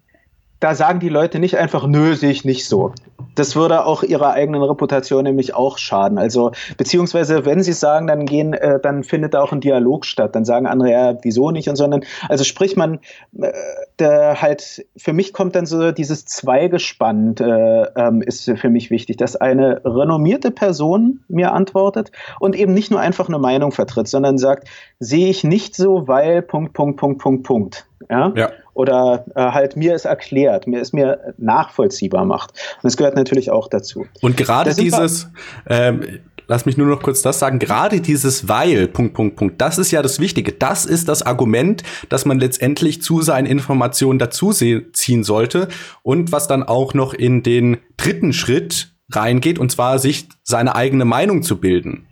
da 0.63 0.75
sagen 0.75 1.01
die 1.01 1.09
Leute 1.09 1.39
nicht 1.39 1.57
einfach, 1.57 1.85
nö, 1.87 2.15
sehe 2.15 2.31
ich 2.31 2.45
nicht 2.45 2.69
so. 2.69 2.93
Das 3.35 3.55
würde 3.55 3.85
auch 3.85 4.03
ihrer 4.03 4.31
eigenen 4.31 4.61
Reputation 4.61 5.23
nämlich 5.23 5.53
auch 5.55 5.77
schaden. 5.77 6.17
Also, 6.17 6.51
beziehungsweise, 6.77 7.45
wenn 7.45 7.61
sie 7.63 7.73
sagen, 7.73 8.07
dann 8.07 8.25
gehen, 8.25 8.53
äh, 8.53 8.79
dann 8.79 9.03
findet 9.03 9.33
da 9.33 9.41
auch 9.41 9.51
ein 9.51 9.59
Dialog 9.59 10.05
statt. 10.05 10.35
Dann 10.35 10.45
sagen 10.45 10.65
andere, 10.65 10.91
ja, 10.91 11.17
wieso 11.21 11.51
nicht 11.51 11.67
und 11.67 11.75
sondern, 11.75 12.05
also 12.29 12.45
sprich 12.45 12.77
man, 12.77 12.99
äh, 13.37 13.51
der 13.99 14.41
halt, 14.41 14.85
für 14.95 15.11
mich 15.11 15.33
kommt 15.33 15.55
dann 15.55 15.65
so 15.65 15.91
dieses 15.91 16.25
Zweigespann, 16.25 17.35
äh, 17.39 17.87
ähm, 17.97 18.21
ist 18.21 18.49
für 18.55 18.69
mich 18.69 18.89
wichtig, 18.89 19.17
dass 19.17 19.35
eine 19.35 19.81
renommierte 19.83 20.51
Person 20.51 21.25
mir 21.27 21.51
antwortet 21.51 22.11
und 22.39 22.55
eben 22.55 22.73
nicht 22.73 22.89
nur 22.89 23.01
einfach 23.01 23.27
eine 23.27 23.39
Meinung 23.39 23.73
vertritt, 23.73 24.07
sondern 24.07 24.37
sagt, 24.37 24.69
sehe 24.99 25.27
ich 25.27 25.43
nicht 25.43 25.75
so, 25.75 26.07
weil 26.07 26.41
Punkt, 26.41 26.71
Punkt, 26.73 26.97
Punkt, 26.97 27.21
Punkt, 27.21 27.43
Punkt. 27.43 27.85
Ja? 28.09 28.33
ja. 28.35 28.51
Oder 28.73 29.25
äh, 29.35 29.51
halt 29.51 29.75
mir 29.75 29.93
ist 29.95 30.05
erklärt, 30.05 30.67
mir 30.67 30.81
ist 30.81 30.93
mir 30.93 31.33
nachvollziehbar 31.37 32.25
macht. 32.25 32.51
Und 32.51 32.83
das 32.83 32.97
gehört 32.97 33.15
natürlich 33.15 33.51
auch 33.51 33.67
dazu. 33.67 34.05
Und 34.21 34.35
gerade 34.35 34.73
dieses, 34.73 35.29
ähm, 35.67 36.19
lass 36.47 36.65
mich 36.65 36.77
nur 36.77 36.87
noch 36.87 37.01
kurz 37.01 37.21
das 37.21 37.39
sagen, 37.39 37.59
gerade 37.59 38.01
dieses 38.01 38.47
Weil, 38.47 38.87
Punkt, 38.87 39.13
Punkt, 39.13 39.35
Punkt, 39.35 39.61
das 39.61 39.77
ist 39.77 39.91
ja 39.91 40.01
das 40.01 40.19
Wichtige. 40.19 40.51
Das 40.51 40.85
ist 40.85 41.07
das 41.07 41.23
Argument, 41.23 41.83
dass 42.09 42.25
man 42.25 42.39
letztendlich 42.39 43.01
zu 43.01 43.21
seinen 43.21 43.45
Informationen 43.45 44.19
dazu 44.19 44.51
ziehen 44.51 45.23
sollte 45.23 45.67
und 46.01 46.31
was 46.31 46.47
dann 46.47 46.63
auch 46.63 46.93
noch 46.93 47.13
in 47.13 47.43
den 47.43 47.77
dritten 47.97 48.33
Schritt 48.33 48.93
reingeht, 49.11 49.59
und 49.59 49.71
zwar 49.71 49.99
sich 49.99 50.27
seine 50.43 50.75
eigene 50.75 51.05
Meinung 51.05 51.43
zu 51.43 51.59
bilden. 51.59 52.07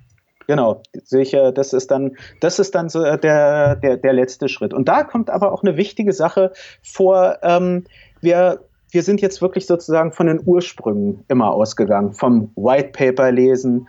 Genau, 0.48 0.82
sicher, 1.04 1.52
das 1.52 1.74
ist 1.74 1.92
dann, 1.92 2.18
das 2.40 2.60
ist 2.60 2.76
dann 2.76 2.90
so 2.90 3.04
der, 3.04 3.76
der, 3.76 3.98
der 3.98 4.14
letzte 4.14 4.50
Schritt. 4.50 4.74
Und 4.74 4.88
da 4.88 5.04
kommt 5.04 5.30
aber 5.30 5.52
auch 5.52 5.64
eine 5.64 5.78
wichtige 5.78 6.14
Sache 6.14 6.52
vor. 6.82 7.38
Ähm, 7.44 7.86
wir, 8.22 8.60
wir 8.92 9.04
sind 9.04 9.22
jetzt 9.22 9.42
wirklich 9.42 9.66
sozusagen 9.66 10.12
von 10.12 10.28
den 10.28 10.42
Ursprüngen 10.44 11.24
immer 11.28 11.52
ausgegangen, 11.54 12.14
vom 12.14 12.52
White 12.56 12.90
Paper 12.90 13.32
lesen, 13.32 13.88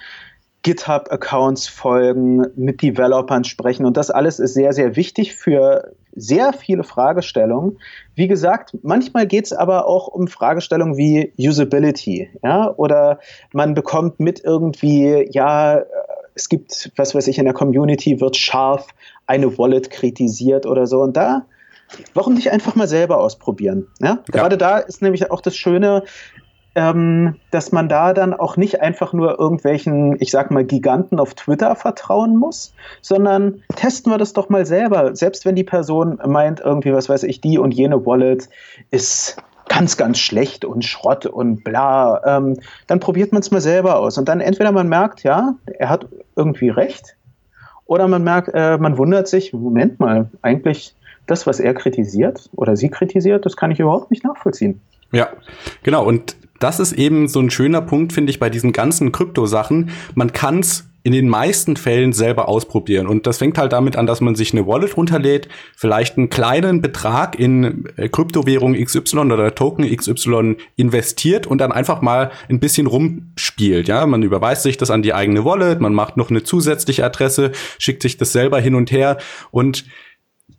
GitHub-Accounts 0.63 1.67
folgen, 1.67 2.47
mit 2.55 2.83
Developern 2.83 3.43
sprechen. 3.45 3.85
Und 3.85 3.97
das 3.97 4.11
alles 4.11 4.39
ist 4.39 4.55
sehr, 4.55 4.73
sehr 4.73 4.95
wichtig 4.95 5.35
für 5.35 5.93
sehr 6.15 6.53
viele 6.53 6.85
Fragestellungen. 6.85 7.79
Wie 8.15 8.29
gesagt, 8.29 8.77
manchmal 8.83 9.27
geht 9.27 9.47
es 9.47 9.53
aber 9.53 9.87
auch 9.87 10.09
um 10.09 10.29
Fragestellungen 10.29 10.97
wie 10.97 11.33
Usability, 11.39 12.31
ja, 12.45 12.73
oder 12.77 13.19
man 13.53 13.75
bekommt 13.75 14.21
mit 14.21 14.45
irgendwie, 14.45 15.29
ja, 15.33 15.83
es 16.35 16.49
gibt, 16.49 16.91
was 16.97 17.15
weiß 17.15 17.27
ich, 17.29 17.39
in 17.39 17.45
der 17.45 17.55
Community 17.55 18.21
wird 18.21 18.37
scharf 18.37 18.89
eine 19.27 19.59
Wallet 19.59 19.91
kritisiert 19.91 20.67
oder 20.67 20.87
so. 20.87 21.01
Und 21.01 21.17
da, 21.17 21.47
warum 22.15 22.35
nicht 22.35 22.51
einfach 22.51 22.75
mal 22.75 22.89
selber 22.89 23.19
ausprobieren? 23.19 23.87
Ja? 24.01 24.09
ja. 24.09 24.23
Gerade 24.27 24.59
da 24.59 24.79
ist 24.79 25.03
nämlich 25.03 25.31
auch 25.31 25.41
das 25.41 25.57
Schöne, 25.57 26.05
ähm, 26.75 27.37
dass 27.51 27.71
man 27.71 27.89
da 27.89 28.15
dann 28.15 28.33
auch 28.33 28.57
nicht 28.57 28.81
einfach 28.81 29.13
nur 29.13 29.39
irgendwelchen, 29.39 30.17
ich 30.21 30.31
sag 30.31 30.51
mal, 30.51 30.65
Giganten 30.65 31.21
auf 31.21 31.35
Twitter 31.35 31.77
vertrauen 31.77 32.37
muss, 32.37 32.73
sondern 33.03 33.63
testen 33.77 34.11
wir 34.11 34.19
das 34.19 34.33
doch 34.33 34.49
mal 34.49 34.65
selber. 34.65 35.15
Selbst 35.15 35.45
wenn 35.45 35.55
die 35.55 35.65
Person 35.65 36.19
meint, 36.27 36.61
irgendwie, 36.61 36.93
was 36.93 37.09
weiß 37.09 37.25
ich, 37.25 37.41
die 37.41 37.59
und 37.59 37.73
jene 37.73 38.07
Wallet 38.07 38.49
ist 38.91 39.37
ganz, 39.73 39.97
ganz 39.97 40.19
schlecht 40.19 40.65
und 40.65 40.85
Schrott 40.85 41.25
und 41.27 41.65
bla, 41.65 42.21
ähm, 42.27 42.59
dann 42.87 43.01
probiert 43.01 43.33
man 43.33 43.41
es 43.41 43.51
mal 43.51 43.61
selber 43.61 43.97
aus. 43.97 44.19
Und 44.19 44.29
dann 44.29 44.41
entweder 44.41 44.71
man 44.73 44.89
merkt, 44.89 45.23
ja, 45.23 45.55
er 45.79 45.89
hat 45.89 46.07
irgendwie 46.37 46.69
recht, 46.69 47.17
oder 47.87 48.07
man 48.09 48.23
merkt, 48.23 48.51
äh, 48.53 48.79
man 48.79 48.99
wundert 48.99 49.29
sich, 49.29 49.53
Moment 49.53 49.99
mal, 49.99 50.31
eigentlich 50.43 50.95
das, 51.27 51.47
was 51.47 51.61
er 51.61 51.75
kritisiert 51.75 52.51
oder 52.55 52.77
sie 52.77 52.89
kritisiert, 52.89 53.47
das 53.47 53.57
kann 53.57 53.71
ich 53.71 53.81
überhaupt 53.81 54.11
nicht 54.11 54.25
nachvollziehen. 54.25 54.81
Ja, 55.13 55.29
genau. 55.83 56.05
Und 56.05 56.37
das 56.59 56.79
ist 56.79 56.93
eben 56.93 57.29
so 57.29 57.41
ein 57.41 57.51
schöner 57.51 57.83
Punkt, 57.83 58.13
finde 58.13 58.31
ich, 58.31 58.39
bei 58.39 58.51
diesen 58.51 58.73
ganzen 58.73 59.13
Krypto-Sachen. 59.13 59.91
Man 60.15 60.33
kann 60.33 60.61
es 60.61 60.89
in 61.05 61.13
den 61.13 61.29
meisten 61.29 61.77
Fällen 61.77 62.13
selber 62.13 62.49
ausprobieren. 62.49 63.07
Und 63.07 63.27
das 63.27 63.39
fängt 63.39 63.59
halt 63.59 63.73
damit 63.73 63.97
an, 63.97 64.07
dass 64.07 64.21
man 64.21 64.35
sich 64.35 64.53
eine 64.53 64.67
Wallet 64.67 64.97
runterlädt, 64.97 65.49
vielleicht 65.77 66.17
einen 66.17 66.31
kleinen 66.31 66.81
Betrag 66.81 67.39
in 67.39 67.87
äh, 67.97 68.09
Kryptowährung 68.09 68.75
XY 68.75 69.19
oder 69.19 69.55
Token 69.55 69.85
XY 69.85 70.57
investiert 70.77 71.47
und 71.47 71.59
dann 71.59 71.73
einfach 71.73 72.01
mal 72.03 72.31
ein 72.49 72.61
bisschen 72.61 72.87
rumspielt. 72.87 73.89
Ja, 73.89 74.07
man 74.07 74.23
überweist 74.23 74.63
sich 74.63 74.77
das 74.77 74.91
an 74.91 75.03
die 75.03 75.15
eigene 75.15 75.45
Wallet, 75.45 75.81
man 75.81 75.95
macht 75.95 76.17
noch 76.17 76.31
eine 76.31 76.45
zusätzliche 76.45 77.05
Adresse, 77.05 77.53
schickt 77.79 78.03
sich 78.03 78.17
das 78.17 78.33
selber 78.33 78.61
hin 78.61 78.75
und 78.75 78.93
her 78.93 79.19
und 79.51 79.85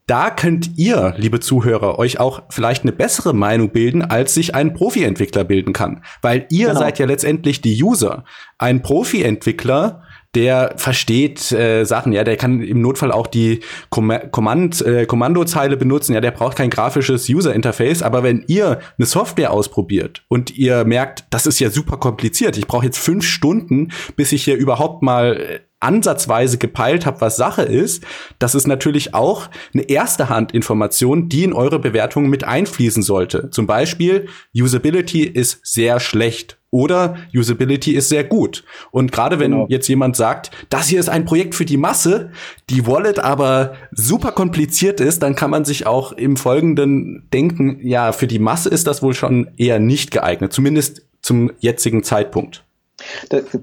da 0.05 0.29
könnt 0.29 0.77
ihr, 0.77 1.13
liebe 1.17 1.39
Zuhörer, 1.39 1.97
euch 1.97 2.19
auch 2.19 2.43
vielleicht 2.49 2.83
eine 2.83 2.91
bessere 2.91 3.33
Meinung 3.33 3.69
bilden, 3.69 4.01
als 4.01 4.33
sich 4.33 4.53
ein 4.53 4.73
Profi-Entwickler 4.73 5.45
bilden 5.45 5.71
kann. 5.71 6.03
Weil 6.21 6.45
ihr 6.49 6.67
genau. 6.67 6.79
seid 6.79 6.99
ja 6.99 7.05
letztendlich 7.05 7.61
die 7.61 7.81
User. 7.81 8.25
Ein 8.57 8.81
Profi-Entwickler 8.81 10.03
der 10.35 10.73
versteht 10.77 11.51
äh, 11.51 11.83
Sachen, 11.85 12.11
ja, 12.11 12.23
der 12.23 12.37
kann 12.37 12.61
im 12.61 12.81
Notfall 12.81 13.11
auch 13.11 13.27
die 13.27 13.61
Kom 13.89 14.11
Kommand 14.31 14.81
äh, 14.85 15.05
Kommandozeile 15.05 15.77
benutzen, 15.77 16.13
ja, 16.13 16.21
der 16.21 16.31
braucht 16.31 16.57
kein 16.57 16.69
grafisches 16.69 17.29
User 17.29 17.53
Interface, 17.53 18.01
aber 18.01 18.23
wenn 18.23 18.43
ihr 18.47 18.79
eine 18.97 19.05
Software 19.05 19.51
ausprobiert 19.51 20.23
und 20.27 20.57
ihr 20.57 20.85
merkt, 20.85 21.25
das 21.29 21.45
ist 21.45 21.59
ja 21.59 21.69
super 21.69 21.97
kompliziert, 21.97 22.57
ich 22.57 22.67
brauche 22.67 22.85
jetzt 22.85 22.99
fünf 22.99 23.25
Stunden, 23.25 23.91
bis 24.15 24.31
ich 24.31 24.43
hier 24.43 24.55
überhaupt 24.55 25.03
mal 25.03 25.37
äh, 25.37 25.59
ansatzweise 25.83 26.57
gepeilt 26.57 27.05
habe, 27.05 27.21
was 27.21 27.35
Sache 27.35 27.63
ist, 27.63 28.03
das 28.39 28.55
ist 28.55 28.67
natürlich 28.67 29.13
auch 29.13 29.49
eine 29.73 29.83
erste 29.83 30.29
Hand-Information, 30.29 31.29
die 31.29 31.43
in 31.43 31.53
eure 31.53 31.79
Bewertungen 31.79 32.29
mit 32.29 32.43
einfließen 32.43 33.03
sollte. 33.03 33.49
Zum 33.51 33.67
Beispiel, 33.67 34.27
Usability 34.55 35.23
ist 35.23 35.59
sehr 35.63 35.99
schlecht 35.99 36.57
oder 36.73 37.17
Usability 37.35 37.91
ist 37.91 38.09
sehr 38.09 38.23
gut. 38.23 38.63
Und 38.89 39.11
gerade 39.11 39.37
wenn 39.39 39.51
genau. 39.51 39.67
jetzt 39.69 39.87
jemand 39.87 40.15
sagt, 40.15 40.49
das 40.69 40.87
hier 40.87 40.99
ist 40.99 41.07
ein 41.07 41.23
Projekt 41.23 41.53
für 41.53 41.65
die 41.65 41.77
Masse, 41.77 42.31
die 42.71 42.87
Wallet 42.87 43.19
aber 43.19 43.75
super 43.91 44.31
kompliziert 44.31 44.99
ist, 44.99 45.21
dann 45.21 45.35
kann 45.35 45.51
man 45.51 45.65
sich 45.65 45.85
auch 45.85 46.13
im 46.13 46.35
Folgenden 46.35 47.29
denken, 47.31 47.77
ja, 47.83 48.11
für 48.11 48.25
die 48.25 48.39
Masse 48.39 48.69
ist 48.69 48.87
das 48.87 49.03
wohl 49.03 49.13
schon 49.13 49.51
eher 49.55 49.77
nicht 49.79 50.09
geeignet, 50.09 50.51
zumindest 50.51 51.03
zum 51.21 51.51
jetzigen 51.59 52.03
Zeitpunkt. 52.03 52.65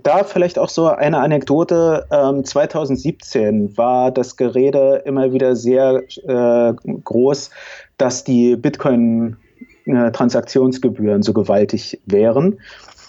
Da, 0.03 0.25
vielleicht 0.25 0.59
auch 0.59 0.69
so 0.69 0.89
eine 0.89 1.19
Anekdote. 1.19 2.05
Ähm, 2.11 2.45
2017 2.45 3.77
war 3.77 4.11
das 4.11 4.37
Gerede 4.37 5.03
immer 5.05 5.33
wieder 5.33 5.55
sehr 5.57 6.03
äh, 6.27 6.75
groß, 7.05 7.51
dass 7.99 8.25
die 8.25 8.57
Bitcoin-Transaktionsgebühren 8.57 11.23
so 11.23 11.33
gewaltig 11.33 12.01
wären 12.07 12.59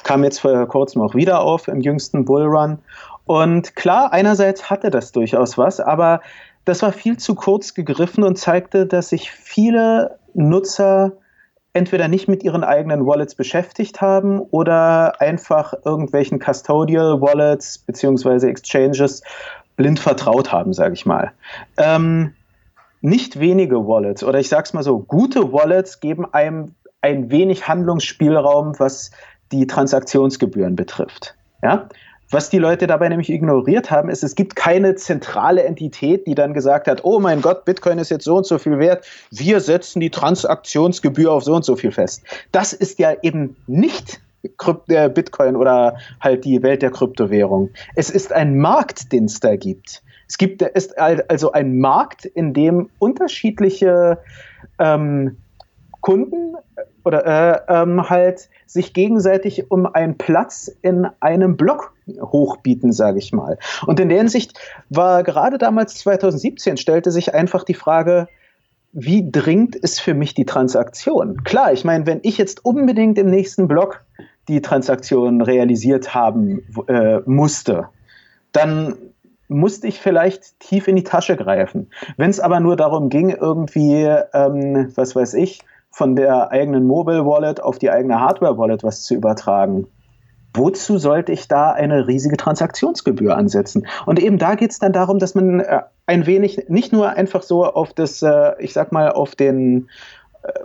kam 0.03 0.23
jetzt 0.23 0.39
vor 0.39 0.67
kurzem 0.67 1.01
auch 1.01 1.15
wieder 1.15 1.41
auf 1.41 1.67
im 1.67 1.82
jüngsten 1.82 2.25
Bullrun. 2.25 2.79
Und 3.25 3.75
klar, 3.75 4.11
einerseits 4.11 4.69
hatte 4.69 4.89
das 4.89 5.11
durchaus 5.11 5.57
was, 5.57 5.79
aber 5.79 6.21
das 6.65 6.82
war 6.82 6.91
viel 6.91 7.17
zu 7.17 7.36
kurz 7.36 7.73
gegriffen 7.73 8.23
und 8.23 8.38
zeigte, 8.38 8.86
dass 8.86 9.09
sich 9.09 9.32
viele 9.32 10.17
Nutzer 10.34 11.13
entweder 11.74 12.07
nicht 12.07 12.28
mit 12.28 12.43
ihren 12.43 12.63
eigenen 12.63 13.05
Wallets 13.05 13.36
beschäftigt 13.36 14.01
haben 14.01 14.39
oder 14.39 15.22
einfach 15.22 15.74
irgendwelchen 15.86 16.39
Custodial 16.39 17.22
Wallets 17.22 17.78
beziehungsweise 17.78 18.49
Exchanges 18.49 19.22
blind 19.78 19.99
vertraut 19.99 20.51
haben, 20.51 20.74
sage 20.74 20.93
ich 20.93 21.05
mal. 21.05 21.32
Ähm, 21.78 22.34
nicht 22.99 23.39
wenige 23.39 23.88
Wallets 23.88 24.24
oder 24.24 24.39
ich 24.39 24.49
sage 24.49 24.63
es 24.63 24.74
mal 24.74 24.84
so, 24.84 24.99
gute 24.99 25.53
Wallets 25.53 25.99
geben 25.99 26.32
einem 26.34 26.76
ein 27.01 27.32
wenig 27.32 27.67
Handlungsspielraum, 27.67 28.78
was 28.78 29.11
die 29.51 29.65
Transaktionsgebühren 29.65 30.76
betrifft. 30.76 31.36
Ja? 31.63 31.89
Was 32.32 32.49
die 32.49 32.57
Leute 32.57 32.88
dabei 32.88 33.09
nämlich 33.09 33.29
ignoriert 33.29 33.91
haben, 33.91 34.09
ist, 34.09 34.23
es 34.23 34.36
gibt 34.36 34.55
keine 34.55 34.95
zentrale 34.95 35.63
Entität, 35.63 36.25
die 36.25 36.36
dann 36.36 36.53
gesagt 36.53 36.88
hat, 36.88 37.03
oh 37.03 37.19
mein 37.19 37.41
Gott, 37.41 37.65
Bitcoin 37.65 37.97
ist 37.99 38.09
jetzt 38.09 38.23
so 38.23 38.38
und 38.38 38.45
so 38.45 38.57
viel 38.57 38.79
wert, 38.79 39.05
wir 39.32 39.59
setzen 39.59 39.99
die 39.99 40.09
Transaktionsgebühr 40.09 41.32
auf 41.32 41.43
so 41.43 41.53
und 41.53 41.65
so 41.65 41.75
viel 41.75 41.91
fest. 41.91 42.23
Das 42.53 42.71
ist 42.71 42.99
ja 42.99 43.13
eben 43.21 43.57
nicht 43.67 44.21
äh, 44.88 45.09
Bitcoin 45.09 45.57
oder 45.57 45.97
halt 46.21 46.45
die 46.45 46.63
Welt 46.63 46.82
der 46.82 46.91
Kryptowährung. 46.91 47.69
Es 47.95 48.09
ist 48.09 48.32
ein 48.32 48.57
Markt, 48.57 49.11
den 49.11 49.25
es 49.25 49.39
da 49.39 49.55
gibt. 49.57 50.01
Es 50.27 50.38
gibt 50.38 50.61
ist 50.61 50.97
also 50.97 51.51
ein 51.51 51.79
Markt, 51.79 52.23
in 52.23 52.53
dem 52.53 52.89
unterschiedliche 52.99 54.17
ähm, 54.79 55.36
Kunden 55.99 56.55
oder 57.03 57.25
äh, 57.25 57.61
ähm, 57.67 58.09
halt 58.09 58.49
sich 58.65 58.93
gegenseitig 58.93 59.69
um 59.71 59.85
einen 59.85 60.17
Platz 60.17 60.71
in 60.81 61.07
einem 61.19 61.57
Block 61.57 61.93
hochbieten, 62.19 62.91
sage 62.91 63.19
ich 63.19 63.31
mal. 63.31 63.57
Und 63.85 63.99
in 63.99 64.09
der 64.09 64.19
Hinsicht 64.19 64.59
war 64.89 65.23
gerade 65.23 65.57
damals 65.57 65.95
2017 65.95 66.77
stellte 66.77 67.11
sich 67.11 67.33
einfach 67.33 67.63
die 67.63 67.73
Frage, 67.73 68.27
wie 68.93 69.29
dringend 69.31 69.75
ist 69.75 70.01
für 70.01 70.13
mich 70.13 70.33
die 70.33 70.45
Transaktion? 70.45 71.43
Klar, 71.43 71.71
ich 71.71 71.85
meine, 71.85 72.05
wenn 72.05 72.19
ich 72.23 72.37
jetzt 72.37 72.65
unbedingt 72.65 73.17
im 73.17 73.29
nächsten 73.29 73.67
Block 73.67 74.03
die 74.47 74.61
Transaktion 74.61 75.41
realisiert 75.41 76.13
haben 76.13 76.61
äh, 76.87 77.19
musste, 77.25 77.87
dann 78.51 78.95
musste 79.47 79.87
ich 79.87 79.99
vielleicht 79.99 80.59
tief 80.59 80.87
in 80.87 80.95
die 80.95 81.03
Tasche 81.03 81.35
greifen. 81.35 81.89
Wenn 82.17 82.29
es 82.29 82.39
aber 82.39 82.59
nur 82.59 82.75
darum 82.75 83.09
ging, 83.09 83.29
irgendwie, 83.29 84.03
ähm, 84.33 84.91
was 84.95 85.15
weiß 85.15 85.33
ich, 85.35 85.59
von 85.91 86.15
der 86.15 86.51
eigenen 86.51 86.87
Mobile 86.87 87.25
Wallet 87.25 87.61
auf 87.61 87.77
die 87.77 87.91
eigene 87.91 88.19
Hardware 88.19 88.57
Wallet 88.57 88.83
was 88.83 89.03
zu 89.03 89.13
übertragen. 89.13 89.87
Wozu 90.53 90.97
sollte 90.97 91.31
ich 91.31 91.47
da 91.47 91.71
eine 91.71 92.07
riesige 92.07 92.35
Transaktionsgebühr 92.35 93.37
ansetzen? 93.37 93.87
Und 94.05 94.19
eben 94.19 94.37
da 94.37 94.55
geht 94.55 94.71
es 94.71 94.79
dann 94.79 94.91
darum, 94.91 95.17
dass 95.17 95.33
man 95.33 95.61
äh, 95.61 95.81
ein 96.05 96.25
wenig 96.25 96.65
nicht 96.67 96.91
nur 96.91 97.09
einfach 97.09 97.41
so 97.41 97.65
auf 97.65 97.93
das, 97.93 98.21
äh, 98.21 98.53
ich 98.59 98.73
sag 98.73 98.91
mal, 98.91 99.11
auf 99.11 99.35
den 99.35 99.89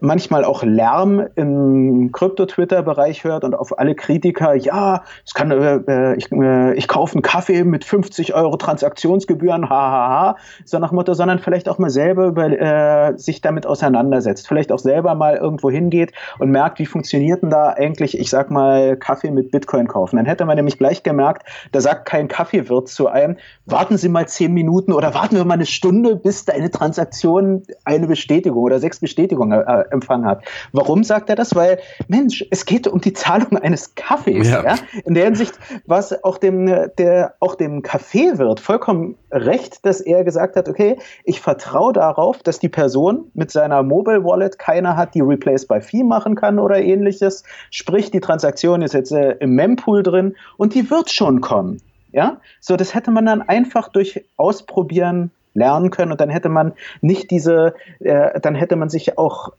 manchmal 0.00 0.44
auch 0.44 0.62
Lärm 0.62 1.26
im 1.34 2.10
Krypto-Twitter-Bereich 2.12 3.24
hört 3.24 3.44
und 3.44 3.54
auf 3.54 3.78
alle 3.78 3.94
Kritiker, 3.94 4.54
ja, 4.54 5.02
es 5.24 5.34
kann, 5.34 5.50
äh, 5.50 6.14
ich, 6.16 6.32
äh, 6.32 6.74
ich 6.74 6.88
kaufe 6.88 7.14
einen 7.14 7.22
Kaffee 7.22 7.64
mit 7.64 7.84
50 7.84 8.34
Euro 8.34 8.56
Transaktionsgebühren, 8.56 9.68
hahaha, 9.68 10.36
so 10.64 10.78
nach 10.78 10.92
Motto, 10.92 11.12
sondern 11.14 11.38
vielleicht 11.38 11.68
auch 11.68 11.78
mal 11.78 11.90
selber 11.90 12.26
über, 12.26 12.46
äh, 12.46 13.18
sich 13.18 13.42
damit 13.42 13.66
auseinandersetzt, 13.66 14.48
vielleicht 14.48 14.72
auch 14.72 14.78
selber 14.78 15.14
mal 15.14 15.36
irgendwo 15.36 15.70
hingeht 15.70 16.12
und 16.38 16.50
merkt, 16.50 16.78
wie 16.78 16.86
funktioniert 16.86 17.42
denn 17.42 17.50
da 17.50 17.70
eigentlich, 17.70 18.18
ich 18.18 18.30
sag 18.30 18.50
mal, 18.50 18.96
Kaffee 18.96 19.30
mit 19.30 19.50
Bitcoin 19.50 19.88
kaufen. 19.88 20.16
Dann 20.16 20.26
hätte 20.26 20.46
man 20.46 20.56
nämlich 20.56 20.78
gleich 20.78 21.02
gemerkt, 21.02 21.46
da 21.72 21.80
sagt 21.80 22.06
kein 22.06 22.28
Kaffeewirt 22.28 22.88
zu 22.88 23.08
einem, 23.08 23.36
warten 23.66 23.98
Sie 23.98 24.08
mal 24.08 24.26
zehn 24.26 24.54
Minuten 24.54 24.92
oder 24.92 25.12
warten 25.14 25.36
wir 25.36 25.44
mal 25.44 25.54
eine 25.54 25.66
Stunde, 25.66 26.16
bis 26.16 26.46
deine 26.46 26.70
Transaktion 26.70 27.62
eine 27.84 28.06
Bestätigung 28.06 28.62
oder 28.62 28.78
sechs 28.78 29.00
Bestätigungen 29.00 29.65
äh, 29.66 29.84
empfangen 29.90 30.26
hat. 30.26 30.44
Warum 30.72 31.04
sagt 31.04 31.28
er 31.28 31.36
das? 31.36 31.54
Weil, 31.54 31.78
Mensch, 32.08 32.44
es 32.50 32.64
geht 32.66 32.86
um 32.86 33.00
die 33.00 33.12
Zahlung 33.12 33.56
eines 33.58 33.94
Kaffees. 33.94 34.48
Ja. 34.48 34.64
ja? 34.64 34.74
In 35.04 35.14
der 35.14 35.24
Hinsicht 35.24 35.58
war 35.86 35.98
es 35.98 36.24
auch 36.24 36.38
dem, 36.38 36.66
der, 36.98 37.34
auch 37.40 37.54
dem 37.54 37.82
Kaffeewirt 37.82 38.60
vollkommen 38.60 39.16
recht, 39.30 39.84
dass 39.84 40.00
er 40.00 40.24
gesagt 40.24 40.56
hat, 40.56 40.68
okay, 40.68 40.96
ich 41.24 41.40
vertraue 41.40 41.92
darauf, 41.92 42.42
dass 42.42 42.58
die 42.58 42.68
Person 42.68 43.30
mit 43.34 43.50
seiner 43.50 43.82
Mobile 43.82 44.24
Wallet 44.24 44.58
keine 44.58 44.96
hat, 44.96 45.14
die 45.14 45.20
Replace 45.20 45.66
by 45.66 45.80
Fee 45.80 46.02
machen 46.02 46.34
kann 46.34 46.58
oder 46.58 46.80
ähnliches. 46.80 47.44
Sprich, 47.70 48.10
die 48.10 48.20
Transaktion 48.20 48.82
ist 48.82 48.94
jetzt 48.94 49.12
äh, 49.12 49.32
im 49.40 49.54
Mempool 49.54 50.02
drin 50.02 50.36
und 50.56 50.74
die 50.74 50.90
wird 50.90 51.10
schon 51.10 51.40
kommen. 51.40 51.80
Ja, 52.12 52.40
so 52.60 52.76
das 52.76 52.94
hätte 52.94 53.10
man 53.10 53.26
dann 53.26 53.42
einfach 53.42 53.88
durch 53.88 54.24
Ausprobieren 54.36 55.32
lernen 55.56 55.90
können 55.90 56.12
und 56.12 56.20
dann 56.20 56.30
hätte 56.30 56.48
man 56.48 56.72
nicht 57.00 57.30
diese, 57.30 57.74
äh, 58.00 58.38
dann 58.40 58.54
hätte 58.54 58.76
man 58.76 58.88
sich 58.88 59.18
auch 59.18 59.52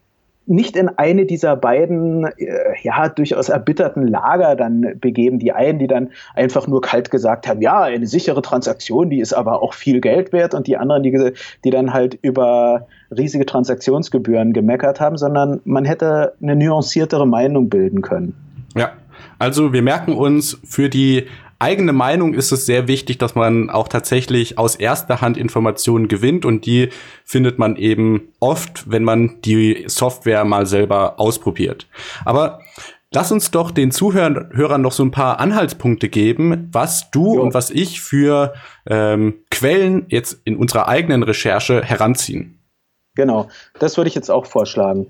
nicht 0.47 0.77
in 0.77 0.89
eine 0.97 1.25
dieser 1.25 1.55
beiden 1.55 2.25
äh, 2.25 2.73
ja 2.81 3.09
durchaus 3.09 3.49
erbitterten 3.49 4.07
Lager 4.07 4.55
dann 4.55 4.97
begeben. 4.99 5.39
Die 5.39 5.51
einen, 5.51 5.77
die 5.77 5.87
dann 5.87 6.09
einfach 6.35 6.67
nur 6.67 6.81
kalt 6.81 7.11
gesagt 7.11 7.47
haben, 7.47 7.61
ja, 7.61 7.81
eine 7.81 8.07
sichere 8.07 8.41
Transaktion, 8.41 9.09
die 9.09 9.19
ist 9.19 9.33
aber 9.33 9.61
auch 9.61 9.73
viel 9.73 9.99
Geld 9.99 10.31
wert, 10.31 10.53
und 10.53 10.67
die 10.67 10.77
anderen, 10.77 11.03
die, 11.03 11.33
die 11.63 11.69
dann 11.69 11.93
halt 11.93 12.17
über 12.21 12.87
riesige 13.15 13.45
Transaktionsgebühren 13.45 14.53
gemeckert 14.53 14.99
haben, 14.99 15.17
sondern 15.17 15.59
man 15.65 15.85
hätte 15.85 16.33
eine 16.41 16.55
nuanciertere 16.55 17.27
Meinung 17.27 17.69
bilden 17.69 18.01
können. 18.01 18.33
Ja, 18.75 18.91
also 19.39 19.73
wir 19.73 19.81
merken 19.81 20.13
uns 20.13 20.57
für 20.63 20.89
die 20.89 21.27
eigene 21.59 21.93
Meinung 21.93 22.33
ist 22.33 22.51
es 22.51 22.65
sehr 22.65 22.87
wichtig, 22.87 23.17
dass 23.17 23.35
man 23.35 23.69
auch 23.69 23.87
tatsächlich 23.87 24.57
aus 24.57 24.75
erster 24.75 25.21
Hand 25.21 25.37
Informationen 25.37 26.07
gewinnt 26.07 26.45
und 26.45 26.65
die 26.65 26.89
findet 27.23 27.59
man 27.59 27.75
eben 27.75 28.29
oft, 28.39 28.89
wenn 28.89 29.03
man 29.03 29.41
die 29.41 29.85
Software 29.87 30.45
mal 30.45 30.65
selber 30.65 31.19
ausprobiert. 31.19 31.87
Aber 32.25 32.61
Lass 33.13 33.31
uns 33.31 33.51
doch 33.51 33.71
den 33.71 33.91
Zuhörern 33.91 34.81
noch 34.81 34.91
so 34.91 35.01
ein 35.01 35.11
paar 35.11 35.39
Anhaltspunkte 35.39 36.09
geben, 36.09 36.67
was 36.73 37.09
du 37.09 37.35
jo. 37.35 37.41
und 37.41 37.53
was 37.53 37.71
ich 37.71 38.01
für 38.01 38.53
ähm, 38.85 39.45
Quellen 39.49 40.05
jetzt 40.09 40.41
in 40.43 40.57
unserer 40.57 40.89
eigenen 40.89 41.23
Recherche 41.23 41.81
heranziehen. 41.81 42.59
Genau, 43.15 43.47
das 43.79 43.95
würde 43.95 44.09
ich 44.09 44.15
jetzt 44.15 44.29
auch 44.29 44.45
vorschlagen. 44.45 45.07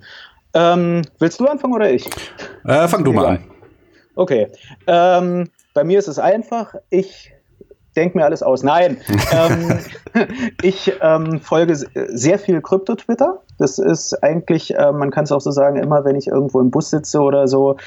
Ähm, 0.53 1.01
willst 1.17 1.39
du 1.39 1.47
anfangen 1.47 1.73
oder 1.73 1.91
ich? 1.91 2.07
Äh, 2.65 2.87
fang 2.87 3.03
du 3.03 3.13
mal 3.13 3.25
an. 3.25 3.43
Okay. 4.15 4.47
Ähm, 4.85 5.49
bei 5.77 5.83
mir 5.83 5.99
ist 5.99 6.07
es 6.07 6.17
einfach. 6.17 6.73
Ich 6.89 7.31
denke 7.95 8.17
mir 8.17 8.25
alles 8.25 8.41
aus. 8.41 8.63
Nein, 8.63 8.97
ähm, 9.31 9.77
ich 10.63 10.91
ähm, 11.03 11.39
folge 11.39 11.75
sehr 11.75 12.39
viel 12.39 12.61
Krypto-Twitter. 12.61 13.43
Das 13.59 13.77
ist 13.77 14.15
eigentlich, 14.23 14.73
äh, 14.73 14.91
man 14.91 15.11
kann 15.11 15.25
es 15.25 15.31
auch 15.31 15.39
so 15.39 15.51
sagen, 15.51 15.77
immer 15.77 16.03
wenn 16.03 16.15
ich 16.15 16.25
irgendwo 16.25 16.59
im 16.61 16.71
Bus 16.71 16.89
sitze 16.89 17.19
oder 17.19 17.47
so, 17.47 17.77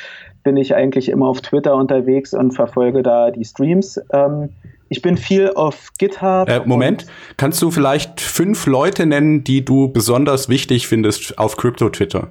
bin 0.45 0.57
ich 0.57 0.76
eigentlich 0.76 1.09
immer 1.09 1.26
auf 1.26 1.41
Twitter 1.41 1.74
unterwegs 1.74 2.32
und 2.32 2.53
verfolge 2.53 3.03
da 3.03 3.32
die 3.32 3.45
Streams. 3.45 4.01
Ähm, 4.12 4.51
ich 4.88 5.03
bin 5.03 5.16
viel 5.16 5.51
auf 5.55 5.88
GitHub. 5.99 6.49
Äh, 6.49 6.61
Moment, 6.64 7.07
kannst 7.38 7.61
du 7.61 7.72
vielleicht 7.72 8.20
fünf 8.20 8.66
Leute 8.66 9.05
nennen, 9.05 9.43
die 9.43 9.64
du 9.64 9.88
besonders 9.88 10.49
wichtig 10.49 10.86
findest 10.86 11.41
auf 11.41 11.57
Krypto-Twitter? 11.57 12.28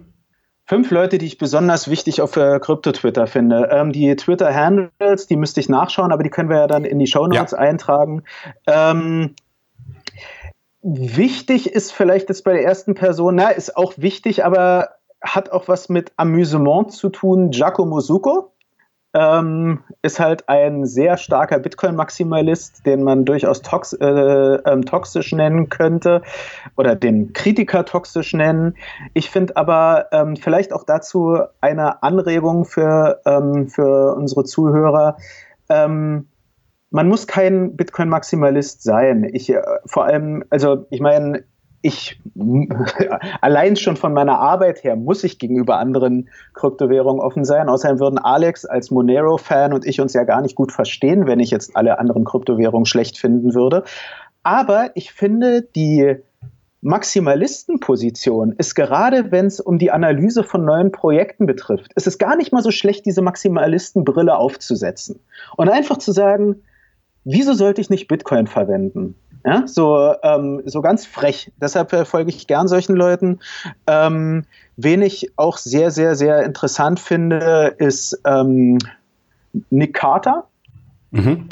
Fünf 0.69 0.91
Leute, 0.91 1.17
die 1.17 1.25
ich 1.25 1.39
besonders 1.39 1.89
wichtig 1.89 2.21
auf 2.21 2.37
äh, 2.37 2.59
Krypto-Twitter 2.59 3.25
finde. 3.25 3.69
Ähm, 3.71 3.91
die 3.91 4.15
Twitter-Handles, 4.15 5.25
die 5.25 5.35
müsste 5.35 5.59
ich 5.59 5.67
nachschauen, 5.67 6.11
aber 6.11 6.21
die 6.21 6.29
können 6.29 6.47
wir 6.47 6.57
ja 6.57 6.67
dann 6.67 6.85
in 6.85 6.99
die 6.99 7.07
Show 7.07 7.25
Notes 7.25 7.53
ja. 7.53 7.57
eintragen. 7.57 8.21
Ähm, 8.67 9.33
wichtig 10.83 11.73
ist 11.73 11.91
vielleicht 11.91 12.29
jetzt 12.29 12.43
bei 12.43 12.53
der 12.53 12.65
ersten 12.65 12.93
Person, 12.93 13.33
na, 13.33 13.49
ist 13.49 13.75
auch 13.75 13.93
wichtig, 13.97 14.45
aber 14.45 14.89
hat 15.23 15.51
auch 15.51 15.67
was 15.67 15.89
mit 15.89 16.11
Amüsement 16.17 16.91
zu 16.91 17.09
tun. 17.09 17.49
Giacomo 17.49 17.99
Succo 17.99 18.53
ähm, 19.13 19.79
ist 20.01 20.19
halt 20.19 20.47
ein 20.49 20.85
sehr 20.85 21.17
starker 21.17 21.59
Bitcoin-Maximalist, 21.59 22.85
den 22.85 23.03
man 23.03 23.25
durchaus 23.25 23.61
tox 23.61 23.93
äh, 23.93 24.05
ähm, 24.05 24.85
toxisch 24.85 25.31
nennen 25.31 25.69
könnte 25.69 26.21
oder 26.77 26.95
den 26.95 27.33
Kritiker 27.33 27.85
toxisch 27.85 28.33
nennen. 28.33 28.75
Ich 29.13 29.29
finde 29.29 29.57
aber 29.57 30.07
ähm, 30.11 30.35
vielleicht 30.35 30.73
auch 30.73 30.83
dazu 30.83 31.39
eine 31.61 32.03
Anregung 32.03 32.65
für, 32.65 33.21
ähm, 33.25 33.67
für 33.67 34.15
unsere 34.15 34.43
Zuhörer. 34.43 35.17
Ähm, 35.69 36.27
man 36.91 37.07
muss 37.07 37.27
kein 37.27 37.75
Bitcoin-Maximalist 37.75 38.83
sein. 38.83 39.27
Ich 39.33 39.49
äh, 39.49 39.61
vor 39.85 40.05
allem, 40.05 40.43
also 40.49 40.85
ich 40.91 41.01
meine, 41.01 41.43
ich 41.81 42.19
allein 43.41 43.75
schon 43.75 43.95
von 43.95 44.13
meiner 44.13 44.39
Arbeit 44.39 44.83
her 44.83 44.95
muss 44.95 45.23
ich 45.23 45.39
gegenüber 45.39 45.77
anderen 45.77 46.29
Kryptowährungen 46.53 47.21
offen 47.21 47.45
sein. 47.45 47.69
Außerdem 47.69 47.99
würden 47.99 48.17
Alex 48.19 48.65
als 48.65 48.91
Monero-Fan 48.91 49.73
und 49.73 49.85
ich 49.85 50.01
uns 50.01 50.13
ja 50.13 50.23
gar 50.23 50.41
nicht 50.41 50.55
gut 50.55 50.71
verstehen, 50.71 51.25
wenn 51.25 51.39
ich 51.39 51.51
jetzt 51.51 51.75
alle 51.75 51.99
anderen 51.99 52.25
Kryptowährungen 52.25 52.85
schlecht 52.85 53.17
finden 53.17 53.53
würde. 53.53 53.83
Aber 54.43 54.91
ich 54.95 55.11
finde, 55.11 55.61
die 55.61 56.17
Maximalistenposition 56.81 58.53
ist 58.53 58.73
gerade, 58.73 59.31
wenn 59.31 59.47
es 59.47 59.59
um 59.59 59.77
die 59.77 59.91
Analyse 59.91 60.43
von 60.43 60.63
neuen 60.63 60.91
Projekten 60.91 61.45
betrifft, 61.45 61.91
ist 61.95 62.07
es 62.07 62.17
gar 62.17 62.37
nicht 62.37 62.53
mal 62.53 62.63
so 62.63 62.71
schlecht, 62.71 63.05
diese 63.05 63.21
Maximalistenbrille 63.21 64.35
aufzusetzen 64.35 65.19
und 65.57 65.67
einfach 65.67 65.97
zu 65.97 66.13
sagen, 66.13 66.63
wieso 67.25 67.53
sollte 67.53 67.81
ich 67.81 67.89
nicht 67.89 68.07
Bitcoin 68.07 68.47
verwenden? 68.47 69.15
Ja, 69.45 69.65
so, 69.65 70.13
ähm, 70.21 70.61
so 70.65 70.81
ganz 70.81 71.05
frech. 71.05 71.51
Deshalb 71.61 71.93
äh, 71.93 72.05
folge 72.05 72.29
ich 72.29 72.47
gern 72.47 72.67
solchen 72.67 72.95
Leuten. 72.95 73.39
Ähm, 73.87 74.45
wen 74.75 75.01
ich 75.01 75.31
auch 75.37 75.57
sehr, 75.57 75.91
sehr, 75.91 76.15
sehr 76.15 76.43
interessant 76.43 76.99
finde, 76.99 77.75
ist 77.77 78.19
ähm, 78.25 78.77
Nick 79.69 79.93
Carter. 79.93 80.45
Mhm. 81.11 81.47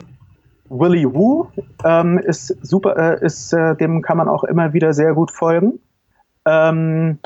Willy 0.70 1.06
Wu 1.06 1.48
ähm, 1.86 2.20
ist 2.20 2.48
super, 2.62 2.98
äh, 2.98 3.26
ist, 3.26 3.54
äh, 3.54 3.76
dem 3.76 4.02
kann 4.02 4.18
man 4.18 4.28
auch 4.28 4.44
immer 4.44 4.74
wieder 4.74 4.94
sehr 4.94 5.14
gut 5.14 5.32
folgen. 5.32 5.80
Ähm, 6.46 7.20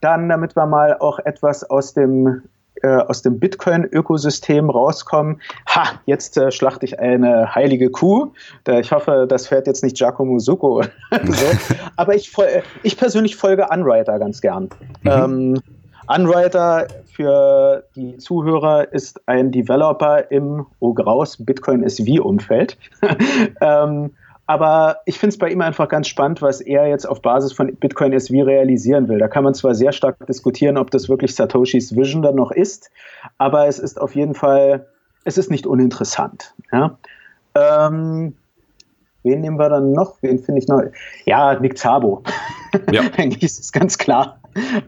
dann, 0.00 0.28
damit 0.28 0.56
wir 0.56 0.66
mal 0.66 0.98
auch 0.98 1.18
etwas 1.20 1.64
aus 1.64 1.94
dem 1.94 2.42
äh, 2.84 2.98
aus 3.08 3.22
dem 3.22 3.38
Bitcoin-Ökosystem 3.38 4.68
rauskommen, 4.68 5.40
ha, 5.66 5.84
jetzt 6.04 6.36
äh, 6.36 6.52
schlachte 6.52 6.84
ich 6.84 7.00
eine 7.00 7.54
heilige 7.54 7.88
Kuh. 7.88 8.32
Ich 8.68 8.92
hoffe, 8.92 9.26
das 9.26 9.46
fährt 9.46 9.66
jetzt 9.66 9.82
nicht 9.82 9.96
Giacomo 9.96 10.38
Succo. 10.38 10.82
so. 11.10 11.46
Aber 11.96 12.14
ich, 12.14 12.30
ich 12.82 12.98
persönlich 12.98 13.36
folge 13.36 13.66
Unwriter 13.70 14.18
ganz 14.18 14.42
gern. 14.42 14.68
Mhm. 15.02 15.10
Ähm, 15.10 15.62
Unwriter 16.08 16.86
für 17.06 17.84
die 17.96 18.18
Zuhörer 18.18 18.92
ist 18.92 19.18
ein 19.26 19.50
Developer 19.50 20.30
im 20.30 20.66
Oh 20.80 20.92
Graus 20.92 21.42
Bitcoin 21.42 21.82
SV-Umfeld. 21.84 22.76
ähm, 23.62 24.10
aber 24.46 24.98
ich 25.06 25.18
finde 25.18 25.34
es 25.34 25.38
bei 25.38 25.50
ihm 25.50 25.62
einfach 25.62 25.88
ganz 25.88 26.08
spannend, 26.08 26.42
was 26.42 26.60
er 26.60 26.86
jetzt 26.86 27.06
auf 27.06 27.22
Basis 27.22 27.52
von 27.52 27.74
Bitcoin 27.76 28.12
SV 28.12 28.44
realisieren 28.44 29.08
will. 29.08 29.18
Da 29.18 29.28
kann 29.28 29.44
man 29.44 29.54
zwar 29.54 29.74
sehr 29.74 29.92
stark 29.92 30.26
diskutieren, 30.26 30.76
ob 30.76 30.90
das 30.90 31.08
wirklich 31.08 31.34
Satoshis 31.34 31.96
Vision 31.96 32.22
dann 32.22 32.34
noch 32.34 32.50
ist, 32.50 32.90
aber 33.38 33.66
es 33.68 33.78
ist 33.78 34.00
auf 34.00 34.14
jeden 34.14 34.34
Fall, 34.34 34.86
es 35.24 35.38
ist 35.38 35.50
nicht 35.50 35.66
uninteressant. 35.66 36.54
Ja? 36.72 36.98
Ähm, 37.54 38.34
wen 39.22 39.40
nehmen 39.40 39.58
wir 39.58 39.70
dann 39.70 39.92
noch? 39.92 40.16
Wen 40.20 40.38
finde 40.38 40.60
ich 40.60 40.68
noch? 40.68 40.82
Ja, 41.24 41.58
Nick 41.58 41.78
Zabo. 41.78 42.22
Ja. 42.92 43.02
Eigentlich 43.16 43.42
ist 43.42 43.60
es 43.60 43.72
ganz 43.72 43.96
klar. 43.96 44.40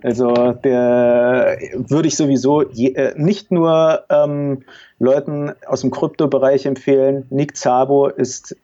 Also 0.02 0.32
der 0.52 1.58
würde 1.74 2.08
ich 2.08 2.16
sowieso 2.16 2.62
je, 2.62 2.92
äh, 2.92 3.14
nicht 3.16 3.50
nur 3.50 4.04
ähm, 4.10 4.64
Leuten 4.98 5.52
aus 5.66 5.80
dem 5.80 5.90
Kryptobereich 5.90 6.66
empfehlen. 6.66 7.26
Nick 7.30 7.56
Zabo 7.56 8.08
ist 8.08 8.56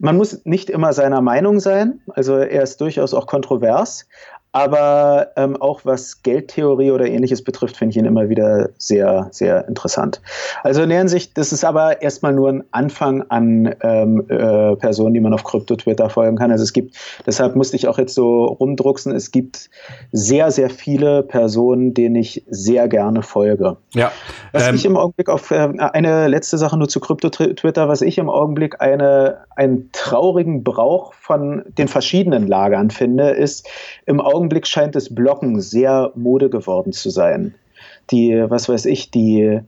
man 0.00 0.16
muss 0.16 0.44
nicht 0.44 0.70
immer 0.70 0.92
seiner 0.92 1.20
Meinung 1.20 1.60
sein, 1.60 2.00
also 2.08 2.36
er 2.36 2.62
ist 2.62 2.80
durchaus 2.80 3.14
auch 3.14 3.26
kontrovers, 3.26 4.08
Aber 4.52 5.28
ähm, 5.36 5.56
auch 5.60 5.82
was 5.84 6.24
Geldtheorie 6.24 6.90
oder 6.90 7.06
ähnliches 7.06 7.44
betrifft, 7.44 7.76
finde 7.76 7.90
ich 7.90 7.96
ihn 7.98 8.04
immer 8.04 8.28
wieder 8.28 8.70
sehr, 8.78 9.28
sehr 9.30 9.68
interessant. 9.68 10.20
Also 10.64 10.82
in 10.82 10.88
der 10.88 10.98
Hinsicht, 10.98 11.38
das 11.38 11.52
ist 11.52 11.64
aber 11.64 12.02
erstmal 12.02 12.32
nur 12.32 12.48
ein 12.48 12.64
Anfang 12.72 13.22
an 13.28 13.72
ähm, 13.82 14.24
äh, 14.28 14.74
Personen, 14.74 15.14
die 15.14 15.20
man 15.20 15.32
auf 15.34 15.44
Krypto-Twitter 15.44 16.10
folgen 16.10 16.36
kann. 16.36 16.50
Also 16.50 16.64
es 16.64 16.72
gibt, 16.72 16.96
deshalb 17.26 17.54
musste 17.54 17.76
ich 17.76 17.86
auch 17.86 17.96
jetzt 17.98 18.12
so 18.12 18.46
rumdrucksen, 18.46 19.14
es 19.14 19.30
gibt 19.30 19.70
sehr, 20.10 20.50
sehr 20.50 20.68
viele 20.68 21.22
Personen, 21.22 21.94
denen 21.94 22.16
ich 22.16 22.44
sehr 22.50 22.88
gerne 22.88 23.22
folge. 23.22 23.76
Ja. 23.94 24.10
Was 24.50 24.68
ähm, 24.68 24.74
ich 24.74 24.84
im 24.84 24.96
Augenblick 24.96 25.28
auf 25.28 25.52
äh, 25.52 25.68
eine 25.78 26.26
letzte 26.26 26.58
Sache 26.58 26.76
nur 26.76 26.88
zu 26.88 26.98
Krypto-Twitter, 26.98 27.88
was 27.88 28.02
ich 28.02 28.18
im 28.18 28.28
Augenblick 28.28 28.80
eine, 28.80 29.38
einen 29.54 29.90
traurigen 29.92 30.64
Brauch 30.64 31.12
von 31.14 31.62
den 31.78 31.86
verschiedenen 31.86 32.48
Lagern 32.48 32.90
finde, 32.90 33.30
ist, 33.30 33.68
im 34.06 34.20
Augenblick 34.20 34.39
scheint 34.64 34.94
das 34.94 35.14
Blocken 35.14 35.60
sehr 35.60 36.12
Mode 36.14 36.50
geworden 36.50 36.92
zu 36.92 37.10
sein. 37.10 37.54
Die, 38.10 38.44
was 38.48 38.68
weiß 38.68 38.86
ich, 38.86 39.10
die 39.10 39.60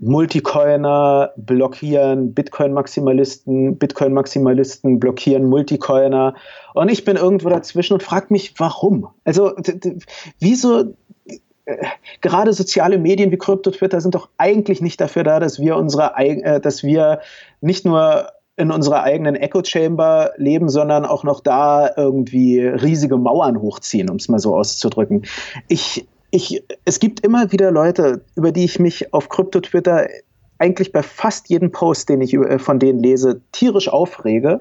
Multicoiner 0.00 1.32
blockieren 1.36 2.32
Bitcoin-Maximalisten, 2.34 3.76
Bitcoin-Maximalisten 3.78 5.00
blockieren 5.00 5.46
Multicoiner. 5.46 6.34
Und 6.74 6.90
ich 6.90 7.04
bin 7.04 7.16
irgendwo 7.16 7.48
dazwischen 7.48 7.94
und 7.94 8.02
frage 8.02 8.26
mich, 8.30 8.54
warum? 8.58 9.08
Also, 9.24 9.54
wieso 10.38 10.94
äh, 11.64 11.76
gerade 12.20 12.52
soziale 12.52 12.98
Medien 12.98 13.30
wie 13.32 13.38
Krypto, 13.38 13.70
Twitter 13.70 14.00
sind 14.00 14.14
doch 14.14 14.28
eigentlich 14.38 14.80
nicht 14.80 15.00
dafür 15.00 15.24
da, 15.24 15.40
dass 15.40 15.58
wir 15.58 15.76
unsere, 15.76 16.12
äh, 16.16 16.60
dass 16.60 16.84
wir 16.84 17.20
nicht 17.60 17.84
nur 17.84 18.28
in 18.58 18.72
unserer 18.72 19.04
eigenen 19.04 19.36
Echo 19.36 19.62
Chamber 19.64 20.32
leben, 20.36 20.68
sondern 20.68 21.04
auch 21.04 21.22
noch 21.22 21.40
da 21.40 21.90
irgendwie 21.96 22.60
riesige 22.60 23.16
Mauern 23.16 23.60
hochziehen, 23.60 24.10
um 24.10 24.16
es 24.16 24.28
mal 24.28 24.40
so 24.40 24.56
auszudrücken. 24.56 25.24
Ich, 25.68 26.06
ich, 26.32 26.64
es 26.84 26.98
gibt 26.98 27.20
immer 27.20 27.52
wieder 27.52 27.70
Leute, 27.70 28.20
über 28.34 28.50
die 28.50 28.64
ich 28.64 28.80
mich 28.80 29.14
auf 29.14 29.28
Krypto-Twitter 29.28 30.08
eigentlich 30.58 30.90
bei 30.90 31.04
fast 31.04 31.48
jedem 31.48 31.70
Post, 31.70 32.08
den 32.08 32.20
ich 32.20 32.34
äh, 32.34 32.58
von 32.58 32.80
denen 32.80 32.98
lese, 32.98 33.40
tierisch 33.52 33.88
aufrege. 33.88 34.60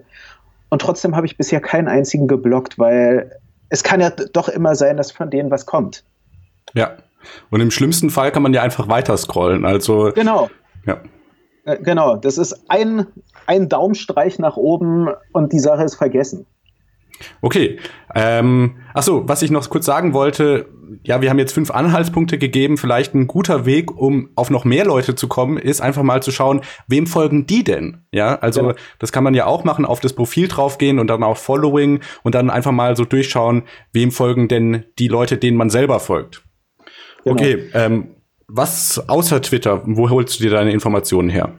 Und 0.69 0.81
trotzdem 0.81 1.15
habe 1.15 1.25
ich 1.25 1.35
bisher 1.35 1.59
keinen 1.59 1.87
einzigen 1.87 2.27
geblockt, 2.27 2.77
weil 2.77 3.31
es 3.69 3.83
kann 3.83 3.99
ja 3.99 4.11
doch 4.11 4.47
immer 4.47 4.75
sein, 4.75 4.97
dass 4.97 5.11
von 5.11 5.31
denen 5.31 5.49
was 5.49 5.65
kommt. 5.65 6.03
Ja. 6.75 6.97
Und 7.49 7.61
im 7.61 7.71
schlimmsten 7.71 8.11
Fall 8.11 8.31
kann 8.31 8.43
man 8.43 8.53
ja 8.53 8.61
einfach 8.61 8.87
weiter 8.89 9.17
scrollen. 9.17 9.65
Also. 9.65 10.11
Genau. 10.13 10.49
Ja. 10.85 11.01
Äh, 11.65 11.77
genau, 11.81 12.15
das 12.15 12.37
ist 12.37 12.69
ein, 12.69 13.07
ein 13.47 13.69
Daumenstreich 13.69 14.39
nach 14.39 14.57
oben 14.57 15.09
und 15.33 15.53
die 15.53 15.59
Sache 15.59 15.83
ist 15.83 15.95
vergessen. 15.95 16.45
Okay. 17.41 17.79
Ähm, 18.15 18.77
achso, 18.93 19.27
was 19.27 19.41
ich 19.41 19.51
noch 19.51 19.67
kurz 19.69 19.85
sagen 19.85 20.13
wollte, 20.13 20.67
ja, 21.03 21.21
wir 21.21 21.29
haben 21.29 21.39
jetzt 21.39 21.53
fünf 21.53 21.71
Anhaltspunkte 21.71 22.37
gegeben. 22.37 22.77
Vielleicht 22.77 23.13
ein 23.13 23.27
guter 23.27 23.65
Weg, 23.65 23.95
um 23.95 24.29
auf 24.35 24.49
noch 24.49 24.65
mehr 24.65 24.85
Leute 24.85 25.15
zu 25.15 25.27
kommen, 25.27 25.57
ist 25.57 25.81
einfach 25.81 26.03
mal 26.03 26.21
zu 26.23 26.31
schauen, 26.31 26.61
wem 26.87 27.07
folgen 27.07 27.45
die 27.45 27.63
denn? 27.63 28.05
Ja, 28.11 28.35
also 28.39 28.69
ja. 28.69 28.75
das 28.99 29.11
kann 29.11 29.23
man 29.23 29.33
ja 29.33 29.45
auch 29.45 29.63
machen, 29.63 29.85
auf 29.85 29.99
das 29.99 30.13
Profil 30.13 30.47
draufgehen 30.47 30.99
und 30.99 31.07
dann 31.07 31.23
auch 31.23 31.37
Following 31.37 32.01
und 32.23 32.35
dann 32.35 32.49
einfach 32.49 32.71
mal 32.71 32.95
so 32.95 33.05
durchschauen, 33.05 33.63
wem 33.91 34.11
folgen 34.11 34.47
denn 34.47 34.85
die 34.99 35.07
Leute, 35.07 35.37
denen 35.37 35.57
man 35.57 35.69
selber 35.69 35.99
folgt. 35.99 36.43
Genau. 37.23 37.35
Okay, 37.35 37.69
ähm, 37.73 38.15
was 38.47 39.09
außer 39.09 39.41
Twitter, 39.41 39.81
wo 39.85 40.09
holst 40.09 40.39
du 40.39 40.43
dir 40.43 40.51
deine 40.51 40.71
Informationen 40.71 41.29
her? 41.29 41.53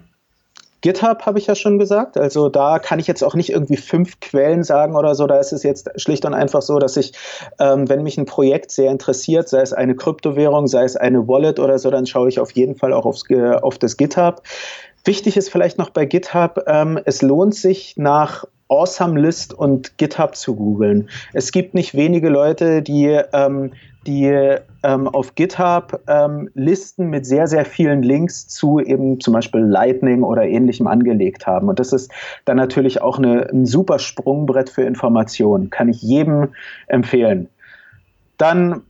GitHub 0.81 1.27
habe 1.27 1.39
ich 1.39 1.47
ja 1.47 1.55
schon 1.55 1.79
gesagt. 1.79 2.17
Also 2.17 2.49
da 2.49 2.79
kann 2.79 2.99
ich 2.99 3.07
jetzt 3.07 3.23
auch 3.23 3.35
nicht 3.35 3.51
irgendwie 3.51 3.77
fünf 3.77 4.21
Quellen 4.21 4.63
sagen 4.63 4.97
oder 4.97 5.15
so. 5.15 5.27
Da 5.27 5.39
ist 5.39 5.53
es 5.53 5.63
jetzt 5.63 5.91
schlicht 6.01 6.25
und 6.25 6.35
einfach 6.35 6.63
so, 6.63 6.79
dass 6.79 6.97
ich, 6.97 7.13
ähm, 7.59 7.89
wenn 7.89 8.03
mich 8.03 8.19
ein 8.19 8.27
Projekt 8.27 8.71
sehr 8.71 8.91
interessiert, 8.91 9.49
sei 9.49 9.61
es 9.61 9.73
eine 9.73 9.97
Kryptowährung, 9.97 10.69
sei 10.69 10.85
es 10.85 10.97
eine 10.97 11.27
Wallet 11.27 11.59
oder 11.59 11.79
so, 11.79 11.91
dann 11.91 12.07
schaue 12.07 12.29
ich 12.29 12.39
auf 12.39 12.53
jeden 12.53 12.77
Fall 12.77 12.93
auch 12.93 13.07
aufs, 13.07 13.25
auf 13.63 13.79
das 13.79 13.97
GitHub. 13.97 14.43
Wichtig 15.05 15.37
ist 15.37 15.51
vielleicht 15.51 15.79
noch 15.79 15.91
bei 15.91 16.05
GitHub, 16.05 16.65
ähm, 16.67 17.01
es 17.05 17.23
lohnt 17.23 17.55
sich 17.55 17.95
nach 17.97 18.45
Awesome 18.69 19.19
List 19.19 19.55
und 19.55 19.97
GitHub 19.97 20.37
zu 20.37 20.55
googeln. 20.55 21.09
Es 21.33 21.53
gibt 21.53 21.75
nicht 21.75 21.95
wenige 21.95 22.29
Leute, 22.29 22.83
die 22.83 23.19
ähm, 23.33 23.73
die 24.07 24.59
ähm, 24.83 25.09
auf 25.09 25.35
GitHub 25.35 26.01
ähm, 26.07 26.51
Listen 26.55 27.11
mit 27.11 27.27
sehr, 27.27 27.47
sehr 27.47 27.65
vielen 27.65 28.03
Links 28.03 28.49
zu 28.49 28.81
eben 28.81 29.21
zum 29.21 29.35
Beispiel 29.35 29.61
Lightning 29.61 30.23
oder 30.23 30.45
ähnlichem 30.45 30.87
angelegt 30.87 31.47
haben. 31.47 31.69
Und 31.69 31.79
das 31.79 31.93
ist 31.93 32.11
dann 32.45 32.57
natürlich 32.57 33.03
auch 33.03 33.19
eine, 33.19 33.49
ein 33.51 33.67
super 33.67 33.99
Sprungbrett 33.99 34.71
für 34.71 34.83
Informationen. 34.83 35.71
Kann 35.71 35.89
ich 35.89 36.03
jedem 36.03 36.49
empfehlen. 36.87 37.49
Dann 38.37 38.83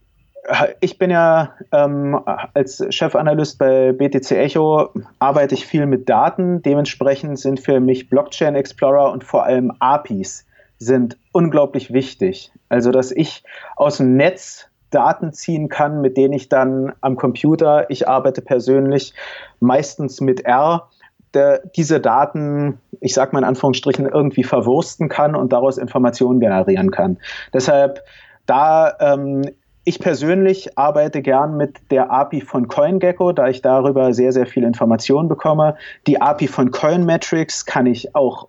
ich 0.81 0.99
bin 0.99 1.11
ja 1.11 1.53
ähm, 1.73 2.19
als 2.55 2.83
Chefanalyst 2.89 3.59
bei 3.59 3.93
BTC 3.93 4.31
Echo, 4.33 4.91
arbeite 5.19 5.55
ich 5.55 5.67
viel 5.67 5.87
mit 5.87 6.09
Daten. 6.09 6.63
Dementsprechend 6.63 7.39
sind 7.39 7.61
für 7.61 7.81
mich 7.81 8.09
Blockchain 8.09 8.55
Explorer 8.55 9.13
und 9.13 9.25
vor 9.25 9.45
allem 9.45 9.73
APIs 9.79 10.47
sind 10.79 11.19
unglaublich 11.33 11.93
wichtig. 11.93 12.53
Also, 12.69 12.93
dass 12.93 13.11
ich 13.11 13.43
aus 13.77 13.99
dem 13.99 14.17
Netz 14.17 14.68
Daten 14.91 15.33
ziehen 15.33 15.69
kann, 15.69 16.01
mit 16.01 16.17
denen 16.17 16.33
ich 16.33 16.49
dann 16.49 16.93
am 17.01 17.17
Computer, 17.17 17.91
ich 17.91 18.09
arbeite 18.09 18.43
persönlich 18.43 19.15
meistens 19.61 20.21
mit 20.21 20.41
R, 20.41 20.89
der, 21.35 21.61
diese 21.77 22.01
Daten, 22.01 22.81
ich 23.01 23.15
sage 23.15 23.33
mal 23.33 23.41
in 23.41 23.45
Anführungsstrichen, 23.45 24.07
irgendwie 24.07 24.45
verwursten 24.45 25.09
kann 25.09 25.35
und 25.35 25.53
daraus 25.53 25.79
Informationen 25.79 26.41
generieren 26.41 26.91
kann. 26.91 27.19
Deshalb, 27.53 28.03
da 28.47 28.95
ähm, 29.01 29.43
ich 29.85 30.01
persönlich 30.01 30.77
arbeite 30.77 31.23
gern 31.23 31.57
mit 31.57 31.79
der 31.91 32.11
API 32.11 32.43
von 32.43 32.69
CoinGecko, 32.69 33.33
da 33.33 33.49
ich 33.49 33.63
darüber 33.63 34.13
sehr, 34.13 34.33
sehr 34.33 34.47
viel 34.47 34.65
Informationen 34.65 35.29
bekomme. 35.29 35.77
Die 36.07 36.21
API 36.21 36.47
von 36.47 36.71
CoinMetrics 36.71 37.65
kann 37.65 37.87
ich 37.87 38.15
auch 38.15 38.49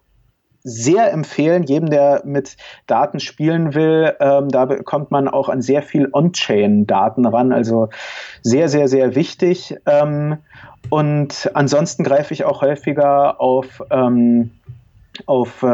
sehr 0.70 1.12
empfehlen, 1.12 1.64
jedem, 1.64 1.90
der 1.90 2.22
mit 2.26 2.58
Daten 2.88 3.20
spielen 3.20 3.74
will. 3.74 4.16
Ähm, 4.20 4.50
da 4.50 4.66
bekommt 4.66 5.12
man 5.12 5.28
auch 5.28 5.50
an 5.50 5.62
sehr 5.62 5.82
viel 5.82 6.10
On-Chain-Daten 6.12 7.26
ran, 7.26 7.52
also 7.52 7.90
sehr, 8.42 8.70
sehr, 8.70 8.88
sehr 8.88 9.16
wichtig. 9.16 9.76
Ähm, 9.86 10.38
und 10.90 11.50
ansonsten 11.54 12.04
greife 12.04 12.34
ich 12.34 12.46
auch 12.46 12.62
häufiger 12.62 13.42
auf 13.42 13.84
ähm, 13.92 14.52
auf, 15.26 15.64
äh, 15.64 15.68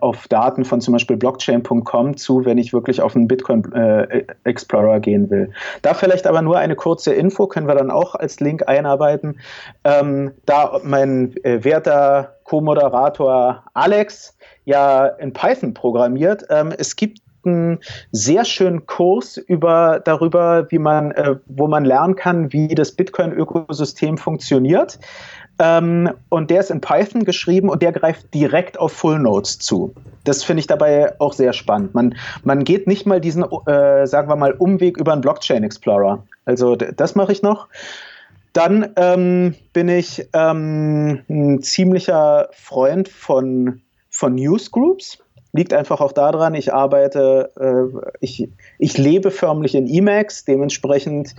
auf 0.00 0.28
Daten 0.28 0.64
von 0.64 0.80
zum 0.80 0.92
Beispiel 0.92 1.16
blockchain.com 1.16 2.16
zu, 2.16 2.44
wenn 2.44 2.58
ich 2.58 2.72
wirklich 2.72 3.00
auf 3.00 3.16
einen 3.16 3.28
Bitcoin 3.28 3.72
äh, 3.72 4.24
Explorer 4.44 5.00
gehen 5.00 5.30
will. 5.30 5.52
Da 5.82 5.94
vielleicht 5.94 6.26
aber 6.26 6.42
nur 6.42 6.58
eine 6.58 6.76
kurze 6.76 7.12
Info, 7.14 7.46
können 7.46 7.68
wir 7.68 7.74
dann 7.74 7.90
auch 7.90 8.14
als 8.14 8.40
Link 8.40 8.68
einarbeiten. 8.68 9.40
Ähm, 9.84 10.32
da 10.46 10.80
mein 10.84 11.34
äh, 11.44 11.64
werter 11.64 12.36
Co-Moderator 12.52 13.64
Alex 13.72 14.36
ja 14.66 15.06
in 15.06 15.32
Python 15.32 15.72
programmiert, 15.72 16.44
ähm, 16.50 16.70
es 16.76 16.96
gibt 16.96 17.20
einen 17.44 17.78
sehr 18.12 18.44
schönen 18.44 18.84
Kurs 18.84 19.38
über 19.38 20.00
darüber, 20.04 20.70
wie 20.70 20.78
man, 20.78 21.12
äh, 21.12 21.36
wo 21.46 21.66
man 21.66 21.86
lernen 21.86 22.14
kann, 22.14 22.52
wie 22.52 22.68
das 22.68 22.92
Bitcoin-Ökosystem 22.92 24.18
funktioniert. 24.18 24.98
Ähm, 25.58 26.10
und 26.28 26.50
der 26.50 26.60
ist 26.60 26.70
in 26.70 26.82
Python 26.82 27.24
geschrieben 27.24 27.70
und 27.70 27.80
der 27.80 27.92
greift 27.92 28.32
direkt 28.34 28.78
auf 28.78 28.92
Full 28.92 29.18
Nodes 29.18 29.58
zu. 29.58 29.94
Das 30.24 30.44
finde 30.44 30.60
ich 30.60 30.66
dabei 30.66 31.18
auch 31.20 31.32
sehr 31.32 31.54
spannend. 31.54 31.94
Man, 31.94 32.14
man 32.44 32.64
geht 32.64 32.86
nicht 32.86 33.06
mal 33.06 33.20
diesen, 33.20 33.44
äh, 33.66 34.06
sagen 34.06 34.28
wir 34.28 34.36
mal, 34.36 34.52
Umweg 34.52 34.98
über 34.98 35.12
einen 35.12 35.22
Blockchain 35.22 35.64
Explorer. 35.64 36.22
Also 36.44 36.76
das 36.76 37.14
mache 37.14 37.32
ich 37.32 37.42
noch. 37.42 37.68
Dann 38.52 38.90
ähm, 38.96 39.54
bin 39.72 39.88
ich 39.88 40.28
ähm, 40.34 41.20
ein 41.28 41.62
ziemlicher 41.62 42.48
Freund 42.52 43.08
von, 43.08 43.80
von 44.10 44.34
Newsgroups. 44.34 45.18
Liegt 45.54 45.74
einfach 45.74 46.00
auch 46.00 46.12
daran, 46.12 46.54
ich 46.54 46.72
arbeite, 46.72 47.50
äh, 47.60 48.12
ich, 48.20 48.48
ich 48.78 48.96
lebe 48.96 49.30
förmlich 49.30 49.74
in 49.74 49.86
Emacs, 49.86 50.46
dementsprechend 50.46 51.34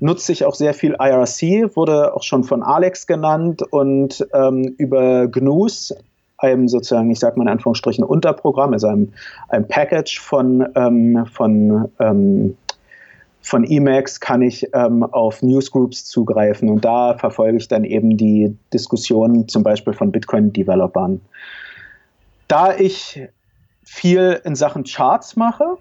nutze 0.00 0.32
ich 0.32 0.46
auch 0.46 0.54
sehr 0.54 0.72
viel 0.72 0.96
IRC, 0.98 1.76
wurde 1.76 2.14
auch 2.14 2.22
schon 2.22 2.44
von 2.44 2.62
Alex 2.62 3.06
genannt 3.06 3.62
und 3.70 4.26
ähm, 4.32 4.74
über 4.78 5.28
GNUs, 5.28 5.94
einem 6.38 6.68
sozusagen, 6.68 7.10
ich 7.10 7.18
sage 7.18 7.38
mal 7.38 7.44
in 7.44 7.50
Anführungsstrichen, 7.50 8.04
Unterprogramm, 8.04 8.72
also 8.72 8.86
einem, 8.86 9.12
einem 9.50 9.68
Package 9.68 10.18
von, 10.18 10.66
ähm, 10.74 11.26
von 11.30 11.90
ähm, 11.98 12.56
von 13.48 13.64
Emacs 13.64 14.20
kann 14.20 14.42
ich 14.42 14.68
ähm, 14.74 15.02
auf 15.02 15.42
Newsgroups 15.42 16.04
zugreifen 16.04 16.68
und 16.68 16.84
da 16.84 17.16
verfolge 17.16 17.56
ich 17.56 17.66
dann 17.66 17.84
eben 17.84 18.16
die 18.16 18.56
Diskussionen 18.72 19.48
zum 19.48 19.62
Beispiel 19.62 19.94
von 19.94 20.12
Bitcoin-Developern. 20.12 21.20
Da 22.46 22.76
ich 22.76 23.22
viel 23.84 24.40
in 24.44 24.54
Sachen 24.54 24.84
Charts 24.84 25.34
mache, 25.36 25.78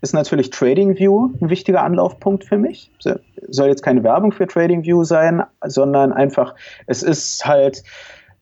ist 0.00 0.14
natürlich 0.14 0.50
TradingView 0.50 1.30
ein 1.40 1.48
wichtiger 1.48 1.82
Anlaufpunkt 1.82 2.44
für 2.44 2.58
mich. 2.58 2.90
Soll 3.48 3.68
jetzt 3.68 3.82
keine 3.82 4.02
Werbung 4.02 4.32
für 4.32 4.48
TradingView 4.48 5.04
sein, 5.04 5.44
sondern 5.64 6.12
einfach, 6.12 6.54
es 6.86 7.04
ist 7.04 7.46
halt, 7.46 7.84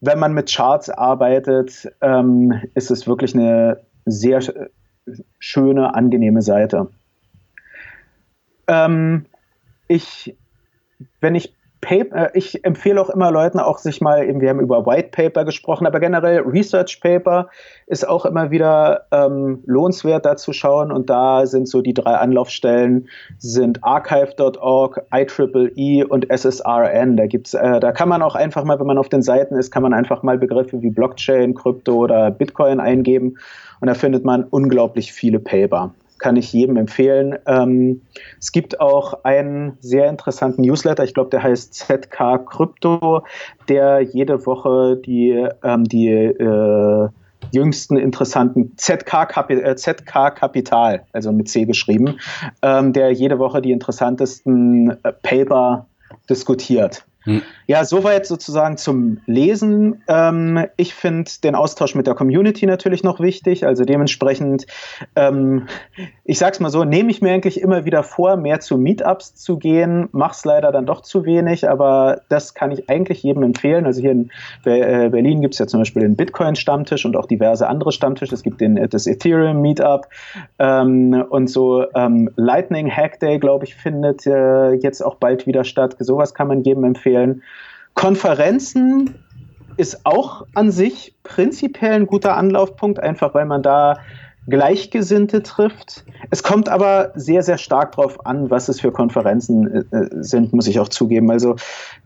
wenn 0.01 0.19
man 0.19 0.33
mit 0.33 0.51
Charts 0.51 0.89
arbeitet, 0.89 1.93
ähm, 2.01 2.63
ist 2.75 2.91
es 2.91 3.07
wirklich 3.07 3.35
eine 3.35 3.81
sehr 4.07 4.41
schöne, 5.39 5.95
angenehme 5.95 6.41
Seite. 6.41 6.89
Ähm, 8.69 9.27
ich, 9.89 10.35
wenn 11.21 11.35
ich 11.35 11.55
Paper, 11.85 12.17
äh, 12.17 12.31
ich 12.35 12.65
empfehle 12.65 13.01
auch 13.01 13.11
immer 13.11 13.31
Leuten 13.31 13.61
auch 13.61 13.79
sich 13.79 14.01
mal, 14.01 14.27
wir 14.41 14.49
haben 14.49 14.61
über 14.61 14.87
White 14.87 15.11
Paper 15.13 15.45
gesprochen, 15.45 15.87
aber 15.87 16.01
generell 16.01 16.41
Research 16.41 17.01
Paper 17.01 17.49
ist 17.87 18.09
auch 18.09 18.25
immer 18.25 18.51
wieder 18.51 19.07
ähm, 19.13 19.63
lohnenswert 19.67 20.25
da 20.25 20.37
zu 20.37 20.53
schauen. 20.53 20.91
Und 20.91 21.11
da 21.11 21.47
sind 21.47 21.69
so 21.69 21.83
die 21.83 21.95
drei 21.95 22.15
Anlaufstellen 22.15 23.09
sind 23.39 23.85
archive.org, 23.85 25.03
IEEE 25.13 25.73
e 25.77 26.05
und 26.05 26.31
SSRN. 26.31 27.17
Da 27.17 27.27
gibt's, 27.27 27.53
äh, 27.55 27.81
da 27.81 27.93
kann 27.93 28.09
man 28.09 28.23
auch 28.23 28.35
einfach 28.35 28.65
mal, 28.65 28.81
wenn 28.81 28.87
man 28.87 28.99
auf 28.99 29.11
den 29.11 29.23
Seiten 29.23 29.55
ist, 29.57 29.71
kann 29.71 29.83
man 29.83 29.93
einfach 29.93 30.23
mal 30.23 30.39
Begriffe 30.39 30.81
wie 30.81 30.91
Blockchain, 30.91 31.55
Krypto 31.55 31.97
oder 31.97 32.31
Bitcoin 32.31 32.81
eingeben. 32.81 33.37
Und 33.81 33.89
da 33.89 33.95
findet 33.95 34.25
man 34.25 34.45
unglaublich 34.45 35.13
viele 35.13 35.39
Paper 35.39 35.93
kann 36.25 36.37
ich 36.37 36.55
jedem 36.55 36.79
empfehlen. 36.79 37.37
Ähm, 37.45 38.01
es 38.41 38.51
gibt 38.51 38.81
auch 38.81 39.25
einen 39.25 39.77
sehr 39.81 40.09
interessanten 40.09 40.63
Newsletter, 40.63 41.05
ich 41.05 41.13
glaube, 41.13 41.29
der 41.29 41.43
heißt 41.43 41.75
ZK 41.75 42.47
Krypto, 42.47 43.25
der 43.69 44.01
jede 44.01 44.47
Woche 44.47 44.97
die, 44.97 45.47
ähm, 45.63 45.85
die 45.85 46.09
äh, 46.09 47.09
jüngsten 47.53 47.99
interessanten 47.99 48.73
ZK, 48.79 49.29
Kapi 49.29 49.53
äh, 49.53 49.77
ZK 49.77 50.35
Kapital, 50.35 51.03
also 51.13 51.31
mit 51.31 51.51
C 51.51 51.67
geschrieben, 51.67 52.19
ähm, 52.63 52.95
der 52.95 53.11
jede 53.13 53.39
Woche 53.39 53.61
die 53.61 53.73
interessantesten 53.73 54.93
äh, 55.03 55.13
Paper 55.23 55.85
diskutiert. 56.31 57.05
Hm. 57.25 57.43
Ja, 57.67 57.85
soweit 57.85 58.27
sozusagen 58.27 58.77
zum 58.77 59.21
Lesen. 59.27 60.03
Ähm, 60.09 60.67
ich 60.77 60.95
finde 60.95 61.31
den 61.43 61.55
Austausch 61.55 61.95
mit 61.95 62.07
der 62.07 62.15
Community 62.15 62.67
natürlich 62.67 63.03
noch 63.03 63.19
wichtig. 63.19 63.67
Also 63.67 63.85
dementsprechend, 63.85 64.67
ähm, 65.17 65.67
ich 66.25 66.39
sag's 66.39 66.61
mal 66.61 66.69
so, 66.69 66.85
nehme 66.85 67.11
ich 67.11 67.23
mir 67.23 67.33
eigentlich 67.33 67.61
immer 67.61 67.87
wieder 67.87 68.03
vor, 68.03 68.37
mehr 68.37 68.61
zu 68.61 68.77
Meetups 68.77 69.35
zu 69.37 69.57
gehen. 69.57 70.09
Mach's 70.13 70.45
leider 70.45 70.71
dann 70.73 70.85
doch 70.85 71.01
zu 71.01 71.25
wenig, 71.25 71.69
aber 71.69 72.21
das 72.29 72.53
kann 72.53 72.71
ich 72.71 72.91
eigentlich 72.91 73.23
jedem 73.23 73.43
empfehlen. 73.43 73.87
Also 73.87 74.03
hier 74.03 74.13
in 74.13 74.31
äh, 74.67 75.09
Berlin 75.09 75.41
gibt's 75.41 75.59
ja 75.59 75.67
zum 75.67 75.81
Beispiel 75.81 76.03
den 76.03 76.17
Bitcoin-Stammtisch 76.17 77.07
und 77.07 77.17
auch 77.17 77.27
diverse 77.27 77.67
andere 77.67 77.93
Stammtische. 77.93 78.35
Es 78.35 78.43
gibt 78.43 78.61
den, 78.61 78.77
das 78.91 79.07
Ethereum 79.07 79.63
Meetup 79.63 80.09
ähm, 80.59 81.25
und 81.31 81.49
so 81.49 81.87
ähm, 81.95 82.29
Lightning 82.37 82.91
Hack 82.91 83.21
Day, 83.21 83.39
glaube 83.39 83.65
ich, 83.65 83.75
findet 83.75 84.27
äh, 84.27 84.73
jetzt 84.73 85.01
auch 85.01 85.15
bald 85.15 85.47
wieder 85.47 85.65
statt. 85.65 85.97
Sowas 85.99 86.35
kann 86.35 86.49
man 86.49 86.63
jedem 86.63 86.85
empfehlen 86.85 87.14
empfehlen. 87.15 87.43
Konferenzen 87.95 89.15
ist 89.77 90.05
auch 90.05 90.47
an 90.55 90.71
sich 90.71 91.15
prinzipiell 91.23 91.93
ein 91.93 92.07
guter 92.07 92.37
Anlaufpunkt, 92.37 93.01
einfach 93.01 93.35
weil 93.35 93.45
man 93.45 93.63
da 93.63 93.99
Gleichgesinnte 94.47 95.43
trifft. 95.43 96.05
Es 96.31 96.43
kommt 96.43 96.69
aber 96.69 97.13
sehr, 97.15 97.43
sehr 97.43 97.57
stark 97.57 97.97
darauf 97.97 98.27
an, 98.27 98.51
was 98.51 98.69
es 98.69 98.81
für 98.81 98.93
Konferenzen 98.93 99.91
äh, 99.91 100.09
sind, 100.21 100.53
muss 100.53 100.67
ich 100.67 100.79
auch 100.81 100.89
zugeben. 100.89 101.31
Also 101.31 101.57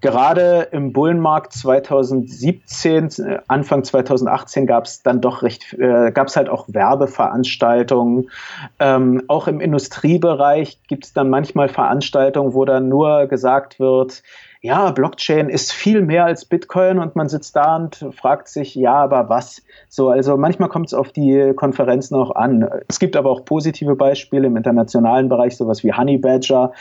gerade 0.01 0.69
im 0.71 0.93
Bullenmarkt 0.93 1.53
2017, 1.53 3.09
äh, 3.19 3.39
Anfang 3.49 3.83
2018 3.83 4.69
gab 4.69 4.85
es 4.85 5.03
dann 5.03 5.21
doch 5.21 5.43
recht, 5.43 5.75
äh, 5.75 6.13
gab 6.13 6.29
es 6.29 6.37
halt 6.37 6.49
auch 6.49 6.67
Werbeveranstaltungen. 6.69 8.31
Ähm, 8.79 9.25
auch 9.27 9.49
im 9.49 9.61
Industriebereich 9.61 10.79
gibt 10.87 11.07
es 11.07 11.13
dann 11.13 11.31
manchmal 11.31 11.69
Veranstaltungen, 11.69 12.55
wo 12.55 12.65
dann 12.65 12.89
nur 12.89 13.27
gesagt 13.27 13.81
wird, 13.81 14.23
ja, 14.61 14.91
Blockchain 14.91 15.49
ist 15.49 15.73
viel 15.73 16.03
mehr 16.03 16.25
als 16.25 16.45
Bitcoin 16.45 16.99
und 16.99 17.15
man 17.15 17.29
sitzt 17.29 17.55
da 17.55 17.77
und 17.77 18.05
fragt 18.17 18.49
sich, 18.49 18.75
ja, 18.75 18.95
aber 18.95 19.29
was? 19.29 19.63
So, 19.89 20.09
also 20.09 20.37
manchmal 20.37 20.69
kommt 20.69 20.87
es 20.87 20.95
auf 20.95 21.13
die 21.13 21.53
Konferenzen 21.55 22.17
auch 22.17 22.35
an. 22.35 22.69
Es 22.89 22.99
gibt 22.99 23.17
aber 23.17 23.31
auch 23.31 23.45
positive 23.45 23.95
Beispiele 23.95 24.49
im 24.49 24.57
internationalen 24.57 25.29
Bereich, 25.29 25.57
sowas 25.57 25.85
wie 25.85 25.93
Honey 25.93 26.19
Badger 26.19 26.73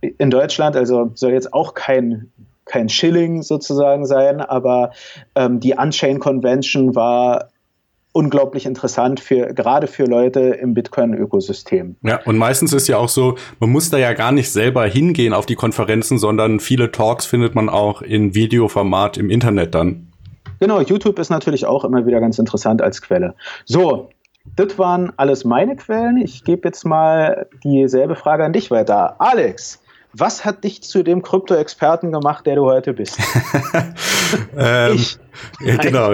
in 0.00 0.30
Deutschland, 0.30 0.76
also 0.76 1.10
soll 1.14 1.32
jetzt 1.32 1.52
auch 1.52 1.74
kein 1.74 2.30
kein 2.66 2.88
Schilling 2.88 3.42
sozusagen 3.42 4.06
sein, 4.06 4.40
aber 4.40 4.92
ähm, 5.34 5.58
die 5.58 5.74
Unchain 5.74 6.20
Convention 6.20 6.94
war 6.94 7.48
unglaublich 8.12 8.66
interessant 8.66 9.20
für 9.20 9.54
gerade 9.54 9.86
für 9.86 10.04
Leute 10.04 10.40
im 10.40 10.74
Bitcoin-Ökosystem. 10.74 11.96
Ja, 12.02 12.20
und 12.24 12.38
meistens 12.38 12.72
ist 12.72 12.88
ja 12.88 12.96
auch 12.96 13.08
so, 13.08 13.36
man 13.60 13.70
muss 13.70 13.90
da 13.90 13.98
ja 13.98 14.12
gar 14.14 14.32
nicht 14.32 14.50
selber 14.50 14.84
hingehen 14.86 15.32
auf 15.32 15.46
die 15.46 15.54
Konferenzen, 15.54 16.18
sondern 16.18 16.60
viele 16.60 16.90
Talks 16.90 17.26
findet 17.26 17.54
man 17.54 17.68
auch 17.68 18.02
in 18.02 18.34
Videoformat 18.34 19.16
im 19.16 19.30
Internet 19.30 19.74
dann. 19.74 20.08
Genau, 20.58 20.80
YouTube 20.80 21.18
ist 21.18 21.30
natürlich 21.30 21.66
auch 21.66 21.84
immer 21.84 22.04
wieder 22.04 22.20
ganz 22.20 22.38
interessant 22.38 22.82
als 22.82 23.00
Quelle. 23.00 23.34
So, 23.64 24.10
das 24.56 24.78
waren 24.78 25.12
alles 25.16 25.44
meine 25.44 25.76
Quellen. 25.76 26.16
Ich 26.18 26.44
gebe 26.44 26.68
jetzt 26.68 26.84
mal 26.84 27.46
dieselbe 27.62 28.16
Frage 28.16 28.44
an 28.44 28.52
dich 28.52 28.70
weiter. 28.70 29.20
Alex, 29.20 29.80
was 30.12 30.44
hat 30.44 30.64
dich 30.64 30.82
zu 30.82 31.02
dem 31.02 31.22
Krypto-Experten 31.22 32.12
gemacht, 32.12 32.46
der 32.46 32.56
du 32.56 32.66
heute 32.66 32.92
bist? 32.92 33.18
ähm, 34.56 34.94
ich. 34.94 35.18
Ja, 35.60 35.76
genau. 35.76 36.08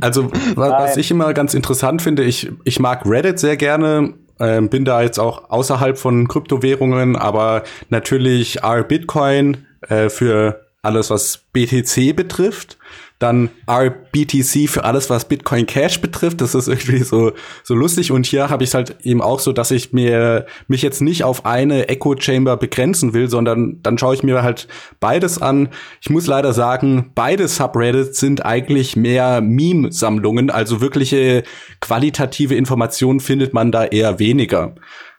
also, 0.00 0.30
was, 0.30 0.70
was, 0.70 0.96
ich 0.96 1.10
immer 1.10 1.32
ganz 1.34 1.54
interessant 1.54 2.02
finde, 2.02 2.24
ich, 2.24 2.50
ich 2.64 2.78
mag 2.78 3.04
Reddit 3.06 3.38
sehr 3.38 3.56
gerne. 3.56 4.14
Ähm, 4.40 4.68
bin 4.68 4.84
da 4.84 5.02
jetzt 5.02 5.18
auch 5.18 5.50
außerhalb 5.50 5.96
von 5.96 6.26
Kryptowährungen, 6.26 7.16
aber 7.16 7.62
natürlich 7.88 8.62
R 8.62 8.82
Bitcoin 8.82 9.66
äh, 9.88 10.08
für 10.08 10.66
alles, 10.82 11.10
was 11.10 11.38
BTC 11.52 12.14
betrifft 12.14 12.76
dann 13.18 13.48
RBTC 13.68 14.68
für 14.68 14.84
alles, 14.84 15.08
was 15.08 15.26
Bitcoin 15.26 15.66
Cash 15.66 16.00
betrifft. 16.00 16.40
Das 16.40 16.54
ist 16.54 16.68
irgendwie 16.68 17.02
so, 17.02 17.32
so 17.62 17.74
lustig. 17.74 18.10
Und 18.10 18.26
hier 18.26 18.50
habe 18.50 18.64
ich 18.64 18.70
es 18.70 18.74
halt 18.74 18.96
eben 19.02 19.22
auch 19.22 19.38
so, 19.40 19.52
dass 19.52 19.70
ich 19.70 19.92
mir 19.92 20.46
mich 20.66 20.82
jetzt 20.82 21.00
nicht 21.00 21.24
auf 21.24 21.46
eine 21.46 21.88
Echo 21.88 22.16
Chamber 22.18 22.56
begrenzen 22.56 23.14
will, 23.14 23.30
sondern 23.30 23.80
dann 23.82 23.98
schaue 23.98 24.14
ich 24.14 24.22
mir 24.22 24.42
halt 24.42 24.68
beides 25.00 25.40
an. 25.40 25.68
Ich 26.00 26.10
muss 26.10 26.26
leider 26.26 26.52
sagen, 26.52 27.12
beide 27.14 27.48
Subreddits 27.48 28.18
sind 28.18 28.44
eigentlich 28.44 28.96
mehr 28.96 29.40
Meme-Sammlungen, 29.40 30.50
also 30.50 30.80
wirkliche 30.80 31.44
qualitative 31.80 32.54
Informationen 32.54 33.20
findet 33.20 33.54
man 33.54 33.72
da 33.72 33.84
eher 33.84 34.18
weniger. 34.18 34.74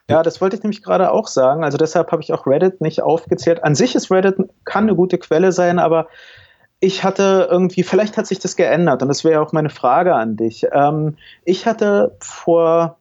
Ja, 0.08 0.22
das 0.22 0.40
wollte 0.40 0.56
ich 0.56 0.62
nämlich 0.62 0.82
gerade 0.82 1.10
auch 1.10 1.26
sagen. 1.26 1.64
Also 1.64 1.78
deshalb 1.78 2.12
habe 2.12 2.22
ich 2.22 2.32
auch 2.32 2.46
Reddit 2.46 2.80
nicht 2.80 3.02
aufgezählt. 3.02 3.64
An 3.64 3.74
sich 3.74 3.96
ist 3.96 4.10
Reddit 4.10 4.36
kann 4.64 4.84
eine 4.84 4.94
gute 4.94 5.18
Quelle 5.18 5.50
sein, 5.50 5.80
aber 5.80 6.06
ich 6.80 7.04
hatte 7.04 7.48
irgendwie, 7.50 7.82
vielleicht 7.82 8.16
hat 8.16 8.26
sich 8.26 8.38
das 8.38 8.56
geändert 8.56 9.02
und 9.02 9.08
das 9.08 9.24
wäre 9.24 9.40
auch 9.40 9.52
meine 9.52 9.70
Frage 9.70 10.14
an 10.14 10.36
dich. 10.36 10.66
Ähm, 10.72 11.16
ich 11.44 11.66
hatte 11.66 12.16
vor 12.20 12.98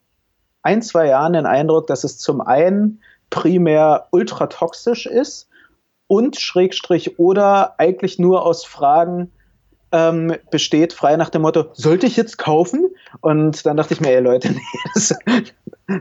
ein, 0.63 0.82
zwei 0.82 1.07
Jahren 1.07 1.34
den 1.34 1.45
Eindruck, 1.45 1.88
dass 1.88 2.03
es 2.03 2.17
zum 2.17 2.41
einen 2.41 3.01
primär 3.30 4.07
ultra 4.11 4.47
toxisch 4.47 5.05
ist 5.05 5.49
und 6.07 6.39
Schrägstrich 6.39 7.19
oder 7.19 7.80
eigentlich 7.80 8.17
nur 8.17 8.45
aus 8.45 8.65
Fragen 8.65 9.32
ähm, 9.91 10.36
besteht, 10.51 10.93
frei 10.93 11.15
nach 11.17 11.30
dem 11.30 11.41
Motto, 11.41 11.65
sollte 11.73 12.05
ich 12.05 12.15
jetzt 12.17 12.38
kaufen? 12.38 12.88
Und 13.21 13.65
dann 13.65 13.78
dachte 13.78 13.93
ich 13.93 14.01
mir, 14.01 14.09
ey 14.09 14.21
Leute, 14.21 14.51
nee, 14.51 14.61
das, 14.93 15.13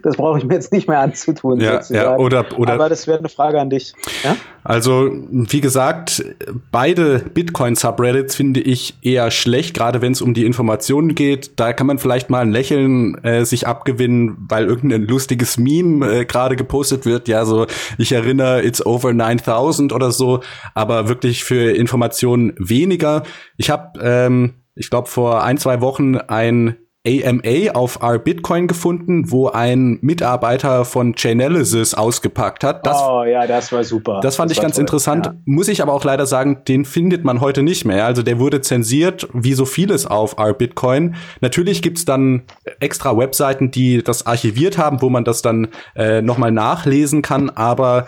das 0.02 0.16
brauche 0.16 0.38
ich 0.38 0.44
mir 0.44 0.54
jetzt 0.54 0.72
nicht 0.72 0.88
mehr 0.88 1.00
anzutun. 1.00 1.60
Ja, 1.60 1.80
ja 1.90 2.16
oder, 2.16 2.46
oder. 2.58 2.74
Aber 2.74 2.88
das 2.88 3.06
wäre 3.06 3.18
eine 3.18 3.28
Frage 3.28 3.60
an 3.60 3.68
dich. 3.68 3.92
Ja? 4.22 4.36
Also, 4.62 5.10
wie 5.30 5.60
gesagt, 5.60 6.24
beide 6.70 7.18
Bitcoin-Subreddits 7.18 8.34
finde 8.34 8.60
ich 8.60 8.96
eher 9.02 9.30
schlecht, 9.30 9.74
gerade 9.74 10.00
wenn 10.00 10.12
es 10.12 10.22
um 10.22 10.32
die 10.32 10.46
Informationen 10.46 11.14
geht. 11.14 11.60
Da 11.60 11.74
kann 11.74 11.86
man 11.86 11.98
vielleicht 11.98 12.30
mal 12.30 12.40
ein 12.40 12.50
Lächeln 12.50 13.22
äh, 13.24 13.44
sich 13.44 13.66
abgewinnen, 13.66 14.38
weil 14.48 14.64
irgendein 14.64 15.02
lustiges 15.02 15.58
Meme 15.58 16.20
äh, 16.20 16.24
gerade 16.24 16.56
gepostet 16.56 17.04
wird. 17.04 17.28
Ja, 17.28 17.44
so, 17.44 17.66
ich 17.98 18.12
erinnere, 18.12 18.62
it's 18.62 18.84
over 18.84 19.12
9000 19.12 19.92
oder 19.92 20.12
so, 20.12 20.40
aber 20.74 21.08
wirklich 21.08 21.44
für 21.44 21.72
Informationen 21.72 22.54
weniger. 22.58 23.22
Ich 23.58 23.68
habe, 23.68 24.00
ähm, 24.02 24.54
ich 24.74 24.88
glaube, 24.88 25.08
vor 25.08 25.44
ein, 25.44 25.58
zwei 25.58 25.82
Wochen 25.82 26.16
ein 26.16 26.76
AMA 27.06 27.72
auf 27.74 27.98
R-Bitcoin 28.00 28.66
gefunden, 28.66 29.30
wo 29.30 29.48
ein 29.48 29.98
Mitarbeiter 30.00 30.86
von 30.86 31.14
Chainalysis 31.14 31.92
ausgepackt 31.92 32.64
hat. 32.64 32.86
Das, 32.86 32.96
oh 32.98 33.24
ja, 33.24 33.46
das 33.46 33.70
war 33.72 33.84
super. 33.84 34.20
Das 34.22 34.36
fand 34.36 34.50
das 34.50 34.56
ich 34.56 34.62
ganz 34.62 34.76
toll. 34.76 34.82
interessant. 34.82 35.26
Ja. 35.26 35.34
Muss 35.44 35.68
ich 35.68 35.82
aber 35.82 35.92
auch 35.92 36.02
leider 36.04 36.24
sagen, 36.24 36.62
den 36.66 36.86
findet 36.86 37.22
man 37.22 37.42
heute 37.42 37.62
nicht 37.62 37.84
mehr. 37.84 38.06
Also 38.06 38.22
der 38.22 38.38
wurde 38.38 38.62
zensiert, 38.62 39.28
wie 39.34 39.52
so 39.52 39.66
vieles 39.66 40.06
auf 40.06 40.38
R-Bitcoin. 40.38 41.16
Natürlich 41.42 41.82
gibt's 41.82 42.06
dann 42.06 42.44
extra 42.80 43.14
Webseiten, 43.18 43.70
die 43.70 44.02
das 44.02 44.26
archiviert 44.26 44.78
haben, 44.78 45.02
wo 45.02 45.10
man 45.10 45.24
das 45.24 45.42
dann 45.42 45.68
äh, 45.94 46.22
nochmal 46.22 46.52
nachlesen 46.52 47.20
kann, 47.20 47.50
aber 47.50 48.06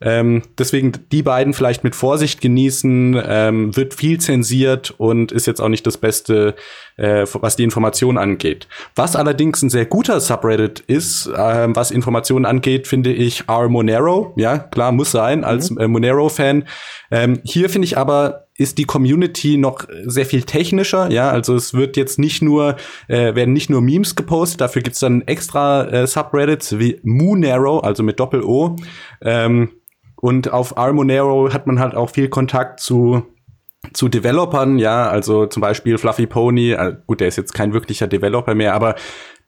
ähm, 0.00 0.42
deswegen 0.58 0.92
die 1.10 1.22
beiden 1.22 1.54
vielleicht 1.54 1.82
mit 1.82 1.96
Vorsicht 1.96 2.42
genießen, 2.42 3.22
ähm, 3.26 3.76
wird 3.76 3.94
viel 3.94 4.20
zensiert 4.20 4.94
und 4.98 5.32
ist 5.32 5.46
jetzt 5.46 5.60
auch 5.60 5.70
nicht 5.70 5.86
das 5.86 5.96
Beste, 5.96 6.54
äh, 6.96 7.24
was 7.32 7.56
die 7.56 7.64
Information 7.64 8.18
angeht. 8.18 8.68
Was 8.94 9.16
allerdings 9.16 9.62
ein 9.62 9.70
sehr 9.70 9.86
guter 9.86 10.20
Subreddit 10.20 10.80
ist, 10.80 11.28
äh, 11.28 11.68
was 11.74 11.90
Informationen 11.90 12.44
angeht, 12.44 12.86
finde 12.86 13.12
ich 13.12 13.44
R 13.48 13.70
Monero. 13.70 14.34
Ja, 14.36 14.58
klar, 14.58 14.92
muss 14.92 15.12
sein 15.12 15.44
als 15.44 15.70
mhm. 15.70 15.78
äh, 15.78 15.88
Monero-Fan. 15.88 16.64
Ähm, 17.10 17.40
hier 17.44 17.70
finde 17.70 17.86
ich 17.86 17.96
aber 17.96 18.46
ist 18.58 18.78
die 18.78 18.84
Community 18.84 19.58
noch 19.58 19.84
sehr 20.04 20.24
viel 20.24 20.42
technischer, 20.42 21.10
ja, 21.10 21.30
also 21.30 21.54
es 21.54 21.74
wird 21.74 21.98
jetzt 21.98 22.18
nicht 22.18 22.40
nur, 22.40 22.76
äh, 23.06 23.34
werden 23.34 23.52
nicht 23.52 23.68
nur 23.68 23.82
Memes 23.82 24.16
gepostet, 24.16 24.62
dafür 24.62 24.80
gibt's 24.80 25.00
dann 25.00 25.20
extra 25.22 25.84
äh, 25.88 26.06
Subreddits 26.06 26.78
wie 26.78 26.98
Moonarrow, 27.02 27.84
also 27.84 28.02
mit 28.02 28.18
Doppel-O. 28.18 28.76
Ähm, 29.20 29.72
und 30.16 30.52
auf 30.52 30.76
R-Monero 30.76 31.52
hat 31.52 31.66
man 31.66 31.78
halt 31.78 31.94
auch 31.94 32.10
viel 32.10 32.28
Kontakt 32.28 32.80
zu 32.80 33.24
zu 33.92 34.08
Developern, 34.08 34.78
ja, 34.78 35.08
also 35.08 35.46
zum 35.46 35.60
Beispiel 35.60 35.96
Fluffy 35.96 36.26
Pony, 36.26 36.72
äh, 36.72 36.96
gut, 37.06 37.20
der 37.20 37.28
ist 37.28 37.36
jetzt 37.36 37.54
kein 37.54 37.72
wirklicher 37.72 38.08
Developer 38.08 38.54
mehr, 38.54 38.74
aber 38.74 38.96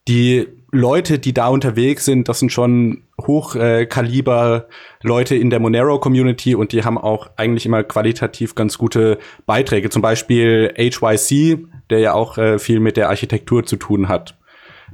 die 0.06 0.46
Leute, 0.70 1.18
die 1.18 1.32
da 1.32 1.48
unterwegs 1.48 2.04
sind, 2.04 2.28
das 2.28 2.38
sind 2.40 2.50
schon 2.50 3.04
Hochkaliber 3.20 4.66
äh, 4.68 5.06
Leute 5.06 5.34
in 5.34 5.50
der 5.50 5.60
Monero-Community 5.60 6.54
und 6.54 6.72
die 6.72 6.84
haben 6.84 6.98
auch 6.98 7.30
eigentlich 7.36 7.66
immer 7.66 7.82
qualitativ 7.84 8.54
ganz 8.54 8.78
gute 8.78 9.18
Beiträge. 9.46 9.90
Zum 9.90 10.02
Beispiel 10.02 10.72
HYC, 10.76 11.66
der 11.90 12.00
ja 12.00 12.14
auch 12.14 12.38
äh, 12.38 12.58
viel 12.58 12.80
mit 12.80 12.96
der 12.96 13.08
Architektur 13.08 13.64
zu 13.64 13.76
tun 13.76 14.08
hat. 14.08 14.38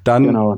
Dann 0.05 0.25
genau, 0.25 0.57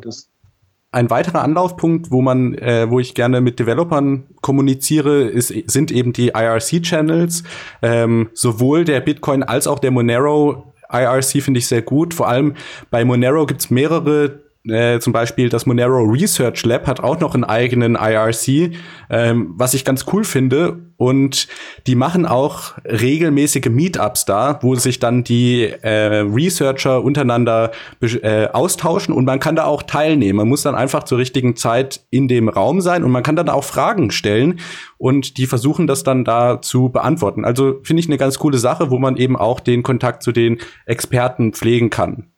ein 0.96 1.10
weiterer 1.10 1.42
Anlaufpunkt, 1.42 2.10
wo 2.10 2.22
man, 2.22 2.54
äh, 2.54 2.90
wo 2.90 2.98
ich 3.00 3.14
gerne 3.14 3.42
mit 3.42 3.58
Developern 3.58 4.24
kommuniziere, 4.40 5.24
ist, 5.24 5.48
sind 5.70 5.92
eben 5.92 6.14
die 6.14 6.28
IRC-Channels. 6.28 7.42
Ähm, 7.82 8.30
sowohl 8.32 8.86
der 8.86 9.00
Bitcoin 9.00 9.42
als 9.42 9.66
auch 9.66 9.78
der 9.78 9.90
Monero 9.90 10.72
IRC 10.90 11.42
finde 11.42 11.58
ich 11.58 11.66
sehr 11.66 11.82
gut. 11.82 12.14
Vor 12.14 12.28
allem 12.28 12.54
bei 12.90 13.04
Monero 13.04 13.44
gibt's 13.44 13.68
mehrere 13.68 14.40
äh, 14.68 14.98
zum 15.00 15.12
Beispiel 15.12 15.48
das 15.48 15.66
Monero 15.66 16.02
Research 16.02 16.64
Lab 16.64 16.86
hat 16.86 17.00
auch 17.00 17.20
noch 17.20 17.34
einen 17.34 17.44
eigenen 17.44 17.94
IRC, 17.94 18.72
ähm, 19.10 19.54
was 19.56 19.74
ich 19.74 19.84
ganz 19.84 20.06
cool 20.12 20.24
finde. 20.24 20.86
Und 20.98 21.46
die 21.86 21.94
machen 21.94 22.24
auch 22.24 22.72
regelmäßige 22.84 23.66
Meetups 23.66 24.24
da, 24.24 24.58
wo 24.62 24.74
sich 24.76 24.98
dann 24.98 25.24
die 25.24 25.64
äh, 25.64 26.20
Researcher 26.20 27.04
untereinander 27.04 27.72
äh, 28.00 28.48
austauschen 28.48 29.12
und 29.12 29.26
man 29.26 29.38
kann 29.38 29.56
da 29.56 29.64
auch 29.64 29.82
teilnehmen. 29.82 30.38
Man 30.38 30.48
muss 30.48 30.62
dann 30.62 30.74
einfach 30.74 31.04
zur 31.04 31.18
richtigen 31.18 31.54
Zeit 31.54 32.00
in 32.10 32.28
dem 32.28 32.48
Raum 32.48 32.80
sein 32.80 33.04
und 33.04 33.10
man 33.10 33.22
kann 33.22 33.36
dann 33.36 33.50
auch 33.50 33.64
Fragen 33.64 34.10
stellen 34.10 34.60
und 34.96 35.36
die 35.36 35.46
versuchen 35.46 35.86
das 35.86 36.02
dann 36.02 36.24
da 36.24 36.62
zu 36.62 36.88
beantworten. 36.88 37.44
Also 37.44 37.80
finde 37.82 38.00
ich 38.00 38.08
eine 38.08 38.16
ganz 38.16 38.38
coole 38.38 38.58
Sache, 38.58 38.90
wo 38.90 38.98
man 38.98 39.18
eben 39.18 39.36
auch 39.36 39.60
den 39.60 39.82
Kontakt 39.82 40.22
zu 40.22 40.32
den 40.32 40.58
Experten 40.86 41.52
pflegen 41.52 41.90
kann. 41.90 42.30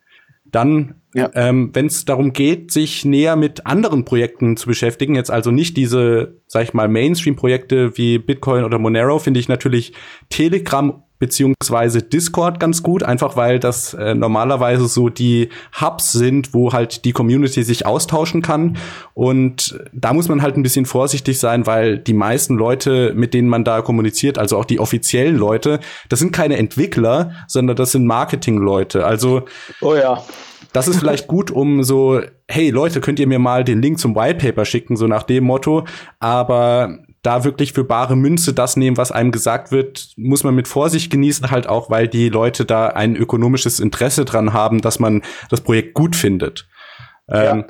Dann, 0.50 0.97
ja. 1.18 1.30
ähm, 1.34 1.70
wenn 1.72 1.86
es 1.86 2.04
darum 2.04 2.32
geht, 2.32 2.70
sich 2.72 3.04
näher 3.04 3.36
mit 3.36 3.66
anderen 3.66 4.04
Projekten 4.04 4.56
zu 4.56 4.66
beschäftigen, 4.66 5.14
jetzt 5.14 5.30
also 5.30 5.50
nicht 5.50 5.76
diese, 5.76 6.36
sag 6.46 6.64
ich 6.64 6.74
mal, 6.74 6.88
Mainstream-Projekte 6.88 7.96
wie 7.96 8.18
Bitcoin 8.18 8.64
oder 8.64 8.78
Monero, 8.78 9.18
finde 9.18 9.40
ich 9.40 9.48
natürlich 9.48 9.92
Telegram 10.28 11.02
beziehungsweise 11.18 12.02
Discord 12.02 12.60
ganz 12.60 12.82
gut, 12.82 13.02
einfach 13.02 13.36
weil 13.36 13.58
das 13.58 13.94
äh, 13.94 14.14
normalerweise 14.14 14.86
so 14.86 15.08
die 15.08 15.48
Hubs 15.80 16.12
sind, 16.12 16.54
wo 16.54 16.72
halt 16.72 17.04
die 17.04 17.12
Community 17.12 17.62
sich 17.62 17.86
austauschen 17.86 18.42
kann. 18.42 18.76
Und 19.14 19.78
da 19.92 20.12
muss 20.12 20.28
man 20.28 20.42
halt 20.42 20.56
ein 20.56 20.62
bisschen 20.62 20.86
vorsichtig 20.86 21.40
sein, 21.40 21.66
weil 21.66 21.98
die 21.98 22.12
meisten 22.12 22.56
Leute, 22.56 23.12
mit 23.14 23.34
denen 23.34 23.48
man 23.48 23.64
da 23.64 23.82
kommuniziert, 23.82 24.38
also 24.38 24.56
auch 24.56 24.64
die 24.64 24.78
offiziellen 24.78 25.36
Leute, 25.36 25.80
das 26.08 26.20
sind 26.20 26.32
keine 26.32 26.56
Entwickler, 26.56 27.32
sondern 27.48 27.76
das 27.76 27.92
sind 27.92 28.06
Marketingleute. 28.06 29.04
Also 29.04 29.42
oh 29.80 29.94
ja. 29.94 30.22
Das 30.78 30.88
ist 30.88 30.98
vielleicht 30.98 31.26
gut, 31.28 31.50
um 31.50 31.82
so, 31.82 32.20
hey 32.46 32.70
Leute, 32.70 33.00
könnt 33.00 33.18
ihr 33.18 33.26
mir 33.26 33.38
mal 33.38 33.64
den 33.64 33.82
Link 33.82 33.98
zum 33.98 34.14
Whitepaper 34.14 34.64
schicken, 34.64 34.96
so 34.96 35.06
nach 35.06 35.24
dem 35.24 35.44
Motto. 35.44 35.84
Aber 36.20 36.98
da 37.22 37.44
wirklich 37.44 37.72
für 37.72 37.84
bare 37.84 38.16
Münze 38.16 38.52
das 38.52 38.76
nehmen, 38.76 38.96
was 38.96 39.10
einem 39.10 39.32
gesagt 39.32 39.72
wird, 39.72 40.12
muss 40.16 40.44
man 40.44 40.54
mit 40.54 40.68
Vorsicht 40.68 41.10
genießen, 41.10 41.50
halt 41.50 41.68
auch, 41.68 41.90
weil 41.90 42.06
die 42.06 42.28
Leute 42.28 42.64
da 42.64 42.88
ein 42.88 43.16
ökonomisches 43.16 43.80
Interesse 43.80 44.24
dran 44.24 44.52
haben, 44.52 44.80
dass 44.80 44.98
man 44.98 45.22
das 45.50 45.60
Projekt 45.60 45.94
gut 45.94 46.14
findet. 46.14 46.68
Ähm, 47.28 47.58
ja. 47.58 47.66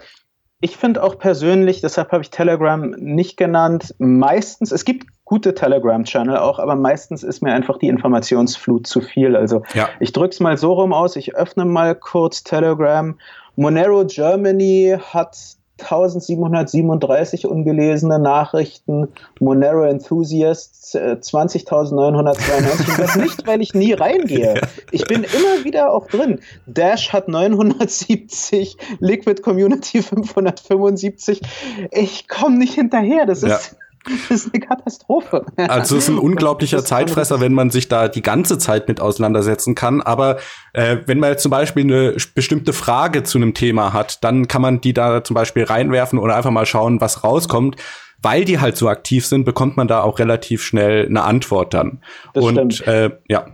Ich 0.61 0.77
finde 0.77 1.05
auch 1.05 1.19
persönlich, 1.19 1.81
deshalb 1.83 2.11
habe 2.11 2.23
ich 2.23 2.31
Telegram 2.31 2.91
nicht 2.91 3.37
genannt, 3.37 3.95
meistens, 3.99 4.73
es 4.73 4.85
gibt 4.85 5.07
gute 5.25 5.55
Telegram-Channel 5.55 6.37
auch, 6.37 6.59
aber 6.59 6.75
meistens 6.75 7.23
ist 7.23 7.43
mir 7.43 7.53
einfach 7.53 7.79
die 7.79 7.87
Informationsflut 7.87 8.87
zu 8.87 9.01
viel. 9.01 9.37
Also 9.37 9.63
ja. 9.75 9.89
ich 10.01 10.13
drücke 10.13 10.31
es 10.31 10.41
mal 10.41 10.57
so 10.57 10.73
rum 10.73 10.93
aus, 10.93 11.15
ich 11.15 11.37
öffne 11.37 11.65
mal 11.65 11.95
kurz 11.95 12.43
Telegram. 12.43 13.17
Monero 13.55 14.05
Germany 14.05 14.99
hat 15.13 15.37
1737 15.79 17.47
ungelesene 17.47 18.19
Nachrichten, 18.19 19.09
Monero 19.41 19.85
Enthusiasts 19.85 20.95
20.992. 20.95 22.91
Und 22.91 22.99
das 22.99 23.17
nicht, 23.17 23.47
weil 23.47 23.61
ich 23.63 23.75
nie 23.75 23.93
reingehe. 23.93 24.61
Ich 24.91 25.05
bin 25.05 25.23
immer 25.23 25.65
wieder 25.65 25.93
auch 25.93 26.07
drin. 26.07 26.41
Dash 26.67 27.13
hat 27.13 27.29
970, 27.29 28.77
Liquid 29.01 29.43
Community 29.43 30.03
575. 30.03 31.43
Ich 31.91 32.27
komme 32.27 32.59
nicht 32.59 32.75
hinterher. 32.75 33.27
Das 33.27 33.43
ist. 33.43 33.77
Das 34.29 34.45
ist 34.45 34.55
eine 34.55 34.65
Katastrophe. 34.65 35.45
Also 35.57 35.97
es 35.97 36.05
ist 36.05 36.09
ein 36.09 36.19
unglaublicher 36.19 36.85
Zeitfresser, 36.85 37.41
wenn 37.41 37.53
man 37.53 37.71
sich 37.71 37.89
da 37.89 38.09
die 38.09 38.23
ganze 38.23 38.59
Zeit 38.59 38.89
mit 38.89 39.01
auseinandersetzen 39.01 39.75
kann. 39.75 40.03
Aber 40.03 40.39
äh, 40.73 40.99
wenn 41.07 41.19
man 41.19 41.31
jetzt 41.31 41.43
zum 41.43 41.51
Beispiel 41.51 41.85
eine 41.85 42.17
bestimmte 42.35 42.73
Frage 42.73 43.23
zu 43.23 43.39
einem 43.39 43.55
Thema 43.55 43.93
hat, 43.93 44.23
dann 44.25 44.49
kann 44.49 44.63
man 44.63 44.81
die 44.81 44.93
da 44.93 45.25
zum 45.25 45.35
Beispiel 45.35 45.65
reinwerfen 45.65 46.19
oder 46.19 46.37
einfach 46.37 46.51
mal 46.51 46.67
schauen, 46.67 47.01
was 47.01 47.25
rauskommt. 47.25 47.77
Weil 48.21 48.45
die 48.45 48.59
halt 48.59 48.77
so 48.77 48.89
aktiv 48.89 49.25
sind, 49.27 49.45
bekommt 49.45 49.77
man 49.77 49.87
da 49.87 50.03
auch 50.03 50.19
relativ 50.19 50.63
schnell 50.65 51.07
eine 51.07 51.23
Antwort 51.23 51.73
dann. 51.73 52.03
Das 52.35 52.45
Und 52.45 52.75
stimmt. 52.75 52.89
Äh, 52.89 53.11
ja. 53.29 53.47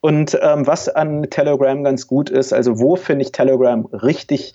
Und 0.00 0.38
ähm, 0.40 0.66
was 0.66 0.88
an 0.88 1.24
Telegram 1.30 1.82
ganz 1.82 2.06
gut 2.06 2.30
ist, 2.30 2.52
also 2.52 2.78
wo 2.78 2.96
finde 2.96 3.24
ich 3.24 3.32
Telegram 3.32 3.86
richtig 3.86 4.54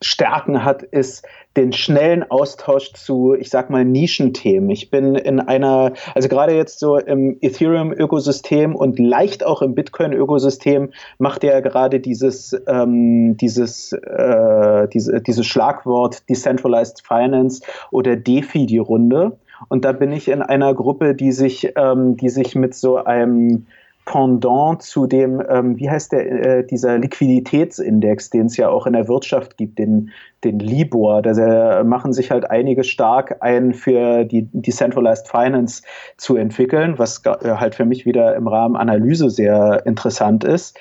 Stärken 0.00 0.64
hat, 0.64 0.82
ist 0.82 1.24
den 1.56 1.72
schnellen 1.72 2.30
Austausch 2.30 2.92
zu, 2.94 3.34
ich 3.34 3.50
sag 3.50 3.68
mal, 3.68 3.84
Nischenthemen. 3.84 4.70
Ich 4.70 4.90
bin 4.90 5.14
in 5.14 5.40
einer, 5.40 5.92
also 6.14 6.28
gerade 6.28 6.54
jetzt 6.54 6.78
so 6.78 6.96
im 6.96 7.36
Ethereum-Ökosystem 7.40 8.74
und 8.74 8.98
leicht 8.98 9.44
auch 9.44 9.60
im 9.60 9.74
Bitcoin-Ökosystem 9.74 10.90
macht 11.18 11.44
ja 11.44 11.60
gerade 11.60 12.00
dieses, 12.00 12.56
ähm, 12.66 13.36
dieses, 13.36 13.92
äh, 13.92 14.88
diese, 14.88 15.20
dieses 15.20 15.46
Schlagwort 15.46 16.28
Decentralized 16.28 17.02
Finance 17.06 17.62
oder 17.90 18.16
DeFi 18.16 18.66
die 18.66 18.78
Runde. 18.78 19.38
Und 19.68 19.84
da 19.84 19.92
bin 19.92 20.12
ich 20.12 20.28
in 20.28 20.42
einer 20.42 20.74
Gruppe, 20.74 21.14
die 21.14 21.32
sich, 21.32 21.72
ähm, 21.76 22.16
die 22.16 22.30
sich 22.30 22.54
mit 22.54 22.74
so 22.74 22.96
einem 22.96 23.66
Pendant 24.04 24.82
zu 24.82 25.06
dem, 25.06 25.40
ähm, 25.48 25.78
wie 25.78 25.88
heißt 25.88 26.12
der, 26.12 26.26
äh, 26.26 26.66
dieser 26.66 26.98
Liquiditätsindex, 26.98 28.30
den 28.30 28.46
es 28.46 28.56
ja 28.56 28.68
auch 28.68 28.86
in 28.86 28.94
der 28.94 29.06
Wirtschaft 29.06 29.56
gibt, 29.56 29.78
den, 29.78 30.10
den 30.42 30.58
Libor. 30.58 31.22
Da 31.22 31.84
machen 31.84 32.12
sich 32.12 32.30
halt 32.30 32.50
einige 32.50 32.82
stark 32.82 33.36
ein, 33.40 33.74
für 33.74 34.24
die 34.24 34.48
Decentralized 34.52 35.28
Finance 35.28 35.82
zu 36.16 36.36
entwickeln, 36.36 36.98
was 36.98 37.22
äh, 37.24 37.54
halt 37.54 37.76
für 37.76 37.84
mich 37.84 38.04
wieder 38.04 38.34
im 38.34 38.48
Rahmen 38.48 38.76
Analyse 38.76 39.30
sehr 39.30 39.86
interessant 39.86 40.42
ist. 40.42 40.78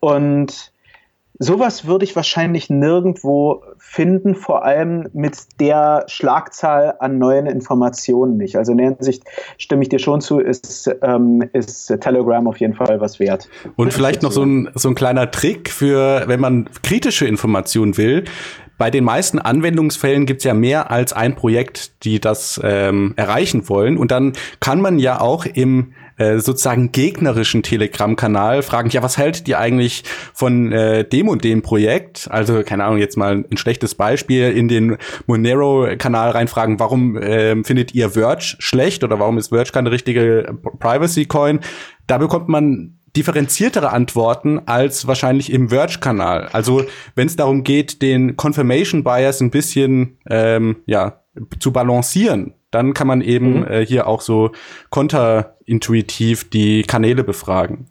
Und 0.00 0.71
Sowas 1.38 1.86
würde 1.86 2.04
ich 2.04 2.14
wahrscheinlich 2.14 2.68
nirgendwo 2.68 3.64
finden, 3.78 4.34
vor 4.34 4.64
allem 4.64 5.08
mit 5.12 5.60
der 5.60 6.04
Schlagzahl 6.06 6.94
an 6.98 7.18
neuen 7.18 7.46
Informationen 7.46 8.36
nicht. 8.36 8.56
Also 8.56 8.72
in 8.72 8.78
der 8.78 8.88
Hinsicht 8.88 9.24
stimme 9.56 9.82
ich 9.82 9.88
dir 9.88 9.98
schon 9.98 10.20
zu, 10.20 10.38
ist, 10.38 10.94
ähm, 11.02 11.42
ist 11.52 11.86
Telegram 12.00 12.46
auf 12.46 12.58
jeden 12.58 12.74
Fall 12.74 13.00
was 13.00 13.18
wert. 13.18 13.48
Und 13.76 13.92
vielleicht 13.92 14.22
noch 14.22 14.30
so 14.30 14.44
ein, 14.44 14.70
so 14.74 14.88
ein 14.88 14.94
kleiner 14.94 15.30
Trick 15.30 15.70
für, 15.70 16.24
wenn 16.26 16.40
man 16.40 16.68
kritische 16.82 17.26
Informationen 17.26 17.96
will. 17.96 18.24
Bei 18.78 18.90
den 18.90 19.04
meisten 19.04 19.38
Anwendungsfällen 19.38 20.26
gibt 20.26 20.40
es 20.40 20.44
ja 20.44 20.54
mehr 20.54 20.90
als 20.90 21.12
ein 21.12 21.34
Projekt, 21.34 22.04
die 22.04 22.20
das 22.20 22.60
ähm, 22.62 23.14
erreichen 23.16 23.68
wollen. 23.68 23.96
Und 23.96 24.10
dann 24.10 24.32
kann 24.60 24.80
man 24.80 24.98
ja 24.98 25.20
auch 25.20 25.46
im 25.46 25.92
äh, 26.16 26.38
sozusagen 26.38 26.92
gegnerischen 26.92 27.62
Telegram-Kanal 27.62 28.62
fragen, 28.62 28.90
ja, 28.90 29.02
was 29.02 29.18
hält 29.18 29.46
ihr 29.48 29.58
eigentlich 29.58 30.04
von 30.34 30.72
äh, 30.72 31.04
dem 31.04 31.28
und 31.28 31.44
dem 31.44 31.62
Projekt? 31.62 32.28
Also, 32.30 32.62
keine 32.62 32.84
Ahnung, 32.84 32.98
jetzt 32.98 33.16
mal 33.16 33.44
ein 33.50 33.56
schlechtes 33.56 33.94
Beispiel, 33.94 34.50
in 34.50 34.68
den 34.68 34.96
Monero-Kanal 35.26 36.30
reinfragen, 36.30 36.78
warum 36.78 37.16
äh, 37.16 37.62
findet 37.64 37.94
ihr 37.94 38.10
Verge 38.10 38.56
schlecht 38.58 39.04
oder 39.04 39.18
warum 39.18 39.38
ist 39.38 39.48
Verge 39.48 39.72
keine 39.72 39.90
richtige 39.90 40.56
Privacy-Coin? 40.78 41.60
Da 42.06 42.18
bekommt 42.18 42.48
man 42.48 42.98
differenziertere 43.16 43.90
Antworten 43.90 44.60
als 44.66 45.06
wahrscheinlich 45.06 45.52
im 45.52 45.68
Verge-Kanal. 45.68 46.48
Also 46.52 46.84
wenn 47.14 47.26
es 47.26 47.36
darum 47.36 47.62
geht, 47.62 48.00
den 48.02 48.36
Confirmation 48.36 49.04
Bias 49.04 49.40
ein 49.40 49.50
bisschen 49.50 50.18
ähm, 50.28 50.76
ja 50.86 51.20
zu 51.58 51.72
balancieren, 51.72 52.54
dann 52.70 52.94
kann 52.94 53.06
man 53.06 53.20
eben 53.20 53.60
mhm. 53.60 53.66
äh, 53.66 53.86
hier 53.86 54.06
auch 54.06 54.20
so 54.22 54.52
konterintuitiv 55.62 56.50
die 56.50 56.82
Kanäle 56.82 57.24
befragen. 57.24 57.86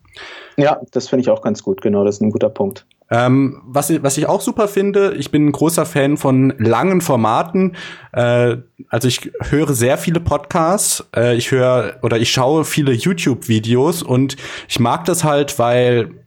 Ja, 0.57 0.79
das 0.91 1.09
finde 1.09 1.21
ich 1.21 1.29
auch 1.29 1.41
ganz 1.41 1.63
gut, 1.63 1.81
genau, 1.81 2.03
das 2.03 2.15
ist 2.15 2.21
ein 2.21 2.31
guter 2.31 2.49
Punkt. 2.49 2.85
Ähm, 3.09 3.61
was, 3.65 3.91
was 4.03 4.17
ich 4.17 4.27
auch 4.27 4.39
super 4.39 4.69
finde, 4.69 5.15
ich 5.17 5.31
bin 5.31 5.47
ein 5.47 5.51
großer 5.51 5.85
Fan 5.85 6.15
von 6.15 6.53
langen 6.57 7.01
Formaten. 7.01 7.75
Äh, 8.13 8.57
also 8.87 9.07
ich 9.09 9.31
höre 9.41 9.73
sehr 9.73 9.97
viele 9.97 10.21
Podcasts, 10.21 11.05
äh, 11.13 11.35
ich 11.35 11.51
höre 11.51 11.97
oder 12.03 12.17
ich 12.17 12.31
schaue 12.31 12.63
viele 12.63 12.93
YouTube-Videos 12.93 14.01
und 14.01 14.37
ich 14.69 14.79
mag 14.79 15.03
das 15.03 15.25
halt, 15.25 15.59
weil 15.59 16.20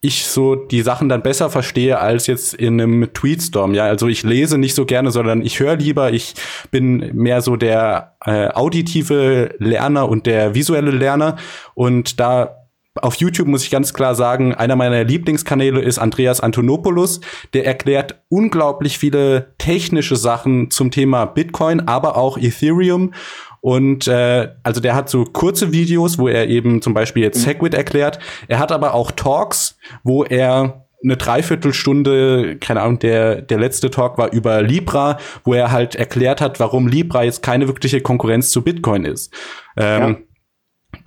ich 0.00 0.26
so 0.26 0.54
die 0.54 0.82
Sachen 0.82 1.08
dann 1.08 1.22
besser 1.22 1.50
verstehe 1.50 1.98
als 1.98 2.28
jetzt 2.28 2.54
in 2.54 2.80
einem 2.80 3.12
Tweetstorm. 3.12 3.74
Ja, 3.74 3.84
also 3.84 4.06
ich 4.06 4.22
lese 4.22 4.56
nicht 4.56 4.74
so 4.74 4.86
gerne, 4.86 5.10
sondern 5.10 5.42
ich 5.42 5.58
höre 5.58 5.76
lieber. 5.76 6.12
Ich 6.12 6.34
bin 6.70 7.16
mehr 7.16 7.42
so 7.42 7.56
der 7.56 8.16
äh, 8.24 8.48
auditive 8.48 9.54
Lerner 9.58 10.08
und 10.08 10.26
der 10.26 10.54
visuelle 10.54 10.92
Lerner 10.92 11.36
und 11.74 12.20
da 12.20 12.54
auf 13.02 13.16
YouTube 13.16 13.46
muss 13.48 13.62
ich 13.62 13.70
ganz 13.70 13.94
klar 13.94 14.14
sagen, 14.14 14.54
einer 14.54 14.76
meiner 14.76 15.04
Lieblingskanäle 15.04 15.80
ist 15.80 15.98
Andreas 15.98 16.40
Antonopoulos. 16.40 17.20
Der 17.52 17.66
erklärt 17.66 18.22
unglaublich 18.28 18.98
viele 18.98 19.54
technische 19.58 20.16
Sachen 20.16 20.70
zum 20.70 20.90
Thema 20.90 21.26
Bitcoin, 21.26 21.80
aber 21.80 22.16
auch 22.16 22.38
Ethereum. 22.38 23.14
Und 23.60 24.06
äh, 24.06 24.48
also 24.62 24.80
der 24.80 24.94
hat 24.94 25.08
so 25.08 25.24
kurze 25.24 25.72
Videos, 25.72 26.18
wo 26.18 26.28
er 26.28 26.48
eben 26.48 26.82
zum 26.82 26.94
Beispiel 26.94 27.22
jetzt 27.22 27.42
Segwit 27.42 27.74
erklärt. 27.74 28.18
Er 28.46 28.58
hat 28.58 28.72
aber 28.72 28.94
auch 28.94 29.10
Talks, 29.10 29.78
wo 30.04 30.24
er 30.24 30.86
eine 31.02 31.16
Dreiviertelstunde, 31.16 32.56
keine 32.58 32.82
Ahnung, 32.82 32.98
der, 32.98 33.42
der 33.42 33.58
letzte 33.58 33.90
Talk 33.90 34.18
war 34.18 34.32
über 34.32 34.62
Libra, 34.62 35.18
wo 35.44 35.54
er 35.54 35.70
halt 35.70 35.94
erklärt 35.94 36.40
hat, 36.40 36.58
warum 36.58 36.88
Libra 36.88 37.22
jetzt 37.22 37.42
keine 37.42 37.68
wirkliche 37.68 38.00
Konkurrenz 38.00 38.50
zu 38.50 38.62
Bitcoin 38.62 39.04
ist. 39.04 39.32
Ähm, 39.76 40.00
ja 40.00 40.16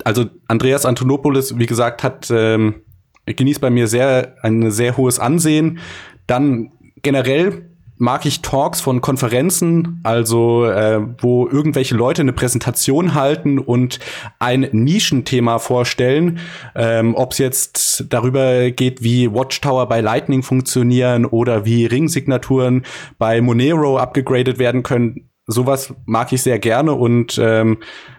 also 0.04 0.26
Andreas 0.48 0.86
Antonopoulos, 0.86 1.58
wie 1.58 1.66
gesagt, 1.66 2.02
hat 2.02 2.30
ähm, 2.30 2.82
genießt 3.26 3.60
bei 3.60 3.70
mir 3.70 3.86
sehr 3.86 4.36
ein 4.42 4.70
sehr 4.70 4.96
hohes 4.96 5.18
Ansehen. 5.18 5.78
Dann 6.26 6.72
generell 7.02 7.70
mag 7.96 8.26
ich 8.26 8.42
Talks 8.42 8.80
von 8.80 9.00
Konferenzen, 9.00 10.00
also 10.02 10.64
äh, 10.64 11.00
wo 11.18 11.46
irgendwelche 11.46 11.94
Leute 11.94 12.22
eine 12.22 12.32
Präsentation 12.32 13.14
halten 13.14 13.58
und 13.58 14.00
ein 14.38 14.68
Nischenthema 14.72 15.58
vorstellen, 15.58 16.38
ähm, 16.74 17.14
ob 17.14 17.32
es 17.32 17.38
jetzt 17.38 18.06
darüber 18.08 18.70
geht, 18.70 19.02
wie 19.02 19.32
Watchtower 19.32 19.88
bei 19.88 20.00
Lightning 20.00 20.42
funktionieren 20.42 21.26
oder 21.26 21.64
wie 21.64 21.86
Ringsignaturen 21.86 22.84
bei 23.18 23.40
Monero 23.40 23.98
abgegradet 23.98 24.58
werden 24.58 24.82
können. 24.82 25.30
Sowas 25.46 25.94
mag 26.06 26.32
ich 26.32 26.42
sehr 26.42 26.58
gerne 26.58 26.94
und 26.94 27.38
ähm, 27.42 27.78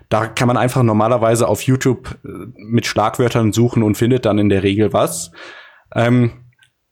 da 0.09 0.27
kann 0.27 0.47
man 0.47 0.57
einfach 0.57 0.83
normalerweise 0.83 1.47
auf 1.47 1.63
YouTube 1.63 2.19
äh, 2.23 2.27
mit 2.55 2.85
Schlagwörtern 2.85 3.51
suchen 3.51 3.81
und 3.81 3.95
findet 3.95 4.25
dann 4.25 4.37
in 4.37 4.49
der 4.49 4.63
Regel 4.63 4.93
was. 4.93 5.31
Ähm, 5.95 6.42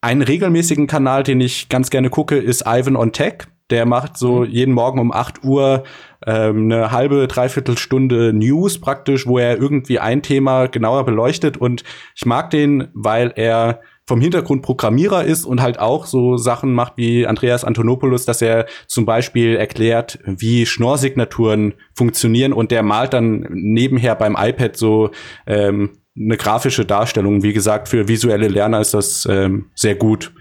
einen 0.01 0.23
regelmäßigen 0.23 0.87
Kanal, 0.87 1.23
den 1.23 1.39
ich 1.39 1.69
ganz 1.69 1.89
gerne 1.89 2.09
gucke, 2.09 2.37
ist 2.37 2.63
Ivan 2.65 2.95
on 2.95 3.11
Tech. 3.11 3.45
Der 3.69 3.85
macht 3.85 4.17
so 4.17 4.41
mhm. 4.41 4.45
jeden 4.45 4.73
Morgen 4.73 4.99
um 4.99 5.13
8 5.13 5.43
Uhr 5.43 5.83
ähm, 6.25 6.71
eine 6.71 6.91
halbe, 6.91 7.27
dreiviertel 7.27 7.77
Stunde 7.77 8.33
News 8.33 8.81
praktisch, 8.81 9.25
wo 9.25 9.37
er 9.37 9.57
irgendwie 9.57 9.99
ein 9.99 10.21
Thema 10.21 10.67
genauer 10.67 11.05
beleuchtet. 11.05 11.57
Und 11.57 11.83
ich 12.15 12.25
mag 12.25 12.49
den, 12.49 12.89
weil 12.93 13.31
er 13.35 13.79
vom 14.05 14.19
Hintergrund 14.19 14.61
Programmierer 14.63 15.23
ist 15.23 15.45
und 15.45 15.61
halt 15.61 15.79
auch 15.79 16.05
so 16.05 16.35
Sachen 16.35 16.73
macht 16.73 16.97
wie 16.97 17.25
Andreas 17.25 17.63
Antonopoulos, 17.63 18.25
dass 18.25 18.41
er 18.41 18.65
zum 18.87 19.05
Beispiel 19.05 19.55
erklärt, 19.55 20.19
wie 20.25 20.65
Schnorrsignaturen 20.65 21.75
funktionieren 21.95 22.51
und 22.51 22.71
der 22.71 22.83
malt 22.83 23.13
dann 23.13 23.47
nebenher 23.51 24.15
beim 24.15 24.35
iPad 24.37 24.75
so 24.75 25.11
ähm, 25.47 25.91
eine 26.15 26.37
grafische 26.37 26.85
Darstellung. 26.85 27.43
Wie 27.43 27.53
gesagt, 27.53 27.89
für 27.89 28.07
visuelle 28.07 28.47
Lerner 28.47 28.81
ist 28.81 28.93
das 28.93 29.27
ähm, 29.29 29.71
sehr 29.75 29.95
gut. 29.95 30.33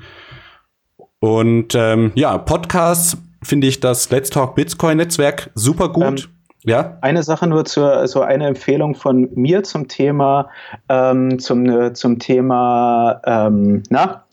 Und 1.21 1.75
ähm, 1.75 2.13
ja, 2.15 2.39
Podcasts 2.39 3.17
finde 3.43 3.67
ich 3.67 3.81
das 3.81 4.11
Let's 4.11 4.31
Talk 4.31 4.55
Bitcoin 4.55 4.97
Netzwerk 4.97 5.51
super 5.55 5.91
gut. 5.91 6.29
Ähm, 6.29 6.41
ja. 6.65 6.99
Eine 7.01 7.23
Sache 7.23 7.47
nur 7.47 7.65
zur, 7.65 7.93
also 7.93 8.21
eine 8.21 8.47
Empfehlung 8.47 8.95
von 8.95 9.31
mir 9.35 9.63
zum 9.63 9.89
Thema, 9.89 10.51
ähm, 10.89 11.39
zum, 11.39 11.95
zum 11.95 12.19
Thema, 12.19 13.21
ähm, 13.25 13.83
na, 13.89 14.25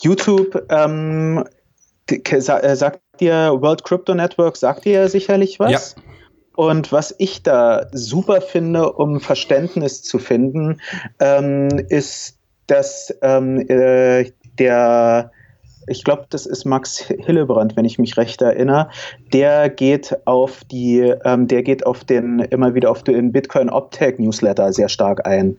YouTube, 0.00 0.62
ähm, 0.68 1.44
äh, 2.06 2.40
sagt 2.40 3.00
dir 3.20 3.56
World 3.60 3.84
Crypto 3.84 4.14
Network, 4.14 4.56
sagt 4.56 4.84
dir 4.84 5.08
sicherlich 5.08 5.58
was? 5.58 5.96
Ja. 5.96 6.02
Und 6.58 6.90
was 6.90 7.14
ich 7.18 7.44
da 7.44 7.86
super 7.92 8.40
finde, 8.40 8.90
um 8.90 9.20
Verständnis 9.20 10.02
zu 10.02 10.18
finden, 10.18 10.80
ähm, 11.20 11.68
ist, 11.88 12.36
dass 12.66 13.16
ähm, 13.22 13.60
äh, 13.68 14.32
der 14.58 15.30
ich 15.86 16.02
glaube, 16.02 16.26
das 16.30 16.46
ist 16.46 16.64
Max 16.64 16.98
Hillebrand, 16.98 17.76
wenn 17.76 17.84
ich 17.84 18.00
mich 18.00 18.16
recht 18.16 18.42
erinnere, 18.42 18.90
der 19.32 19.70
geht 19.70 20.16
auf 20.26 20.64
die, 20.64 20.98
ähm, 21.24 21.46
der 21.46 21.62
geht 21.62 21.86
auf 21.86 22.04
den, 22.04 22.40
immer 22.40 22.74
wieder 22.74 22.90
auf 22.90 23.04
den 23.04 23.30
Bitcoin 23.30 23.70
Optech 23.70 24.18
Newsletter 24.18 24.72
sehr 24.72 24.88
stark 24.88 25.26
ein. 25.28 25.56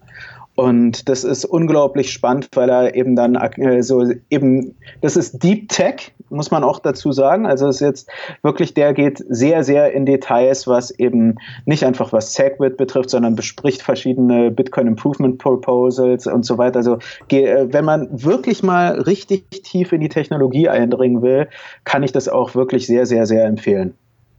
Und 0.60 1.08
das 1.08 1.24
ist 1.24 1.46
unglaublich 1.46 2.12
spannend, 2.12 2.50
weil 2.54 2.70
er 2.70 2.94
eben 2.94 3.16
dann 3.16 3.36
äh, 3.36 3.82
so 3.82 4.06
eben, 4.30 4.76
das 5.00 5.16
ist 5.16 5.42
Deep 5.42 5.70
Tech, 5.70 6.12
muss 6.30 6.52
man 6.52 6.66
auch 6.66 6.80
dazu 6.80 7.14
sagen. 7.14 7.46
Also 7.46 7.70
es 7.70 7.78
ist 7.78 7.82
jetzt 7.82 8.10
wirklich, 8.42 8.74
der 8.74 8.94
geht 8.94 9.24
sehr, 9.30 9.64
sehr 9.64 9.94
in 9.94 10.06
Details, 10.06 10.68
was 10.68 10.92
eben 10.92 11.38
nicht 11.66 11.86
einfach 11.86 12.12
was 12.12 12.34
Segwit 12.34 12.76
betrifft, 12.76 13.10
sondern 13.10 13.38
bespricht 13.38 13.82
verschiedene 13.82 14.52
Bitcoin 14.52 14.88
Improvement 14.88 15.38
Proposals 15.38 16.28
und 16.28 16.46
so 16.46 16.58
weiter. 16.58 16.80
Also 16.80 16.98
äh, 17.30 17.68
wenn 17.70 17.86
man 17.86 18.10
wirklich 18.12 18.62
mal 18.62 19.00
richtig 19.00 19.50
tief 19.64 19.94
in 19.94 20.02
die 20.02 20.10
Technologie 20.10 20.68
eindringen 20.68 21.22
will, 21.22 21.48
kann 21.86 22.04
ich 22.04 22.12
das 22.12 22.28
auch 22.28 22.54
wirklich 22.54 22.86
sehr, 22.86 23.06
sehr, 23.06 23.26
sehr 23.26 23.46
empfehlen. 23.46 23.94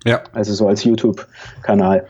Ja. 0.05 0.21
Also 0.35 0.53
so 0.53 0.69
als 0.69 0.85
YouTube-Kanal. 0.85 2.05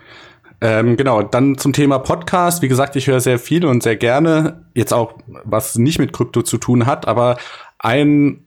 Ähm, 0.60 0.96
genau, 0.96 1.22
dann 1.22 1.56
zum 1.56 1.72
Thema 1.72 1.98
Podcast. 1.98 2.62
Wie 2.62 2.68
gesagt, 2.68 2.96
ich 2.96 3.06
höre 3.06 3.20
sehr 3.20 3.38
viel 3.38 3.64
und 3.64 3.82
sehr 3.82 3.96
gerne. 3.96 4.66
Jetzt 4.74 4.92
auch, 4.92 5.14
was 5.26 5.76
nicht 5.76 5.98
mit 5.98 6.12
Krypto 6.12 6.42
zu 6.42 6.58
tun 6.58 6.86
hat, 6.86 7.08
aber 7.08 7.38
ein 7.78 8.46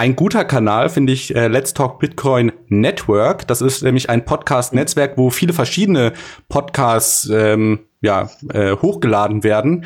ein 0.00 0.16
guter 0.16 0.46
Kanal 0.46 0.88
finde 0.88 1.12
ich 1.12 1.36
äh, 1.36 1.48
Let's 1.48 1.74
Talk 1.74 1.98
Bitcoin 1.98 2.52
Network. 2.68 3.46
Das 3.46 3.60
ist 3.60 3.82
nämlich 3.82 4.08
ein 4.08 4.24
Podcast-Netzwerk, 4.24 5.18
wo 5.18 5.28
viele 5.28 5.52
verschiedene 5.52 6.14
Podcasts 6.48 7.28
ähm, 7.30 7.80
ja, 8.00 8.30
äh, 8.48 8.76
hochgeladen 8.76 9.44
werden. 9.44 9.84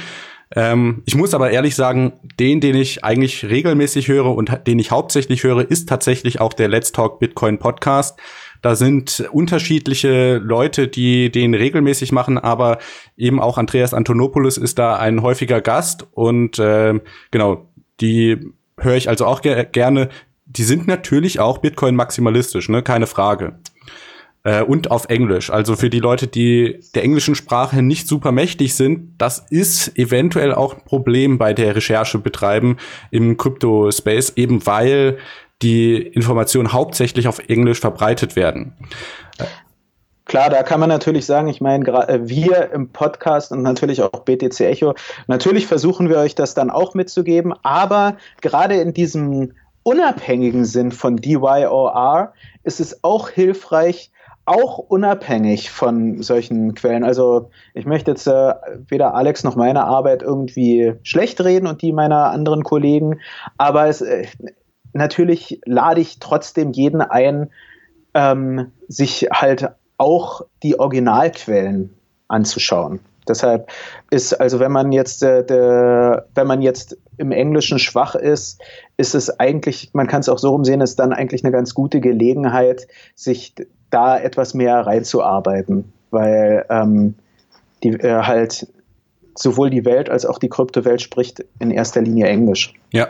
Ähm, 0.54 1.02
ich 1.04 1.16
muss 1.16 1.34
aber 1.34 1.50
ehrlich 1.50 1.74
sagen, 1.74 2.12
den, 2.38 2.60
den 2.60 2.76
ich 2.76 3.02
eigentlich 3.02 3.44
regelmäßig 3.44 4.06
höre 4.06 4.36
und 4.36 4.56
den 4.68 4.78
ich 4.78 4.92
hauptsächlich 4.92 5.42
höre, 5.42 5.68
ist 5.68 5.88
tatsächlich 5.88 6.40
auch 6.40 6.52
der 6.52 6.68
Let's 6.68 6.92
Talk 6.92 7.18
Bitcoin 7.18 7.58
Podcast. 7.58 8.16
Da 8.64 8.76
sind 8.76 9.28
unterschiedliche 9.30 10.38
Leute, 10.38 10.88
die 10.88 11.30
den 11.30 11.52
regelmäßig 11.52 12.12
machen, 12.12 12.38
aber 12.38 12.78
eben 13.14 13.38
auch 13.38 13.58
Andreas 13.58 13.92
Antonopoulos 13.92 14.56
ist 14.56 14.78
da 14.78 14.96
ein 14.96 15.20
häufiger 15.20 15.60
Gast 15.60 16.06
und 16.12 16.58
äh, 16.58 16.98
genau, 17.30 17.68
die 18.00 18.38
höre 18.78 18.96
ich 18.96 19.10
also 19.10 19.26
auch 19.26 19.42
ge 19.42 19.66
gerne. 19.70 20.08
Die 20.46 20.62
sind 20.62 20.86
natürlich 20.86 21.40
auch 21.40 21.58
Bitcoin 21.58 21.94
maximalistisch, 21.94 22.70
ne, 22.70 22.82
keine 22.82 23.06
Frage. 23.06 23.58
Äh, 24.44 24.62
und 24.62 24.90
auf 24.90 25.10
Englisch. 25.10 25.50
Also 25.50 25.76
für 25.76 25.90
die 25.90 26.00
Leute, 26.00 26.26
die 26.26 26.80
der 26.94 27.02
englischen 27.04 27.34
Sprache 27.34 27.82
nicht 27.82 28.08
super 28.08 28.32
mächtig 28.32 28.74
sind, 28.76 29.14
das 29.18 29.44
ist 29.50 29.98
eventuell 29.98 30.54
auch 30.54 30.74
ein 30.74 30.84
Problem 30.86 31.36
bei 31.36 31.52
der 31.52 31.76
Recherche 31.76 32.18
betreiben 32.18 32.78
im 33.10 33.36
Crypto-Space, 33.36 34.34
eben 34.36 34.64
weil 34.64 35.18
die 35.62 35.96
Informationen 35.96 36.72
hauptsächlich 36.72 37.28
auf 37.28 37.38
Englisch 37.48 37.80
verbreitet 37.80 38.36
werden. 38.36 38.74
Klar, 40.26 40.48
da 40.48 40.62
kann 40.62 40.80
man 40.80 40.88
natürlich 40.88 41.26
sagen, 41.26 41.48
ich 41.48 41.60
meine, 41.60 41.86
äh, 42.08 42.20
wir 42.28 42.70
im 42.72 42.88
Podcast 42.88 43.52
und 43.52 43.62
natürlich 43.62 44.02
auch 44.02 44.20
BTC 44.24 44.60
Echo, 44.60 44.94
natürlich 45.26 45.66
versuchen 45.66 46.08
wir 46.08 46.16
euch 46.16 46.34
das 46.34 46.54
dann 46.54 46.70
auch 46.70 46.94
mitzugeben, 46.94 47.52
aber 47.62 48.16
gerade 48.40 48.76
in 48.76 48.94
diesem 48.94 49.52
unabhängigen 49.82 50.64
Sinn 50.64 50.92
von 50.92 51.16
DYOR 51.16 52.32
ist 52.62 52.80
es 52.80 53.04
auch 53.04 53.28
hilfreich, 53.28 54.10
auch 54.46 54.78
unabhängig 54.78 55.70
von 55.70 56.22
solchen 56.22 56.74
Quellen. 56.74 57.04
Also 57.04 57.50
ich 57.74 57.86
möchte 57.86 58.10
jetzt 58.10 58.26
äh, 58.26 58.54
weder 58.88 59.14
Alex 59.14 59.44
noch 59.44 59.56
meine 59.56 59.84
Arbeit 59.84 60.22
irgendwie 60.22 60.94
schlecht 61.02 61.42
reden 61.42 61.66
und 61.66 61.82
die 61.82 61.92
meiner 61.92 62.30
anderen 62.30 62.62
Kollegen, 62.62 63.20
aber 63.58 63.88
es, 63.88 64.00
äh, 64.00 64.26
natürlich 64.94 65.60
lade 65.64 66.00
ich 66.00 66.18
trotzdem 66.18 66.72
jeden 66.72 67.00
ein, 67.00 67.50
ähm, 68.14 68.72
sich 68.88 69.28
halt 69.32 69.70
auch 69.98 70.42
die 70.62 70.78
Originalquellen 70.78 71.90
anzuschauen. 72.28 73.00
Deshalb 73.26 73.70
ist, 74.10 74.34
also 74.34 74.60
wenn 74.60 74.72
man 74.72 74.92
jetzt, 74.92 75.22
äh, 75.22 75.44
der, 75.44 76.26
wenn 76.34 76.46
man 76.46 76.62
jetzt 76.62 76.96
im 77.16 77.32
Englischen 77.32 77.78
schwach 77.78 78.14
ist, 78.14 78.60
ist 78.96 79.14
es 79.14 79.40
eigentlich, 79.40 79.90
man 79.94 80.06
kann 80.06 80.20
es 80.20 80.28
auch 80.28 80.38
so 80.38 80.50
rumsehen, 80.50 80.80
ist 80.80 80.98
dann 80.98 81.12
eigentlich 81.12 81.42
eine 81.44 81.52
ganz 81.52 81.74
gute 81.74 82.00
Gelegenheit, 82.00 82.86
sich 83.14 83.54
da 83.90 84.18
etwas 84.18 84.52
mehr 84.54 84.86
reinzuarbeiten, 84.86 85.92
weil 86.10 86.66
ähm, 86.68 87.14
die 87.82 87.90
äh, 87.90 88.22
halt 88.22 88.66
sowohl 89.36 89.70
die 89.70 89.84
Welt 89.84 90.10
als 90.10 90.26
auch 90.26 90.38
die 90.38 90.48
Kryptowelt 90.48 91.00
spricht 91.00 91.44
in 91.58 91.70
erster 91.70 92.02
Linie 92.02 92.26
Englisch. 92.26 92.74
Ja, 92.92 93.08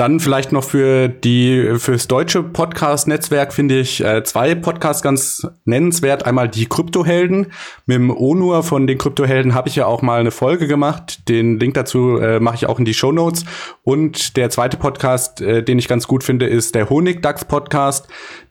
Dann 0.00 0.18
vielleicht 0.18 0.50
noch 0.50 0.64
für 0.64 1.10
die 1.10 1.74
fürs 1.76 2.08
deutsche 2.08 2.42
Podcast-Netzwerk 2.42 3.52
finde 3.52 3.80
ich 3.80 4.02
äh, 4.02 4.24
zwei 4.24 4.54
Podcasts 4.54 5.02
ganz 5.02 5.46
nennenswert. 5.66 6.24
Einmal 6.24 6.48
die 6.48 6.64
Kryptohelden. 6.64 7.52
Mit 7.84 7.96
dem 7.96 8.10
Onur 8.10 8.62
von 8.62 8.86
den 8.86 8.96
Kryptohelden 8.96 9.52
habe 9.52 9.68
ich 9.68 9.76
ja 9.76 9.84
auch 9.84 10.00
mal 10.00 10.20
eine 10.20 10.30
Folge 10.30 10.66
gemacht. 10.66 11.28
Den 11.28 11.60
Link 11.60 11.74
dazu 11.74 12.16
äh, 12.16 12.40
mache 12.40 12.54
ich 12.54 12.64
auch 12.64 12.78
in 12.78 12.86
die 12.86 12.94
Show 12.94 13.12
Notes. 13.12 13.44
Und 13.82 14.38
der 14.38 14.48
zweite 14.48 14.78
Podcast, 14.78 15.42
äh, 15.42 15.62
den 15.62 15.78
ich 15.78 15.86
ganz 15.86 16.06
gut 16.06 16.24
finde, 16.24 16.46
ist 16.46 16.74
der 16.74 16.88
Honigdachs-Podcast. 16.88 18.08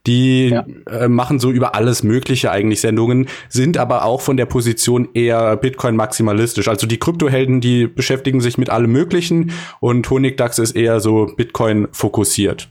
Die 0.08 0.50
ja. 0.50 0.66
äh, 0.90 1.08
machen 1.08 1.40
so 1.40 1.52
über 1.52 1.76
alles 1.76 2.04
Mögliche 2.04 2.52
eigentlich 2.52 2.82
Sendungen, 2.82 3.28
sind 3.50 3.78
aber 3.78 4.06
auch 4.06 4.22
von 4.22 4.38
der 4.38 4.46
Position 4.46 5.10
eher 5.14 5.58
Bitcoin-maximalistisch. 5.58 6.68
Also 6.68 6.88
die 6.88 6.98
Kryptohelden, 6.98 7.62
die 7.62 7.88
beschäftigen 7.88 8.40
sich 8.42 8.58
mit 8.58 8.70
allem 8.70 8.92
Möglichen 8.92 9.52
und 9.82 10.10
Honigdachs 10.10 10.58
ist 10.58 10.76
eher 10.76 11.00
so 11.00 11.28
Bitcoin 11.36 11.88
fokussiert. 11.92 12.70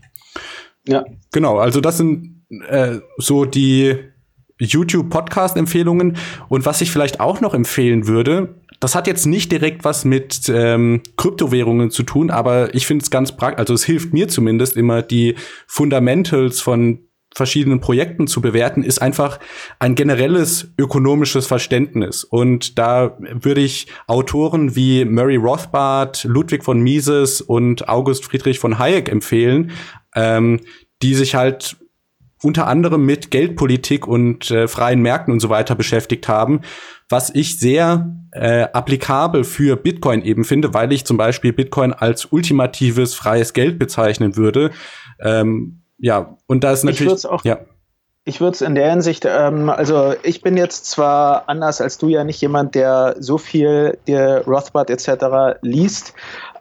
Ja. 0.86 1.04
Genau, 1.32 1.58
also 1.58 1.80
das 1.80 1.98
sind 1.98 2.44
äh, 2.68 3.00
so 3.18 3.44
die 3.44 3.96
YouTube-Podcast-Empfehlungen. 4.58 6.16
Und 6.48 6.66
was 6.66 6.80
ich 6.80 6.90
vielleicht 6.90 7.20
auch 7.20 7.40
noch 7.40 7.54
empfehlen 7.54 8.06
würde, 8.06 8.56
das 8.80 8.94
hat 8.94 9.06
jetzt 9.06 9.26
nicht 9.26 9.50
direkt 9.50 9.84
was 9.84 10.04
mit 10.04 10.48
ähm, 10.48 11.02
Kryptowährungen 11.16 11.90
zu 11.90 12.04
tun, 12.04 12.30
aber 12.30 12.74
ich 12.74 12.86
finde 12.86 13.02
es 13.02 13.10
ganz 13.10 13.36
praktisch, 13.36 13.58
also 13.58 13.74
es 13.74 13.84
hilft 13.84 14.12
mir 14.12 14.28
zumindest 14.28 14.76
immer, 14.76 15.02
die 15.02 15.34
Fundamentals 15.66 16.60
von 16.60 17.07
verschiedenen 17.38 17.80
Projekten 17.80 18.26
zu 18.26 18.42
bewerten, 18.42 18.82
ist 18.82 19.00
einfach 19.00 19.40
ein 19.78 19.94
generelles 19.94 20.70
ökonomisches 20.76 21.46
Verständnis. 21.46 22.24
Und 22.24 22.78
da 22.78 23.16
würde 23.18 23.62
ich 23.62 23.86
Autoren 24.06 24.76
wie 24.76 25.06
Murray 25.06 25.36
Rothbard, 25.36 26.24
Ludwig 26.24 26.62
von 26.62 26.80
Mises 26.80 27.40
und 27.40 27.88
August 27.88 28.26
Friedrich 28.26 28.58
von 28.58 28.78
Hayek 28.78 29.08
empfehlen, 29.08 29.70
ähm, 30.14 30.60
die 31.00 31.14
sich 31.14 31.34
halt 31.34 31.78
unter 32.42 32.66
anderem 32.66 33.04
mit 33.04 33.30
Geldpolitik 33.30 34.06
und 34.06 34.50
äh, 34.50 34.68
freien 34.68 35.00
Märkten 35.00 35.32
und 35.32 35.40
so 35.40 35.48
weiter 35.48 35.74
beschäftigt 35.74 36.28
haben, 36.28 36.60
was 37.08 37.34
ich 37.34 37.58
sehr 37.58 38.14
äh, 38.32 38.62
applikabel 38.72 39.44
für 39.44 39.76
Bitcoin 39.76 40.22
eben 40.22 40.44
finde, 40.44 40.74
weil 40.74 40.92
ich 40.92 41.04
zum 41.04 41.16
Beispiel 41.16 41.52
Bitcoin 41.52 41.92
als 41.92 42.26
ultimatives 42.26 43.14
freies 43.14 43.54
Geld 43.54 43.78
bezeichnen 43.78 44.36
würde. 44.36 44.70
Ähm, 45.20 45.82
ja, 45.98 46.36
und 46.46 46.64
da 46.64 46.72
ist 46.72 46.84
natürlich. 46.84 47.12
Ich 47.12 47.26
auch, 47.26 47.44
ja. 47.44 47.58
Ich 48.24 48.40
würde 48.42 48.52
es 48.52 48.60
in 48.60 48.74
der 48.74 48.90
Hinsicht, 48.90 49.24
ähm, 49.26 49.70
also 49.70 50.12
ich 50.22 50.42
bin 50.42 50.58
jetzt 50.58 50.84
zwar 50.84 51.48
anders 51.48 51.80
als 51.80 51.96
du 51.96 52.08
ja 52.08 52.24
nicht 52.24 52.38
jemand, 52.42 52.74
der 52.74 53.16
so 53.18 53.38
viel 53.38 53.96
der 54.06 54.44
Rothbard 54.44 54.90
etc. 54.90 55.56
liest, 55.62 56.12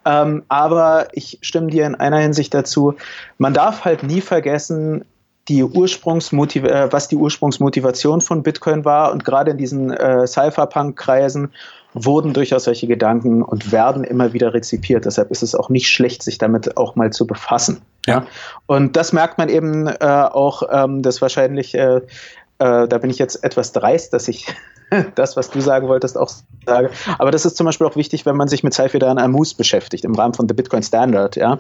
ähm, 0.06 0.44
aber 0.48 1.10
ich 1.12 1.40
stimme 1.42 1.68
dir 1.68 1.86
in 1.86 1.96
einer 1.96 2.20
Hinsicht 2.20 2.54
dazu. 2.54 2.94
Man 3.38 3.54
darf 3.54 3.84
halt 3.84 4.04
nie 4.04 4.22
vergessen, 4.22 5.04
die 5.50 5.62
Ursprungsmotiv 5.62 6.64
äh, 6.64 6.92
was 6.92 7.10
die 7.10 7.18
Ursprungsmotivation 7.18 8.22
von 8.22 8.44
Bitcoin 8.44 8.86
war 8.86 9.12
und 9.12 9.26
gerade 9.26 9.52
in 9.52 9.58
diesen 9.58 9.92
äh, 9.92 10.26
Cypherpunk-Kreisen 10.26 11.52
wurden 11.94 12.34
durchaus 12.34 12.66
solche 12.66 12.88
Gedanken 12.88 13.42
und 13.42 13.74
werden 13.74 14.06
immer 14.06 14.32
wieder 14.32 14.54
rezipiert. 14.54 15.04
Deshalb 15.04 15.32
ist 15.32 15.44
es 15.44 15.56
auch 15.56 15.70
nicht 15.70 15.90
schlecht, 15.90 16.24
sich 16.24 16.38
damit 16.38 16.78
auch 16.78 16.96
mal 16.96 17.12
zu 17.12 17.28
befassen. 17.28 17.82
Ja. 18.08 18.26
Und 18.66 18.96
das 18.96 19.14
merkt 19.14 19.38
man 19.38 19.50
eben 19.50 19.88
äh, 19.88 19.96
auch, 20.00 20.64
ähm, 20.72 21.02
dass 21.04 21.22
wahrscheinlich, 21.22 21.76
äh, 21.76 21.98
äh, 21.98 22.88
da 22.88 22.98
bin 22.98 23.10
ich 23.10 23.20
jetzt 23.20 23.44
etwas 23.44 23.74
dreist, 23.74 24.14
dass 24.14 24.28
ich 24.28 24.48
das, 25.16 25.36
was 25.38 25.50
du 25.50 25.60
sagen 25.62 25.88
wolltest, 25.88 26.18
auch 26.18 26.32
sage. 26.66 26.90
Aber 27.20 27.32
das 27.32 27.46
ist 27.46 27.58
zum 27.58 27.66
Beispiel 27.66 27.86
auch 27.86 27.96
wichtig, 27.96 28.26
wenn 28.26 28.38
man 28.38 28.48
sich 28.48 28.64
mit 28.64 28.74
Cypher 28.74 29.06
Amus 29.06 29.54
beschäftigt, 29.54 30.06
im 30.06 30.16
Rahmen 30.16 30.34
von 30.34 30.48
The 30.48 30.54
Bitcoin 30.54 30.84
Standard, 30.84 31.36
ja. 31.36 31.58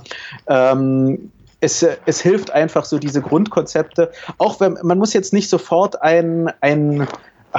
Ähm, 0.48 1.32
es, 1.60 1.84
es 2.06 2.22
hilft 2.22 2.52
einfach 2.52 2.86
so 2.86 2.99
diese 2.99 3.22
Grundkonzepte, 3.22 4.11
auch 4.38 4.60
wenn 4.60 4.78
man 4.84 4.99
muss 4.99 5.14
jetzt 5.14 5.34
nicht 5.34 5.49
sofort 5.49 6.02
ein, 6.02 6.52
ein 6.61 7.07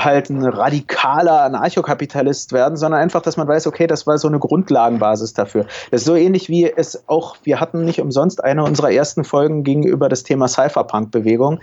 halt 0.04 0.30
ein 0.30 0.44
radikaler 0.44 1.42
Anarchokapitalist 1.42 2.52
werden, 2.52 2.76
sondern 2.76 3.00
einfach, 3.00 3.22
dass 3.22 3.36
man 3.36 3.48
weiß, 3.48 3.66
okay, 3.66 3.86
das 3.86 4.06
war 4.06 4.18
so 4.18 4.28
eine 4.28 4.38
Grundlagenbasis 4.38 5.34
dafür. 5.34 5.66
Das 5.90 6.02
ist 6.02 6.06
so 6.06 6.16
ähnlich 6.16 6.48
wie 6.48 6.70
es 6.70 7.04
auch, 7.08 7.36
wir 7.42 7.60
hatten 7.60 7.84
nicht 7.84 8.00
umsonst 8.00 8.42
eine 8.42 8.64
unserer 8.64 8.90
ersten 8.90 9.24
Folgen 9.24 9.64
gegenüber 9.64 10.08
das 10.08 10.22
Thema 10.22 10.48
Cypherpunk-Bewegung. 10.48 11.60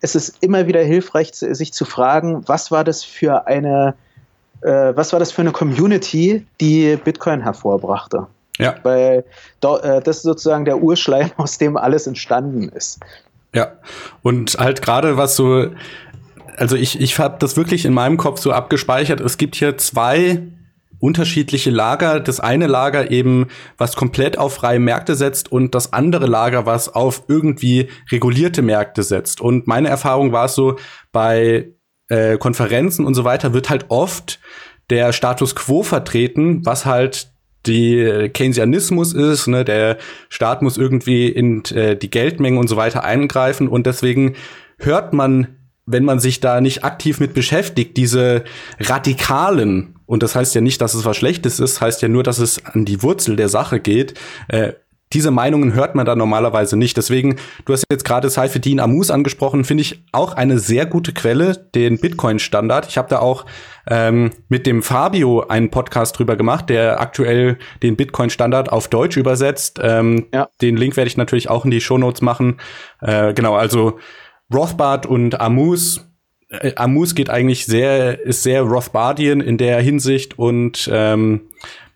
Es 0.00 0.14
ist 0.14 0.42
immer 0.42 0.66
wieder 0.66 0.82
hilfreich, 0.82 1.30
sich 1.32 1.72
zu 1.72 1.84
fragen, 1.84 2.42
was 2.46 2.70
war 2.70 2.84
das 2.84 3.04
für 3.04 3.46
eine, 3.46 3.94
äh, 4.62 4.92
was 4.94 5.12
war 5.12 5.20
das 5.20 5.32
für 5.32 5.42
eine 5.42 5.52
Community, 5.52 6.46
die 6.60 6.96
Bitcoin 6.96 7.42
hervorbrachte? 7.42 8.26
Ja. 8.58 8.74
Weil 8.82 9.24
äh, 9.62 10.00
das 10.02 10.18
ist 10.18 10.22
sozusagen 10.22 10.64
der 10.64 10.82
Urschleim, 10.82 11.30
aus 11.36 11.58
dem 11.58 11.76
alles 11.76 12.06
entstanden 12.06 12.68
ist. 12.68 13.00
Ja, 13.54 13.72
und 14.22 14.58
halt 14.58 14.82
gerade 14.82 15.16
was 15.16 15.34
so 15.34 15.68
also 16.58 16.76
ich, 16.76 17.00
ich 17.00 17.18
habe 17.18 17.36
das 17.38 17.56
wirklich 17.56 17.84
in 17.84 17.94
meinem 17.94 18.16
Kopf 18.16 18.40
so 18.40 18.52
abgespeichert. 18.52 19.20
Es 19.20 19.38
gibt 19.38 19.54
hier 19.56 19.78
zwei 19.78 20.42
unterschiedliche 21.00 21.70
Lager. 21.70 22.20
Das 22.20 22.40
eine 22.40 22.66
Lager 22.66 23.10
eben, 23.10 23.46
was 23.76 23.96
komplett 23.96 24.36
auf 24.36 24.54
freie 24.54 24.80
Märkte 24.80 25.14
setzt 25.14 25.50
und 25.50 25.74
das 25.74 25.92
andere 25.92 26.26
Lager, 26.26 26.66
was 26.66 26.92
auf 26.92 27.24
irgendwie 27.28 27.88
regulierte 28.10 28.62
Märkte 28.62 29.02
setzt. 29.02 29.40
Und 29.40 29.66
meine 29.66 29.88
Erfahrung 29.88 30.32
war 30.32 30.46
es 30.46 30.54
so, 30.54 30.76
bei 31.12 31.68
äh, 32.08 32.36
Konferenzen 32.38 33.06
und 33.06 33.14
so 33.14 33.24
weiter 33.24 33.52
wird 33.52 33.70
halt 33.70 33.86
oft 33.88 34.40
der 34.90 35.12
Status 35.12 35.54
quo 35.54 35.82
vertreten, 35.82 36.64
was 36.64 36.86
halt 36.86 37.30
die 37.66 38.30
Keynesianismus 38.32 39.12
ist, 39.12 39.46
ne, 39.46 39.64
der 39.64 39.98
Staat 40.28 40.62
muss 40.62 40.78
irgendwie 40.78 41.28
in 41.28 41.64
äh, 41.66 41.96
die 41.96 42.10
Geldmengen 42.10 42.58
und 42.58 42.68
so 42.68 42.76
weiter 42.76 43.04
eingreifen 43.04 43.68
und 43.68 43.86
deswegen 43.86 44.36
hört 44.78 45.12
man 45.12 45.57
wenn 45.90 46.04
man 46.04 46.20
sich 46.20 46.40
da 46.40 46.60
nicht 46.60 46.84
aktiv 46.84 47.18
mit 47.18 47.34
beschäftigt, 47.34 47.96
diese 47.96 48.44
radikalen, 48.78 49.96
und 50.06 50.22
das 50.22 50.34
heißt 50.34 50.54
ja 50.54 50.60
nicht, 50.60 50.80
dass 50.80 50.94
es 50.94 51.04
was 51.04 51.16
Schlechtes 51.16 51.60
ist, 51.60 51.80
heißt 51.80 52.02
ja 52.02 52.08
nur, 52.08 52.22
dass 52.22 52.38
es 52.38 52.64
an 52.66 52.84
die 52.84 53.02
Wurzel 53.02 53.36
der 53.36 53.48
Sache 53.48 53.80
geht, 53.80 54.14
äh, 54.48 54.74
diese 55.14 55.30
Meinungen 55.30 55.72
hört 55.72 55.94
man 55.94 56.04
da 56.04 56.14
normalerweise 56.14 56.76
nicht. 56.76 56.96
Deswegen, 56.98 57.36
du 57.64 57.72
hast 57.72 57.86
jetzt 57.90 58.04
gerade 58.04 58.28
Saifeddin 58.28 58.78
Amus 58.78 59.10
angesprochen, 59.10 59.64
finde 59.64 59.80
ich 59.80 60.04
auch 60.12 60.34
eine 60.34 60.58
sehr 60.58 60.84
gute 60.84 61.14
Quelle, 61.14 61.56
den 61.74 61.98
Bitcoin-Standard. 61.98 62.86
Ich 62.88 62.98
habe 62.98 63.08
da 63.08 63.20
auch 63.20 63.46
ähm, 63.88 64.32
mit 64.50 64.66
dem 64.66 64.82
Fabio 64.82 65.46
einen 65.48 65.70
Podcast 65.70 66.18
drüber 66.18 66.36
gemacht, 66.36 66.68
der 66.68 67.00
aktuell 67.00 67.56
den 67.82 67.96
Bitcoin-Standard 67.96 68.70
auf 68.70 68.88
Deutsch 68.88 69.16
übersetzt. 69.16 69.80
Ähm, 69.82 70.26
ja. 70.34 70.50
Den 70.60 70.76
Link 70.76 70.98
werde 70.98 71.08
ich 71.08 71.16
natürlich 71.16 71.48
auch 71.48 71.64
in 71.64 71.70
die 71.70 71.80
Shownotes 71.80 72.20
machen. 72.20 72.58
Äh, 73.00 73.32
genau, 73.32 73.54
also 73.54 73.98
Rothbard 74.52 75.06
und 75.06 75.40
Amus. 75.40 76.06
Äh, 76.48 76.74
Amus 76.76 77.14
geht 77.14 77.30
eigentlich 77.30 77.66
sehr, 77.66 78.20
ist 78.20 78.42
sehr 78.42 78.62
Rothbardian 78.62 79.40
in 79.40 79.58
der 79.58 79.80
Hinsicht 79.80 80.38
und 80.38 80.88
ähm, 80.92 81.42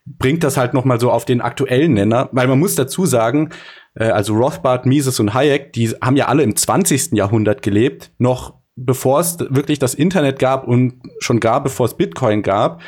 bringt 0.04 0.44
das 0.44 0.56
halt 0.56 0.74
noch 0.74 0.84
mal 0.84 1.00
so 1.00 1.10
auf 1.10 1.24
den 1.24 1.40
aktuellen 1.40 1.94
Nenner, 1.94 2.28
weil 2.32 2.48
man 2.48 2.58
muss 2.58 2.74
dazu 2.74 3.06
sagen, 3.06 3.50
äh, 3.94 4.04
also 4.04 4.34
Rothbard, 4.34 4.86
Mises 4.86 5.20
und 5.20 5.34
Hayek, 5.34 5.72
die 5.72 5.90
haben 6.00 6.16
ja 6.16 6.26
alle 6.26 6.42
im 6.42 6.56
20. 6.56 7.12
Jahrhundert 7.12 7.62
gelebt, 7.62 8.10
noch 8.18 8.54
bevor 8.76 9.20
es 9.20 9.38
wirklich 9.38 9.78
das 9.78 9.94
Internet 9.94 10.38
gab 10.38 10.66
und 10.66 10.94
schon 11.18 11.40
gar 11.40 11.62
bevor 11.62 11.86
es 11.86 11.94
Bitcoin 11.94 12.42
gab. 12.42 12.80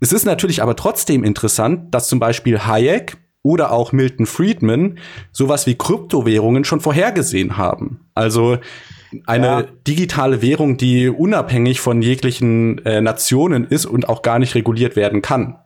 Es 0.00 0.12
ist 0.12 0.24
natürlich 0.24 0.62
aber 0.62 0.76
trotzdem 0.76 1.24
interessant, 1.24 1.94
dass 1.94 2.08
zum 2.08 2.18
Beispiel 2.18 2.66
Hayek 2.66 3.16
oder 3.42 3.72
auch 3.72 3.92
Milton 3.92 4.26
Friedman 4.26 4.98
sowas 5.32 5.66
wie 5.66 5.76
Kryptowährungen 5.76 6.64
schon 6.64 6.80
vorhergesehen 6.80 7.56
haben. 7.56 8.08
Also 8.14 8.58
eine 9.26 9.46
ja. 9.46 9.62
digitale 9.86 10.42
Währung, 10.42 10.76
die 10.76 11.08
unabhängig 11.08 11.80
von 11.80 12.02
jeglichen 12.02 12.84
äh, 12.84 13.00
Nationen 13.00 13.64
ist 13.64 13.86
und 13.86 14.08
auch 14.08 14.22
gar 14.22 14.38
nicht 14.38 14.54
reguliert 14.54 14.96
werden 14.96 15.22
kann. 15.22 15.58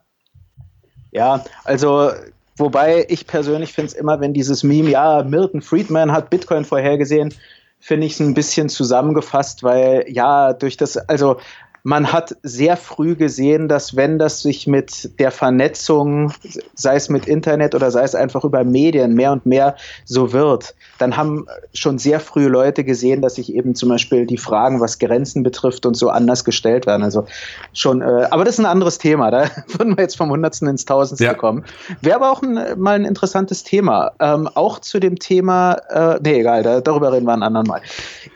Ja, 1.11 1.45
also 1.65 2.11
wobei 2.57 3.05
ich 3.09 3.27
persönlich 3.27 3.73
finde 3.73 3.89
es 3.89 3.95
immer, 3.95 4.21
wenn 4.21 4.33
dieses 4.33 4.63
Meme, 4.63 4.91
ja, 4.91 5.23
Milton 5.23 5.63
Friedman 5.63 6.13
hat 6.13 6.31
Bitcoin 6.31 6.65
vorhergesehen, 6.65 7.35
finde 7.81 8.07
ich 8.07 8.15
es 8.15 8.21
ein 8.21 8.35
bisschen 8.35 8.69
zusammengefasst, 8.69 9.63
weil 9.63 10.05
ja, 10.09 10.53
durch 10.53 10.77
das, 10.77 10.97
also 10.97 11.39
man 11.85 12.13
hat 12.13 12.37
sehr 12.43 12.77
früh 12.77 13.17
gesehen, 13.17 13.69
dass 13.69 13.97
wenn 13.97 14.19
das 14.19 14.43
sich 14.43 14.67
mit 14.67 15.19
der 15.19 15.33
Vernetzung, 15.33 16.33
sei 16.75 16.95
es 16.95 17.09
mit 17.09 17.27
Internet 17.27 17.75
oder 17.75 17.91
sei 17.91 18.05
es 18.05 18.15
einfach 18.15 18.45
über 18.45 18.63
Medien 18.63 19.15
mehr 19.15 19.33
und 19.33 19.47
mehr 19.47 19.75
so 20.05 20.33
wird, 20.33 20.77
dann 20.99 21.17
haben 21.17 21.47
schon 21.75 21.99
sehr 21.99 22.21
früh 22.21 22.47
Leute 22.47 22.85
gesehen, 22.85 23.21
dass 23.21 23.35
sich 23.35 23.53
eben 23.53 23.75
zum 23.75 23.89
Beispiel 23.89 24.27
die 24.27 24.39
Fragen, 24.39 24.81
was 24.81 25.01
Grenzen 25.01 25.43
betrifft 25.43 25.85
und 25.85 25.95
so 25.95 26.09
anders 26.09 26.45
gestellt 26.45 26.87
werden. 26.87 27.03
Also 27.03 27.27
schon, 27.73 28.01
äh, 28.01 28.29
aber 28.31 28.45
das 28.45 28.55
ist 28.55 28.61
ein 28.61 28.67
anderes 28.67 28.99
Thema. 28.99 29.33
Da 29.33 29.47
würden 29.67 29.97
wir 29.97 30.03
jetzt 30.03 30.17
vom 30.17 30.31
Hundertsten 30.31 30.69
ins 30.69 30.85
Tausendste 30.85 31.25
ja. 31.25 31.35
kommen. 31.35 31.65
Wäre 32.01 32.17
aber 32.17 32.31
auch 32.31 32.43
ein, 32.43 32.79
mal 32.79 32.95
ein 32.95 33.05
interessantes 33.05 33.65
Thema. 33.65 34.13
Ähm, 34.21 34.49
auch 34.55 34.79
zu 34.79 35.01
dem 35.01 35.19
Thema, 35.19 35.73
äh, 35.91 36.21
nee, 36.23 36.41
egal, 36.41 36.63
da, 36.63 36.81
darüber 36.81 37.13
reden 37.13 37.27
wir 37.27 37.33
ein 37.33 37.43
andermal. 37.43 37.81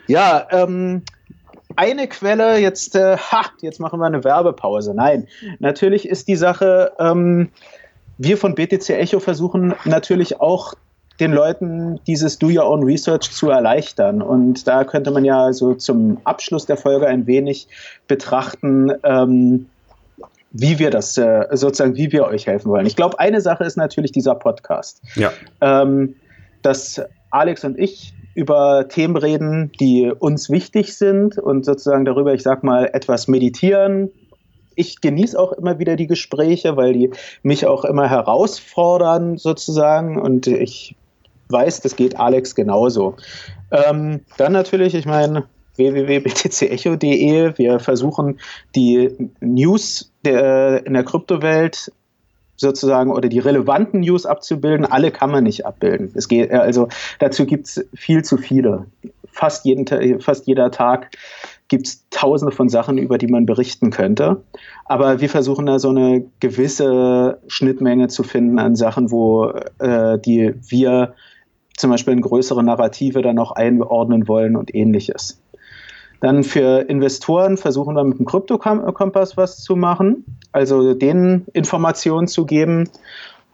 Ja, 0.08 0.46
ähm, 0.50 1.02
eine 1.76 2.08
Quelle, 2.08 2.58
jetzt, 2.58 2.96
äh, 2.96 3.16
ha, 3.16 3.46
jetzt 3.60 3.80
machen 3.80 4.00
wir 4.00 4.06
eine 4.06 4.24
Werbepause. 4.24 4.94
Nein, 4.94 5.28
natürlich 5.58 6.08
ist 6.08 6.28
die 6.28 6.36
Sache, 6.36 6.92
ähm, 6.98 7.50
wir 8.18 8.36
von 8.38 8.54
BTC 8.54 8.90
Echo 8.90 9.20
versuchen 9.20 9.74
natürlich 9.84 10.40
auch 10.40 10.74
den 11.20 11.32
Leuten 11.32 12.00
dieses 12.06 12.38
Do 12.38 12.48
Your 12.48 12.68
Own 12.68 12.82
Research 12.82 13.30
zu 13.30 13.50
erleichtern. 13.50 14.22
Und 14.22 14.66
da 14.66 14.84
könnte 14.84 15.10
man 15.10 15.24
ja 15.24 15.52
so 15.52 15.74
zum 15.74 16.18
Abschluss 16.24 16.66
der 16.66 16.76
Folge 16.76 17.06
ein 17.06 17.26
wenig 17.26 17.68
betrachten, 18.06 18.92
ähm, 19.02 19.66
wie 20.52 20.78
wir 20.78 20.90
das 20.90 21.16
äh, 21.18 21.46
sozusagen, 21.52 21.96
wie 21.96 22.12
wir 22.12 22.24
euch 22.26 22.46
helfen 22.46 22.70
wollen. 22.70 22.86
Ich 22.86 22.96
glaube, 22.96 23.18
eine 23.18 23.40
Sache 23.40 23.64
ist 23.64 23.76
natürlich 23.76 24.12
dieser 24.12 24.34
Podcast. 24.34 25.02
Ja. 25.14 25.32
Ähm, 25.60 26.16
dass 26.62 27.00
Alex 27.30 27.64
und 27.64 27.78
ich 27.78 28.14
über 28.36 28.86
Themen 28.88 29.16
reden, 29.16 29.72
die 29.80 30.12
uns 30.12 30.50
wichtig 30.50 30.94
sind 30.94 31.38
und 31.38 31.64
sozusagen 31.64 32.04
darüber, 32.04 32.34
ich 32.34 32.42
sag 32.42 32.62
mal, 32.62 32.90
etwas 32.92 33.28
meditieren. 33.28 34.10
Ich 34.74 35.00
genieße 35.00 35.38
auch 35.40 35.52
immer 35.52 35.78
wieder 35.78 35.96
die 35.96 36.06
Gespräche, 36.06 36.76
weil 36.76 36.92
die 36.92 37.10
mich 37.42 37.66
auch 37.66 37.86
immer 37.86 38.10
herausfordern, 38.10 39.38
sozusagen. 39.38 40.20
Und 40.20 40.46
ich 40.48 40.94
weiß, 41.48 41.80
das 41.80 41.96
geht 41.96 42.20
Alex 42.20 42.54
genauso. 42.54 43.16
Ähm, 43.70 44.20
dann 44.36 44.52
natürlich, 44.52 44.94
ich 44.94 45.06
meine, 45.06 45.44
www.btcecho.de. 45.76 47.56
Wir 47.56 47.80
versuchen 47.80 48.38
die 48.74 49.30
News 49.40 50.12
der, 50.26 50.84
in 50.84 50.92
der 50.92 51.04
Kryptowelt 51.04 51.90
sozusagen 52.56 53.10
oder 53.10 53.28
die 53.28 53.38
relevanten 53.38 54.00
News 54.00 54.26
abzubilden. 54.26 54.86
Alle 54.86 55.10
kann 55.10 55.30
man 55.30 55.44
nicht 55.44 55.66
abbilden. 55.66 56.10
Es 56.14 56.28
geht, 56.28 56.50
also 56.50 56.88
dazu 57.18 57.46
gibt 57.46 57.66
es 57.66 57.86
viel 57.94 58.24
zu 58.24 58.36
viele. 58.36 58.86
Fast, 59.30 59.64
jeden, 59.66 60.20
fast 60.20 60.46
jeder 60.46 60.70
Tag 60.70 61.10
gibt 61.68 61.86
es 61.88 62.04
tausende 62.10 62.54
von 62.54 62.68
Sachen, 62.68 62.96
über 62.96 63.18
die 63.18 63.26
man 63.26 63.44
berichten 63.44 63.90
könnte. 63.90 64.42
Aber 64.86 65.20
wir 65.20 65.28
versuchen 65.28 65.66
da 65.66 65.78
so 65.78 65.90
eine 65.90 66.24
gewisse 66.40 67.40
Schnittmenge 67.48 68.08
zu 68.08 68.22
finden 68.22 68.58
an 68.58 68.76
Sachen, 68.76 69.10
wo 69.10 69.52
äh, 69.78 70.18
die 70.18 70.54
wir 70.68 71.14
zum 71.76 71.90
Beispiel 71.90 72.14
in 72.14 72.22
größere 72.22 72.62
Narrative 72.62 73.20
dann 73.20 73.38
auch 73.38 73.52
einordnen 73.52 74.28
wollen 74.28 74.56
und 74.56 74.74
ähnliches. 74.74 75.40
Dann 76.20 76.44
für 76.44 76.88
Investoren 76.88 77.56
versuchen 77.56 77.94
wir 77.94 78.04
mit 78.04 78.18
dem 78.18 78.26
Krypto-Kompass 78.26 79.36
was 79.36 79.62
zu 79.62 79.76
machen, 79.76 80.24
also 80.52 80.94
denen 80.94 81.46
Informationen 81.52 82.26
zu 82.26 82.46
geben. 82.46 82.88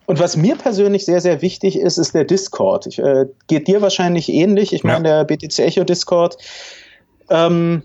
Und 0.06 0.20
was 0.20 0.36
mir 0.36 0.56
persönlich 0.56 1.04
sehr, 1.04 1.20
sehr 1.20 1.42
wichtig 1.42 1.78
ist, 1.78 1.98
ist 1.98 2.14
der 2.14 2.24
Discord. 2.24 2.86
Ich, 2.86 2.98
äh, 2.98 3.26
geht 3.46 3.68
dir 3.68 3.82
wahrscheinlich 3.82 4.28
ähnlich. 4.28 4.72
Ich 4.72 4.84
meine, 4.84 5.04
der 5.04 5.24
BTC 5.24 5.58
Echo 5.60 5.84
Discord 5.84 6.36
ähm, 7.30 7.82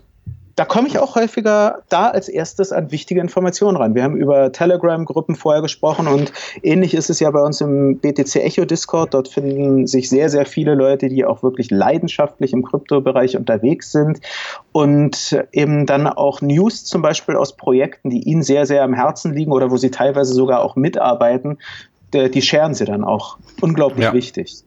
da 0.58 0.64
komme 0.64 0.88
ich 0.88 0.98
auch 0.98 1.14
häufiger 1.14 1.82
da 1.88 2.08
als 2.08 2.28
erstes 2.28 2.72
an 2.72 2.90
wichtige 2.90 3.20
Informationen 3.20 3.76
ran. 3.76 3.94
Wir 3.94 4.02
haben 4.02 4.16
über 4.16 4.50
Telegram-Gruppen 4.50 5.36
vorher 5.36 5.62
gesprochen 5.62 6.08
und 6.08 6.32
ähnlich 6.64 6.94
ist 6.94 7.10
es 7.10 7.20
ja 7.20 7.30
bei 7.30 7.40
uns 7.40 7.60
im 7.60 7.98
BTC 7.98 8.36
Echo 8.36 8.64
Discord. 8.64 9.14
Dort 9.14 9.28
finden 9.28 9.86
sich 9.86 10.08
sehr, 10.08 10.28
sehr 10.28 10.46
viele 10.46 10.74
Leute, 10.74 11.08
die 11.08 11.24
auch 11.24 11.44
wirklich 11.44 11.70
leidenschaftlich 11.70 12.52
im 12.52 12.64
Kryptobereich 12.64 13.36
unterwegs 13.36 13.92
sind 13.92 14.18
und 14.72 15.38
eben 15.52 15.86
dann 15.86 16.08
auch 16.08 16.40
News 16.40 16.84
zum 16.84 17.02
Beispiel 17.02 17.36
aus 17.36 17.56
Projekten, 17.56 18.10
die 18.10 18.24
ihnen 18.24 18.42
sehr, 18.42 18.66
sehr 18.66 18.82
am 18.82 18.94
Herzen 18.94 19.32
liegen 19.32 19.52
oder 19.52 19.70
wo 19.70 19.76
sie 19.76 19.92
teilweise 19.92 20.34
sogar 20.34 20.62
auch 20.62 20.74
mitarbeiten, 20.74 21.58
die 22.12 22.42
scheren 22.42 22.74
sie 22.74 22.84
dann 22.84 23.04
auch. 23.04 23.38
Unglaublich 23.60 24.06
ja. 24.06 24.12
wichtig 24.12 24.64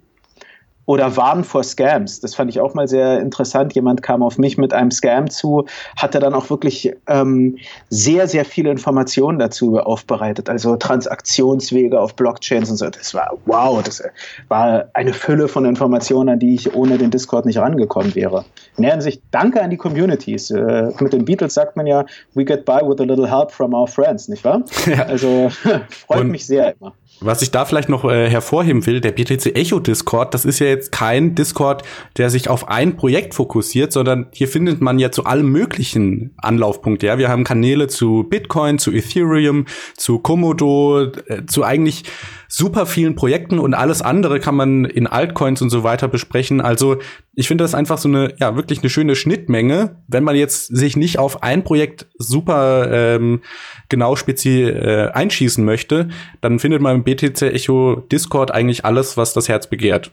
oder 0.92 1.16
warnen 1.16 1.46
vor 1.46 1.64
Scams. 1.64 2.20
Das 2.20 2.36
fand 2.36 2.50
ich 2.50 2.60
auch 2.60 2.74
mal 2.74 2.86
sehr 2.86 3.22
interessant. 3.22 3.74
Jemand 3.74 4.04
kam 4.04 4.22
auf 4.22 4.38
mich 4.38 4.58
mit 4.58 4.74
einem 4.74 4.92
Scam 4.92 5.30
zu, 5.30 5.66
hatte 5.96 6.20
dann 6.20 6.34
auch 6.34 6.50
wirklich 6.50 6.92
ähm, 7.08 7.58
sehr, 7.90 8.28
sehr 8.28 8.44
viele 8.44 8.72
Informationen 8.72 9.40
dazu 9.40 9.78
aufbereitet. 9.78 10.50
Also 10.50 10.76
Transaktionswege 10.76 11.98
auf 11.98 12.18
Blockchains 12.18 12.70
und 12.70 12.76
so. 12.76 12.90
Das 12.90 13.14
war 13.14 13.38
wow, 13.46 13.82
das 13.82 14.04
war 14.50 14.84
eine 14.94 15.14
Fülle 15.14 15.48
von 15.48 15.64
Informationen, 15.64 16.28
an 16.28 16.40
die 16.40 16.56
ich 16.56 16.76
ohne 16.76 16.98
den 16.98 17.10
Discord 17.10 17.46
nicht 17.46 17.58
rangekommen 17.58 18.14
wäre. 18.14 18.44
In 18.76 18.84
der 18.84 18.92
Hinsicht 18.92 19.22
danke 19.32 19.62
an 19.62 19.70
die 19.70 19.78
Communities. 19.78 20.52
Äh, 20.52 20.92
mit 21.00 21.14
den 21.14 21.24
Beatles 21.24 21.54
sagt 21.54 21.78
man 21.78 21.88
ja, 21.88 22.06
we 22.34 22.44
get 22.44 22.66
by 22.66 22.82
with 22.84 23.00
a 23.00 23.04
little 23.04 23.32
help 23.32 23.50
from 23.50 23.74
our 23.74 23.88
friends, 23.88 24.28
nicht 24.28 24.44
wahr? 24.44 24.62
Ja. 24.88 25.04
Also 25.04 25.48
freut 25.90 26.20
und 26.20 26.32
mich 26.32 26.46
sehr 26.46 26.76
immer. 26.78 26.92
Was 27.24 27.44
ich 27.44 27.52
da 27.52 27.66
vielleicht 27.66 27.88
noch 27.88 28.04
äh, 28.04 28.28
hervorheben 28.32 28.84
will, 28.88 29.00
der 29.00 29.12
BTC 29.12 29.56
Echo 29.56 29.80
Discord, 29.80 30.34
das 30.34 30.44
ist 30.44 30.58
ja 30.58 30.66
jetzt 30.66 30.92
kein 30.92 31.36
Discord, 31.36 31.84
der 32.18 32.32
sich 32.32 32.50
auf 32.50 32.68
ein 32.68 32.98
Projekt 32.98 33.36
fokussiert, 33.36 33.94
sondern 33.94 34.26
hier 34.32 34.48
findet 34.48 34.82
man 34.82 34.98
ja 34.98 35.12
zu 35.12 35.26
allem 35.26 35.52
möglichen 35.52 36.34
Anlaufpunkte. 36.38 37.06
Ja, 37.06 37.20
wir 37.20 37.30
haben 37.30 37.44
Kanäle 37.44 37.88
zu 37.88 38.24
Bitcoin, 38.28 38.80
zu 38.80 38.92
Ethereum, 38.92 39.68
zu 39.96 40.18
Komodo, 40.18 41.12
äh, 41.28 41.46
zu 41.46 41.64
eigentlich 41.64 42.06
super 42.54 42.86
vielen 42.86 43.16
Projekten 43.16 43.60
und 43.60 43.74
alles 43.74 44.02
andere 44.02 44.42
kann 44.42 44.56
man 44.56 44.84
in 44.84 45.08
Altcoins 45.08 45.62
und 45.62 45.70
so 45.70 45.84
weiter 45.84 46.10
besprechen. 46.10 46.60
Also 46.60 46.98
ich 47.34 47.48
finde 47.48 47.64
das 47.64 47.74
einfach 47.74 47.98
so 47.98 48.10
eine, 48.10 48.34
ja, 48.40 48.58
wirklich 48.58 48.80
eine 48.80 48.90
schöne 48.90 49.16
Schnittmenge, 49.16 50.04
wenn 50.08 50.26
man 50.26 50.36
jetzt 50.36 50.68
sich 50.68 50.98
nicht 50.98 51.18
auf 51.18 51.44
ein 51.44 51.64
Projekt 51.64 52.08
super 52.18 52.90
ähm, 52.92 53.42
genau 53.88 54.18
spezi 54.18 54.64
äh, 54.64 55.12
einschießen 55.12 55.64
möchte, 55.64 56.10
dann 56.42 56.60
findet 56.60 56.82
man 56.82 56.98
im 56.98 57.04
BTC 57.06 57.42
Echo 57.44 57.96
Discord 58.12 58.52
eigentlich 58.52 58.84
alles, 58.84 59.16
was 59.16 59.32
das 59.34 59.48
Herz 59.48 59.68
begehrt. 59.68 60.12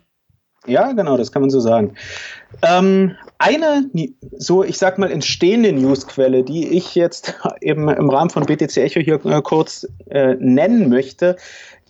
Ja, 0.66 0.93
genau, 0.93 1.16
das 1.16 1.32
kann 1.32 1.43
man 1.43 1.51
so 1.51 1.60
sagen. 1.60 1.94
Ähm, 2.62 3.16
eine, 3.39 3.90
so 4.36 4.62
ich 4.62 4.78
sag 4.78 4.98
mal, 4.98 5.10
entstehende 5.10 5.73
Newsquelle, 5.73 6.44
die 6.44 6.69
ich 6.69 6.94
jetzt 6.94 7.35
eben 7.60 7.89
im 7.89 8.10
Rahmen 8.10 8.31
von 8.31 8.44
BTC 8.44 8.77
Echo 8.77 9.01
hier 9.01 9.24
äh, 9.24 9.43
kurz 9.43 9.89
äh, 10.10 10.36
nennen 10.39 10.89
möchte, 10.89 11.36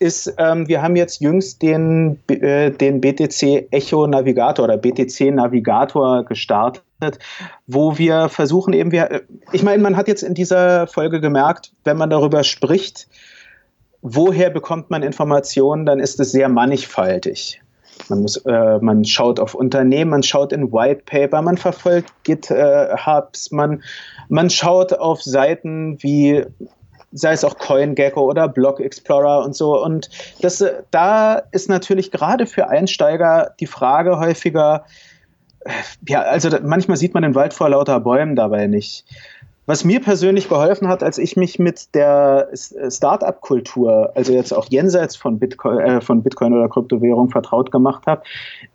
ist, 0.01 0.35
ähm, 0.39 0.69
wir 0.69 0.83
haben 0.83 0.97
jetzt 0.97 1.21
jüngst 1.21 1.63
den, 1.63 2.19
äh, 2.29 2.71
den 2.71 3.01
BTC 3.01 3.69
Echo 3.71 4.07
Navigator 4.07 4.65
oder 4.65 4.77
BTC 4.77 5.31
Navigator 5.33 6.25
gestartet, 6.25 7.19
wo 7.67 7.99
wir 7.99 8.29
versuchen 8.29 8.73
eben, 8.73 8.93
wir, 8.93 9.23
ich 9.53 9.63
meine, 9.63 9.83
man 9.83 9.97
hat 9.97 10.09
jetzt 10.09 10.23
in 10.23 10.35
dieser 10.35 10.87
Folge 10.87 11.21
gemerkt, 11.21 11.73
wenn 11.85 11.97
man 11.97 12.11
darüber 12.11 12.45
spricht, 12.45 13.09
woher 14.03 14.51
bekommt 14.51 14.91
man 14.91 15.03
Informationen, 15.03 15.87
dann 15.87 15.99
ist 15.99 16.21
es 16.21 16.33
sehr 16.33 16.49
mannigfaltig. 16.49 17.61
Man, 18.09 18.23
muss, 18.23 18.37
äh, 18.37 18.79
man 18.79 19.05
schaut 19.05 19.41
auf 19.41 19.55
Unternehmen, 19.55 20.11
man 20.11 20.23
schaut 20.23 20.53
in 20.53 20.73
White 20.73 21.03
Paper, 21.05 21.43
man 21.43 21.57
verfolgt 21.57 22.13
GitHubs, 22.23 23.51
man, 23.51 23.83
man 24.29 24.51
schaut 24.51 24.93
auf 24.93 25.23
Seiten 25.23 26.03
wie 26.03 26.45
sei 27.13 27.33
es 27.33 27.45
auch 27.45 27.57
CoinGecko 27.59 28.21
oder 28.21 28.49
Block 28.49 28.81
Explorer 28.81 29.45
und 29.45 29.55
so. 29.55 29.83
Und 29.83 30.11
das, 30.41 30.65
da 30.91 31.43
ist 31.53 31.69
natürlich 31.69 32.11
gerade 32.11 32.47
für 32.47 32.69
Einsteiger 32.69 33.55
die 33.61 33.67
Frage 33.67 34.19
häufiger, 34.19 34.85
ja, 36.09 36.23
also 36.23 36.51
manchmal 36.63 36.97
sieht 36.97 37.15
man 37.15 37.23
den 37.23 37.35
Wald 37.35 37.53
vor 37.53 37.69
lauter 37.69 38.01
Bäumen 38.01 38.37
dabei 38.37 38.67
nicht. 38.67 39.05
Was 39.67 39.85
mir 39.85 40.01
persönlich 40.01 40.49
geholfen 40.49 40.89
hat, 40.89 41.03
als 41.03 41.19
ich 41.19 41.37
mich 41.37 41.59
mit 41.59 41.95
der 41.95 42.49
Startup-Kultur, 42.55 44.13
also 44.15 44.33
jetzt 44.33 44.53
auch 44.53 44.67
jenseits 44.71 45.15
von 45.15 45.39
Bitcoin, 45.39 45.79
äh, 45.81 46.01
von 46.01 46.23
Bitcoin 46.23 46.55
oder 46.55 46.71
Kryptowährung 46.71 47.29
vertraut 47.29 47.71
gemacht 47.71 48.07
habe, 48.07 48.23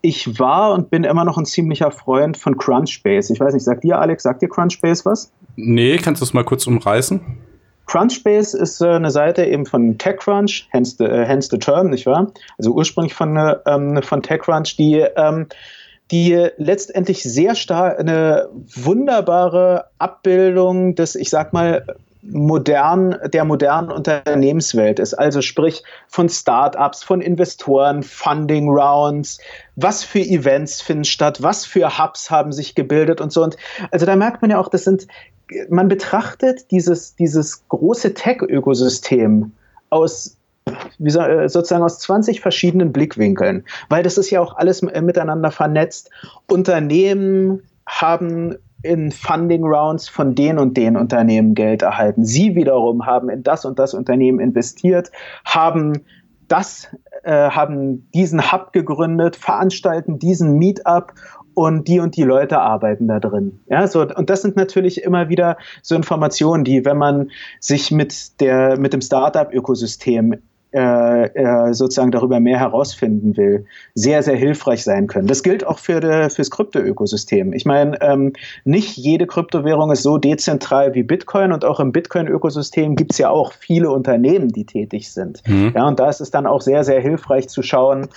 ich 0.02 0.38
war 0.40 0.72
und 0.72 0.92
bin 0.92 1.04
immer 1.04 1.26
noch 1.26 1.40
ein 1.40 1.46
ziemlicher 1.46 1.90
Freund 1.90 2.38
von 2.38 2.60
Crunchbase. 2.60 3.34
Ich 3.34 3.40
weiß 3.40 3.56
nicht, 3.56 3.64
sagt 3.64 3.84
dir 3.84 3.98
Alex, 3.98 4.22
sagt 4.22 4.44
dir 4.44 4.50
Crunchbase 4.50 5.04
was? 5.06 5.32
Nee, 5.56 5.98
kannst 5.98 6.22
du 6.22 6.26
es 6.26 6.34
mal 6.36 6.44
kurz 6.44 6.68
umreißen? 6.68 7.22
Crunchbase 7.86 8.58
ist 8.58 8.82
äh, 8.82 8.88
eine 8.88 9.12
Seite 9.12 9.46
eben 9.46 9.66
von 9.66 9.98
TechCrunch, 9.98 10.68
hence 10.72 10.96
the, 10.98 11.06
äh, 11.06 11.26
hence 11.26 11.50
the 11.50 11.58
term, 11.58 11.90
nicht 11.90 12.06
wahr? 12.06 12.32
Also 12.58 12.72
ursprünglich 12.72 13.14
von, 13.14 13.36
äh, 13.38 13.56
ähm, 13.66 14.02
von 14.02 14.22
TechCrunch, 14.22 14.78
die, 14.78 15.06
ähm, 15.16 15.48
die 16.12 16.48
letztendlich 16.58 17.24
sehr 17.24 17.56
stark 17.56 18.00
eine 18.00 18.50
wunderbare 18.76 19.86
Abbildung 19.98 20.96
des, 20.96 21.16
ich 21.16 21.30
sag 21.30 21.54
mal, 21.54 21.86
modern, 22.24 23.18
der 23.26 23.44
modernen 23.44 23.92
Unternehmenswelt 23.92 25.00
ist. 25.00 25.14
Also 25.14 25.42
sprich 25.42 25.84
von 26.08 26.30
Startups, 26.30 27.04
von 27.04 27.22
Investoren, 27.22 28.02
Funding 28.02 28.70
Rounds, 28.70 29.40
was 29.76 30.04
für 30.04 30.22
Events 30.22 30.82
finden 30.82 31.04
statt, 31.04 31.42
was 31.42 31.66
für 31.66 31.98
Hubs 31.98 32.32
haben 32.32 32.54
sich 32.54 32.76
gebildet 32.76 33.20
und 33.20 33.32
so. 33.32 33.44
Und 33.44 33.58
also 33.92 34.06
da 34.06 34.16
merkt 34.16 34.42
man 34.42 34.52
ja 34.52 34.60
auch, 34.60 34.70
das 34.70 34.86
sind 34.86 35.08
man 35.70 35.88
betrachtet 35.88 36.72
dieses, 36.72 37.16
dieses 37.16 37.68
große 37.68 38.14
Tech-Ökosystem 38.14 39.52
aus 39.90 40.38
wie 40.98 41.10
äh, 41.10 41.50
sozusagen 41.50 41.84
aus 41.84 42.00
20 42.00 42.42
verschiedenen 42.42 42.94
Blickwinkeln, 42.94 43.66
weil 43.90 44.04
das 44.04 44.18
ist 44.18 44.30
ja 44.30 44.42
auch 44.42 44.56
alles 44.56 44.82
miteinander 44.82 45.52
vernetzt. 45.52 46.10
Unternehmen 46.50 47.62
haben 47.86 48.56
in 48.82 49.12
Funding 49.12 49.64
Rounds 49.64 50.10
von 50.10 50.36
den 50.36 50.58
und 50.60 50.76
den 50.76 50.98
Unternehmen 50.98 51.54
Geld 51.56 51.82
erhalten. 51.82 52.26
Sie 52.26 52.56
wiederum 52.56 53.06
haben 53.06 53.30
in 53.30 53.44
das 53.44 53.66
und 53.66 53.80
das 53.80 53.94
Unternehmen 53.94 54.40
investiert, 54.40 55.12
haben 55.46 56.04
das, 56.50 56.90
äh, 57.24 57.50
haben 57.50 58.10
diesen 58.14 58.52
Hub 58.52 58.74
gegründet, 58.74 59.38
veranstalten 59.38 60.20
diesen 60.20 60.58
Meetup 60.58 61.14
und 61.54 61.88
die 61.88 62.00
und 62.00 62.16
die 62.16 62.24
Leute 62.24 62.60
arbeiten 62.60 63.08
da 63.08 63.20
drin. 63.20 63.60
Ja, 63.68 63.88
so, 63.88 64.02
und 64.02 64.30
das 64.30 64.42
sind 64.42 64.56
natürlich 64.56 65.04
immer 65.04 65.30
wieder 65.30 65.58
so 65.82 65.96
Informationen, 65.96 66.64
die, 66.64 66.86
wenn 66.86 66.98
man 66.98 67.32
sich 67.60 67.92
mit 67.92 68.40
der, 68.42 68.78
mit 68.78 68.94
dem 68.94 69.02
Startup-Ökosystem 69.02 70.36
äh, 70.74 71.26
äh, 71.26 71.74
sozusagen 71.76 72.10
darüber 72.10 72.40
mehr 72.40 72.60
herausfinden 72.60 73.38
will, 73.38 73.66
sehr, 73.94 74.24
sehr 74.24 74.36
hilfreich 74.36 74.84
sein 74.84 75.06
können. 75.06 75.28
Das 75.28 75.44
gilt 75.44 75.64
auch 75.68 75.78
für 75.78 76.00
de, 76.00 76.32
fürs 76.32 76.50
Krypto-Ökosystem. 76.50 77.54
Ich 77.54 77.66
meine, 77.66 78.02
ähm, 78.02 78.34
nicht 78.64 78.98
jede 78.98 79.28
Kryptowährung 79.28 79.92
ist 79.92 80.02
so 80.02 80.18
dezentral 80.18 80.96
wie 80.96 81.04
Bitcoin 81.04 81.52
und 81.52 81.64
auch 81.64 81.80
im 81.80 81.92
Bitcoin-Ökosystem 81.92 82.96
gibt 82.96 83.12
es 83.12 83.20
ja 83.20 83.30
auch 83.30 83.54
viele 83.54 83.92
Unternehmen, 83.92 84.50
die 84.50 84.66
tätig 84.66 85.12
sind. 85.12 85.48
Mhm. 85.48 85.74
Ja, 85.76 85.88
und 85.88 86.00
da 86.00 86.10
ist 86.10 86.22
es 86.22 86.32
dann 86.32 86.48
auch 86.48 86.62
sehr, 86.62 86.84
sehr 86.84 87.02
hilfreich 87.02 87.50
zu 87.50 87.62
schauen, 87.62 88.08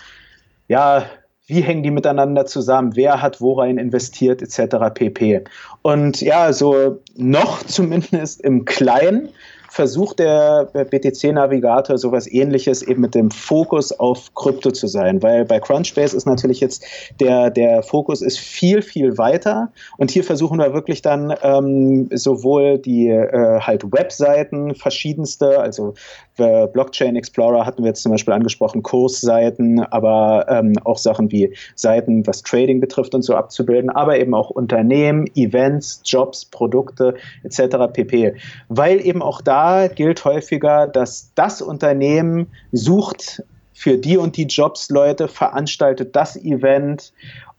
ja, 0.67 1.05
wie 1.47 1.60
hängen 1.60 1.82
die 1.82 1.90
miteinander 1.90 2.47
zusammen, 2.47 2.97
wer 2.97 3.23
hat 3.23 3.40
worein 3.40 3.78
investiert, 3.78 4.43
etc. 4.43 4.77
pp. 4.93 5.44
Und 5.82 6.20
ja, 6.20 6.52
so 6.52 7.01
noch 7.16 7.62
zumindest 7.62 8.40
im 8.40 8.64
Kleinen 8.64 9.28
versucht 9.69 10.19
der 10.19 10.69
BTC-Navigator 10.73 11.99
sowas 11.99 12.31
ähnliches 12.31 12.83
eben 12.83 13.01
mit 13.01 13.15
dem 13.15 13.31
Fokus 13.31 13.93
auf 13.93 14.35
Krypto 14.35 14.71
zu 14.71 14.87
sein, 14.87 15.23
weil 15.23 15.45
bei 15.45 15.61
Crunchbase 15.61 16.17
ist 16.17 16.27
natürlich 16.27 16.61
jetzt 16.61 16.85
der, 17.21 17.51
der 17.51 17.83
Fokus 17.83 18.23
ist 18.23 18.39
viel, 18.39 18.83
viel 18.83 19.19
weiter 19.19 19.73
und 19.99 20.11
hier 20.11 20.25
versuchen 20.25 20.59
wir 20.59 20.73
wirklich 20.73 21.03
dann 21.03 21.35
ähm, 21.43 22.09
sowohl 22.13 22.79
die 22.79 23.09
äh, 23.09 23.61
halt 23.61 23.85
Webseiten 23.93 24.75
verschiedenste, 24.75 25.61
also 25.61 25.95
äh, 26.39 26.67
Blockchain 26.67 27.17
Explorer 27.17 27.65
hatten 27.65 27.83
wir 27.83 27.89
jetzt 27.89 28.03
zum 28.03 28.13
Beispiel 28.13 28.35
angesprochen, 28.35 28.83
Kursseiten, 28.83 29.81
aber 29.81 30.47
ähm, 30.49 30.75
auch 30.85 30.99
Sachen 30.99 31.31
wie 31.33 31.55
Seiten, 31.75 32.27
was 32.27 32.43
Trading 32.43 32.81
betrifft 32.81 33.15
und 33.15 33.23
so 33.23 33.35
abzubilden, 33.35 33.91
aber 33.91 34.19
eben 34.19 34.35
auch 34.35 34.51
Unternehmen, 34.51 35.27
Events, 35.35 36.03
Jobs, 36.05 36.45
Produkte 36.45 37.15
etc. 37.43 37.93
pp. 37.93 38.35
Weil 38.69 39.05
eben 39.05 39.23
auch 39.23 39.41
da 39.41 39.56
gilt 39.95 40.24
häufiger, 40.24 40.87
dass 40.87 41.33
das 41.35 41.62
Unternehmen 41.62 42.49
sucht 42.73 43.43
für 43.73 43.99
die 43.99 44.16
und 44.16 44.37
die 44.37 44.47
Jobs 44.47 44.89
Leute, 44.89 45.28
veranstaltet 45.28 46.16
das 46.16 46.37
Event 46.37 47.12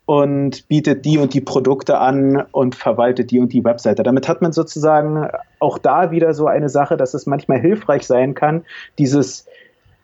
und 0.08 0.68
bietet 0.70 1.06
die 1.06 1.18
und 1.18 1.34
die 1.34 1.42
Produkte 1.42 2.00
an 2.00 2.46
und 2.52 2.76
verwaltet 2.76 3.30
die 3.30 3.40
und 3.40 3.52
die 3.52 3.64
Webseite. 3.64 4.04
Damit 4.04 4.28
hat 4.28 4.42
man 4.42 4.54
sozusagen 4.54 5.28
auch 5.60 5.78
da 5.78 6.12
wieder 6.12 6.34
so 6.34 6.48
eine 6.48 6.70
Sache, 6.70 6.96
dass 6.96 7.14
es 7.14 7.26
manchmal 7.26 7.60
hilfreich 7.60 8.08
sein 8.08 8.34
kann, 8.34 8.64
dieses 8.98 9.46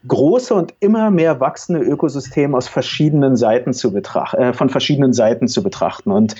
große 0.07 0.53
und 0.53 0.73
immer 0.81 1.11
mehr 1.11 1.39
wachsende 1.39 1.81
Ökosystem 1.81 2.55
aus 2.55 2.67
verschiedenen 2.67 3.37
Seiten 3.37 3.73
zu 3.73 3.93
betrachten, 3.93 4.41
äh, 4.41 4.53
von 4.53 4.69
verschiedenen 4.69 5.13
Seiten 5.13 5.47
zu 5.47 5.63
betrachten. 5.63 6.11
Und 6.11 6.35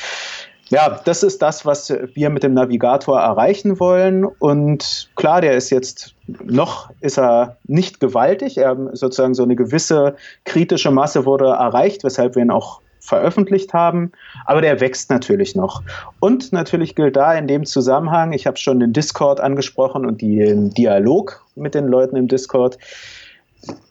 ja, 0.73 0.99
das 1.05 1.21
ist 1.21 1.43
das, 1.43 1.67
was 1.67 1.93
wir 2.15 2.31
mit 2.31 2.41
dem 2.41 2.55
Navigator 2.55 3.19
erreichen 3.19 3.79
wollen. 3.79 4.25
Und 4.25 5.07
klar, 5.15 5.39
der 5.39 5.53
ist 5.53 5.69
jetzt 5.69 6.15
noch 6.43 6.89
ist 6.99 7.19
er 7.19 7.57
nicht 7.65 7.99
gewaltig. 7.99 8.57
Er 8.57 8.75
sozusagen 8.93 9.35
so 9.35 9.43
eine 9.43 9.55
gewisse 9.55 10.15
kritische 10.45 10.89
Masse 10.89 11.25
wurde 11.27 11.45
erreicht, 11.45 12.03
weshalb 12.03 12.33
wir 12.35 12.41
ihn 12.41 12.49
auch 12.49 12.81
veröffentlicht 13.01 13.73
haben, 13.73 14.13
aber 14.45 14.61
der 14.61 14.79
wächst 14.79 15.09
natürlich 15.09 15.55
noch. 15.55 15.83
Und 16.21 16.53
natürlich 16.53 16.95
gilt 16.95 17.17
da 17.17 17.33
in 17.33 17.47
dem 17.47 17.65
Zusammenhang, 17.65 18.31
ich 18.31 18.47
habe 18.47 18.57
schon 18.57 18.79
den 18.79 18.93
Discord 18.93 19.41
angesprochen 19.41 20.05
und 20.05 20.21
den 20.21 20.69
Dialog 20.69 21.43
mit 21.55 21.75
den 21.75 21.87
Leuten 21.87 22.15
im 22.15 22.29
Discord. 22.29 22.79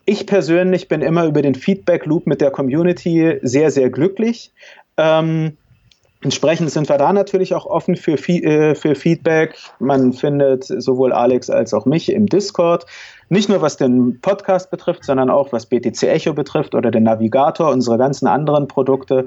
Ich 0.06 0.26
persönlich 0.26 0.88
bin 0.88 1.02
immer 1.02 1.26
über 1.26 1.42
den 1.42 1.54
Feedback 1.54 2.06
Loop 2.06 2.26
mit 2.26 2.40
der 2.40 2.50
Community 2.50 3.38
sehr, 3.42 3.70
sehr 3.70 3.90
glücklich. 3.90 4.50
Ähm, 4.96 5.58
Entsprechend 6.22 6.70
sind 6.70 6.88
wir 6.88 6.98
da 6.98 7.12
natürlich 7.12 7.52
auch 7.54 7.66
offen 7.66 7.96
für, 7.96 8.12
äh, 8.12 8.74
für 8.74 8.94
Feedback. 8.94 9.56
Man 9.80 10.12
findet 10.12 10.64
sowohl 10.64 11.12
Alex 11.12 11.50
als 11.50 11.74
auch 11.74 11.84
mich 11.84 12.12
im 12.12 12.26
Discord. 12.26 12.86
Nicht 13.28 13.48
nur 13.48 13.60
was 13.60 13.76
den 13.76 14.20
Podcast 14.20 14.70
betrifft, 14.70 15.04
sondern 15.04 15.30
auch 15.30 15.52
was 15.52 15.66
BTC 15.66 16.02
Echo 16.04 16.32
betrifft 16.32 16.74
oder 16.74 16.90
den 16.90 17.02
Navigator, 17.02 17.70
unsere 17.70 17.98
ganzen 17.98 18.26
anderen 18.26 18.68
Produkte 18.68 19.26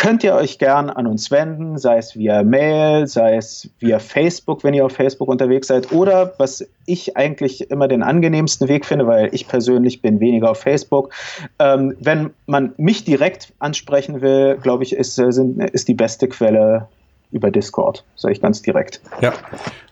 könnt 0.00 0.24
ihr 0.24 0.34
euch 0.34 0.58
gern 0.58 0.88
an 0.88 1.06
uns 1.06 1.30
wenden, 1.30 1.76
sei 1.76 1.98
es 1.98 2.16
via 2.16 2.42
Mail, 2.42 3.06
sei 3.06 3.36
es 3.36 3.68
via 3.80 3.98
Facebook, 3.98 4.64
wenn 4.64 4.72
ihr 4.72 4.86
auf 4.86 4.92
Facebook 4.92 5.28
unterwegs 5.28 5.66
seid, 5.66 5.92
oder 5.92 6.32
was 6.38 6.66
ich 6.86 7.18
eigentlich 7.18 7.70
immer 7.70 7.86
den 7.86 8.02
angenehmsten 8.02 8.66
Weg 8.68 8.86
finde, 8.86 9.06
weil 9.06 9.28
ich 9.34 9.46
persönlich 9.46 10.00
bin 10.00 10.18
weniger 10.18 10.52
auf 10.52 10.60
Facebook. 10.60 11.12
Ähm, 11.58 11.94
wenn 12.00 12.30
man 12.46 12.72
mich 12.78 13.04
direkt 13.04 13.52
ansprechen 13.58 14.22
will, 14.22 14.56
glaube 14.62 14.84
ich, 14.84 14.94
ist, 14.94 15.18
äh, 15.18 15.32
sind, 15.32 15.62
ist 15.62 15.86
die 15.86 15.94
beste 15.94 16.28
Quelle 16.28 16.88
über 17.30 17.50
Discord, 17.50 18.02
sage 18.16 18.32
ich 18.32 18.40
ganz 18.40 18.62
direkt. 18.62 19.02
Ja, 19.20 19.34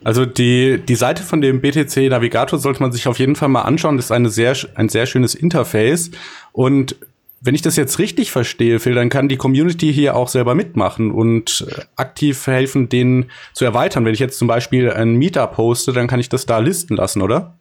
also 0.04 0.24
die, 0.24 0.80
die 0.80 0.96
Seite 0.96 1.22
von 1.22 1.42
dem 1.42 1.60
BTC 1.60 2.08
Navigator 2.08 2.58
sollte 2.58 2.80
man 2.80 2.92
sich 2.92 3.08
auf 3.08 3.18
jeden 3.18 3.36
Fall 3.36 3.50
mal 3.50 3.62
anschauen. 3.62 3.96
Das 3.96 4.06
ist 4.06 4.12
eine 4.12 4.30
sehr, 4.30 4.56
ein 4.74 4.88
sehr 4.88 5.04
schönes 5.04 5.34
Interface 5.34 6.12
und 6.52 6.96
wenn 7.40 7.54
ich 7.54 7.62
das 7.62 7.76
jetzt 7.76 7.98
richtig 7.98 8.30
verstehe, 8.32 8.80
Phil, 8.80 8.94
dann 8.94 9.10
kann 9.10 9.28
die 9.28 9.36
Community 9.36 9.92
hier 9.92 10.16
auch 10.16 10.28
selber 10.28 10.54
mitmachen 10.54 11.10
und 11.10 11.66
äh, 11.68 11.82
aktiv 11.96 12.46
helfen, 12.46 12.88
den 12.88 13.26
zu 13.52 13.64
erweitern. 13.64 14.04
Wenn 14.04 14.14
ich 14.14 14.20
jetzt 14.20 14.38
zum 14.38 14.48
Beispiel 14.48 14.90
ein 14.90 15.14
Meetup 15.14 15.52
poste, 15.52 15.92
dann 15.92 16.08
kann 16.08 16.20
ich 16.20 16.28
das 16.28 16.46
da 16.46 16.58
listen 16.58 16.96
lassen, 16.96 17.22
oder? 17.22 17.54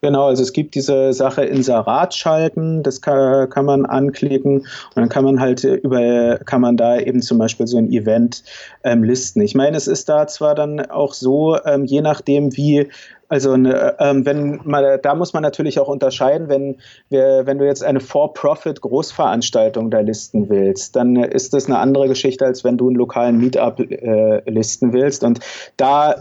Genau, 0.00 0.28
also 0.28 0.44
es 0.44 0.52
gibt 0.52 0.76
diese 0.76 1.12
Sache 1.12 1.44
Inserat 1.44 2.14
schalten, 2.14 2.84
das 2.84 3.00
kann, 3.00 3.50
kann 3.50 3.64
man 3.64 3.84
anklicken 3.84 4.58
und 4.58 4.66
dann 4.94 5.08
kann 5.08 5.24
man 5.24 5.40
halt 5.40 5.64
über, 5.64 6.38
kann 6.44 6.60
man 6.60 6.76
da 6.76 7.00
eben 7.00 7.20
zum 7.20 7.38
Beispiel 7.38 7.66
so 7.66 7.78
ein 7.78 7.90
Event 7.90 8.44
ähm, 8.84 9.02
listen. 9.02 9.40
Ich 9.40 9.56
meine, 9.56 9.76
es 9.76 9.88
ist 9.88 10.08
da 10.08 10.28
zwar 10.28 10.54
dann 10.54 10.80
auch 10.88 11.14
so, 11.14 11.58
ähm, 11.64 11.84
je 11.84 12.00
nachdem, 12.00 12.56
wie 12.56 12.88
also 13.28 13.56
ne, 13.56 13.94
ähm, 13.98 14.24
wenn 14.24 14.60
man, 14.64 15.00
da 15.02 15.14
muss 15.14 15.34
man 15.34 15.42
natürlich 15.42 15.78
auch 15.78 15.88
unterscheiden, 15.88 16.48
wenn 16.48 16.76
wir, 17.10 17.42
wenn 17.44 17.58
du 17.58 17.66
jetzt 17.66 17.84
eine 17.84 18.00
For-Profit-Großveranstaltung 18.00 19.90
da 19.90 20.00
listen 20.00 20.48
willst, 20.48 20.96
dann 20.96 21.16
ist 21.16 21.52
das 21.52 21.66
eine 21.66 21.78
andere 21.78 22.08
Geschichte, 22.08 22.46
als 22.46 22.64
wenn 22.64 22.78
du 22.78 22.88
einen 22.88 22.96
lokalen 22.96 23.38
Meetup 23.38 23.80
äh, 23.80 24.50
listen 24.50 24.92
willst. 24.92 25.24
Und 25.24 25.40
da 25.76 26.16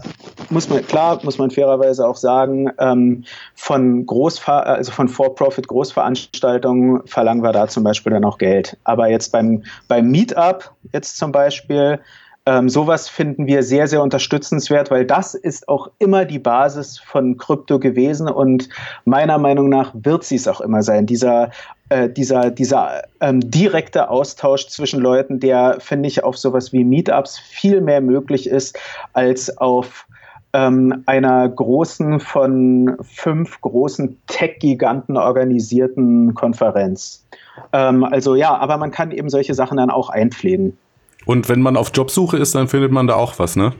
muss 0.49 0.69
man, 0.69 0.85
klar, 0.85 1.19
muss 1.23 1.37
man 1.37 1.49
fairerweise 1.49 2.05
auch 2.05 2.17
sagen, 2.17 2.69
ähm, 2.77 3.23
von 3.55 4.05
Großver 4.05 4.65
also 4.65 4.91
von 4.91 5.07
For-Profit-Großveranstaltungen 5.07 7.07
verlangen 7.07 7.41
wir 7.41 7.53
da 7.53 7.67
zum 7.67 7.83
Beispiel 7.83 8.11
dann 8.11 8.25
auch 8.25 8.37
Geld. 8.37 8.77
Aber 8.83 9.07
jetzt 9.07 9.31
beim, 9.31 9.63
beim 9.87 10.09
Meetup 10.09 10.71
jetzt 10.91 11.17
zum 11.17 11.31
Beispiel, 11.31 11.99
ähm, 12.47 12.69
sowas 12.69 13.09
finden 13.09 13.45
wir 13.45 13.61
sehr, 13.61 13.87
sehr 13.87 14.01
unterstützenswert, 14.01 14.89
weil 14.89 15.05
das 15.05 15.33
ist 15.33 15.67
auch 15.67 15.91
immer 15.99 16.23
die 16.23 16.39
Basis 16.39 16.97
von 16.97 17.35
Krypto 17.35 17.77
gewesen 17.77 18.29
und 18.29 18.69
meiner 19.03 19.37
Meinung 19.37 19.67
nach 19.67 19.91
wird 19.93 20.23
sie 20.23 20.37
es 20.37 20.47
auch 20.47 20.61
immer 20.61 20.81
sein. 20.81 21.05
Dieser 21.05 21.51
äh, 21.89 22.09
dieser, 22.09 22.49
dieser 22.49 23.03
ähm, 23.19 23.41
direkte 23.41 24.09
Austausch 24.09 24.67
zwischen 24.67 25.01
Leuten, 25.01 25.41
der, 25.41 25.77
finde 25.79 26.07
ich, 26.07 26.23
auf 26.23 26.37
sowas 26.37 26.71
wie 26.71 26.85
Meetups 26.85 27.37
viel 27.37 27.81
mehr 27.81 27.99
möglich 27.99 28.47
ist 28.47 28.79
als 29.11 29.57
auf 29.57 30.05
ähm, 30.53 31.03
einer 31.05 31.49
großen, 31.49 32.21
von 32.21 32.95
fünf 33.01 33.59
großen 33.59 34.17
Tech-Giganten 34.27 35.17
organisierten 35.17 36.33
Konferenz. 36.33 37.25
Ähm, 37.73 38.05
also 38.05 38.35
ja, 38.35 38.55
aber 38.55 38.77
man 38.77 38.91
kann 38.91 39.11
eben 39.11 39.29
solche 39.29 39.53
Sachen 39.53 39.77
dann 39.77 39.89
auch 39.89 40.09
einpflegen. 40.09 40.77
Und 41.27 41.49
wenn 41.49 41.61
man 41.61 41.77
auf 41.77 41.91
Jobsuche 41.93 42.37
ist, 42.37 42.55
dann 42.55 42.67
findet 42.67 42.91
man 42.91 43.05
da 43.05 43.15
auch 43.15 43.37
was, 43.37 43.55
ne? 43.55 43.73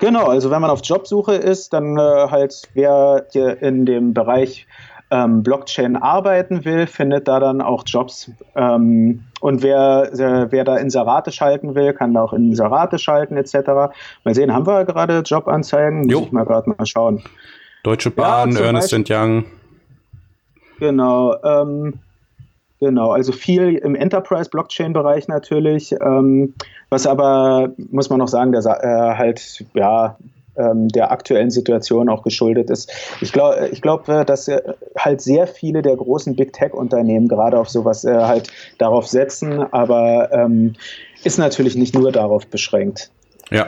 Genau, 0.00 0.26
also 0.26 0.50
wenn 0.50 0.60
man 0.60 0.70
auf 0.70 0.80
Jobsuche 0.82 1.34
ist, 1.34 1.72
dann 1.72 1.96
äh, 1.96 2.00
halt 2.00 2.68
wer 2.74 3.26
in 3.60 3.86
dem 3.86 4.12
Bereich 4.12 4.66
ähm, 5.10 5.42
Blockchain 5.42 5.96
arbeiten 5.96 6.64
will, 6.64 6.86
findet 6.86 7.28
da 7.28 7.38
dann 7.38 7.60
auch 7.60 7.84
Jobs. 7.86 8.30
Ähm, 8.54 9.24
und 9.40 9.62
wer, 9.62 10.10
äh, 10.12 10.50
wer 10.50 10.64
da 10.64 10.76
Inserate 10.76 11.32
schalten 11.32 11.74
will, 11.74 11.92
kann 11.92 12.14
da 12.14 12.22
auch 12.22 12.32
Inserate 12.32 12.98
schalten 12.98 13.36
etc. 13.36 13.54
Mal 14.24 14.34
sehen, 14.34 14.52
haben 14.52 14.66
wir 14.66 14.84
gerade 14.84 15.22
Jobanzeigen? 15.24 16.02
Muss 16.02 16.12
jo. 16.12 16.22
ich 16.22 16.32
mal 16.32 16.44
gerade 16.44 16.70
mal 16.70 16.86
schauen. 16.86 17.22
Deutsche 17.82 18.10
Bahn, 18.10 18.52
ja, 18.52 18.60
Ernest 18.60 18.92
Young. 18.92 19.44
Genau. 20.78 21.36
Ähm, 21.42 22.00
Genau, 22.80 23.10
also 23.10 23.32
viel 23.32 23.74
im 23.76 23.94
Enterprise-Blockchain-Bereich 23.94 25.28
natürlich, 25.28 25.94
ähm, 26.00 26.54
was 26.88 27.06
aber, 27.06 27.74
muss 27.90 28.08
man 28.08 28.18
noch 28.18 28.28
sagen, 28.28 28.52
der 28.52 28.62
äh, 28.64 29.16
halt, 29.16 29.64
ja, 29.74 30.16
ähm, 30.56 30.88
der 30.88 31.12
aktuellen 31.12 31.50
Situation 31.50 32.08
auch 32.08 32.22
geschuldet 32.22 32.70
ist. 32.70 32.90
Ich 33.20 33.32
glaube, 33.32 33.68
ich 33.70 33.82
glaub, 33.82 34.08
äh, 34.08 34.24
dass 34.24 34.48
äh, 34.48 34.60
halt 34.96 35.20
sehr 35.20 35.46
viele 35.46 35.82
der 35.82 35.94
großen 35.94 36.34
Big 36.36 36.54
Tech-Unternehmen 36.54 37.28
gerade 37.28 37.58
auf 37.58 37.68
sowas 37.68 38.04
äh, 38.04 38.14
halt 38.14 38.50
darauf 38.78 39.06
setzen, 39.06 39.60
aber 39.72 40.32
ähm, 40.32 40.74
ist 41.22 41.38
natürlich 41.38 41.76
nicht 41.76 41.94
nur 41.94 42.10
darauf 42.12 42.46
beschränkt. 42.46 43.10
Ja. 43.50 43.66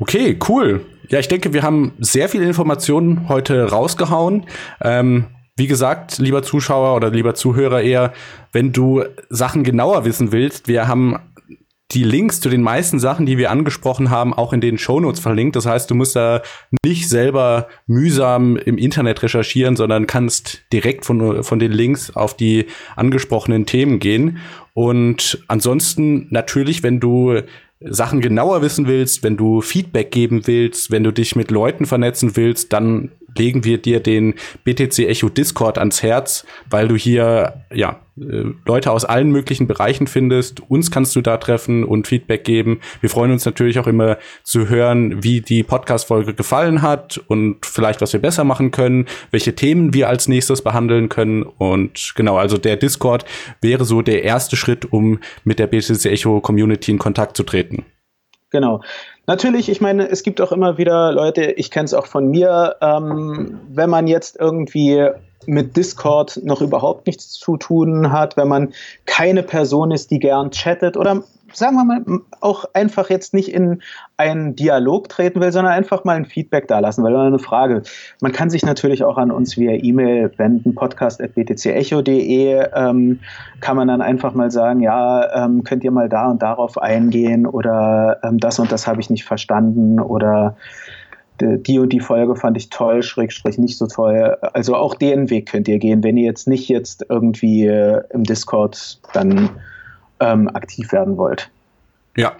Okay, 0.00 0.36
cool. 0.48 0.84
Ja, 1.08 1.18
ich 1.18 1.28
denke, 1.28 1.52
wir 1.52 1.62
haben 1.62 1.92
sehr 2.00 2.28
viele 2.28 2.46
Informationen 2.46 3.28
heute 3.28 3.70
rausgehauen. 3.70 4.46
Ähm 4.82 5.26
wie 5.60 5.66
gesagt, 5.66 6.16
lieber 6.16 6.42
Zuschauer 6.42 6.96
oder 6.96 7.10
lieber 7.10 7.34
Zuhörer 7.34 7.82
eher, 7.82 8.14
wenn 8.50 8.72
du 8.72 9.04
Sachen 9.28 9.62
genauer 9.62 10.06
wissen 10.06 10.32
willst, 10.32 10.68
wir 10.68 10.88
haben 10.88 11.18
die 11.92 12.02
Links 12.02 12.40
zu 12.40 12.48
den 12.48 12.62
meisten 12.62 12.98
Sachen, 12.98 13.26
die 13.26 13.36
wir 13.36 13.50
angesprochen 13.50 14.08
haben, 14.08 14.32
auch 14.32 14.54
in 14.54 14.62
den 14.62 14.78
Shownotes 14.78 15.20
verlinkt. 15.20 15.56
Das 15.56 15.66
heißt, 15.66 15.90
du 15.90 15.94
musst 15.94 16.16
da 16.16 16.40
nicht 16.82 17.10
selber 17.10 17.68
mühsam 17.86 18.56
im 18.56 18.78
Internet 18.78 19.22
recherchieren, 19.22 19.76
sondern 19.76 20.06
kannst 20.06 20.62
direkt 20.72 21.04
von, 21.04 21.44
von 21.44 21.58
den 21.58 21.72
Links 21.72 22.16
auf 22.16 22.34
die 22.34 22.64
angesprochenen 22.96 23.66
Themen 23.66 23.98
gehen. 23.98 24.38
Und 24.72 25.44
ansonsten 25.46 26.26
natürlich, 26.30 26.82
wenn 26.82 27.00
du 27.00 27.42
Sachen 27.80 28.20
genauer 28.20 28.62
wissen 28.62 28.86
willst, 28.86 29.22
wenn 29.22 29.36
du 29.36 29.60
Feedback 29.60 30.10
geben 30.10 30.46
willst, 30.46 30.90
wenn 30.90 31.04
du 31.04 31.12
dich 31.12 31.36
mit 31.36 31.50
Leuten 31.50 31.84
vernetzen 31.84 32.36
willst, 32.36 32.72
dann 32.72 33.10
legen 33.36 33.64
wir 33.64 33.78
dir 33.78 34.00
den 34.00 34.34
BTC 34.64 35.00
Echo 35.00 35.28
Discord 35.28 35.78
ans 35.78 36.02
Herz, 36.02 36.46
weil 36.68 36.88
du 36.88 36.96
hier 36.96 37.64
ja 37.72 38.00
äh, 38.20 38.44
Leute 38.66 38.90
aus 38.90 39.04
allen 39.04 39.30
möglichen 39.30 39.66
Bereichen 39.66 40.06
findest. 40.06 40.60
Uns 40.68 40.90
kannst 40.90 41.14
du 41.16 41.20
da 41.20 41.36
treffen 41.36 41.84
und 41.84 42.06
Feedback 42.06 42.44
geben. 42.44 42.80
Wir 43.00 43.10
freuen 43.10 43.32
uns 43.32 43.44
natürlich 43.44 43.78
auch 43.78 43.86
immer 43.86 44.18
zu 44.42 44.68
hören, 44.68 45.22
wie 45.22 45.40
die 45.40 45.62
Podcast-Folge 45.62 46.34
gefallen 46.34 46.82
hat 46.82 47.18
und 47.28 47.64
vielleicht, 47.64 48.00
was 48.00 48.12
wir 48.12 48.20
besser 48.20 48.44
machen 48.44 48.70
können, 48.70 49.06
welche 49.30 49.54
Themen 49.54 49.94
wir 49.94 50.08
als 50.08 50.28
nächstes 50.28 50.62
behandeln 50.62 51.08
können. 51.08 51.42
Und 51.42 52.12
genau, 52.16 52.36
also 52.36 52.58
der 52.58 52.76
Discord 52.76 53.24
wäre 53.60 53.84
so 53.84 54.02
der 54.02 54.24
erste 54.24 54.56
Schritt, 54.56 54.92
um 54.92 55.20
mit 55.44 55.58
der 55.58 55.66
BTC 55.66 56.06
Echo 56.06 56.40
Community 56.40 56.90
in 56.90 56.98
Kontakt 56.98 57.36
zu 57.36 57.42
treten. 57.42 57.84
Genau. 58.50 58.82
Natürlich, 59.30 59.68
ich 59.68 59.80
meine, 59.80 60.08
es 60.08 60.24
gibt 60.24 60.40
auch 60.40 60.50
immer 60.50 60.76
wieder 60.76 61.12
Leute, 61.12 61.52
ich 61.52 61.70
kenne 61.70 61.84
es 61.84 61.94
auch 61.94 62.06
von 62.06 62.32
mir, 62.32 62.74
ähm, 62.80 63.60
wenn 63.68 63.88
man 63.88 64.08
jetzt 64.08 64.34
irgendwie 64.40 65.08
mit 65.46 65.76
Discord 65.76 66.40
noch 66.42 66.60
überhaupt 66.60 67.06
nichts 67.06 67.30
zu 67.34 67.56
tun 67.56 68.10
hat, 68.10 68.36
wenn 68.36 68.48
man 68.48 68.72
keine 69.06 69.44
Person 69.44 69.92
ist, 69.92 70.10
die 70.10 70.18
gern 70.18 70.50
chattet 70.50 70.96
oder 70.96 71.22
sagen 71.52 71.76
wir 71.76 71.84
mal, 71.84 72.04
auch 72.40 72.64
einfach 72.74 73.10
jetzt 73.10 73.34
nicht 73.34 73.52
in 73.52 73.82
einen 74.16 74.56
Dialog 74.56 75.08
treten 75.08 75.40
will, 75.40 75.52
sondern 75.52 75.72
einfach 75.72 76.04
mal 76.04 76.16
ein 76.16 76.24
Feedback 76.24 76.68
dalassen, 76.68 77.04
weil 77.04 77.16
eine 77.16 77.38
Frage. 77.38 77.82
Man 78.20 78.32
kann 78.32 78.50
sich 78.50 78.64
natürlich 78.64 79.04
auch 79.04 79.18
an 79.18 79.30
uns 79.30 79.56
via 79.56 79.72
E-Mail 79.72 80.32
wenden, 80.36 80.74
podcast.btcecho.de, 80.74 82.66
ähm, 82.74 83.20
kann 83.60 83.76
man 83.76 83.88
dann 83.88 84.02
einfach 84.02 84.34
mal 84.34 84.50
sagen, 84.50 84.80
ja, 84.80 85.44
ähm, 85.44 85.64
könnt 85.64 85.84
ihr 85.84 85.90
mal 85.90 86.08
da 86.08 86.30
und 86.30 86.42
darauf 86.42 86.78
eingehen 86.78 87.46
oder 87.46 88.18
ähm, 88.22 88.38
das 88.38 88.58
und 88.58 88.70
das 88.72 88.86
habe 88.86 89.00
ich 89.00 89.10
nicht 89.10 89.24
verstanden 89.24 90.00
oder 90.00 90.56
die 91.40 91.78
und 91.78 91.90
die 91.90 92.00
Folge 92.00 92.36
fand 92.36 92.56
ich 92.56 92.68
toll, 92.68 93.02
Schrägstrich 93.02 93.58
nicht 93.58 93.78
so 93.78 93.86
toll. 93.86 94.36
Also 94.52 94.74
auch 94.74 94.94
den 94.94 95.30
Weg 95.30 95.48
könnt 95.48 95.68
ihr 95.68 95.78
gehen, 95.78 96.04
wenn 96.04 96.16
ihr 96.16 96.26
jetzt 96.26 96.46
nicht 96.46 96.68
jetzt 96.68 97.06
irgendwie 97.08 97.66
äh, 97.66 98.02
im 98.10 98.24
Discord 98.24 99.00
dann 99.14 99.48
ähm, 100.20 100.48
aktiv 100.48 100.92
werden 100.92 101.16
wollt. 101.16 101.50
Ja. 102.16 102.32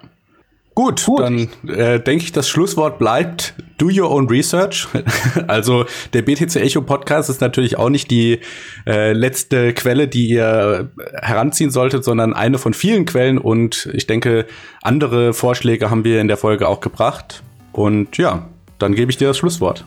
Gut, 0.74 1.04
Gut. 1.04 1.20
dann 1.20 1.48
äh, 1.68 2.00
denke 2.00 2.24
ich, 2.24 2.32
das 2.32 2.48
Schlusswort 2.48 2.98
bleibt 2.98 3.54
Do 3.76 3.90
Your 3.92 4.10
Own 4.10 4.28
Research. 4.28 4.86
also 5.48 5.84
der 6.12 6.22
BTC 6.22 6.56
Echo 6.56 6.80
Podcast 6.80 7.28
ist 7.28 7.40
natürlich 7.40 7.76
auch 7.76 7.88
nicht 7.88 8.10
die 8.10 8.40
äh, 8.86 9.12
letzte 9.12 9.74
Quelle, 9.74 10.06
die 10.06 10.28
ihr 10.28 10.90
heranziehen 11.20 11.70
solltet, 11.70 12.04
sondern 12.04 12.34
eine 12.34 12.58
von 12.58 12.72
vielen 12.72 13.04
Quellen. 13.04 13.36
Und 13.36 13.90
ich 13.92 14.06
denke, 14.06 14.46
andere 14.80 15.34
Vorschläge 15.34 15.90
haben 15.90 16.04
wir 16.04 16.20
in 16.20 16.28
der 16.28 16.36
Folge 16.36 16.68
auch 16.68 16.80
gebracht. 16.80 17.42
Und 17.72 18.16
ja, 18.16 18.46
dann 18.78 18.94
gebe 18.94 19.10
ich 19.10 19.18
dir 19.18 19.28
das 19.28 19.38
Schlusswort. 19.38 19.84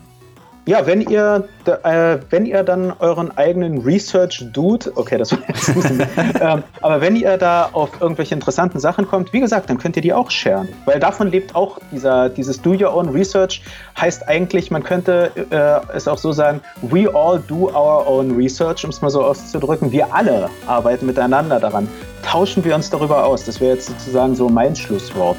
Ja, 0.66 0.86
wenn 0.86 1.02
ihr, 1.02 1.46
äh, 1.66 2.16
wenn 2.30 2.46
ihr 2.46 2.62
dann 2.62 2.94
euren 2.98 3.36
eigenen 3.36 3.82
Research 3.82 4.46
tut, 4.54 4.90
okay, 4.94 5.18
das 5.18 5.32
war 5.32 5.40
jetzt 5.46 5.68
ein 5.68 5.74
bisschen, 5.74 6.00
ähm, 6.40 6.62
aber 6.80 7.02
wenn 7.02 7.16
ihr 7.16 7.36
da 7.36 7.68
auf 7.72 8.00
irgendwelche 8.00 8.34
interessanten 8.34 8.80
Sachen 8.80 9.06
kommt, 9.06 9.34
wie 9.34 9.40
gesagt, 9.40 9.68
dann 9.68 9.76
könnt 9.76 9.96
ihr 9.96 10.02
die 10.02 10.14
auch 10.14 10.30
sharen, 10.30 10.68
weil 10.86 10.98
davon 11.00 11.30
lebt 11.30 11.54
auch 11.54 11.78
dieser, 11.92 12.30
dieses 12.30 12.62
Do 12.62 12.70
Your 12.70 12.94
Own 12.94 13.10
Research, 13.10 13.60
heißt 14.00 14.26
eigentlich, 14.26 14.70
man 14.70 14.82
könnte 14.82 15.32
äh, 15.50 15.94
es 15.94 16.08
auch 16.08 16.16
so 16.16 16.32
sagen, 16.32 16.62
we 16.80 17.14
all 17.14 17.42
do 17.46 17.68
our 17.68 18.06
own 18.06 18.34
research, 18.34 18.84
um 18.84 18.90
es 18.90 19.02
mal 19.02 19.10
so 19.10 19.22
auszudrücken, 19.22 19.92
wir 19.92 20.14
alle 20.14 20.48
arbeiten 20.66 21.04
miteinander 21.04 21.60
daran, 21.60 21.88
tauschen 22.22 22.64
wir 22.64 22.74
uns 22.74 22.88
darüber 22.88 23.26
aus, 23.26 23.44
das 23.44 23.60
wäre 23.60 23.74
jetzt 23.74 23.88
sozusagen 23.88 24.34
so 24.34 24.48
mein 24.48 24.74
Schlusswort. 24.74 25.36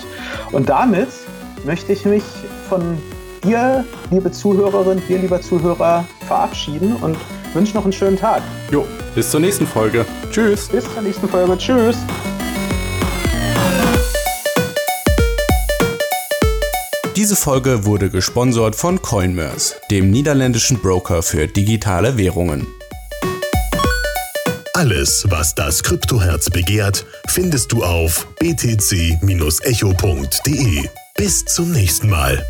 Und 0.51 0.69
damit 0.69 1.09
möchte 1.63 1.93
ich 1.93 2.05
mich 2.05 2.23
von 2.69 2.99
dir, 3.45 3.85
liebe 4.11 4.31
Zuhörerin, 4.31 5.01
dir, 5.07 5.19
lieber 5.19 5.41
Zuhörer, 5.41 6.05
verabschieden 6.27 6.95
und 6.97 7.17
wünsche 7.53 7.73
noch 7.75 7.83
einen 7.83 7.93
schönen 7.93 8.17
Tag. 8.17 8.41
Jo, 8.71 8.85
bis 9.13 9.31
zur 9.31 9.39
nächsten 9.39 9.67
Folge. 9.67 10.05
Tschüss. 10.31 10.67
Bis 10.67 10.83
zur 10.93 11.01
nächsten 11.01 11.27
Folge. 11.29 11.57
Tschüss. 11.57 11.97
Diese 17.15 17.35
Folge 17.37 17.85
wurde 17.85 18.09
gesponsert 18.09 18.75
von 18.75 19.01
Coinmerse, 19.01 19.75
dem 19.89 20.11
niederländischen 20.11 20.79
Broker 20.79 21.23
für 21.23 21.47
digitale 21.47 22.17
Währungen. 22.17 22.67
Alles, 24.73 25.25
was 25.29 25.55
das 25.55 25.81
Kryptoherz 25.83 26.49
begehrt, 26.49 27.05
findest 27.29 27.71
du 27.71 27.85
auf 27.85 28.27
btc-echo.de. 28.41 29.19
Bis 31.15 31.45
zum 31.45 31.71
nächsten 31.71 32.09
Mal. 32.09 32.45